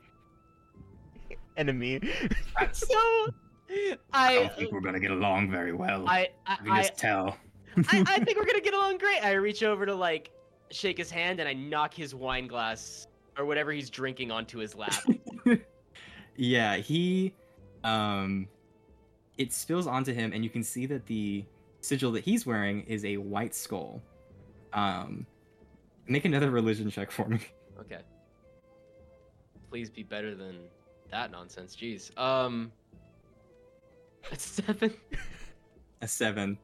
Enemy. 1.58 2.00
so 2.72 3.28
I 3.70 3.98
I, 4.14 4.36
don't 4.36 4.56
think 4.56 4.72
we're 4.72 4.82
gonna 4.82 5.00
get 5.00 5.12
along 5.12 5.50
very 5.52 5.74
well. 5.74 6.08
I, 6.08 6.30
I, 6.46 6.54
I 6.54 6.56
can 6.58 6.76
just 6.76 6.98
tell. 6.98 7.38
I, 7.78 8.04
I 8.08 8.20
think 8.24 8.38
we're 8.38 8.46
gonna 8.46 8.62
get 8.62 8.74
along 8.74 8.98
great. 8.98 9.24
I 9.24 9.34
reach 9.34 9.64
over 9.64 9.86
to 9.86 9.94
like 9.94 10.32
shake 10.72 10.98
his 10.98 11.12
hand 11.12 11.40
and 11.40 11.48
I 11.48 11.54
knock 11.54 11.94
his 11.94 12.16
wine 12.16 12.48
glass 12.48 13.08
or 13.38 13.46
whatever 13.46 13.72
he's 13.72 13.90
drinking 13.90 14.32
onto 14.32 14.60
his 14.60 14.76
lap. 14.76 15.04
yeah, 16.36 16.78
he 16.78 17.34
um 17.84 18.48
it 19.38 19.52
spills 19.52 19.88
onto 19.88 20.14
him 20.14 20.32
and 20.34 20.44
you 20.44 20.50
can 20.50 20.64
see 20.64 20.86
that 20.86 21.06
the 21.06 21.46
sigil 21.82 22.12
that 22.14 22.24
he's 22.24 22.46
wearing 22.46 22.84
is 22.84 23.04
a 23.06 23.18
white 23.18 23.54
skull. 23.54 24.02
Um 24.74 25.26
make 26.08 26.26
another 26.26 26.52
religion 26.52 26.90
check 26.90 27.12
for 27.12 27.28
me. 27.28 27.40
okay. 27.80 28.00
Please 29.70 29.90
be 29.90 30.04
better 30.04 30.36
than 30.36 30.60
that 31.16 31.32
nonsense. 31.32 31.76
Jeez. 31.76 32.16
Um. 32.18 32.72
a 34.32 34.36
seven. 34.38 34.94
A 36.02 36.08
7. 36.08 36.58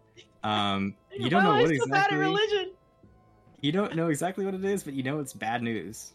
Um 0.43 0.93
you 1.17 1.29
don't 1.29 1.43
know 1.43 1.51
what 1.55 1.61
so 1.69 1.85
bad 1.87 2.07
exactly 2.11 2.17
religion. 2.17 2.71
You 3.61 3.71
don't 3.71 3.95
know 3.95 4.09
exactly 4.09 4.43
what 4.45 4.53
it 4.53 4.65
is, 4.65 4.83
but 4.83 4.93
you 4.93 5.03
know 5.03 5.19
it's 5.19 5.31
bad 5.33 5.63
news. 5.63 6.11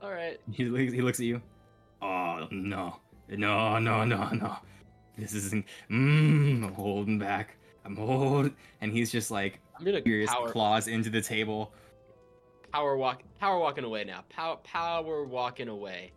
All 0.00 0.10
right. 0.10 0.40
He, 0.50 0.64
looks- 0.64 0.92
he 0.92 1.02
looks 1.02 1.20
at 1.20 1.26
you. 1.26 1.42
Oh 2.00 2.48
no, 2.50 2.96
no, 3.28 3.78
no, 3.78 4.04
no, 4.04 4.28
no! 4.30 4.56
This 5.16 5.34
isn't. 5.34 5.64
Mmm, 5.90 6.64
I'm 6.64 6.74
holding 6.74 7.18
back. 7.18 7.56
I'm 7.84 7.96
holding, 7.96 8.54
and 8.80 8.92
he's 8.92 9.10
just 9.12 9.30
like 9.30 9.60
I'm 9.78 9.84
gonna 9.84 10.02
furious 10.02 10.30
power, 10.30 10.50
claws 10.50 10.86
into 10.88 11.10
the 11.10 11.20
table. 11.22 11.72
power 12.72 12.96
walk, 12.96 13.22
power 13.40 13.58
walking 13.58 13.84
away 13.84 14.04
now. 14.04 14.24
Power, 14.28 14.56
power 14.64 15.24
walking 15.24 15.68
away. 15.68 16.12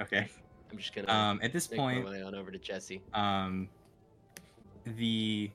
Okay. 0.00 0.28
I'm 0.72 0.78
just 0.78 0.94
gonna 0.94 1.12
Um, 1.12 1.40
at 1.42 1.52
this 1.52 1.70
make 1.70 1.78
my 1.78 1.94
point, 1.94 2.06
way 2.08 2.22
on 2.22 2.34
over 2.34 2.50
to 2.50 2.58
Jesse. 2.58 3.02
um, 3.14 3.68
the. 4.84 5.50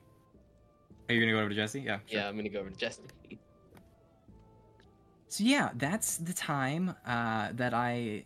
Are 1.08 1.14
you 1.14 1.20
gonna 1.20 1.32
go 1.32 1.40
over 1.40 1.48
to 1.48 1.54
Jesse? 1.54 1.80
Yeah. 1.80 1.98
sure. 2.06 2.20
Yeah, 2.20 2.28
I'm 2.28 2.36
gonna 2.36 2.48
go 2.48 2.60
over 2.60 2.70
to 2.70 2.76
Jesse. 2.76 3.02
So 5.28 5.44
yeah, 5.44 5.70
that's 5.74 6.16
the 6.18 6.32
time 6.32 6.94
uh, 7.06 7.50
that 7.54 7.74
I 7.74 8.24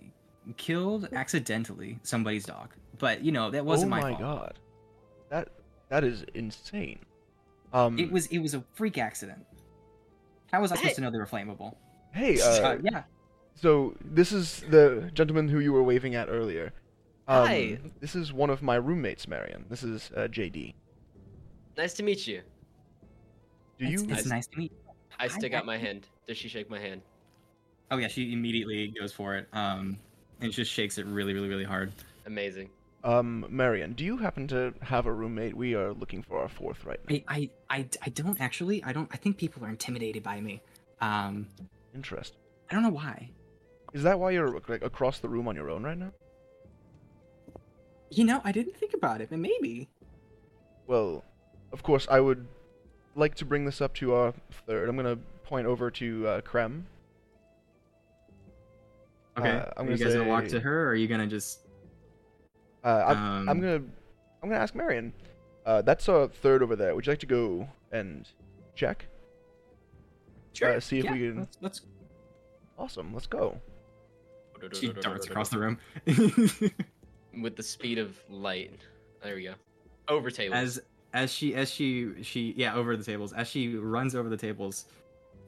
killed 0.56 1.09
accidentally 1.12 1.98
somebody's 2.02 2.44
dog. 2.44 2.70
But 2.98 3.23
you 3.24 3.32
know 3.32 3.51
that 3.51 3.64
wasn't 3.64 3.90
my 3.90 3.98
oh 3.98 4.02
my, 4.02 4.10
my 4.12 4.19
fault. 4.19 4.39
god, 4.39 4.59
that 5.31 5.48
that 5.89 6.05
is 6.05 6.24
insane. 6.35 6.98
Um, 7.73 7.98
It 7.98 8.10
was 8.12 8.27
it 8.27 8.39
was 8.39 8.55
a 8.55 8.62
freak 8.74 8.98
accident. 8.98 9.44
How 10.52 10.60
was 10.60 10.70
I 10.70 10.77
supposed 10.77 10.90
Hey. 10.90 10.94
to 10.97 11.01
know 11.01 11.10
they 11.10 11.19
were 11.19 11.27
flammable? 11.27 11.74
Hey, 12.12 12.39
Uh, 12.40 12.44
uh, 12.44 12.78
yeah. 12.82 13.05
so 13.55 13.94
this 14.05 14.32
is 14.32 14.60
the 14.69 15.10
gentleman 15.14 15.48
who 15.48 15.59
you 15.60 15.73
were 15.73 15.82
waving 15.82 16.14
at 16.14 16.28
earlier. 16.28 16.73
Um, 17.32 17.46
Hi. 17.46 17.78
This 18.00 18.14
is 18.14 18.30
one 18.30 18.50
of 18.50 18.60
my 18.60 18.74
roommates, 18.74 19.26
Marion. 19.26 19.64
This 19.70 19.82
is 19.82 20.10
uh, 20.14 20.28
JD. 20.28 20.74
Nice 21.78 21.94
to 21.94 22.02
meet 22.02 22.26
you. 22.26 22.42
Do 23.78 23.86
it's, 23.86 24.02
you? 24.02 24.09
It's 24.10 24.26
nice 24.26 24.46
to 24.48 24.59
meet. 24.59 24.72
You. 24.72 24.92
I 25.18 25.22
Hi, 25.22 25.28
stick 25.28 25.54
out 25.54 25.64
my 25.64 25.76
Jesse. 25.76 25.86
hand. 25.86 26.06
Does 26.26 26.36
she 26.36 26.48
shake 26.48 26.68
my 26.68 26.78
hand? 26.78 27.00
Oh 27.90 27.96
yeah, 27.96 28.09
she 28.09 28.34
immediately 28.34 28.88
goes 28.88 29.14
for 29.14 29.34
it. 29.36 29.48
Um, 29.54 29.98
and 30.42 30.52
just 30.52 30.70
shakes 30.70 30.98
it 30.98 31.06
really, 31.06 31.32
really, 31.32 31.48
really 31.48 31.64
hard. 31.64 31.94
Amazing. 32.26 32.68
Um, 33.02 33.46
Marion, 33.48 33.94
do 33.94 34.04
you 34.04 34.18
happen 34.18 34.46
to 34.48 34.74
have 34.82 35.06
a 35.06 35.12
roommate? 35.12 35.56
We 35.56 35.74
are 35.74 35.94
looking 35.94 36.22
for 36.22 36.38
our 36.38 36.48
fourth 36.48 36.84
right 36.84 37.00
now. 37.09 37.16
I, 37.28 37.48
I, 37.70 37.78
I, 37.78 37.88
I 38.02 38.09
don't 38.10 38.38
actually. 38.42 38.84
I 38.84 38.92
don't. 38.92 39.09
I 39.10 39.16
think 39.16 39.38
people 39.38 39.64
are 39.64 39.70
intimidated 39.70 40.22
by 40.22 40.38
me. 40.42 40.60
Um, 41.00 41.46
Interest. 41.94 42.36
I 42.70 42.74
don't 42.74 42.82
know 42.82 42.90
why. 42.90 43.30
Is 43.94 44.02
that 44.02 44.20
why 44.20 44.32
you're 44.32 44.60
like 44.68 44.82
across 44.82 45.20
the 45.20 45.30
room 45.30 45.48
on 45.48 45.56
your 45.56 45.70
own 45.70 45.82
right 45.82 45.96
now? 45.96 46.12
You 48.12 48.24
know, 48.24 48.40
I 48.44 48.52
didn't 48.52 48.76
think 48.76 48.94
about 48.94 49.20
it, 49.20 49.30
but 49.30 49.39
maybe. 49.39 49.89
Well, 50.86 51.24
of 51.72 51.82
course, 51.82 52.06
I 52.10 52.20
would 52.20 52.47
like 53.16 53.34
to 53.36 53.44
bring 53.44 53.64
this 53.64 53.80
up 53.80 53.94
to 53.94 54.14
our 54.14 54.34
third. 54.66 54.89
I'm 54.89 54.97
gonna 54.97 55.16
point 55.44 55.66
over 55.66 55.90
to 55.93 56.26
uh, 56.28 56.40
Krem. 56.43 56.82
Okay. 59.39 59.48
Uh, 59.51 59.64
I'm 59.78 59.89
are 59.89 59.93
you 59.93 59.97
gonna 59.97 60.10
guys 60.10 60.14
gonna 60.18 60.28
walk 60.28 60.47
to 60.48 60.60
her, 60.60 60.84
or 60.84 60.89
are 60.90 60.94
you 60.94 61.09
gonna 61.09 61.26
just? 61.26 61.60
Uh, 62.84 63.05
I'm, 63.06 63.16
I'm 63.16 63.48
Um, 63.48 63.60
gonna 63.60 63.74
I'm 64.43 64.48
gonna 64.51 64.60
ask 64.60 64.74
Marion. 64.74 65.12
Uh, 65.64 65.80
that's 65.80 66.09
our 66.09 66.28
third 66.28 66.62
over 66.62 66.76
there. 66.76 66.94
Would 66.94 67.06
you 67.06 67.12
like 67.12 67.20
to 67.20 67.26
go 67.26 67.68
and 67.93 68.28
check? 68.74 69.06
Sure. 70.52 70.74
Uh, 70.74 70.80
see 70.80 70.98
if 70.98 71.05
yeah, 71.05 71.12
we 71.12 71.18
can- 71.20 71.39
Let's, 71.39 71.59
let's. 71.60 71.80
Awesome. 72.78 73.14
Let's 73.14 73.26
go. 73.26 73.59
She 74.72 74.93
darts 74.93 75.26
across 75.26 75.48
the 75.48 75.59
room. 75.59 75.78
with 77.40 77.56
the 77.56 77.62
speed 77.62 77.98
of 77.98 78.18
light. 78.28 78.80
There 79.22 79.34
we 79.36 79.44
go. 79.44 79.54
Over 80.09 80.30
tables. 80.30 80.56
as 80.59 80.80
as 81.14 81.32
she 81.32 81.54
as 81.54 81.70
she 81.70 82.22
she 82.22 82.54
yeah 82.56 82.74
over 82.74 82.96
the 82.96 83.04
tables 83.04 83.32
as 83.32 83.46
she 83.46 83.76
runs 83.76 84.14
over 84.14 84.28
the 84.28 84.36
tables 84.36 84.86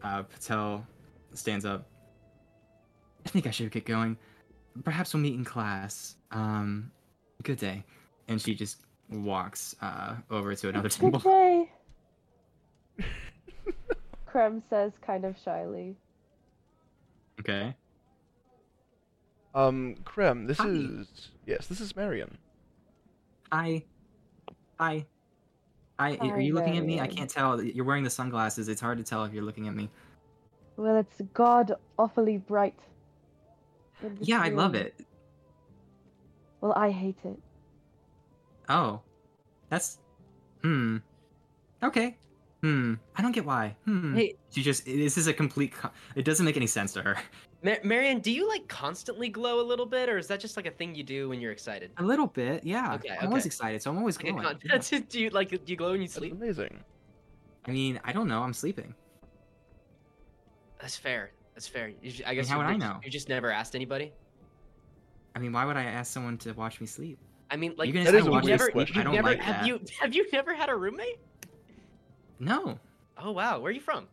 uh 0.03 0.23
patel 0.23 0.87
stands 1.33 1.65
up 1.65 1.87
i 3.25 3.29
think 3.31 3.47
i 3.47 3.51
should 3.51 3.71
get 3.71 3.87
going 3.87 4.17
perhaps 4.85 5.15
we'll 5.15 5.23
meet 5.23 5.35
in 5.35 5.43
class 5.45 6.17
um 6.33 6.91
good 7.43 7.59
day 7.59 7.83
and 8.29 8.41
she 8.41 8.55
just 8.55 8.83
walks 9.09 9.75
uh 9.81 10.15
over 10.31 10.55
to 10.55 10.69
another 10.69 10.89
Good 10.91 11.01
table 11.01 11.19
day. 11.19 11.73
Krem 14.31 14.63
says 14.69 14.93
kind 15.05 15.25
of 15.25 15.37
shyly. 15.43 15.97
okay 17.41 17.75
Um, 19.55 19.95
Krem, 20.05 20.47
this 20.47 20.59
Hi. 20.59 20.69
is 20.69 21.31
yes, 21.47 21.67
this 21.67 21.81
is 21.81 21.95
Marion. 21.95 22.37
hi 23.53 23.85
hi 24.81 25.07
hi 26.01 26.17
are 26.21 26.27
Hi, 26.31 26.39
you 26.41 26.55
looking 26.55 26.77
at 26.77 26.85
me 26.85 26.95
i 26.95 27.03
Marion. 27.03 27.17
can't 27.17 27.31
tell 27.31 27.63
you're 27.63 27.85
wearing 27.85 28.03
the 28.03 28.11
sunglasses 28.11 28.69
it's 28.69 28.81
hard 28.81 28.99
to 28.99 29.05
tell 29.05 29.23
if 29.25 29.33
you're 29.33 29.45
looking 29.45 29.69
at 29.69 29.75
me 29.77 29.89
Well, 30.77 30.97
it's 30.97 31.21
god 31.35 31.77
awfully 31.97 32.39
bright. 32.39 32.75
in 34.03 34.17
this 34.17 34.27
yeah 34.27 34.41
i 34.43 34.49
love 34.49 34.75
it 34.75 34.95
Well, 36.61 36.73
I 36.75 36.91
hate 36.91 37.19
it. 37.25 37.39
Oh, 38.69 39.01
that's 39.69 39.99
hmm. 40.63 40.97
Okay. 41.83 42.17
Hmm. 42.63 42.95
I 43.15 43.21
don't 43.21 43.33
get 43.33 43.45
why. 43.45 43.77
Hmm. 43.85 44.17
Hey, 44.17 44.35
She 44.51 44.63
just 44.63 44.87
this 44.87 45.19
is 45.19 45.27
a 45.27 45.35
complete. 45.35 45.73
Co- 45.77 45.91
it 46.17 46.25
doesn't 46.25 46.47
make 46.47 46.57
any 46.57 46.67
sense 46.67 46.95
to 46.95 47.03
her. 47.03 47.17
Mar- 47.65 47.79
Marion, 47.83 48.21
do 48.21 48.31
you 48.31 48.47
like 48.47 48.69
constantly 48.69 49.29
glow 49.31 49.61
a 49.61 49.67
little 49.67 49.87
bit, 49.87 50.09
or 50.11 50.19
is 50.19 50.27
that 50.29 50.39
just 50.39 50.57
like 50.57 50.67
a 50.67 50.71
thing 50.71 50.95
you 50.95 51.03
do 51.03 51.31
when 51.31 51.41
you're 51.41 51.51
excited? 51.51 51.91
A 51.97 52.03
little 52.05 52.27
bit, 52.27 52.63
yeah. 52.63 52.95
Okay, 52.97 53.17
I'm 53.21 53.29
always 53.29 53.47
excited, 53.47 53.81
so 53.83 53.91
I'm 53.91 53.99
always 53.99 54.17
Okay, 54.19 54.31
glowing. 54.31 54.45
con- 54.45 54.61
Yeah. 54.91 55.01
do 55.09 55.19
you 55.21 55.31
like 55.31 55.49
do 55.49 55.59
you 55.67 55.77
glow 55.77 55.93
when 55.93 56.03
you 56.03 56.07
That's 56.07 56.15
sleep? 56.19 56.33
amazing. 56.33 56.85
I 57.67 57.71
mean, 57.73 57.99
I 58.05 58.13
don't 58.13 58.29
know. 58.29 58.43
I'm 58.43 58.53
sleeping. 58.53 58.95
That's 60.79 60.97
fair. 60.97 61.31
That's 61.55 61.67
fair. 61.67 61.91
You 62.03 62.11
ju- 62.11 62.25
I 62.27 62.35
guess 62.35 62.49
how 62.49 62.57
you 62.61 62.67
would 62.67 62.71
I 62.75 62.77
know? 62.77 63.01
You 63.03 63.11
just 63.11 63.31
never 63.31 63.51
asked 63.51 63.75
anybody. 63.75 64.13
I 65.35 65.39
mean, 65.39 65.53
why 65.53 65.65
would 65.65 65.77
I 65.79 65.85
ask 65.85 66.13
someone 66.13 66.37
to 66.39 66.53
watch 66.53 66.81
me 66.81 66.87
sleep? 66.87 67.19
I 67.51 67.57
mean, 67.57 67.75
like 67.79 67.87
you're 67.89 67.95
gonna 67.95 68.13
That 68.13 68.23
say 68.23 68.29
a 68.29 68.31
watch 68.31 68.45
you 68.45 68.49
weird 68.51 68.61
never, 68.61 68.65
sleep? 68.65 68.75
question. 68.75 69.01
I 69.01 69.05
don't 69.05 69.15
never 69.15 69.29
like 69.29 69.41
have 69.41 69.61
that. 69.61 69.67
you 69.67 69.81
have 70.01 70.15
you 70.15 70.27
never 70.33 70.55
had 70.55 70.69
a 70.69 70.77
roommate? 70.77 71.19
No. 72.39 72.79
Oh 73.17 73.31
wow, 73.33 73.59
where 73.61 73.71
are 73.71 73.73
you 73.75 73.81
from? 73.81 74.07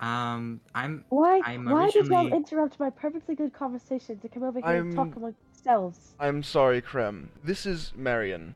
Um, 0.00 0.60
I'm. 0.74 1.04
Why? 1.08 1.40
I'm 1.44 1.64
why 1.64 1.90
did 1.90 2.06
y'all 2.08 2.26
interrupt 2.26 2.78
my 2.80 2.90
perfectly 2.90 3.34
good 3.34 3.52
conversation 3.52 4.18
to 4.18 4.28
come 4.28 4.42
over 4.42 4.60
here 4.60 4.80
and 4.80 4.94
talk 4.94 5.08
I'm- 5.16 5.34
yourselves? 5.54 6.14
I'm 6.18 6.42
sorry, 6.42 6.82
Krem. 6.82 7.28
This 7.42 7.64
is 7.64 7.92
Marion. 7.96 8.54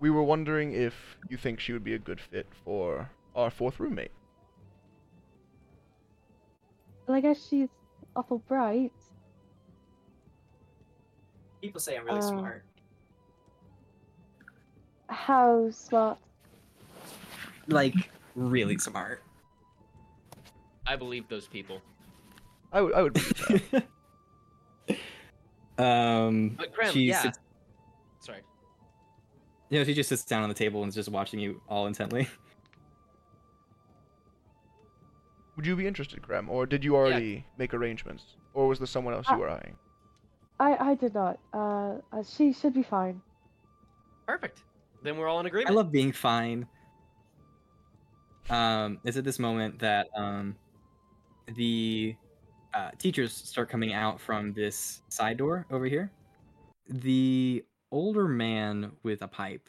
We 0.00 0.10
were 0.10 0.22
wondering 0.22 0.72
if 0.72 0.94
you 1.28 1.36
think 1.36 1.60
she 1.60 1.72
would 1.72 1.84
be 1.84 1.94
a 1.94 1.98
good 1.98 2.20
fit 2.20 2.46
for 2.64 3.10
our 3.36 3.50
fourth 3.50 3.78
roommate. 3.78 4.10
Well, 7.06 7.16
I 7.16 7.20
guess 7.20 7.46
she's 7.48 7.68
awful 8.16 8.38
bright. 8.38 8.92
People 11.60 11.80
say 11.80 11.96
I'm 11.96 12.04
really 12.06 12.18
Uh, 12.18 12.22
smart. 12.22 12.64
How 15.08 15.70
smart? 15.70 16.18
Like 17.68 18.10
really 18.34 18.78
smart. 18.78 19.21
I 20.86 20.96
believe 20.96 21.28
those 21.28 21.46
people. 21.46 21.80
I 22.72 22.80
would 22.80 22.94
I 22.94 23.02
would 23.02 23.12
believe 23.12 23.70
that. 23.70 23.86
um. 25.78 26.50
But 26.50 26.74
Krem, 26.74 26.92
she 26.92 27.02
yeah. 27.02 27.22
sits- 27.22 27.38
Sorry. 28.20 28.40
you 29.68 29.78
know, 29.78 29.84
she 29.84 29.94
just 29.94 30.08
sits 30.08 30.24
down 30.24 30.42
on 30.42 30.48
the 30.48 30.54
table 30.54 30.82
and 30.82 30.88
is 30.88 30.94
just 30.94 31.08
watching 31.08 31.40
you 31.40 31.60
all 31.68 31.86
intently. 31.86 32.28
Would 35.56 35.66
you 35.66 35.76
be 35.76 35.86
interested, 35.86 36.22
Krem, 36.22 36.48
or 36.48 36.66
did 36.66 36.82
you 36.82 36.96
already 36.96 37.44
make 37.58 37.74
arrangements, 37.74 38.36
or 38.54 38.68
was 38.68 38.78
there 38.78 38.86
someone 38.86 39.12
else 39.14 39.28
you 39.28 39.34
Uh, 39.34 39.38
were 39.38 39.50
eyeing? 39.50 39.76
I 40.58 40.92
I 40.92 40.94
did 40.94 41.14
not. 41.14 41.38
Uh, 41.52 41.98
uh 42.12 42.22
she 42.22 42.52
should 42.52 42.72
be 42.72 42.82
fine. 42.82 43.20
Perfect. 44.26 44.62
Then 45.02 45.18
we're 45.18 45.28
all 45.28 45.40
in 45.40 45.46
agreement. 45.46 45.70
I 45.70 45.74
love 45.74 45.92
being 45.92 46.12
fine. 46.12 46.66
Um, 48.48 48.98
it's 49.04 49.16
at 49.16 49.24
this 49.24 49.38
moment 49.38 49.78
that 49.80 50.08
um, 50.16 50.56
the 51.46 52.16
uh, 52.74 52.90
teachers 52.98 53.32
start 53.32 53.68
coming 53.68 53.92
out 53.92 54.20
from 54.20 54.52
this 54.52 55.02
side 55.08 55.36
door 55.36 55.66
over 55.70 55.86
here. 55.86 56.10
The 56.88 57.64
older 57.90 58.28
man 58.28 58.92
with 59.02 59.22
a 59.22 59.28
pipe 59.28 59.68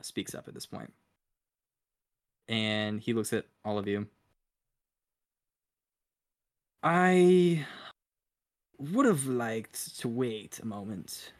speaks 0.00 0.34
up 0.34 0.48
at 0.48 0.54
this 0.54 0.66
point, 0.66 0.92
and 2.48 3.00
he 3.00 3.12
looks 3.12 3.32
at 3.32 3.46
all 3.64 3.78
of 3.78 3.86
you. 3.86 4.06
I 6.82 7.64
would 8.78 9.06
have 9.06 9.26
liked 9.26 9.98
to 10.00 10.08
wait 10.08 10.58
a 10.60 10.66
moment. 10.66 11.32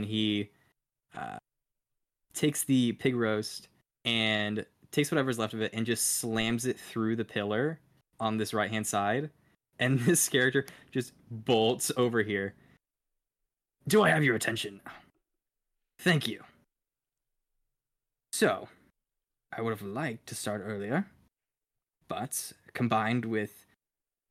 And 0.00 0.08
he 0.08 0.50
uh, 1.16 1.38
takes 2.34 2.64
the 2.64 2.92
pig 2.92 3.14
roast 3.14 3.68
and 4.04 4.66
takes 4.90 5.10
whatever's 5.10 5.38
left 5.38 5.54
of 5.54 5.62
it 5.62 5.72
and 5.72 5.86
just 5.86 6.16
slams 6.16 6.66
it 6.66 6.78
through 6.78 7.16
the 7.16 7.24
pillar 7.24 7.80
on 8.20 8.36
this 8.36 8.54
right 8.54 8.70
hand 8.70 8.86
side. 8.86 9.30
And 9.78 9.98
this 10.00 10.28
character 10.28 10.66
just 10.90 11.12
bolts 11.30 11.92
over 11.96 12.22
here. 12.22 12.54
Do 13.88 14.02
I 14.02 14.10
have 14.10 14.24
your 14.24 14.34
attention? 14.34 14.80
Thank 16.00 16.26
you. 16.26 16.42
So, 18.32 18.68
I 19.56 19.62
would 19.62 19.70
have 19.70 19.82
liked 19.82 20.26
to 20.26 20.34
start 20.34 20.62
earlier, 20.64 21.06
but 22.08 22.52
combined 22.74 23.24
with 23.24 23.64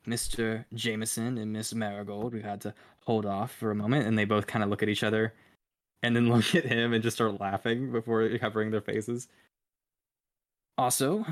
Mr. 0.07 0.65
Jameson 0.73 1.37
and 1.37 1.51
Miss 1.51 1.73
Marigold, 1.73 2.33
we 2.33 2.41
had 2.41 2.61
to 2.61 2.73
hold 3.05 3.25
off 3.25 3.51
for 3.51 3.71
a 3.71 3.75
moment, 3.75 4.05
and 4.05 4.17
they 4.17 4.25
both 4.25 4.45
kind 4.45 4.63
of 4.63 4.69
look 4.69 4.83
at 4.83 4.89
each 4.89 5.03
other 5.03 5.33
and 6.03 6.15
then 6.15 6.29
look 6.33 6.53
at 6.53 6.65
him 6.65 6.93
and 6.93 7.03
just 7.03 7.17
start 7.17 7.39
laughing 7.39 7.91
before 7.91 8.37
covering 8.37 8.71
their 8.71 8.81
faces. 8.81 9.27
Also, 10.77 11.25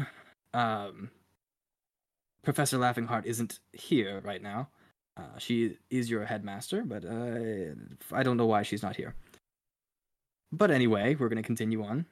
um, 0.53 1.11
Professor 2.43 2.77
Laughingheart 2.77 3.25
isn't 3.25 3.59
here 3.71 4.21
right 4.23 4.41
now. 4.41 4.69
Uh, 5.15 5.37
she 5.37 5.77
is 5.89 6.09
your 6.09 6.25
headmaster, 6.25 6.83
but 6.83 7.05
uh, 7.05 7.75
I 8.11 8.23
don't 8.23 8.37
know 8.37 8.45
why 8.47 8.63
she's 8.63 8.83
not 8.83 8.95
here. 8.95 9.15
But 10.51 10.71
anyway, 10.71 11.15
we're 11.15 11.29
going 11.29 11.41
to 11.41 11.47
continue 11.47 11.83
on. 11.83 12.05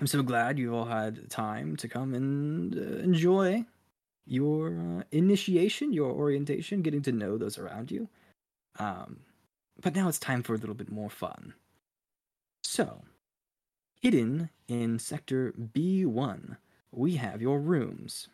I'm 0.00 0.06
so 0.06 0.22
glad 0.22 0.58
you've 0.58 0.74
all 0.74 0.84
had 0.84 1.30
time 1.30 1.76
to 1.76 1.88
come 1.88 2.14
and 2.14 2.76
uh, 2.76 2.98
enjoy 2.98 3.64
your 4.26 4.78
uh, 4.78 5.02
initiation, 5.10 5.92
your 5.92 6.12
orientation, 6.12 6.82
getting 6.82 7.02
to 7.02 7.12
know 7.12 7.38
those 7.38 7.58
around 7.58 7.90
you. 7.90 8.08
Um, 8.78 9.20
but 9.80 9.96
now 9.96 10.08
it's 10.08 10.18
time 10.18 10.42
for 10.42 10.54
a 10.54 10.58
little 10.58 10.74
bit 10.74 10.90
more 10.90 11.10
fun. 11.10 11.54
So, 12.62 13.02
hidden 14.00 14.50
in 14.68 14.98
sector 14.98 15.52
B1, 15.52 16.58
we 16.92 17.16
have 17.16 17.40
your 17.40 17.58
rooms. 17.58 18.28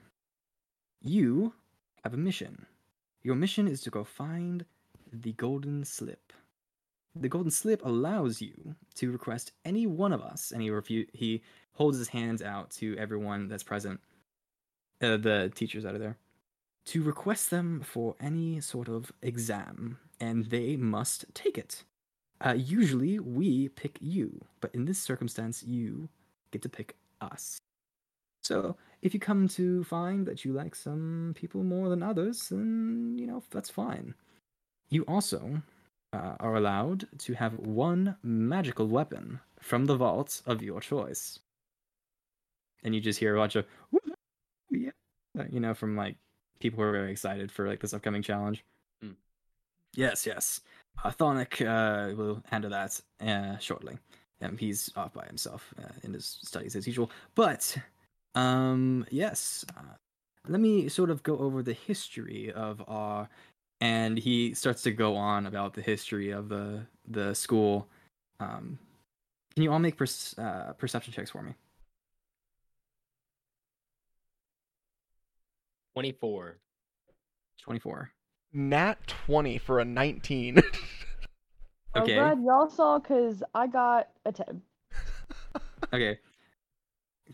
You 1.07 1.53
have 2.03 2.15
a 2.15 2.17
mission. 2.17 2.65
Your 3.23 3.35
mission 3.35 3.69
is 3.69 3.83
to 3.83 3.91
go 3.91 4.05
find 4.05 4.65
the 5.13 5.33
golden 5.33 5.85
slip. 5.85 6.33
The 7.15 7.29
golden 7.29 7.51
slip 7.51 7.85
allows 7.85 8.41
you 8.41 8.75
to 8.95 9.13
request 9.13 9.53
any 9.67 9.87
one 9.87 10.15
of 10.15 10.23
us, 10.23 10.51
and 10.51 10.63
he 10.63 10.71
refu- 10.71 11.09
he 11.13 11.43
holds 11.75 11.99
his 11.99 12.09
hands 12.09 12.41
out 12.41 12.71
to 12.73 12.97
everyone 12.97 13.49
that's 13.49 13.63
present, 13.63 14.01
uh, 15.03 15.19
the 15.19 15.53
teachers 15.55 15.85
out 15.85 15.95
of 15.95 16.01
there, 16.01 16.17
to 16.87 17.03
request 17.03 17.51
them 17.51 17.83
for 17.83 18.17
any 18.19 18.63
sort 18.63 18.89
of 18.89 19.13
exam, 19.21 19.99
and 20.19 20.47
they 20.47 20.75
must 20.75 21.27
take 21.35 21.59
it. 21.59 21.85
Uh, 22.41 22.55
usually 22.57 23.19
we 23.19 23.69
pick 23.69 23.99
you, 24.01 24.47
but 24.63 24.75
in 24.75 24.87
this 24.87 24.99
circumstance, 24.99 25.63
you 25.63 26.09
get 26.51 26.63
to 26.63 26.71
pick 26.71 26.97
us. 27.21 27.59
So 28.43 28.77
if 29.05 29.13
you 29.13 29.21
come 29.21 29.47
to 29.47 29.85
find 29.85 30.27
that 30.27 30.45
you 30.45 30.53
like 30.55 30.75
some 30.75 31.35
people 31.37 31.63
more 31.63 31.91
than 31.91 32.03
others, 32.03 32.49
then 32.49 33.15
you 33.19 33.27
know 33.27 33.43
that's 33.51 33.71
fine. 33.71 34.15
You 34.89 35.03
also 35.03 35.63
uh, 36.15 36.37
are 36.41 36.57
allowed 36.57 37.07
to 37.19 37.35
have 37.35 37.59
one 37.59 38.17
magical 38.23 38.89
weapon 38.89 39.39
from 39.61 39.85
the 39.85 39.97
vault 39.97 40.41
of 40.47 40.63
your 40.63 40.81
choice. 40.81 41.39
And 42.83 42.95
you 42.95 43.01
just 43.01 43.19
hear 43.19 43.37
a 43.37 43.39
bunch 43.39 43.57
of 43.57 43.67
"Woo-hoo, 43.93 44.15
yeah, 44.71 44.91
uh, 45.39 45.45
you 45.51 45.61
know, 45.61 45.75
from 45.75 45.97
like 45.97 46.17
people 46.59 46.79
who 46.79 46.85
are 46.85 46.93
very 46.93 47.13
excited 47.13 47.53
for 47.53 47.69
like 47.69 47.81
this 47.81 47.93
upcoming 47.93 48.23
challenge. 48.23 48.65
Hmm. 49.03 49.13
Yes, 49.95 50.25
yes. 50.25 50.63
Uh, 51.05 51.11
Thonic 51.11 51.61
uh, 51.61 52.13
will 52.17 52.43
handle 52.51 52.71
that 52.71 52.99
uh, 53.21 53.59
shortly. 53.59 53.99
Um, 54.41 54.57
he's 54.57 54.91
off 54.97 55.13
by 55.13 55.27
himself 55.27 55.75
uh, 55.79 55.93
in 56.03 56.15
his 56.15 56.39
studies 56.43 56.75
as 56.75 56.87
usual. 56.87 57.11
But 57.35 57.77
um, 58.35 59.07
yes, 59.11 59.65
uh, 59.77 59.95
let 60.49 60.61
me 60.61 60.89
sort 60.89 61.11
of 61.11 61.23
go 61.23 61.39
over 61.39 61.63
the 61.63 61.73
history 61.73 62.53
of 62.53 62.83
our. 62.87 63.29
And 63.81 64.17
he 64.17 64.55
starts 64.55 64.83
to 64.83 64.93
go 64.93 65.17
on 65.17 65.47
about 65.47 65.75
the 65.75 65.83
history 65.83 66.31
of 66.31 66.49
the 66.49 66.87
the 67.07 67.35
school. 67.35 67.89
Um, 68.41 68.79
can 69.55 69.63
you 69.63 69.73
all 69.73 69.79
make 69.79 69.97
per- 69.97 70.07
uh, 70.39 70.73
perception 70.75 71.13
checks 71.13 71.31
for 71.31 71.43
me? 71.43 71.55
24. 75.95 76.59
Twenty 77.63 77.79
four. 77.79 78.11
Nat 78.53 78.97
20 79.07 79.59
for 79.59 79.81
a 79.81 79.85
19. 79.85 80.63
Okay. 81.97 82.19
I'm 82.19 82.35
glad 82.35 82.45
y'all 82.45 82.69
saw 82.69 82.99
because 82.99 83.43
I 83.55 83.69
got 83.69 84.09
a 84.25 84.33
10. 84.33 84.61
Okay. 85.93 86.19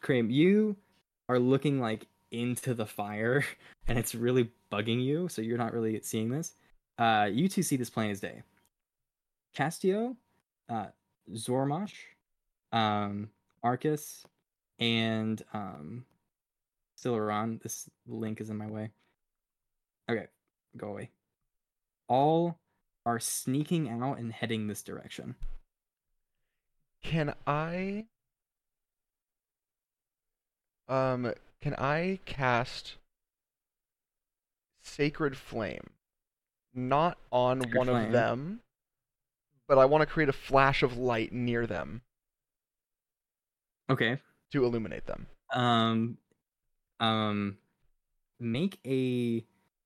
Krem, 0.01 0.31
you 0.31 0.77
are 1.31 1.39
looking 1.39 1.81
like 1.81 2.07
into 2.31 2.75
the 2.75 2.87
fire 2.87 3.45
and 3.89 3.99
it's 3.99 4.15
really 4.15 4.51
bugging 4.73 5.03
you, 5.03 5.29
so 5.29 5.43
you're 5.43 5.59
not 5.59 5.73
really 5.73 6.01
seeing 6.03 6.31
this. 6.31 6.55
Uh 6.99 7.29
you 7.31 7.49
two 7.49 7.63
see 7.63 7.77
this 7.77 7.91
plain 7.91 8.11
as 8.11 8.21
day. 8.21 8.43
Castio, 9.57 10.17
uh 10.69 10.87
Zormash, 11.33 11.95
um, 12.73 13.31
Arcus, 13.63 14.25
and 14.79 15.43
um. 15.53 16.05
This 17.63 17.89
link 18.07 18.41
is 18.41 18.51
in 18.51 18.59
my 18.59 18.67
way. 18.67 18.91
Okay, 20.11 20.27
go 20.77 20.89
away. 20.89 21.11
All 22.09 22.59
are 23.07 23.19
sneaking 23.21 23.89
out 23.89 24.19
and 24.19 24.33
heading 24.33 24.67
this 24.67 24.83
direction. 24.83 25.35
Can 27.03 27.35
I 27.47 28.07
um 30.91 31.33
can 31.63 31.75
I 31.77 32.19
cast 32.27 32.97
Sacred 34.83 35.37
Flame 35.37 35.91
not 36.75 37.19
on 37.31 37.61
Sacred 37.63 37.77
one 37.79 37.87
Flame. 37.89 38.07
of 38.07 38.13
them, 38.13 38.61
but 39.69 39.79
I 39.79 39.85
want 39.85 40.03
to 40.03 40.07
create 40.07 40.29
a 40.29 40.33
flash 40.35 40.83
of 40.83 40.97
light 40.97 41.33
near 41.33 41.67
them 41.67 42.03
Okay. 43.91 44.19
to 44.53 44.65
illuminate 44.65 45.07
them. 45.07 45.27
Um, 45.53 46.19
um, 47.01 47.59
make 48.39 48.79
a 48.87 49.45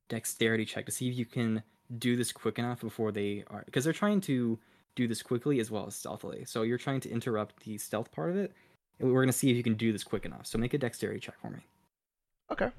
dexterity 0.09 0.65
check 0.67 0.87
to 0.87 0.93
see 0.93 1.09
if 1.09 1.17
you 1.17 1.25
can 1.25 1.63
do 1.99 2.17
this 2.17 2.33
quick 2.33 2.59
enough 2.59 2.81
before 2.81 3.13
they 3.13 3.45
are 3.49 3.63
because 3.67 3.85
they're 3.85 3.93
trying 3.93 4.21
to 4.23 4.59
do 4.95 5.09
this 5.09 5.23
quickly 5.23 5.59
as 5.59 5.71
well 5.71 5.87
as 5.87 5.95
stealthily. 5.97 6.45
So 6.45 6.63
you're 6.63 6.79
trying 6.79 7.01
to 7.01 7.11
interrupt 7.11 7.65
the 7.65 7.79
stealth 7.79 8.13
part 8.13 8.31
of 8.31 8.37
it. 8.37 8.53
We're 9.01 9.23
gonna 9.23 9.33
see 9.33 9.51
if 9.51 9.57
you 9.57 9.63
can 9.63 9.75
do 9.75 9.93
this 9.93 10.05
quick 10.05 10.25
enough. 10.25 10.47
So 10.47 10.59
make 10.59 10.75
a 10.75 10.79
dexterity 10.79 11.21
check 11.21 11.39
for 11.41 11.51
me. 11.51 11.61
Okay. 12.51 12.71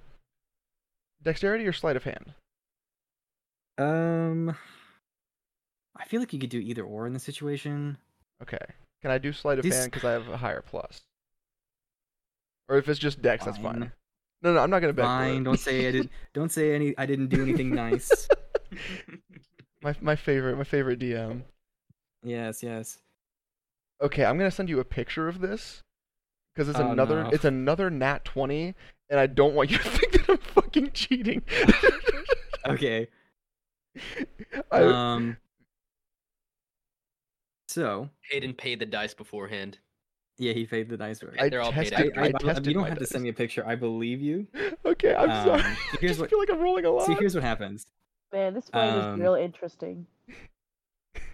Dexterity 1.23 1.65
or 1.67 1.73
sleight 1.73 1.95
of 1.95 2.03
hand? 2.03 2.33
Um, 3.77 4.55
I 5.95 6.05
feel 6.05 6.19
like 6.19 6.31
you 6.33 6.39
could 6.39 6.49
do 6.49 6.59
either 6.59 6.83
or 6.83 7.07
in 7.07 7.13
this 7.13 7.23
situation. 7.23 7.97
Okay. 8.41 8.57
Can 9.01 9.11
I 9.11 9.17
do 9.17 9.33
sleight 9.33 9.59
of 9.59 9.63
This- 9.63 9.75
hand 9.75 9.91
because 9.91 10.05
I 10.05 10.11
have 10.13 10.29
a 10.29 10.37
higher 10.37 10.61
plus? 10.61 11.01
Or 12.69 12.77
if 12.77 12.87
it's 12.89 12.99
just 12.99 13.21
dex, 13.21 13.45
that's 13.45 13.57
fine. 13.57 13.79
Fine. 13.79 13.91
No, 14.41 14.53
no, 14.53 14.59
I'm 14.59 14.69
not 14.69 14.79
gonna 14.79 14.93
for 14.93 15.01
Fine. 15.01 15.43
Don't 15.43 15.59
say 15.59 15.87
I 15.87 15.91
did. 15.91 16.09
Don't 16.33 16.51
say 16.51 16.73
any. 16.73 16.97
I 16.97 17.05
didn't 17.05 17.27
do 17.27 17.41
anything 17.41 17.73
nice. 17.73 18.27
my 19.81 19.95
my 20.01 20.15
favorite, 20.15 20.57
my 20.57 20.63
favorite 20.63 20.99
DM. 20.99 21.43
yes. 22.23 22.63
Yes. 22.63 22.97
Okay, 24.01 24.25
I'm 24.25 24.37
gonna 24.37 24.51
send 24.51 24.69
you 24.69 24.79
a 24.79 24.83
picture 24.85 25.27
of 25.27 25.39
this 25.41 25.83
because 26.55 26.69
it's 26.69 26.79
Oh, 26.79 26.91
another 26.91 27.23
no. 27.23 27.29
it's 27.31 27.45
another 27.45 27.89
nat 27.89 28.23
twenty, 28.25 28.73
and 29.09 29.19
I 29.19 29.27
don't 29.27 29.53
want 29.55 29.69
you 29.71 29.77
to 29.77 29.83
think 29.89 30.11
that 30.13 30.29
I'm 30.29 30.37
fucking 30.37 30.91
cheating. 30.93 31.41
Okay. 32.67 33.07
I, 34.71 34.81
Um. 34.81 35.37
So 37.67 38.09
Hayden 38.31 38.53
paid 38.55 38.79
the 38.79 38.87
dice 38.87 39.13
beforehand. 39.13 39.77
yeah, 40.39 40.53
he 40.53 40.65
paid 40.65 40.89
the 40.89 40.97
dice. 40.97 41.21
I 41.39 41.47
they're 41.49 41.61
all 41.61 41.71
paid 41.71 41.89
tested. 41.91 42.07
after. 42.09 42.19
I, 42.21 42.23
I, 42.23 42.27
I, 42.29 42.31
tested 42.31 42.65
you 42.65 42.73
don't 42.73 42.81
my 42.83 42.89
have 42.89 42.97
to 42.97 43.05
send 43.05 43.23
me 43.23 43.29
a 43.29 43.33
picture. 43.33 43.63
I 43.67 43.75
believe 43.75 44.19
you. 44.19 44.47
Okay, 44.83 45.13
I'm 45.13 45.29
Um, 45.29 45.45
sorry. 45.45 45.61
so 45.61 45.67
I 45.67 45.75
here's 45.99 46.11
just 46.13 46.19
what- 46.21 46.29
feel 46.31 46.39
like 46.39 46.49
I'm 46.51 46.59
rolling 46.59 46.85
a 46.85 46.89
lot. 46.89 47.05
See, 47.05 47.13
here's 47.19 47.35
what 47.35 47.43
happens. 47.43 47.85
Man, 48.33 48.55
this 48.55 48.67
fight 48.69 48.89
Um, 48.89 49.13
is 49.13 49.19
real 49.21 49.35
interesting. 49.35 50.07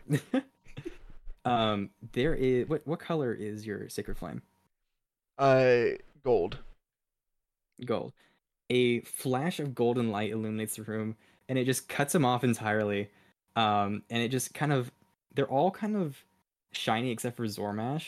um, 1.45 1.89
there 2.11 2.35
is 2.35 2.67
what? 2.67 2.85
What 2.85 2.99
color 2.99 3.33
is 3.33 3.65
your 3.65 3.87
sacred 3.87 4.17
flame? 4.17 4.41
Uh, 5.37 5.97
gold. 6.23 6.57
Gold. 7.85 8.13
A 8.69 9.01
flash 9.01 9.59
of 9.59 9.75
golden 9.75 10.11
light 10.11 10.31
illuminates 10.31 10.75
the 10.75 10.83
room, 10.83 11.15
and 11.49 11.57
it 11.57 11.65
just 11.65 11.89
cuts 11.89 12.13
them 12.13 12.25
off 12.25 12.43
entirely. 12.43 13.09
Um, 13.55 14.03
and 14.09 14.21
it 14.21 14.29
just 14.29 14.53
kind 14.53 14.71
of 14.71 14.91
they're 15.33 15.49
all 15.49 15.71
kind 15.71 15.95
of 15.95 16.23
shiny 16.71 17.11
except 17.11 17.37
for 17.37 17.45
Zormash, 17.45 18.05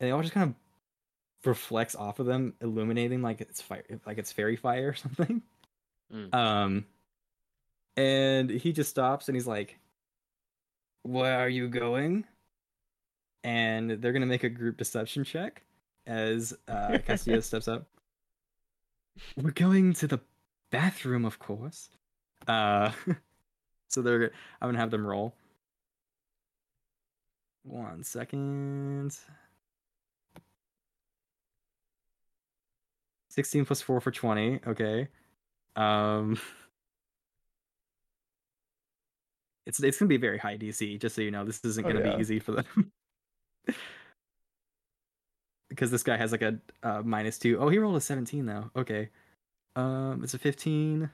and 0.00 0.08
they 0.08 0.10
all 0.10 0.22
just 0.22 0.32
kind 0.32 0.50
of 0.50 1.46
reflects 1.46 1.94
off 1.94 2.18
of 2.18 2.26
them, 2.26 2.54
illuminating 2.60 3.20
like 3.20 3.40
it's 3.40 3.60
fire, 3.60 3.84
like 4.06 4.18
it's 4.18 4.32
fairy 4.32 4.56
fire 4.56 4.90
or 4.90 4.94
something. 4.94 5.42
Mm. 6.12 6.34
Um, 6.34 6.86
and 7.96 8.50
he 8.50 8.72
just 8.72 8.90
stops 8.90 9.28
and 9.28 9.36
he's 9.36 9.46
like, 9.46 9.78
"Where 11.02 11.38
are 11.38 11.48
you 11.48 11.68
going?" 11.68 12.24
And 13.44 13.90
they're 13.90 14.12
gonna 14.12 14.26
make 14.26 14.44
a 14.44 14.48
group 14.48 14.78
deception 14.78 15.24
check 15.24 15.62
as 16.06 16.54
uh, 16.68 16.98
Castillo 17.06 17.40
steps 17.40 17.68
up. 17.68 17.86
We're 19.36 19.50
going 19.50 19.92
to 19.94 20.06
the 20.06 20.20
bathroom, 20.70 21.24
of 21.24 21.38
course. 21.38 21.88
Uh, 22.46 22.92
so 23.88 24.02
they're 24.02 24.30
I'm 24.60 24.68
gonna 24.68 24.78
have 24.78 24.90
them 24.90 25.06
roll. 25.06 25.34
One 27.64 28.04
second. 28.04 29.16
16 33.30 33.64
plus 33.66 33.82
4 33.82 34.00
for 34.00 34.10
20. 34.10 34.60
Okay. 34.66 35.08
Um 35.74 36.38
It's 39.66 39.82
it's 39.82 39.98
going 39.98 40.08
to 40.08 40.12
be 40.14 40.16
very 40.16 40.38
high 40.38 40.56
DC 40.56 41.00
just 41.00 41.16
so 41.16 41.22
you 41.22 41.32
know. 41.32 41.44
This 41.44 41.64
isn't 41.64 41.84
Oh, 41.84 41.90
going 41.90 42.00
to 42.00 42.08
yeah. 42.08 42.14
be 42.14 42.20
easy 42.20 42.38
for 42.38 42.52
them. 42.52 42.92
Because 45.76 45.90
this 45.90 46.02
guy 46.02 46.16
has 46.16 46.32
like 46.32 46.42
a 46.42 46.58
uh, 46.82 47.02
minus 47.04 47.38
2. 47.38 47.58
Oh, 47.60 47.68
he 47.68 47.78
rolled 47.78 47.96
a 47.96 48.00
17 48.00 48.46
though. 48.46 48.70
Okay. 48.76 49.10
Um 49.76 50.22
it's 50.24 50.34
a 50.34 50.38
15. 50.38 51.10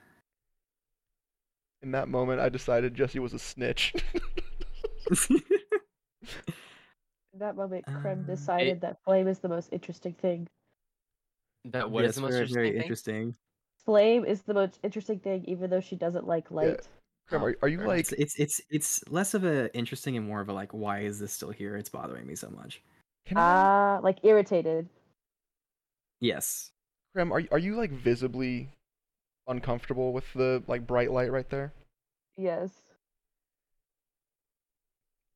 In 1.82 1.90
that 1.90 2.08
moment, 2.08 2.40
I 2.40 2.48
decided 2.48 2.94
Jesse 2.94 3.18
was 3.18 3.34
a 3.34 3.38
snitch. 3.38 3.92
In 7.32 7.38
that 7.40 7.56
moment, 7.56 7.86
Krem 7.86 8.22
Uh, 8.22 8.26
decided 8.26 8.80
that 8.82 9.02
flame 9.04 9.26
is 9.28 9.40
the 9.40 9.48
most 9.48 9.72
interesting 9.72 10.14
thing. 10.14 10.48
That 11.64 11.90
what 11.90 12.04
is 12.04 12.08
Yes, 12.08 12.14
the 12.14 12.20
most 12.20 12.30
very, 12.32 12.42
interesting 12.42 12.54
very 12.54 12.72
thing? 12.72 12.82
interesting. 12.82 13.36
Flame 13.84 14.24
is 14.24 14.42
the 14.42 14.54
most 14.54 14.78
interesting 14.82 15.18
thing, 15.20 15.44
even 15.46 15.70
though 15.70 15.80
she 15.80 15.96
doesn't 15.96 16.26
like 16.26 16.50
light. 16.50 16.88
Krem, 17.28 17.42
Oh, 17.42 17.46
are, 17.46 17.56
are 17.62 17.68
you 17.68 17.80
like? 17.82 18.00
It's, 18.00 18.12
it's 18.12 18.38
it's 18.38 18.60
it's 18.70 19.08
less 19.08 19.34
of 19.34 19.44
a 19.44 19.74
interesting 19.74 20.16
and 20.16 20.26
more 20.26 20.40
of 20.40 20.48
a 20.48 20.52
like 20.52 20.72
why 20.72 21.00
is 21.00 21.18
this 21.18 21.32
still 21.32 21.50
here? 21.50 21.76
It's 21.76 21.88
bothering 21.88 22.26
me 22.26 22.34
so 22.36 22.50
much. 22.50 22.82
Can 23.26 23.36
I, 23.36 23.40
Ah, 23.40 24.00
like 24.02 24.18
irritated. 24.24 24.88
Yes. 26.20 26.70
Krem, 27.16 27.30
are 27.30 27.40
you- 27.40 27.48
are 27.50 27.58
you 27.58 27.76
like 27.76 27.90
visibly 27.90 28.70
uncomfortable 29.46 30.12
with 30.12 30.32
the 30.34 30.62
like 30.66 30.86
bright 30.86 31.10
light 31.10 31.30
right 31.30 31.48
there? 31.50 31.72
Yes. 32.36 32.80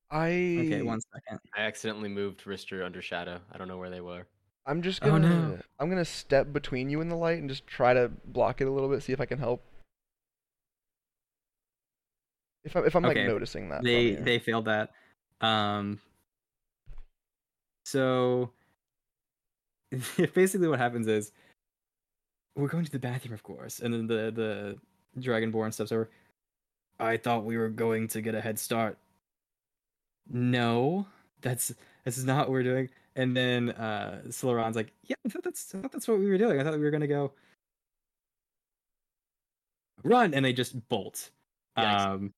I 0.09 0.27
Okay, 0.29 0.81
one 0.83 1.01
second. 1.01 1.39
I 1.55 1.61
accidentally 1.61 2.09
moved 2.09 2.43
Rister 2.45 2.83
under 2.85 3.01
shadow. 3.01 3.41
I 3.51 3.57
don't 3.57 3.67
know 3.67 3.77
where 3.77 3.89
they 3.89 3.99
were. 4.01 4.25
I'm 4.65 4.81
just 4.81 5.03
Oh, 5.03 5.07
gonna 5.07 5.27
Oh, 5.27 5.55
no. 5.55 5.61
I'm 5.79 5.89
gonna 5.89 6.05
step 6.05 6.51
between 6.53 6.89
you 6.89 7.01
and 7.01 7.11
the 7.11 7.15
light 7.15 7.39
and 7.39 7.49
just 7.49 7.67
try 7.67 7.93
to 7.93 8.09
block 8.25 8.61
it 8.61 8.67
a 8.67 8.71
little 8.71 8.89
bit, 8.89 9.03
see 9.03 9.13
if 9.13 9.19
I 9.21 9.25
can 9.25 9.39
help. 9.39 9.63
If 12.63 12.75
I'm 12.75 12.85
if 12.85 12.95
I'm 12.95 13.03
like 13.03 13.17
noticing 13.17 13.69
that. 13.69 13.83
they 13.83 14.15
they 14.15 14.39
failed 14.39 14.65
that. 14.65 14.91
Um. 15.41 16.01
So 17.87 18.51
basically, 20.33 20.67
what 20.67 20.77
happens 20.77 21.07
is 21.07 21.31
we're 22.57 22.67
going 22.67 22.83
to 22.83 22.91
the 22.91 22.99
bathroom, 22.99 23.33
of 23.33 23.43
course, 23.43 23.79
and 23.79 23.93
then 23.93 24.07
the 24.07 24.31
the 25.15 25.21
dragonborn 25.21 25.73
steps 25.73 25.93
over. 25.93 26.09
I 26.99 27.15
thought 27.15 27.45
we 27.45 27.55
were 27.55 27.69
going 27.69 28.09
to 28.09 28.21
get 28.21 28.35
a 28.35 28.41
head 28.41 28.59
start. 28.59 28.97
No, 30.29 31.07
that's 31.39 31.73
this 32.03 32.17
is 32.17 32.25
not 32.25 32.39
what 32.39 32.49
we're 32.49 32.63
doing. 32.63 32.89
And 33.15 33.37
then 33.37 33.69
uh 33.69 34.23
Celeron's 34.27 34.75
like, 34.75 34.91
yeah, 35.03 35.15
I 35.25 35.29
thought 35.29 35.43
that's 35.43 35.73
I 35.73 35.79
thought 35.79 35.93
that's 35.93 36.09
what 36.09 36.19
we 36.19 36.25
were 36.29 36.37
doing. 36.37 36.59
I 36.59 36.65
thought 36.65 36.73
we 36.73 36.83
were 36.83 36.91
gonna 36.91 37.07
go 37.07 37.31
run, 40.03 40.33
and 40.33 40.43
they 40.43 40.51
just 40.51 40.89
bolt. 40.89 41.29
Yikes. 41.77 42.05
Um, 42.05 42.33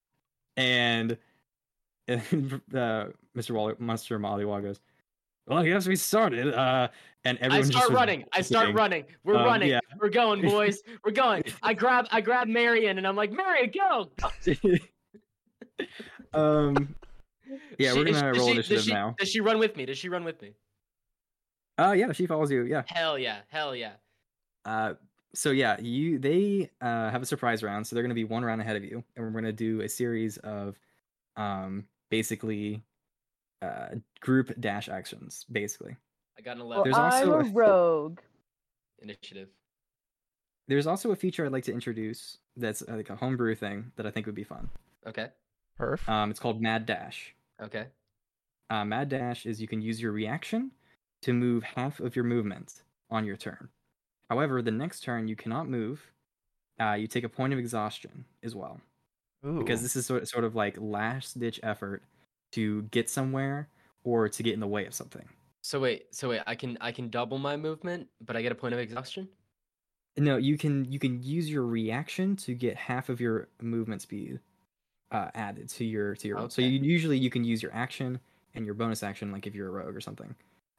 and 0.57 1.17
and 2.07 2.61
uh, 2.71 3.05
Mr. 3.35 3.51
Wall- 3.51 3.73
Monster 3.80 4.19
Maliwa 4.19 4.61
goes, 4.61 4.80
"Well, 5.49 5.57
I 5.59 5.67
guess 5.67 5.88
we 5.88 5.95
started." 5.97 6.53
Uh, 6.53 6.88
and 7.26 7.38
I 7.41 7.45
everyone 7.47 7.61
just 7.63 7.73
start 7.73 7.89
running. 7.91 8.23
I 8.31 8.41
start 8.41 8.73
running. 8.73 9.03
We're 9.26 9.35
Um, 9.35 9.45
running. 9.45 9.69
yeah. 9.69 9.80
We're 9.99 10.09
going, 10.09 10.41
boys. 10.49 10.81
We're 11.03 11.11
going. 11.11 11.43
I 11.61 11.73
grab 11.73 12.07
I 12.11 12.21
grab 12.21 12.47
Marion 12.47 12.97
and 12.97 13.05
I'm 13.05 13.15
like, 13.17 13.31
Marion, 13.34 13.71
go. 13.77 14.09
um, 16.34 16.95
yeah, 17.77 17.91
She- 17.93 17.97
we're 17.99 18.05
gonna 18.05 18.31
roll 18.34 18.47
she- 18.47 18.51
initiative 18.53 18.84
she, 18.84 18.93
now. 18.93 19.15
Does 19.19 19.30
she 19.30 19.41
run 19.41 19.59
with 19.59 19.76
me? 19.76 19.85
Does 19.85 19.97
she 19.97 20.09
run 20.09 20.23
with 20.23 20.41
me? 20.41 20.53
Uh, 21.77 21.93
yeah, 21.93 22.11
she 22.11 22.26
follows 22.26 22.51
you. 22.51 22.63
Yeah. 22.63 22.84
Hell 22.88 23.17
yeah. 23.17 23.39
Hell 23.49 23.76
yeah. 23.76 23.93
Uh, 24.65 24.93
so 25.34 25.51
yeah, 25.51 25.80
you 25.80 26.19
they 26.19 26.69
uh 26.81 27.09
have 27.09 27.21
a 27.21 27.26
surprise 27.26 27.63
round, 27.63 27.85
so 27.88 27.95
they're 27.95 28.03
gonna 28.03 28.13
be 28.13 28.23
one 28.23 28.43
round 28.43 28.61
ahead 28.61 28.76
of 28.76 28.84
you, 28.84 29.03
and 29.15 29.26
we're 29.26 29.31
gonna 29.31 29.51
do 29.53 29.81
a 29.81 29.89
series 29.89 30.38
of, 30.38 30.77
um, 31.38 31.85
basically, 32.09 32.81
uh, 33.61 33.95
group 34.22 34.53
dash 34.60 34.90
actions, 34.90 35.45
basically. 35.52 35.95
I 36.38 36.41
got 36.41 36.57
an 36.57 36.60
Well, 36.68 36.84
11 36.84 36.84
There's 36.84 36.98
I'm 36.98 37.11
also 37.11 37.31
a 37.34 37.40
a- 37.40 37.52
rogue. 37.52 38.19
initiative. 39.02 39.49
There's 40.68 40.88
also 40.88 41.11
a 41.11 41.15
feature 41.15 41.45
I'd 41.45 41.52
like 41.52 41.64
to 41.65 41.73
introduce 41.73 42.38
that's 42.56 42.81
uh, 42.84 42.95
like 42.95 43.10
a 43.10 43.15
homebrew 43.15 43.56
thing 43.56 43.91
that 43.95 44.06
I 44.06 44.11
think 44.11 44.26
would 44.26 44.36
be 44.36 44.44
fun. 44.44 44.69
Okay. 45.07 45.30
Perf. 45.80 46.07
Um, 46.07 46.30
it's 46.30 46.40
called 46.40 46.61
Mad 46.61 46.86
Dash. 46.86 47.34
Okay. 47.61 47.88
Uh, 48.69 48.86
Mad 48.86 49.10
Dash 49.10 49.45
is 49.45 49.60
you 49.60 49.68
can 49.68 49.81
use 49.81 50.02
your 50.02 50.11
reaction 50.11 50.72
to 51.23 51.34
move 51.34 51.64
half 51.64 51.99
of 51.99 52.15
your 52.15 52.26
movement 52.26 52.84
on 53.10 53.26
your 53.26 53.36
turn. 53.36 53.69
However, 54.30 54.61
the 54.61 54.72
next 54.72 55.02
turn 55.03 55.27
you 55.27 55.36
cannot 55.36 55.68
move. 55.68 56.11
Uh, 56.80 56.94
you 56.94 57.07
take 57.07 57.23
a 57.23 57.30
point 57.30 57.52
of 57.52 57.60
exhaustion 57.60 58.23
as 58.44 58.56
well 58.56 58.80
Ooh. 59.45 59.57
because 59.60 59.81
this 59.81 59.95
is 59.98 60.06
sort 60.06 60.26
sort 60.30 60.45
of 60.45 60.56
like 60.56 60.77
last 60.80 61.38
ditch 61.40 61.60
effort 61.64 62.03
to 62.51 62.84
get 62.84 63.09
somewhere 63.09 63.67
or 64.03 64.30
to 64.30 64.43
get 64.43 64.53
in 64.53 64.59
the 64.59 64.67
way 64.67 64.85
of 64.85 64.93
something. 64.93 65.27
So 65.61 65.80
wait, 65.80 66.13
so 66.15 66.30
wait, 66.30 66.41
I 66.47 66.55
can 66.55 66.77
I 66.81 66.91
can 66.91 67.09
double 67.09 67.38
my 67.38 67.57
movement, 67.57 68.07
but 68.26 68.35
I 68.35 68.41
get 68.41 68.51
a 68.51 68.55
point 68.55 68.73
of 68.73 68.80
exhaustion? 68.80 69.27
No, 70.17 70.38
you 70.38 70.57
can 70.57 70.85
you 70.91 70.99
can 70.99 71.21
use 71.21 71.49
your 71.49 71.65
reaction 71.65 72.35
to 72.38 72.53
get 72.53 72.76
half 72.76 73.09
of 73.09 73.21
your 73.21 73.49
movement 73.61 74.01
speed 74.01 74.39
uh, 75.11 75.30
added 75.35 75.69
to 75.69 75.85
your 75.85 76.15
to 76.15 76.27
your. 76.27 76.38
roll. 76.38 76.49
So 76.49 76.61
you, 76.61 76.80
usually 76.80 77.17
you 77.17 77.30
can 77.30 77.43
use 77.43 77.61
your 77.61 77.73
action 77.73 78.19
and 78.55 78.65
your 78.65 78.73
bonus 78.73 79.03
action, 79.03 79.31
like 79.31 79.45
if 79.47 79.53
you're 79.55 79.67
a 79.67 79.71
rogue 79.71 79.95
or 79.95 80.01
something. 80.01 80.35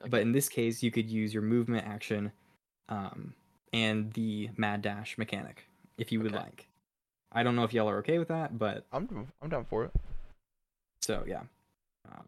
But 0.09 0.23
in 0.23 0.33
this 0.33 0.49
case, 0.49 0.83
you 0.83 0.91
could 0.91 1.11
use 1.11 1.33
your 1.35 1.43
movement 1.43 1.87
action, 1.87 2.33
um, 2.89 3.35
and 3.73 4.13
the 4.15 4.49
mad 4.57 4.81
dash 4.83 5.19
mechanic 5.19 5.67
if 5.99 6.11
you 6.11 6.21
would 6.21 6.33
Okay. 6.35 6.43
like. 6.43 6.67
I 7.33 7.43
don't 7.43 7.55
know 7.55 7.65
if 7.65 7.73
y'all 7.73 7.89
are 7.89 7.99
okay 7.99 8.19
with 8.19 8.29
that, 8.29 8.59
but 8.59 8.87
I'm 8.93 9.29
I'm 9.43 9.49
down 9.51 9.67
for 9.67 9.85
it. 9.85 9.93
so 11.03 11.23
yeah. 11.27 11.43
Um, 12.11 12.27